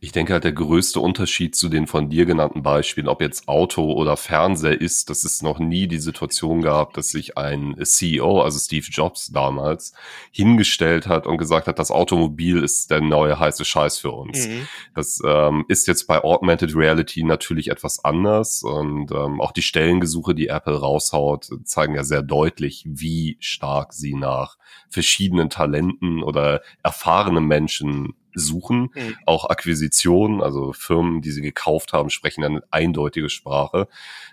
Ich 0.00 0.12
denke 0.12 0.32
halt, 0.32 0.44
der 0.44 0.52
größte 0.52 1.00
Unterschied 1.00 1.54
zu 1.54 1.68
den 1.68 1.86
von 1.86 2.08
dir 2.08 2.26
genannten 2.26 2.62
Beispielen, 2.62 3.08
ob 3.08 3.20
jetzt 3.20 3.48
Auto 3.48 3.92
oder 3.92 4.16
Fernseher 4.16 4.80
ist, 4.80 5.10
dass 5.10 5.24
es 5.24 5.42
noch 5.42 5.58
nie 5.58 5.86
die 5.86 5.98
Situation 5.98 6.62
gab, 6.62 6.94
dass 6.94 7.10
sich 7.10 7.36
ein 7.36 7.76
CEO, 7.82 8.42
also 8.42 8.58
Steve 8.58 8.86
Jobs 8.90 9.30
damals, 9.32 9.92
hingestellt 10.30 11.06
hat 11.06 11.26
und 11.26 11.38
gesagt 11.38 11.66
hat, 11.66 11.78
das 11.78 11.90
Automobil 11.90 12.62
ist 12.62 12.90
der 12.90 13.00
neue 13.00 13.38
heiße 13.38 13.64
Scheiß 13.64 13.98
für 13.98 14.12
uns. 14.12 14.48
Mhm. 14.48 14.68
Das 14.94 15.20
ähm, 15.24 15.64
ist 15.68 15.86
jetzt 15.86 16.06
bei 16.06 16.22
Augmented 16.22 16.74
Reality 16.74 17.24
natürlich 17.24 17.68
etwas 17.68 18.04
anders 18.04 18.62
und 18.62 19.10
ähm, 19.12 19.40
auch 19.40 19.52
die 19.52 19.62
Stellengesuche, 19.62 20.34
die 20.34 20.48
Apple 20.48 20.78
raushaut, 20.78 21.48
zeigen 21.64 21.94
ja 21.94 22.04
sehr 22.04 22.22
deutlich, 22.22 22.84
wie 22.86 23.36
stark 23.40 23.92
sie 23.92 24.14
nach 24.14 24.56
verschiedenen 24.88 25.50
Talenten 25.50 26.22
oder 26.22 26.62
erfahrenen 26.82 27.46
Menschen 27.46 28.14
suchen. 28.38 28.90
Mhm. 28.94 29.16
Auch 29.26 29.48
Akquisitionen, 29.48 30.42
also 30.42 30.72
Firmen, 30.72 31.22
die 31.22 31.30
sie 31.30 31.42
gekauft 31.42 31.92
haben, 31.92 32.10
sprechen 32.10 32.44
eine 32.44 32.62
eindeutige 32.70 33.28
Sprache. 33.28 33.88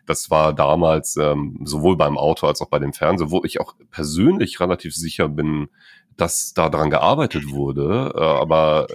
Das 0.05 0.29
war 0.29 0.53
damals 0.53 1.17
ähm, 1.17 1.59
sowohl 1.63 1.97
beim 1.97 2.17
Auto 2.17 2.47
als 2.47 2.61
auch 2.61 2.69
bei 2.69 2.79
dem 2.79 2.93
Fernseher, 2.93 3.31
wo 3.31 3.43
ich 3.43 3.59
auch 3.59 3.75
persönlich 3.91 4.59
relativ 4.59 4.95
sicher 4.95 5.29
bin, 5.29 5.69
dass 6.17 6.53
da 6.53 6.69
dran 6.69 6.89
gearbeitet 6.89 7.49
wurde, 7.49 8.13
äh, 8.15 8.19
aber 8.19 8.87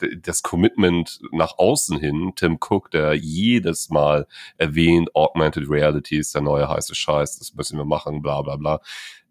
äh, 0.00 0.16
das 0.16 0.42
Commitment 0.42 1.20
nach 1.32 1.58
außen 1.58 1.98
hin, 1.98 2.32
Tim 2.34 2.58
Cook, 2.60 2.90
der 2.90 3.14
jedes 3.14 3.90
Mal 3.90 4.26
erwähnt, 4.56 5.14
Augmented 5.14 5.68
Reality 5.68 6.16
ist 6.16 6.34
der 6.34 6.42
neue 6.42 6.68
heiße 6.68 6.94
Scheiß, 6.94 7.38
das 7.38 7.54
müssen 7.54 7.76
wir 7.76 7.84
machen, 7.84 8.22
bla 8.22 8.40
bla 8.42 8.56
bla. 8.56 8.80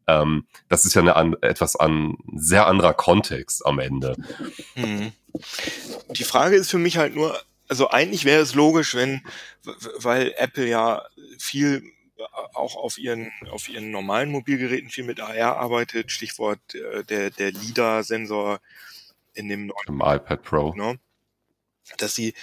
Ähm, 0.10 0.47
das 0.70 0.86
ist 0.86 0.95
ja 0.95 1.01
eine 1.01 1.16
an, 1.16 1.36
etwas 1.41 1.76
an 1.76 2.18
sehr 2.36 2.68
anderer 2.68 2.93
Kontext 2.93 3.66
am 3.66 3.80
Ende. 3.80 4.16
Mhm. 4.76 5.12
Die 6.12 6.24
Frage 6.24 6.55
ist 6.55 6.72
für 6.72 6.80
mich 6.80 6.97
halt 6.97 7.16
nur, 7.16 7.39
also 7.68 7.89
eigentlich 7.89 8.26
wäre 8.26 8.41
es 8.41 8.55
logisch, 8.55 8.95
wenn, 8.95 9.22
weil 9.97 10.34
Apple 10.38 10.68
ja 10.68 11.03
viel 11.38 11.84
auch 12.53 12.76
auf 12.76 12.97
ihren, 12.97 13.32
auf 13.51 13.70
ihren 13.70 13.91
normalen 13.91 14.32
Mobilgeräten 14.32 14.89
viel 14.89 15.05
mit 15.05 15.22
AR 15.22 15.57
arbeitet, 15.57 16.12
Stichwort 16.12 16.60
äh, 16.76 17.03
der, 17.03 17.30
der 17.30 17.51
LIDAR-Sensor 17.51 18.60
in 19.34 19.47
dem 19.47 19.68
neuen 19.68 19.88
Im 19.88 20.01
iPad 20.01 20.43
Pro. 20.43 20.74
ne? 20.74 20.99
dass 21.97 22.16
sie 22.16 22.34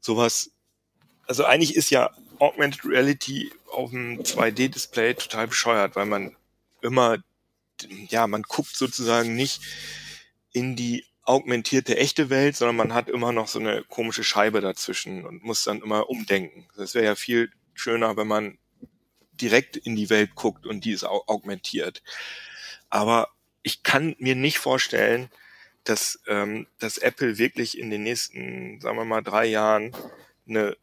sowas, 0.00 0.50
also 1.26 1.44
eigentlich 1.44 1.74
ist 1.74 1.90
ja 1.90 2.10
Augmented 2.38 2.84
Reality 2.84 3.50
auf 3.72 3.90
dem 3.90 4.22
2D-Display 4.22 5.14
total 5.14 5.48
bescheuert, 5.48 5.96
weil 5.96 6.06
man 6.06 6.36
immer, 6.84 7.18
ja, 8.08 8.26
man 8.26 8.42
guckt 8.42 8.76
sozusagen 8.76 9.34
nicht 9.34 9.60
in 10.52 10.76
die 10.76 11.04
augmentierte 11.22 11.96
echte 11.96 12.30
Welt, 12.30 12.54
sondern 12.54 12.76
man 12.76 12.94
hat 12.94 13.08
immer 13.08 13.32
noch 13.32 13.48
so 13.48 13.58
eine 13.58 13.82
komische 13.84 14.22
Scheibe 14.22 14.60
dazwischen 14.60 15.24
und 15.24 15.42
muss 15.42 15.64
dann 15.64 15.80
immer 15.80 16.08
umdenken. 16.10 16.68
Das 16.76 16.94
wäre 16.94 17.06
ja 17.06 17.14
viel 17.14 17.50
schöner, 17.72 18.16
wenn 18.16 18.28
man 18.28 18.58
direkt 19.32 19.76
in 19.76 19.96
die 19.96 20.10
Welt 20.10 20.34
guckt 20.34 20.66
und 20.66 20.84
die 20.84 20.92
ist 20.92 21.04
au 21.04 21.24
augmentiert. 21.26 22.02
Aber 22.90 23.28
ich 23.62 23.82
kann 23.82 24.14
mir 24.18 24.36
nicht 24.36 24.58
vorstellen, 24.58 25.30
dass, 25.82 26.20
ähm, 26.26 26.66
dass 26.78 26.98
Apple 26.98 27.38
wirklich 27.38 27.78
in 27.78 27.90
den 27.90 28.02
nächsten, 28.02 28.80
sagen 28.80 28.98
wir 28.98 29.04
mal, 29.04 29.22
drei 29.22 29.46
Jahren 29.46 29.96
eine, 30.46 30.76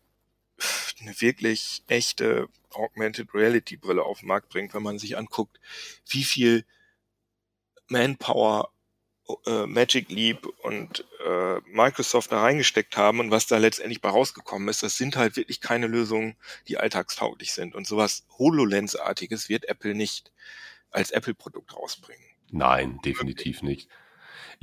eine 0.99 1.21
wirklich 1.21 1.83
echte 1.87 2.49
Augmented 2.73 3.33
Reality 3.33 3.77
Brille 3.77 4.03
auf 4.03 4.19
den 4.19 4.27
Markt 4.27 4.49
bringt, 4.49 4.73
wenn 4.73 4.83
man 4.83 4.99
sich 4.99 5.17
anguckt, 5.17 5.59
wie 6.07 6.23
viel 6.23 6.65
Manpower 7.87 8.71
äh, 9.45 9.65
Magic 9.65 10.09
Leap 10.09 10.45
und 10.63 11.05
äh, 11.25 11.59
Microsoft 11.67 12.31
da 12.31 12.41
reingesteckt 12.41 12.97
haben 12.97 13.19
und 13.19 13.31
was 13.31 13.47
da 13.47 13.57
letztendlich 13.57 14.01
bei 14.01 14.09
rausgekommen 14.09 14.67
ist, 14.67 14.83
das 14.83 14.97
sind 14.97 15.15
halt 15.15 15.35
wirklich 15.35 15.61
keine 15.61 15.87
Lösungen, 15.87 16.35
die 16.67 16.77
alltagstauglich 16.77 17.53
sind. 17.53 17.75
Und 17.75 17.87
sowas 17.87 18.25
HoloLens-artiges 18.37 19.49
wird 19.49 19.65
Apple 19.65 19.95
nicht 19.95 20.31
als 20.89 21.11
Apple-Produkt 21.11 21.75
rausbringen. 21.75 22.25
Nein, 22.49 22.99
definitiv 23.05 23.61
nicht. 23.61 23.89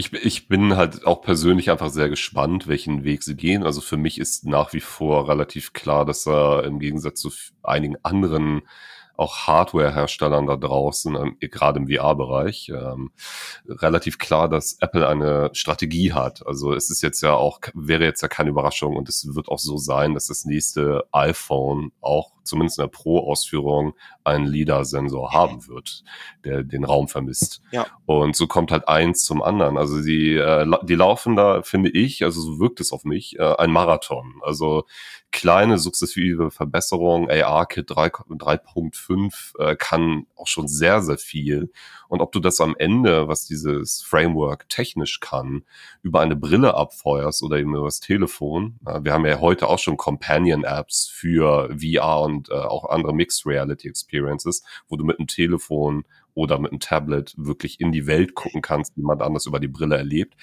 Ich, 0.00 0.12
ich 0.12 0.46
bin 0.46 0.76
halt 0.76 1.04
auch 1.04 1.22
persönlich 1.22 1.72
einfach 1.72 1.90
sehr 1.90 2.08
gespannt, 2.08 2.68
welchen 2.68 3.02
Weg 3.02 3.24
sie 3.24 3.34
gehen. 3.34 3.64
Also 3.64 3.80
für 3.80 3.96
mich 3.96 4.20
ist 4.20 4.46
nach 4.46 4.72
wie 4.72 4.80
vor 4.80 5.28
relativ 5.28 5.72
klar, 5.72 6.04
dass 6.04 6.24
er 6.24 6.62
im 6.62 6.78
Gegensatz 6.78 7.20
zu 7.20 7.32
einigen 7.64 7.96
anderen 8.04 8.62
auch 9.16 9.48
Hardware-Herstellern 9.48 10.46
da 10.46 10.54
draußen, 10.54 11.16
ähm, 11.16 11.36
gerade 11.40 11.80
im 11.80 11.88
VR-Bereich, 11.88 12.68
ähm, 12.68 13.10
relativ 13.68 14.18
klar, 14.18 14.48
dass 14.48 14.76
Apple 14.80 15.08
eine 15.08 15.50
Strategie 15.52 16.12
hat. 16.12 16.46
Also 16.46 16.72
es 16.72 16.90
ist 16.90 17.02
jetzt 17.02 17.20
ja 17.20 17.34
auch, 17.34 17.58
wäre 17.74 18.04
jetzt 18.04 18.22
ja 18.22 18.28
keine 18.28 18.50
Überraschung 18.50 18.94
und 18.94 19.08
es 19.08 19.34
wird 19.34 19.48
auch 19.48 19.58
so 19.58 19.76
sein, 19.78 20.14
dass 20.14 20.28
das 20.28 20.44
nächste 20.44 21.08
iPhone 21.10 21.90
auch 22.00 22.30
zumindest 22.48 22.78
in 22.78 22.82
der 22.82 22.88
Pro-Ausführung 22.88 23.94
einen 24.24 24.46
LIDAR-Sensor 24.46 25.32
haben 25.32 25.66
wird, 25.68 26.02
der 26.44 26.62
den 26.62 26.84
Raum 26.84 27.08
vermisst. 27.08 27.62
Ja. 27.70 27.86
Und 28.06 28.36
so 28.36 28.46
kommt 28.46 28.72
halt 28.72 28.88
eins 28.88 29.24
zum 29.24 29.42
anderen. 29.42 29.76
Also 29.76 30.02
die, 30.02 30.34
äh, 30.34 30.66
die 30.82 30.94
laufen 30.94 31.36
da, 31.36 31.62
finde 31.62 31.90
ich, 31.90 32.24
also 32.24 32.40
so 32.40 32.58
wirkt 32.58 32.80
es 32.80 32.92
auf 32.92 33.04
mich, 33.04 33.38
äh, 33.38 33.56
ein 33.56 33.70
Marathon. 33.70 34.40
Also 34.42 34.84
kleine 35.30 35.78
sukzessive 35.78 36.50
Verbesserungen, 36.50 37.30
AR-Kit 37.30 37.90
3.5 37.90 39.58
äh, 39.58 39.76
kann 39.76 40.26
auch 40.36 40.46
schon 40.46 40.68
sehr, 40.68 41.02
sehr 41.02 41.18
viel. 41.18 41.70
Und 42.08 42.20
ob 42.20 42.32
du 42.32 42.40
das 42.40 42.60
am 42.60 42.74
Ende, 42.78 43.28
was 43.28 43.44
dieses 43.44 44.02
Framework 44.02 44.68
technisch 44.68 45.20
kann, 45.20 45.64
über 46.02 46.20
eine 46.20 46.36
Brille 46.36 46.74
abfeuerst 46.74 47.42
oder 47.42 47.58
eben 47.58 47.74
über 47.74 47.84
das 47.84 48.00
Telefon. 48.00 48.78
Wir 49.02 49.12
haben 49.12 49.26
ja 49.26 49.40
heute 49.40 49.68
auch 49.68 49.78
schon 49.78 49.96
Companion-Apps 49.96 51.08
für 51.08 51.68
VR 51.78 52.22
und 52.22 52.48
äh, 52.48 52.54
auch 52.54 52.88
andere 52.88 53.14
Mixed 53.14 53.46
Reality 53.46 53.88
Experiences, 53.88 54.62
wo 54.88 54.96
du 54.96 55.04
mit 55.04 55.18
einem 55.18 55.28
Telefon 55.28 56.04
oder 56.34 56.58
mit 56.58 56.70
einem 56.70 56.80
Tablet 56.80 57.34
wirklich 57.36 57.80
in 57.80 57.92
die 57.92 58.06
Welt 58.06 58.34
gucken 58.34 58.62
kannst, 58.62 58.96
wie 58.96 59.02
man 59.02 59.20
anders 59.20 59.46
über 59.46 59.60
die 59.60 59.68
Brille 59.68 59.96
erlebt. 59.96 60.34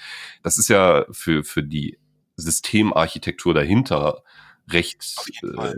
Das 0.42 0.58
ist 0.58 0.68
ja 0.68 1.04
für, 1.10 1.42
für 1.42 1.62
die 1.62 1.98
Systemarchitektur 2.36 3.54
dahinter 3.54 4.22
recht 4.70 5.14
äh, 5.42 5.74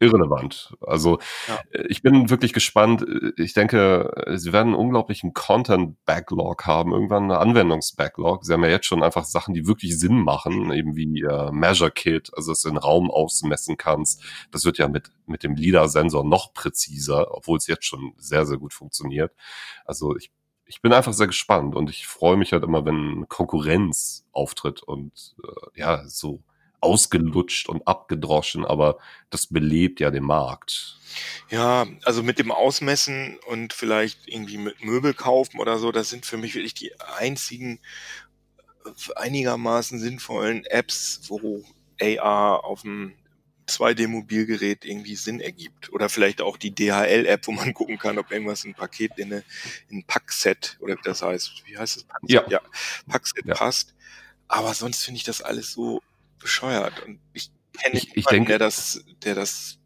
irrelevant. 0.00 0.74
Also 0.80 1.18
Ja. 1.48 1.58
äh, 1.70 1.86
ich 1.88 2.02
bin 2.02 2.30
wirklich 2.30 2.52
gespannt. 2.52 3.04
Ich 3.36 3.52
denke, 3.52 4.10
äh, 4.26 4.38
sie 4.38 4.52
werden 4.52 4.68
einen 4.68 4.76
unglaublichen 4.76 5.34
Content-Backlog 5.34 6.66
haben, 6.66 6.92
irgendwann 6.92 7.24
eine 7.24 7.38
Anwendungs-Backlog. 7.38 8.44
Sie 8.44 8.52
haben 8.52 8.64
ja 8.64 8.70
jetzt 8.70 8.86
schon 8.86 9.02
einfach 9.02 9.24
Sachen, 9.24 9.54
die 9.54 9.66
wirklich 9.66 9.98
Sinn 9.98 10.18
machen, 10.22 10.72
eben 10.72 10.96
wie 10.96 11.22
äh, 11.22 11.50
Measure 11.52 11.90
Kit, 11.90 12.30
also 12.34 12.52
dass 12.52 12.62
du 12.62 12.68
den 12.70 12.78
Raum 12.78 13.10
ausmessen 13.10 13.76
kannst. 13.76 14.22
Das 14.50 14.64
wird 14.64 14.78
ja 14.78 14.88
mit, 14.88 15.10
mit 15.26 15.42
dem 15.42 15.54
LIDAR-Sensor 15.54 16.24
noch 16.24 16.52
präziser, 16.54 17.34
obwohl 17.34 17.58
es 17.58 17.66
jetzt 17.66 17.84
schon 17.84 18.12
sehr, 18.16 18.46
sehr 18.46 18.58
gut 18.58 18.72
funktioniert. 18.74 19.32
Also 19.84 20.16
ich 20.16 20.30
ich 20.68 20.82
bin 20.82 20.92
einfach 20.92 21.12
sehr 21.12 21.28
gespannt 21.28 21.76
und 21.76 21.90
ich 21.90 22.08
freue 22.08 22.36
mich 22.36 22.52
halt 22.52 22.64
immer, 22.64 22.84
wenn 22.84 23.26
Konkurrenz 23.28 24.24
auftritt 24.32 24.82
und 24.82 25.36
äh, 25.44 25.80
ja, 25.80 26.02
so 26.08 26.42
ausgelutscht 26.86 27.68
und 27.68 27.86
abgedroschen, 27.86 28.64
aber 28.64 28.98
das 29.30 29.48
belebt 29.48 30.00
ja 30.00 30.10
den 30.10 30.22
Markt. 30.24 30.96
Ja, 31.50 31.86
also 32.04 32.22
mit 32.22 32.38
dem 32.38 32.52
Ausmessen 32.52 33.38
und 33.46 33.72
vielleicht 33.72 34.28
irgendwie 34.28 34.58
mit 34.58 34.84
Möbel 34.84 35.14
kaufen 35.14 35.58
oder 35.58 35.78
so, 35.78 35.92
das 35.92 36.10
sind 36.10 36.24
für 36.26 36.36
mich 36.36 36.54
wirklich 36.54 36.74
die 36.74 36.92
einzigen 37.18 37.80
äh, 38.84 38.90
einigermaßen 39.16 39.98
sinnvollen 39.98 40.64
Apps, 40.66 41.22
wo 41.28 41.64
AR 42.00 42.64
auf 42.64 42.82
dem 42.82 43.14
2D-Mobilgerät 43.68 44.84
irgendwie 44.84 45.16
Sinn 45.16 45.40
ergibt. 45.40 45.92
Oder 45.92 46.08
vielleicht 46.08 46.40
auch 46.40 46.56
die 46.56 46.74
DHL-App, 46.74 47.46
wo 47.46 47.52
man 47.52 47.74
gucken 47.74 47.98
kann, 47.98 48.18
ob 48.18 48.30
irgendwas 48.30 48.64
in 48.64 48.70
ein 48.72 48.74
Paket 48.74 49.12
in, 49.16 49.32
eine, 49.32 49.44
in 49.88 49.98
ein 49.98 50.04
Packset 50.04 50.76
oder 50.80 50.94
wie 50.94 51.02
das 51.02 51.22
heißt. 51.22 51.62
Wie 51.64 51.76
heißt 51.76 51.96
das? 51.96 52.04
Packset? 52.04 52.30
Ja. 52.30 52.44
ja 52.48 52.60
Packset 53.08 53.46
Ja. 53.46 53.54
passt. 53.54 53.94
Aber 54.48 54.74
sonst 54.74 55.04
finde 55.04 55.18
ich 55.18 55.24
das 55.24 55.42
alles 55.42 55.72
so 55.72 56.00
bescheuert. 56.38 56.92
Und 57.06 57.20
ich 57.32 57.50
kenne 57.72 57.96
Ich- 57.96 58.04
nicht 58.04 58.16
ich 58.16 58.24
jemanden, 58.24 58.30
denke- 58.30 58.48
der 58.48 58.58
das, 58.58 59.04
der 59.24 59.34
das 59.34 59.78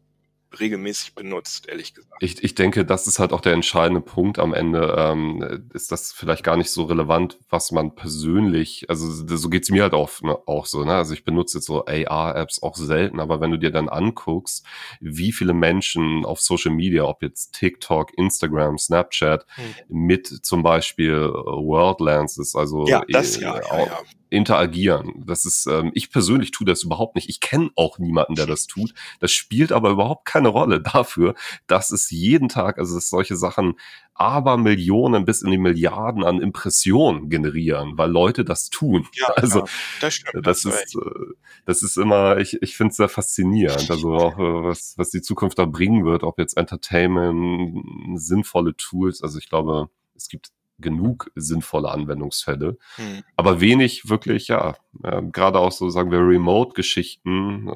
regelmäßig 0.59 1.15
benutzt, 1.15 1.69
ehrlich 1.69 1.93
gesagt. 1.93 2.21
Ich, 2.21 2.43
ich 2.43 2.55
denke, 2.55 2.83
das 2.83 3.07
ist 3.07 3.19
halt 3.19 3.31
auch 3.31 3.39
der 3.39 3.53
entscheidende 3.53 4.01
Punkt 4.01 4.37
am 4.37 4.53
Ende. 4.53 4.95
Ähm, 4.97 5.69
ist 5.73 5.93
das 5.93 6.11
vielleicht 6.11 6.43
gar 6.43 6.57
nicht 6.57 6.69
so 6.71 6.83
relevant, 6.83 7.39
was 7.49 7.71
man 7.71 7.95
persönlich, 7.95 8.85
also 8.89 9.09
so 9.37 9.49
geht's 9.49 9.69
mir 9.69 9.83
halt 9.83 9.93
auch, 9.93 10.11
ne, 10.21 10.37
auch 10.47 10.65
so. 10.65 10.83
Ne? 10.83 10.93
Also 10.93 11.13
ich 11.13 11.23
benutze 11.23 11.59
jetzt 11.59 11.67
so 11.67 11.85
AR-Apps 11.85 12.61
auch 12.63 12.75
selten, 12.75 13.21
aber 13.21 13.39
wenn 13.39 13.51
du 13.51 13.59
dir 13.59 13.71
dann 13.71 13.87
anguckst, 13.87 14.65
wie 14.99 15.31
viele 15.31 15.53
Menschen 15.53 16.25
auf 16.25 16.41
Social 16.41 16.73
Media, 16.73 17.05
ob 17.05 17.23
jetzt 17.23 17.53
TikTok, 17.53 18.11
Instagram, 18.17 18.77
Snapchat, 18.77 19.45
mit 19.87 20.27
zum 20.27 20.63
Beispiel 20.63 21.13
äh, 21.13 21.33
Worldlances, 21.33 22.55
also 22.55 22.85
Ja, 22.87 23.03
das 23.07 23.37
äh, 23.37 23.43
ja, 23.43 23.55
ja, 23.61 23.85
ja. 23.85 23.99
Interagieren. 24.31 25.23
Das 25.27 25.43
ist, 25.45 25.67
ähm, 25.67 25.91
ich 25.93 26.09
persönlich 26.09 26.51
tue 26.51 26.65
das 26.65 26.83
überhaupt 26.83 27.15
nicht. 27.15 27.29
Ich 27.29 27.41
kenne 27.41 27.69
auch 27.75 27.99
niemanden, 27.99 28.35
der 28.35 28.47
das 28.47 28.65
tut. 28.65 28.93
Das 29.19 29.31
spielt 29.31 29.73
aber 29.73 29.89
überhaupt 29.89 30.25
keine 30.25 30.47
Rolle 30.47 30.81
dafür, 30.81 31.35
dass 31.67 31.91
es 31.91 32.09
jeden 32.09 32.47
Tag, 32.47 32.79
also 32.79 32.95
dass 32.95 33.09
solche 33.09 33.35
Sachen 33.35 33.75
aber 34.13 34.55
Millionen 34.55 35.25
bis 35.25 35.41
in 35.41 35.51
die 35.51 35.57
Milliarden 35.57 36.23
an 36.23 36.39
Impressionen 36.39 37.29
generieren, 37.29 37.97
weil 37.97 38.09
Leute 38.09 38.45
das 38.45 38.69
tun. 38.69 39.05
Ja, 39.13 39.27
also 39.35 39.59
ja, 39.59 39.65
das 39.99 40.13
stimmt. 40.13 40.47
das 40.47 40.61
du 40.61 40.69
ist, 40.69 40.95
äh, 40.95 41.33
das 41.65 41.83
ist 41.83 41.97
immer, 41.97 42.37
ich, 42.37 42.61
ich 42.61 42.77
finde 42.77 42.91
es 42.91 42.97
sehr 42.97 43.09
faszinierend. 43.09 43.91
Also 43.91 44.13
auch 44.13 44.39
äh, 44.39 44.63
was, 44.63 44.93
was 44.97 45.09
die 45.09 45.21
Zukunft 45.21 45.59
da 45.59 45.65
bringen 45.65 46.05
wird, 46.05 46.23
ob 46.23 46.39
jetzt 46.39 46.55
Entertainment, 46.55 47.83
sinnvolle 48.19 48.77
Tools. 48.77 49.21
Also 49.21 49.39
ich 49.39 49.49
glaube, 49.49 49.89
es 50.15 50.29
gibt 50.29 50.51
genug 50.81 51.31
sinnvolle 51.35 51.89
Anwendungsfälle, 51.91 52.77
Hm. 52.95 53.23
aber 53.35 53.61
wenig 53.61 54.09
wirklich, 54.09 54.47
ja, 54.47 54.75
äh, 55.03 55.21
gerade 55.31 55.59
auch 55.59 55.71
so, 55.71 55.89
sagen 55.89 56.11
wir, 56.11 56.19
Remote-Geschichten, 56.19 57.67
äh, 57.67 57.71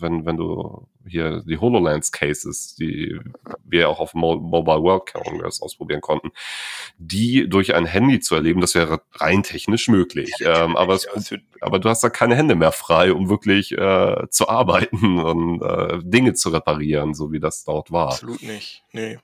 wenn, 0.00 0.26
wenn 0.26 0.36
du 0.36 0.86
hier 1.06 1.42
die 1.46 1.58
HoloLens-Cases, 1.58 2.74
die 2.74 3.20
wir 3.64 3.88
auch 3.88 4.00
auf 4.00 4.14
Mo 4.14 4.36
Mobile 4.36 4.82
World 4.82 5.12
Congress 5.12 5.62
ausprobieren 5.62 6.00
konnten, 6.00 6.32
die 6.98 7.48
durch 7.48 7.74
ein 7.74 7.86
Handy 7.86 8.18
zu 8.20 8.34
erleben, 8.34 8.60
das 8.60 8.74
wäre 8.74 9.02
rein 9.14 9.42
technisch 9.42 9.88
möglich. 9.88 10.32
Ähm, 10.40 10.76
aber, 10.76 10.94
es, 10.94 11.06
Ja, 11.30 11.38
aber 11.60 11.78
du 11.78 11.88
hast 11.88 12.02
da 12.02 12.10
keine 12.10 12.34
Hände 12.34 12.54
mehr 12.56 12.72
frei, 12.72 13.12
um 13.12 13.28
wirklich 13.28 13.72
äh, 13.72 14.28
zu 14.30 14.48
arbeiten 14.48 15.18
und 15.18 15.62
äh, 15.62 16.00
Dinge 16.02 16.34
zu 16.34 16.48
reparieren, 16.50 17.14
so 17.14 17.30
wie 17.32 17.40
das 17.40 17.64
dort 17.64 17.92
war. 17.92 18.08
Absolut 18.08 18.42
nicht. 18.42 18.82
Nee. 18.92 19.18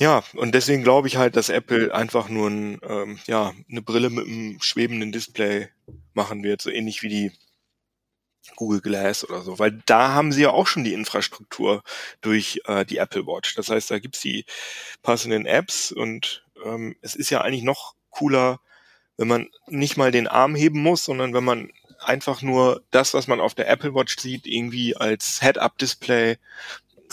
Ja, 0.00 0.22
und 0.34 0.54
deswegen 0.54 0.84
glaube 0.84 1.08
ich 1.08 1.16
halt, 1.16 1.34
dass 1.36 1.48
Apple 1.48 1.92
einfach 1.92 2.28
nur 2.28 2.48
ein, 2.48 2.80
ähm, 2.88 3.18
ja, 3.26 3.52
eine 3.68 3.82
Brille 3.82 4.10
mit 4.10 4.26
einem 4.26 4.60
schwebenden 4.60 5.10
Display 5.10 5.68
machen 6.14 6.44
wird, 6.44 6.62
so 6.62 6.70
ähnlich 6.70 7.02
wie 7.02 7.08
die 7.08 7.32
Google 8.56 8.80
Glass 8.80 9.28
oder 9.28 9.42
so, 9.42 9.58
weil 9.58 9.82
da 9.86 10.12
haben 10.14 10.32
sie 10.32 10.42
ja 10.42 10.50
auch 10.50 10.66
schon 10.66 10.84
die 10.84 10.94
Infrastruktur 10.94 11.82
durch 12.20 12.60
äh, 12.66 12.84
die 12.84 12.98
Apple 12.98 13.26
Watch. 13.26 13.54
Das 13.56 13.68
heißt, 13.70 13.90
da 13.90 13.98
gibt's 13.98 14.20
die 14.20 14.44
passenden 15.02 15.46
Apps 15.46 15.92
und 15.92 16.44
ähm, 16.64 16.96
es 17.02 17.14
ist 17.16 17.30
ja 17.30 17.40
eigentlich 17.40 17.64
noch 17.64 17.94
cooler, 18.10 18.60
wenn 19.16 19.28
man 19.28 19.48
nicht 19.66 19.96
mal 19.96 20.12
den 20.12 20.28
Arm 20.28 20.54
heben 20.54 20.80
muss, 20.80 21.04
sondern 21.04 21.34
wenn 21.34 21.44
man 21.44 21.70
einfach 22.00 22.42
nur 22.42 22.82
das, 22.92 23.14
was 23.14 23.26
man 23.26 23.40
auf 23.40 23.54
der 23.54 23.68
Apple 23.68 23.94
Watch 23.94 24.16
sieht, 24.18 24.46
irgendwie 24.46 24.96
als 24.96 25.40
Head-Up-Display 25.40 26.38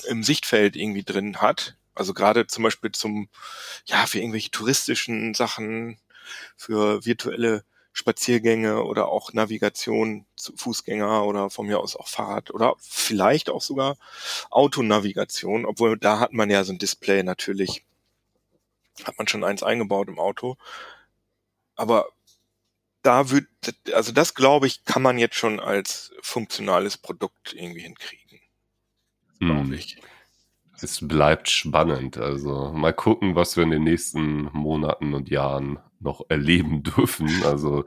im 0.08 0.24
Sichtfeld 0.24 0.76
irgendwie 0.76 1.04
drin 1.04 1.42
hat. 1.42 1.76
Also 1.96 2.14
gerade 2.14 2.48
zum 2.48 2.64
Beispiel 2.64 2.92
zum, 2.92 3.30
ja, 3.86 4.06
für 4.06 4.20
irgendwelche 4.20 4.52
touristischen 4.52 5.34
Sachen, 5.34 5.98
für 6.56 7.06
virtuelle 7.06 7.64
Spaziergänge 7.94 8.84
oder 8.84 9.08
auch 9.08 9.32
Navigation 9.32 10.26
zu 10.36 10.56
Fußgänger 10.58 11.24
oder 11.24 11.50
von 11.50 11.66
mir 11.66 11.80
aus 11.80 11.96
auch 11.96 12.10
Fahrrad 12.10 12.52
oder 12.52 12.76
vielleicht 12.80 13.50
auch 13.50 13.62
sogar 13.62 13.96
Autonavigation, 14.50 15.66
obwohl 15.66 15.98
da 15.98 16.20
hat 16.20 16.34
man 16.34 16.50
ja 16.50 16.66
so 16.66 16.74
ein 16.74 16.78
Display 16.78 17.24
natürlich, 17.24 17.86
hat 19.06 19.18
man 19.18 19.30
schon 19.30 19.46
eins 19.46 19.64
eingebaut 19.64 20.10
im 20.10 20.20
Auto. 20.20 20.58
Aber 21.76 22.10
da 23.02 23.30
wird, 23.30 23.48
also 23.94 24.12
das 24.12 24.34
glaube 24.34 24.68
ich, 24.68 24.84
kann 24.84 25.02
man 25.02 25.18
jetzt 25.18 25.36
schon 25.36 25.62
als 25.62 26.12
funktionales 26.22 26.98
Produkt 26.98 27.54
irgendwie 27.54 27.82
hinkriegen. 27.82 28.42
Hm. 29.40 29.48
Glaube 29.48 29.76
ich. 29.76 29.98
Es 30.82 31.06
bleibt 31.08 31.50
spannend. 31.50 32.18
Also 32.18 32.72
mal 32.74 32.94
gucken, 32.94 33.36
was 33.36 33.56
wir 33.56 33.64
in 33.64 33.72
den 33.72 33.84
nächsten 33.84 34.50
Monaten 34.54 35.14
und 35.14 35.30
Jahren 35.30 35.80
noch 36.00 36.22
erleben 36.30 36.84
dürfen. 36.98 37.30
Also 37.44 37.86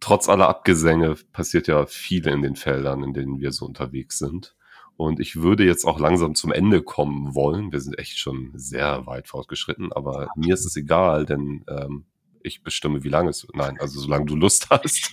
trotz 0.00 0.28
aller 0.28 0.48
Abgesänge 0.48 1.16
passiert 1.32 1.68
ja 1.68 1.86
viel 1.86 2.26
in 2.26 2.42
den 2.42 2.56
Feldern, 2.56 3.02
in 3.02 3.12
denen 3.12 3.40
wir 3.40 3.52
so 3.52 3.66
unterwegs 3.66 4.18
sind. 4.18 4.54
Und 4.96 5.18
ich 5.18 5.36
würde 5.36 5.64
jetzt 5.64 5.84
auch 5.84 5.98
langsam 5.98 6.34
zum 6.34 6.52
Ende 6.52 6.82
kommen 6.82 7.34
wollen. 7.34 7.72
Wir 7.72 7.80
sind 7.80 7.98
echt 7.98 8.18
schon 8.18 8.52
sehr 8.54 9.06
weit 9.06 9.26
fortgeschritten, 9.26 9.92
aber 9.92 10.28
mir 10.36 10.54
ist 10.54 10.64
es 10.64 10.76
egal, 10.76 11.26
denn 11.26 11.64
ähm, 11.68 12.04
ich 12.44 12.62
bestimme, 12.62 13.02
wie 13.02 13.08
lange 13.08 13.30
es 13.30 13.42
wird. 13.42 13.56
Nein, 13.56 13.78
also 13.80 13.98
solange 13.98 14.26
du 14.26 14.36
Lust 14.36 14.68
hast. 14.70 15.12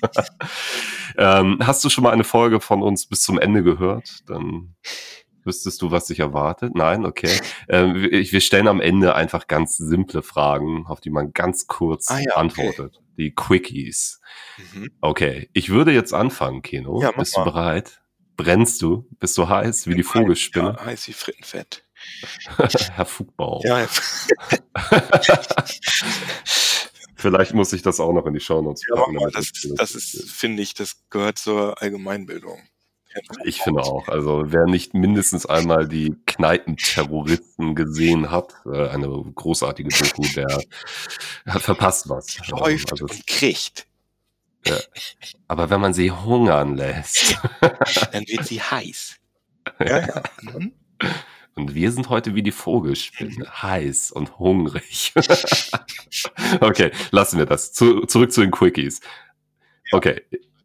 ähm, 1.18 1.58
hast 1.62 1.84
du 1.84 1.90
schon 1.90 2.04
mal 2.04 2.12
eine 2.12 2.26
Folge 2.26 2.60
von 2.60 2.84
uns 2.84 3.08
bis 3.08 3.22
zum 3.24 3.40
Ende 3.40 3.64
gehört? 3.64 4.30
Dann 4.30 4.76
Wüsstest 5.44 5.82
du, 5.82 5.92
was 5.92 6.06
dich 6.06 6.20
erwartet? 6.20 6.76
Nein, 6.76 7.06
okay. 7.06 7.40
Ähm, 7.68 7.96
wir, 7.96 8.42
stellen 8.42 8.68
am 8.68 8.80
Ende 8.82 9.16
einfach 9.16 9.48
ganz 9.48 9.76
simple 9.78 10.22
Fragen, 10.22 10.86
auf 10.88 11.02
die 11.02 11.10
man 11.10 11.34
ganz 11.34 11.68
kurz 11.68 12.10
Ah 12.12 12.20
ja, 12.20 12.32
okay. 12.32 12.40
antwortet. 12.40 13.02
Die 13.18 13.32
Quickies. 13.34 14.22
Mhm. 14.74 14.92
Okay, 15.02 15.50
ich 15.54 15.70
würde 15.70 15.92
jetzt 15.92 16.14
anfangen, 16.14 16.62
Keno. 16.62 17.02
Ja, 17.02 17.12
Bist 17.12 17.36
du 17.36 17.40
mal. 17.40 17.46
bereit? 17.46 18.02
Brennst 18.38 18.82
du? 18.82 19.08
Bist 19.20 19.38
du 19.38 19.50
heiß 19.50 19.88
wie 19.88 19.96
die 19.96 20.04
Vogelspinne? 20.04 20.76
Ja, 20.80 20.86
heiß 20.86 21.08
wie 21.08 21.14
Frittenfett. 21.14 21.84
Herr 22.94 23.06
Fugbau. 23.06 23.62
Ja, 23.64 23.86
Vielleicht 27.16 27.54
muss 27.54 27.72
ich 27.74 27.84
das 27.84 28.00
auch 28.00 28.14
noch 28.14 28.26
in 28.26 28.34
die 28.34 28.40
Shownotes 28.40 28.84
ja 28.90 28.96
packen. 28.96 29.18
das, 29.34 29.52
das- 29.52 29.74
das 29.76 29.92
ist, 29.96 30.32
finde 30.32 30.64
ich, 30.64 30.74
das 30.74 31.04
gehört 31.12 31.38
zur 31.38 31.80
Allgemeinbildung. 31.82 32.60
Ich 33.44 33.62
finde 33.62 33.82
auch. 33.82 34.08
Also 34.08 34.44
wer 34.48 34.66
nicht 34.66 34.94
mindestens 34.94 35.46
einmal 35.46 35.88
die 35.88 36.16
Kneipenterroristen 36.26 37.76
gesehen 37.76 38.32
hat, 38.32 38.54
äh, 38.66 38.88
eine 38.90 39.08
großartige 39.08 39.90
Doku, 39.90 40.24
der 40.36 40.48
hat 41.48 41.62
verpasst 41.62 42.10
was. 42.10 42.38
Läuft 42.50 42.92
Also, 42.92 43.06
und 43.06 43.28
kriegt, 43.28 43.88
aber 45.48 45.70
wenn 45.70 45.82
man 45.82 45.94
sie 45.94 46.12
hungern 46.12 46.76
lässt, 46.76 47.38
dann 48.12 48.26
wird 48.28 48.46
sie 48.46 48.62
heiß. 48.62 49.18
Ja, 49.80 50.00
ja. 50.00 50.24
Mhm. 50.42 50.74
und 51.56 51.76
wir 51.76 51.92
sind 51.92 52.10
heute 52.10 52.36
wie 52.36 52.44
die 52.44 52.52
Vogelspinne, 52.52 53.62
heiß 53.62 54.12
und 54.12 54.40
hungrig. 54.40 55.14
okay, 56.62 56.92
lassen 57.12 57.38
wir 57.38 57.46
das. 57.46 57.74
Zu, 57.74 58.02
zurück 58.02 58.32
zu 58.32 58.42
den 58.42 58.52
Quickies. 58.52 59.02
Okay, 59.92 60.22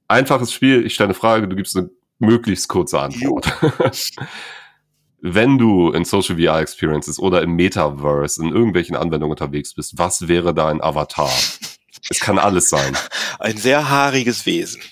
einfaches 0.09 0.53
Spiel. 0.53 0.85
Ich 0.87 0.95
stelle 0.95 1.09
eine 1.09 1.15
Frage, 1.15 1.49
du 1.49 1.57
gibst 1.57 1.77
eine 1.77 1.91
möglichst 2.19 2.69
kurze 2.69 3.01
Antwort. 3.01 3.53
Wenn 5.21 5.59
du 5.59 5.91
in 5.91 6.05
Social 6.05 6.37
VR 6.37 6.61
Experiences 6.61 7.19
oder 7.19 7.43
im 7.43 7.57
Metaverse 7.57 8.43
in 8.43 8.53
irgendwelchen 8.53 8.97
Anwendungen 8.97 9.33
unterwegs 9.33 9.75
bist, 9.75 9.99
was 9.99 10.29
wäre 10.29 10.55
dein 10.55 10.81
Avatar? 10.81 11.33
Es 12.09 12.21
kann 12.21 12.39
alles 12.39 12.69
sein. 12.69 12.97
Ein 13.39 13.57
sehr 13.57 13.89
haariges 13.89 14.47
Wesen. 14.47 14.83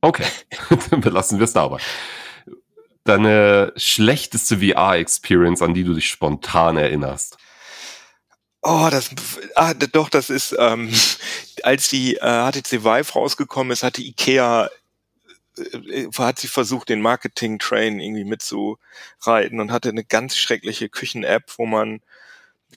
Okay, 0.00 0.26
dann 0.90 1.00
belassen 1.00 1.38
wir 1.38 1.44
es 1.44 1.52
dabei. 1.52 1.78
Deine 3.04 3.72
schlechteste 3.76 4.58
VR-Experience, 4.58 5.62
an 5.62 5.74
die 5.74 5.84
du 5.84 5.94
dich 5.94 6.08
spontan 6.08 6.76
erinnerst. 6.76 7.36
Oh, 8.62 8.88
das, 8.90 9.10
ah, 9.54 9.72
doch, 9.74 10.08
das 10.08 10.30
ist, 10.30 10.54
ähm, 10.58 10.92
als 11.62 11.88
die 11.88 12.16
äh, 12.16 12.20
HTC 12.52 12.84
Vive 12.84 13.12
rausgekommen 13.12 13.72
ist, 13.72 13.82
hatte 13.82 14.02
Ikea, 14.02 14.68
hat 16.18 16.38
sie 16.38 16.48
versucht, 16.48 16.88
den 16.88 17.00
Marketing-Train 17.00 18.00
irgendwie 18.00 18.24
mitzureiten 18.24 19.60
und 19.60 19.72
hatte 19.72 19.88
eine 19.90 20.04
ganz 20.04 20.36
schreckliche 20.36 20.88
Küchen-App, 20.88 21.44
wo 21.56 21.66
man 21.66 22.00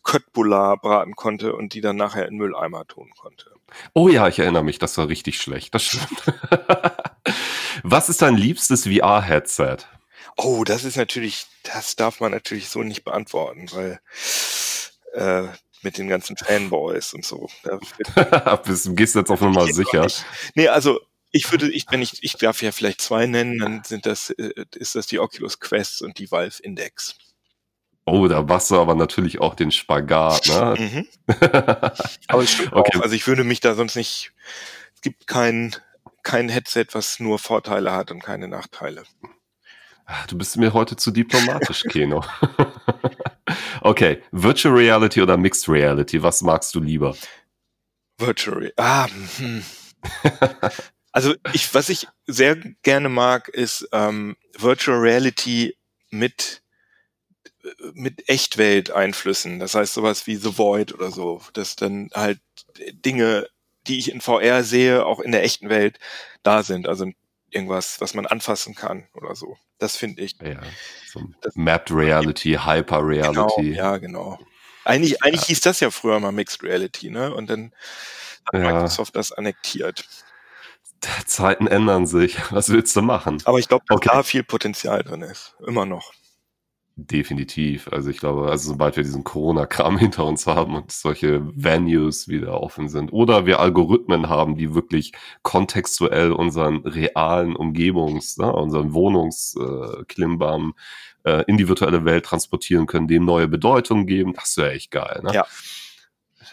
Köttbullar 0.04 0.78
braten 0.78 1.16
konnte 1.16 1.54
und 1.56 1.74
die 1.74 1.82
dann 1.82 1.96
nachher 1.98 2.28
in 2.28 2.36
Mülleimer 2.38 2.88
tun 2.88 3.12
konnte. 3.20 3.52
Oh 3.94 4.08
ja, 4.10 4.28
ich 4.28 4.40
erinnere 4.40 4.64
mich, 4.64 4.80
das 4.80 4.98
war 4.98 5.08
richtig 5.08 5.40
schlecht, 5.40 5.74
das 5.76 5.84
stimmt. 5.84 6.24
Was 7.84 8.10
ist 8.10 8.22
dein 8.22 8.36
liebstes 8.36 8.86
VR-Headset? 8.86 9.78
Oh, 10.38 10.64
das 10.64 10.84
ist 10.84 10.98
natürlich, 10.98 11.46
das 11.64 11.96
darf 11.96 12.20
man 12.20 12.32
natürlich 12.32 12.70
so 12.70 12.84
nicht 12.84 13.04
beantworten, 13.04 13.68
weil 13.74 14.00
äh, 15.14 15.44
mit 15.84 15.98
den 15.98 16.08
ganzen 16.08 16.38
Fanboys 16.38 17.14
und 17.14 17.26
so. 17.26 17.50
Da 17.64 18.56
Bist- 18.66 18.86
Du 18.86 18.96
gehst 18.96 19.16
jetzt 19.16 19.30
auf 19.32 19.42
Nummer 19.42 19.68
sicher. 19.68 20.04
nicht. 20.04 20.26
Nee, 20.56 20.68
also 20.68 21.00
Ich 21.32 21.50
würde, 21.52 21.72
ich, 21.72 21.86
wenn 21.90 22.02
ich, 22.02 22.24
ich 22.24 22.34
darf 22.34 22.62
ja 22.62 22.72
vielleicht 22.72 23.02
zwei 23.02 23.26
nennen, 23.26 23.58
dann 23.60 23.84
sind 23.84 24.06
das, 24.06 24.32
äh, 24.32 24.66
ist 24.76 24.96
das 24.96 25.08
die 25.08 25.20
Oculus 25.20 25.60
Quest 25.60 26.02
und 26.02 26.20
die 26.20 26.30
Valve 26.30 26.62
Index. 26.62 27.16
Oh, 28.06 28.28
da 28.28 28.42
machst 28.42 28.72
du 28.72 28.80
aber 28.80 28.96
natürlich 28.96 29.40
auch 29.40 29.56
den 29.56 29.72
Spagat, 29.72 30.48
ne? 30.48 30.76
Mhm. 30.78 31.08
aber 32.28 32.44
es 32.44 32.52
stimmt 32.52 32.74
okay. 32.74 32.98
auch. 32.98 33.02
Also 33.04 33.16
ich 33.16 33.28
würde 33.28 33.44
mich 33.44 33.60
da 33.60 33.76
sonst 33.76 33.96
nicht, 33.96 34.34
es 34.96 35.02
gibt 35.02 35.28
kein, 35.28 35.76
kein 36.24 36.50
Headset, 36.50 36.88
was 36.94 37.20
nur 37.20 37.40
Vorteile 37.40 37.94
hat 37.94 38.12
und 38.12 38.22
keine 38.24 38.48
Nachteile. 38.48 39.04
Ah, 40.06 40.26
du 40.28 40.38
bist 40.38 40.58
mir 40.58 40.74
heute 40.74 40.96
zu 40.98 41.12
diplomatisch, 41.12 41.84
Keno. 41.84 42.26
okay, 43.82 44.22
Virtual 44.32 44.74
Reality 44.74 45.22
oder 45.22 45.38
Mixed 45.38 45.70
Reality, 45.70 46.22
was 46.22 46.42
magst 46.42 46.74
du 46.76 46.82
lieber? 46.82 47.16
Virtual 48.18 48.58
Reality. 48.58 48.82
Ah, 48.82 49.08
hm. 49.38 49.64
also 51.12 51.36
ich, 51.54 51.74
was 51.74 51.90
ich 51.90 52.08
sehr 52.28 52.56
gerne 52.84 53.10
mag, 53.10 53.50
ist 53.50 53.88
ähm, 53.92 54.36
Virtual 54.58 54.98
Reality 54.98 55.76
mit 56.10 56.62
mit 57.94 58.28
Echtwelt-Einflüssen. 58.28 59.60
Das 59.60 59.76
heißt 59.76 59.94
sowas 59.94 60.28
wie 60.28 60.36
The 60.36 60.58
Void 60.58 60.94
oder 60.94 61.12
so, 61.12 61.42
dass 61.54 61.76
dann 61.76 62.10
halt 62.14 62.40
Dinge, 63.06 63.48
die 63.88 64.00
ich 64.00 64.12
in 64.12 64.22
VR 64.22 64.64
sehe, 64.64 65.06
auch 65.06 65.20
in 65.20 65.32
der 65.32 65.44
echten 65.44 65.70
Welt 65.70 66.00
da 66.44 66.64
sind. 66.64 66.88
Also 66.88 67.12
irgendwas, 67.50 68.02
was 68.02 68.14
man 68.14 68.26
anfassen 68.26 68.76
kann 68.76 69.08
oder 69.14 69.36
so. 69.36 69.58
Das 69.78 69.98
finde 69.98 70.22
ich. 70.24 70.36
Ja, 70.42 70.62
so 71.08 71.22
Mapped 71.56 71.92
Reality, 71.92 72.58
Hyper 72.64 73.06
Reality. 73.06 73.72
Genau, 73.72 73.76
ja, 73.76 73.98
genau. 73.98 74.40
Eigentlich, 74.84 75.22
eigentlich 75.24 75.42
ja. 75.42 75.48
hieß 75.48 75.62
das 75.62 75.80
ja 75.80 75.92
früher 75.92 76.20
mal 76.20 76.32
Mixed 76.32 76.64
Reality, 76.64 77.10
ne? 77.10 77.34
Und 77.34 77.50
dann 77.50 77.74
hat 78.46 78.54
ja. 78.54 78.72
Microsoft 78.72 79.16
das 79.16 79.32
annektiert. 79.32 80.06
Zeiten 81.26 81.68
ändern 81.68 82.06
sich. 82.06 82.38
Was 82.52 82.70
willst 82.70 82.96
du 82.96 83.02
machen? 83.02 83.42
Aber 83.46 83.60
ich 83.60 83.68
glaube, 83.68 83.86
dass 83.88 83.98
okay. 83.98 84.10
da 84.12 84.24
viel 84.24 84.44
Potenzial 84.44 85.04
drin 85.04 85.22
ist. 85.22 85.56
Immer 85.66 85.86
noch. 85.86 86.14
Definitiv. 86.96 87.88
Also 87.88 88.10
ich 88.10 88.20
glaube, 88.20 88.50
also 88.52 88.70
sobald 88.70 88.96
wir 88.96 89.04
diesen 89.04 89.24
Corona-Kram 89.24 89.98
hinter 89.98 90.26
uns 90.26 90.46
haben 90.46 90.76
und 90.76 90.92
solche 90.92 91.42
Venues 91.56 92.28
wieder 92.28 92.62
offen 92.62 92.90
sind 92.90 93.12
oder 93.14 93.46
wir 93.46 93.60
Algorithmen 93.60 94.30
haben, 94.30 94.56
die 94.56 94.76
wirklich 94.76 95.14
kontextuell 95.42 96.32
unseren 96.32 96.78
realen 96.86 97.56
Umgebungs, 97.56 98.38
ne, 98.38 98.52
unseren 98.52 98.94
Wohnungsklimmbam 98.94 100.76
äh, 101.24 101.40
äh, 101.40 101.44
in 101.48 101.58
die 101.58 101.68
virtuelle 101.68 102.06
Welt 102.06 102.26
transportieren 102.26 102.88
können, 102.88 103.08
dem 103.08 103.26
neue 103.26 103.48
Bedeutung 103.48 104.06
geben, 104.06 104.34
das 104.34 104.58
wäre 104.58 104.74
echt 104.74 104.92
geil. 104.92 105.22
Ne? 105.24 105.34
Ja. 105.34 105.48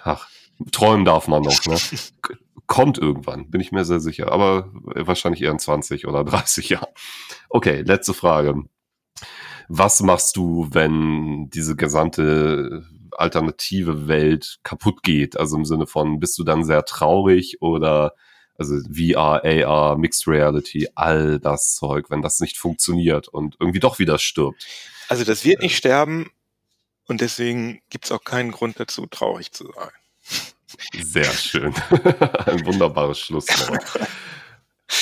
Ach, 0.04 0.28
träumen 0.70 1.04
darf 1.04 1.26
man 1.28 1.42
noch. 1.42 1.66
Ne? 1.66 1.76
Kommt 2.68 2.98
irgendwann, 2.98 3.50
bin 3.50 3.60
ich 3.60 3.72
mir 3.72 3.84
sehr 3.84 3.98
sicher. 3.98 4.30
Aber 4.30 4.70
wahrscheinlich 4.72 5.42
eher 5.42 5.50
in 5.50 5.58
20 5.58 6.06
oder 6.06 6.22
30 6.24 6.68
Jahren. 6.68 6.92
Okay, 7.48 7.82
letzte 7.82 8.14
Frage. 8.14 8.62
Was 9.68 10.00
machst 10.00 10.36
du, 10.36 10.68
wenn 10.70 11.50
diese 11.50 11.74
gesamte 11.76 12.84
alternative 13.12 14.06
Welt 14.06 14.60
kaputt 14.62 15.02
geht? 15.02 15.36
Also 15.36 15.56
im 15.56 15.64
Sinne 15.64 15.86
von, 15.86 16.20
bist 16.20 16.38
du 16.38 16.44
dann 16.44 16.64
sehr 16.64 16.84
traurig 16.84 17.60
oder 17.60 18.14
also 18.58 18.76
VR, 18.80 19.44
AR, 19.44 19.96
Mixed 19.96 20.26
Reality, 20.26 20.88
all 20.94 21.38
das 21.38 21.74
Zeug, 21.74 22.10
wenn 22.10 22.22
das 22.22 22.40
nicht 22.40 22.58
funktioniert 22.58 23.28
und 23.28 23.56
irgendwie 23.60 23.80
doch 23.80 23.98
wieder 23.98 24.18
stirbt? 24.18 24.66
Also 25.08 25.24
das 25.24 25.44
wird 25.44 25.62
nicht 25.62 25.76
sterben 25.76 26.30
und 27.06 27.20
deswegen 27.20 27.80
gibt's 27.88 28.12
auch 28.12 28.24
keinen 28.24 28.50
Grund 28.50 28.78
dazu, 28.78 29.06
traurig 29.06 29.52
zu 29.52 29.70
sein. 29.72 30.52
Sehr 31.00 31.24
schön. 31.24 31.74
Ein 32.46 32.64
wunderbares 32.66 33.18
Schlusswort. 33.20 33.84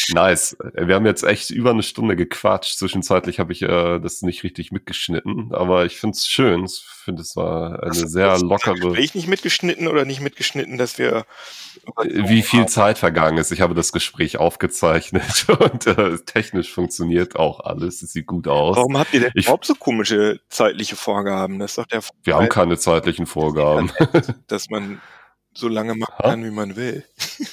Nice. 0.09 0.57
Wir 0.74 0.97
haben 0.97 1.07
jetzt 1.07 1.23
echt 1.23 1.51
über 1.51 1.70
eine 1.70 1.85
Stunde 1.85 2.16
gequatscht. 2.16 2.77
Zwischenzeitlich 2.77 3.39
habe 3.39 3.53
ich 3.53 3.62
äh, 3.62 4.01
das 4.01 4.23
nicht 4.23 4.43
richtig 4.43 4.73
mitgeschnitten, 4.73 5.55
aber 5.55 5.85
ich 5.85 5.98
finde 5.98 6.16
es 6.16 6.27
schön. 6.27 6.65
Ich 6.65 6.82
finde, 6.82 7.23
es 7.23 7.36
war 7.36 7.82
eine 7.82 7.90
Hast 7.90 8.09
sehr 8.09 8.36
lockere. 8.39 8.74
Gespräch 8.74 9.15
nicht 9.15 9.28
mitgeschnitten 9.28 9.86
oder 9.86 10.05
nicht 10.05 10.20
mitgeschnitten, 10.20 10.77
dass 10.77 10.98
wir. 10.98 11.24
Wie 12.03 12.43
viel 12.43 12.66
Zeit 12.66 12.98
vergangen 12.98 13.39
ist. 13.39 13.53
Ich 13.53 13.61
habe 13.61 13.74
das 13.74 13.93
Gespräch 13.93 14.39
aufgezeichnet 14.39 15.47
und 15.61 15.86
äh, 15.86 16.19
technisch 16.19 16.73
funktioniert 16.73 17.36
auch 17.36 17.61
alles. 17.61 18.03
Es 18.03 18.12
sieht 18.12 18.27
gut 18.27 18.48
aus. 18.48 18.77
Warum 18.77 18.98
habt 18.98 19.15
ihr 19.15 19.20
denn 19.20 19.32
ich, 19.35 19.44
überhaupt 19.44 19.66
so 19.66 19.77
komische 19.77 20.40
zeitliche 20.48 20.97
Vorgaben? 20.97 21.61
Das 21.61 21.73
ist 21.73 21.78
doch 21.78 21.86
der 21.86 22.03
Fall, 22.03 22.16
Wir 22.24 22.35
haben 22.35 22.48
keine 22.48 22.77
zeitlichen 22.77 23.27
Vorgaben. 23.27 23.93
Dass 24.48 24.69
man 24.69 25.01
so 25.57 25.69
lange 25.69 25.95
machen 25.95 26.15
kann, 26.19 26.45
wie 26.45 26.51
man 26.51 26.77
will. 26.77 27.05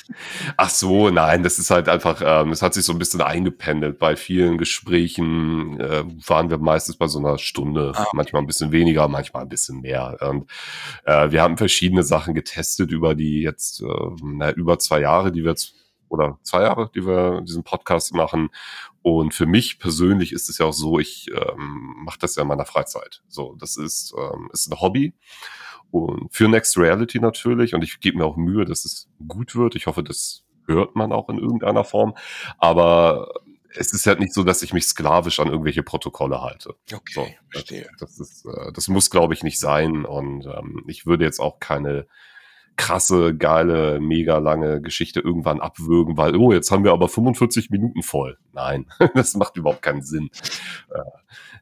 Ach 0.57 0.69
so, 0.69 1.09
nein, 1.09 1.43
das 1.43 1.59
ist 1.59 1.69
halt 1.69 1.89
einfach, 1.89 2.21
ähm, 2.23 2.51
es 2.51 2.61
hat 2.61 2.73
sich 2.73 2.83
so 2.85 2.91
ein 2.91 2.99
bisschen 2.99 3.21
eingependelt. 3.21 3.99
Bei 3.99 4.15
vielen 4.15 4.57
Gesprächen 4.57 5.79
äh, 5.79 6.03
waren 6.27 6.49
wir 6.49 6.57
meistens 6.57 6.97
bei 6.97 7.07
so 7.07 7.19
einer 7.19 7.37
Stunde, 7.37 7.93
ah. 7.95 8.07
manchmal 8.13 8.41
ein 8.41 8.47
bisschen 8.47 8.71
weniger, 8.71 9.07
manchmal 9.07 9.43
ein 9.43 9.49
bisschen 9.49 9.81
mehr. 9.81 10.17
Und 10.21 10.49
äh, 11.05 11.31
wir 11.31 11.41
haben 11.41 11.57
verschiedene 11.57 12.03
Sachen 12.03 12.33
getestet 12.33 12.91
über 12.91 13.15
die 13.15 13.41
jetzt, 13.41 13.81
äh, 13.81 13.85
na, 14.21 14.51
über 14.51 14.79
zwei 14.79 14.99
Jahre, 14.99 15.31
die 15.31 15.43
wir 15.43 15.51
jetzt, 15.51 15.75
oder 16.09 16.37
zwei 16.43 16.61
Jahre, 16.61 16.91
die 16.93 17.05
wir 17.07 17.41
diesen 17.41 17.63
Podcast 17.63 18.13
machen. 18.13 18.49
Und 19.01 19.33
für 19.33 19.45
mich 19.45 19.79
persönlich 19.79 20.31
ist 20.31 20.49
es 20.49 20.59
ja 20.59 20.67
auch 20.67 20.73
so, 20.73 20.99
ich 20.99 21.29
ähm, 21.31 21.95
mache 22.05 22.19
das 22.19 22.35
ja 22.35 22.43
in 22.43 22.47
meiner 22.47 22.65
Freizeit. 22.65 23.21
So, 23.27 23.55
das 23.59 23.77
ist, 23.77 24.13
ähm, 24.17 24.49
ist 24.53 24.71
ein 24.71 24.79
Hobby. 24.79 25.13
Und 25.93 26.33
für 26.33 26.47
Next 26.47 26.75
Reality 26.75 27.19
natürlich. 27.19 27.75
Und 27.75 27.83
ich 27.83 27.99
gebe 27.99 28.17
mir 28.17 28.25
auch 28.25 28.35
Mühe, 28.35 28.65
dass 28.65 28.83
es 28.83 29.07
gut 29.27 29.55
wird. 29.55 29.75
Ich 29.75 29.85
hoffe, 29.85 30.01
das 30.01 30.43
hört 30.65 30.95
man 30.95 31.11
auch 31.11 31.29
in 31.29 31.37
irgendeiner 31.37 31.83
Form. 31.83 32.15
Aber 32.57 33.31
es 33.75 33.93
ist 33.93 34.07
halt 34.07 34.19
nicht 34.19 34.33
so, 34.33 34.43
dass 34.43 34.63
ich 34.63 34.73
mich 34.73 34.87
sklavisch 34.87 35.39
an 35.39 35.49
irgendwelche 35.49 35.83
Protokolle 35.83 36.41
halte. 36.41 36.73
Okay, 36.91 37.13
so, 37.13 37.27
verstehe. 37.51 37.87
Das, 37.99 38.19
ist, 38.19 38.43
äh, 38.43 38.71
das 38.73 38.87
muss, 38.87 39.11
glaube 39.11 39.35
ich, 39.35 39.43
nicht 39.43 39.59
sein. 39.59 40.03
Und 40.03 40.47
ähm, 40.47 40.83
ich 40.87 41.05
würde 41.05 41.25
jetzt 41.25 41.39
auch 41.39 41.59
keine 41.59 42.07
krasse, 42.75 43.35
geile, 43.35 43.99
mega 43.99 44.39
lange 44.39 44.81
Geschichte 44.81 45.19
irgendwann 45.19 45.61
abwürgen, 45.61 46.17
weil, 46.17 46.35
oh, 46.35 46.51
jetzt 46.51 46.71
haben 46.71 46.83
wir 46.83 46.93
aber 46.93 47.07
45 47.07 47.69
Minuten 47.69 48.01
voll. 48.01 48.39
Nein, 48.51 48.87
das 49.13 49.35
macht 49.35 49.57
überhaupt 49.57 49.83
keinen 49.83 50.01
Sinn. 50.01 50.31
Äh, 50.89 51.01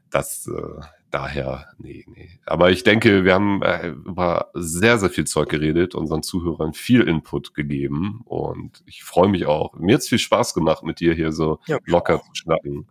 das, 0.08 0.46
äh, 0.46 0.80
daher, 1.12 1.68
nee, 1.78 2.04
nee. 2.08 2.30
Aber 2.46 2.70
ich 2.70 2.82
denke, 2.82 3.24
wir 3.24 3.34
haben 3.34 3.62
äh, 3.62 3.88
über 3.88 4.50
sehr, 4.54 4.98
sehr 4.98 5.10
viel 5.10 5.26
Zeug 5.26 5.48
geredet, 5.48 5.94
unseren 5.94 6.22
Zuhörern 6.22 6.72
viel 6.72 7.02
Input 7.02 7.54
gegeben 7.54 8.22
und 8.24 8.82
ich 8.86 9.04
freue 9.04 9.28
mich 9.28 9.46
auch. 9.46 9.74
Mir 9.74 9.94
hat's 9.94 10.08
viel 10.08 10.18
Spaß 10.18 10.54
gemacht, 10.54 10.82
mit 10.82 11.00
dir 11.00 11.14
hier 11.14 11.32
so 11.32 11.60
ja, 11.66 11.78
locker 11.86 12.20
zu 12.22 12.34
schnacken. 12.34 12.88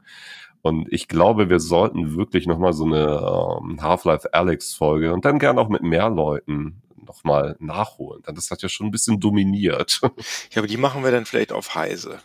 Und 0.62 0.92
ich 0.94 1.08
glaube, 1.08 1.50
wir 1.50 1.60
sollten 1.60 2.16
wirklich 2.16 2.46
nochmal 2.46 2.74
so 2.74 2.86
eine 2.86 3.60
ähm, 3.60 3.82
Half-Life 3.82 4.34
Alex-Folge 4.34 5.12
und 5.12 5.26
dann 5.26 5.40
gern 5.40 5.58
auch 5.58 5.70
mit 5.70 5.82
mehr 5.82 6.10
Leuten 6.10 6.84
nochmal 6.96 7.56
nachholen. 7.60 8.22
Denn 8.24 8.36
das 8.36 8.52
hat 8.52 8.62
ja 8.62 8.70
schon 8.70 8.88
ein 8.88 8.92
bisschen 8.92 9.20
dominiert. 9.20 10.02
Ja, 10.52 10.58
aber 10.58 10.68
die 10.68 10.78
machen 10.78 11.04
wir 11.04 11.12
dann 11.12 11.26
vielleicht 11.26 11.52
auf 11.52 11.76
Heise. 11.76 12.20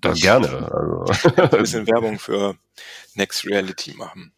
Da 0.00 0.12
gerne. 0.12 0.70
Also. 1.08 1.32
ein 1.36 1.50
bisschen 1.50 1.86
Werbung 1.86 2.18
für 2.18 2.56
Next 3.14 3.46
Reality 3.46 3.94
machen. 3.94 4.32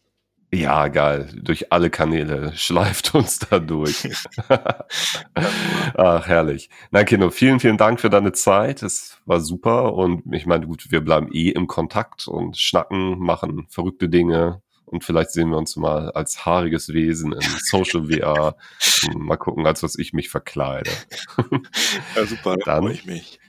Ja, 0.53 0.89
geil. 0.89 1.29
Durch 1.41 1.71
alle 1.71 1.89
Kanäle 1.89 2.51
schleift 2.55 3.15
uns 3.15 3.39
da 3.39 3.59
durch. 3.59 4.09
Ach, 5.95 6.27
herrlich. 6.27 6.69
Na, 6.91 7.05
Kino, 7.05 7.29
vielen, 7.29 7.61
vielen 7.61 7.77
Dank 7.77 8.01
für 8.01 8.09
deine 8.09 8.33
Zeit. 8.33 8.83
Es 8.83 9.17
war 9.25 9.39
super. 9.39 9.93
Und 9.93 10.23
ich 10.33 10.45
meine, 10.45 10.67
gut, 10.67 10.91
wir 10.91 11.01
bleiben 11.01 11.29
eh 11.31 11.49
im 11.49 11.67
Kontakt 11.67 12.27
und 12.27 12.57
schnacken, 12.57 13.17
machen 13.19 13.67
verrückte 13.69 14.09
Dinge. 14.09 14.61
Und 14.83 15.05
vielleicht 15.05 15.31
sehen 15.31 15.51
wir 15.51 15.57
uns 15.57 15.77
mal 15.77 16.11
als 16.11 16.45
haariges 16.45 16.89
Wesen 16.89 17.31
in 17.31 17.41
Social 17.41 18.09
VR. 18.09 18.57
mal 19.17 19.37
gucken, 19.37 19.65
als 19.65 19.83
was 19.83 19.97
ich 19.97 20.11
mich 20.11 20.29
verkleide. 20.29 20.91
ja, 22.17 22.25
super, 22.25 22.57
da 22.57 22.79
freue 22.79 22.91
ich 22.91 23.05
mich. 23.05 23.39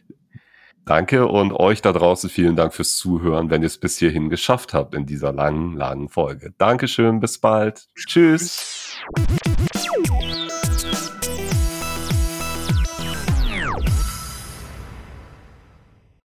Danke 0.85 1.27
und 1.29 1.53
euch 1.53 1.81
da 1.81 1.93
draußen 1.93 2.29
vielen 2.29 2.57
Dank 2.57 2.75
fürs 2.75 2.97
Zuhören, 2.97 3.51
wenn 3.51 3.63
ihr 3.63 3.67
es 3.67 3.79
bis 3.79 3.99
hierhin 3.99 4.31
geschafft 4.31 4.75
habt 4.75 4.95
in 4.95 5.07
dieser 5.07 5.33
langen, 5.33 5.77
langen 5.77 6.09
Folge. 6.09 6.53
Dankeschön, 6.59 7.21
bis 7.21 7.39
bald. 7.39 7.89
Tschüss. 7.95 8.97
Tschüss. 9.17 10.42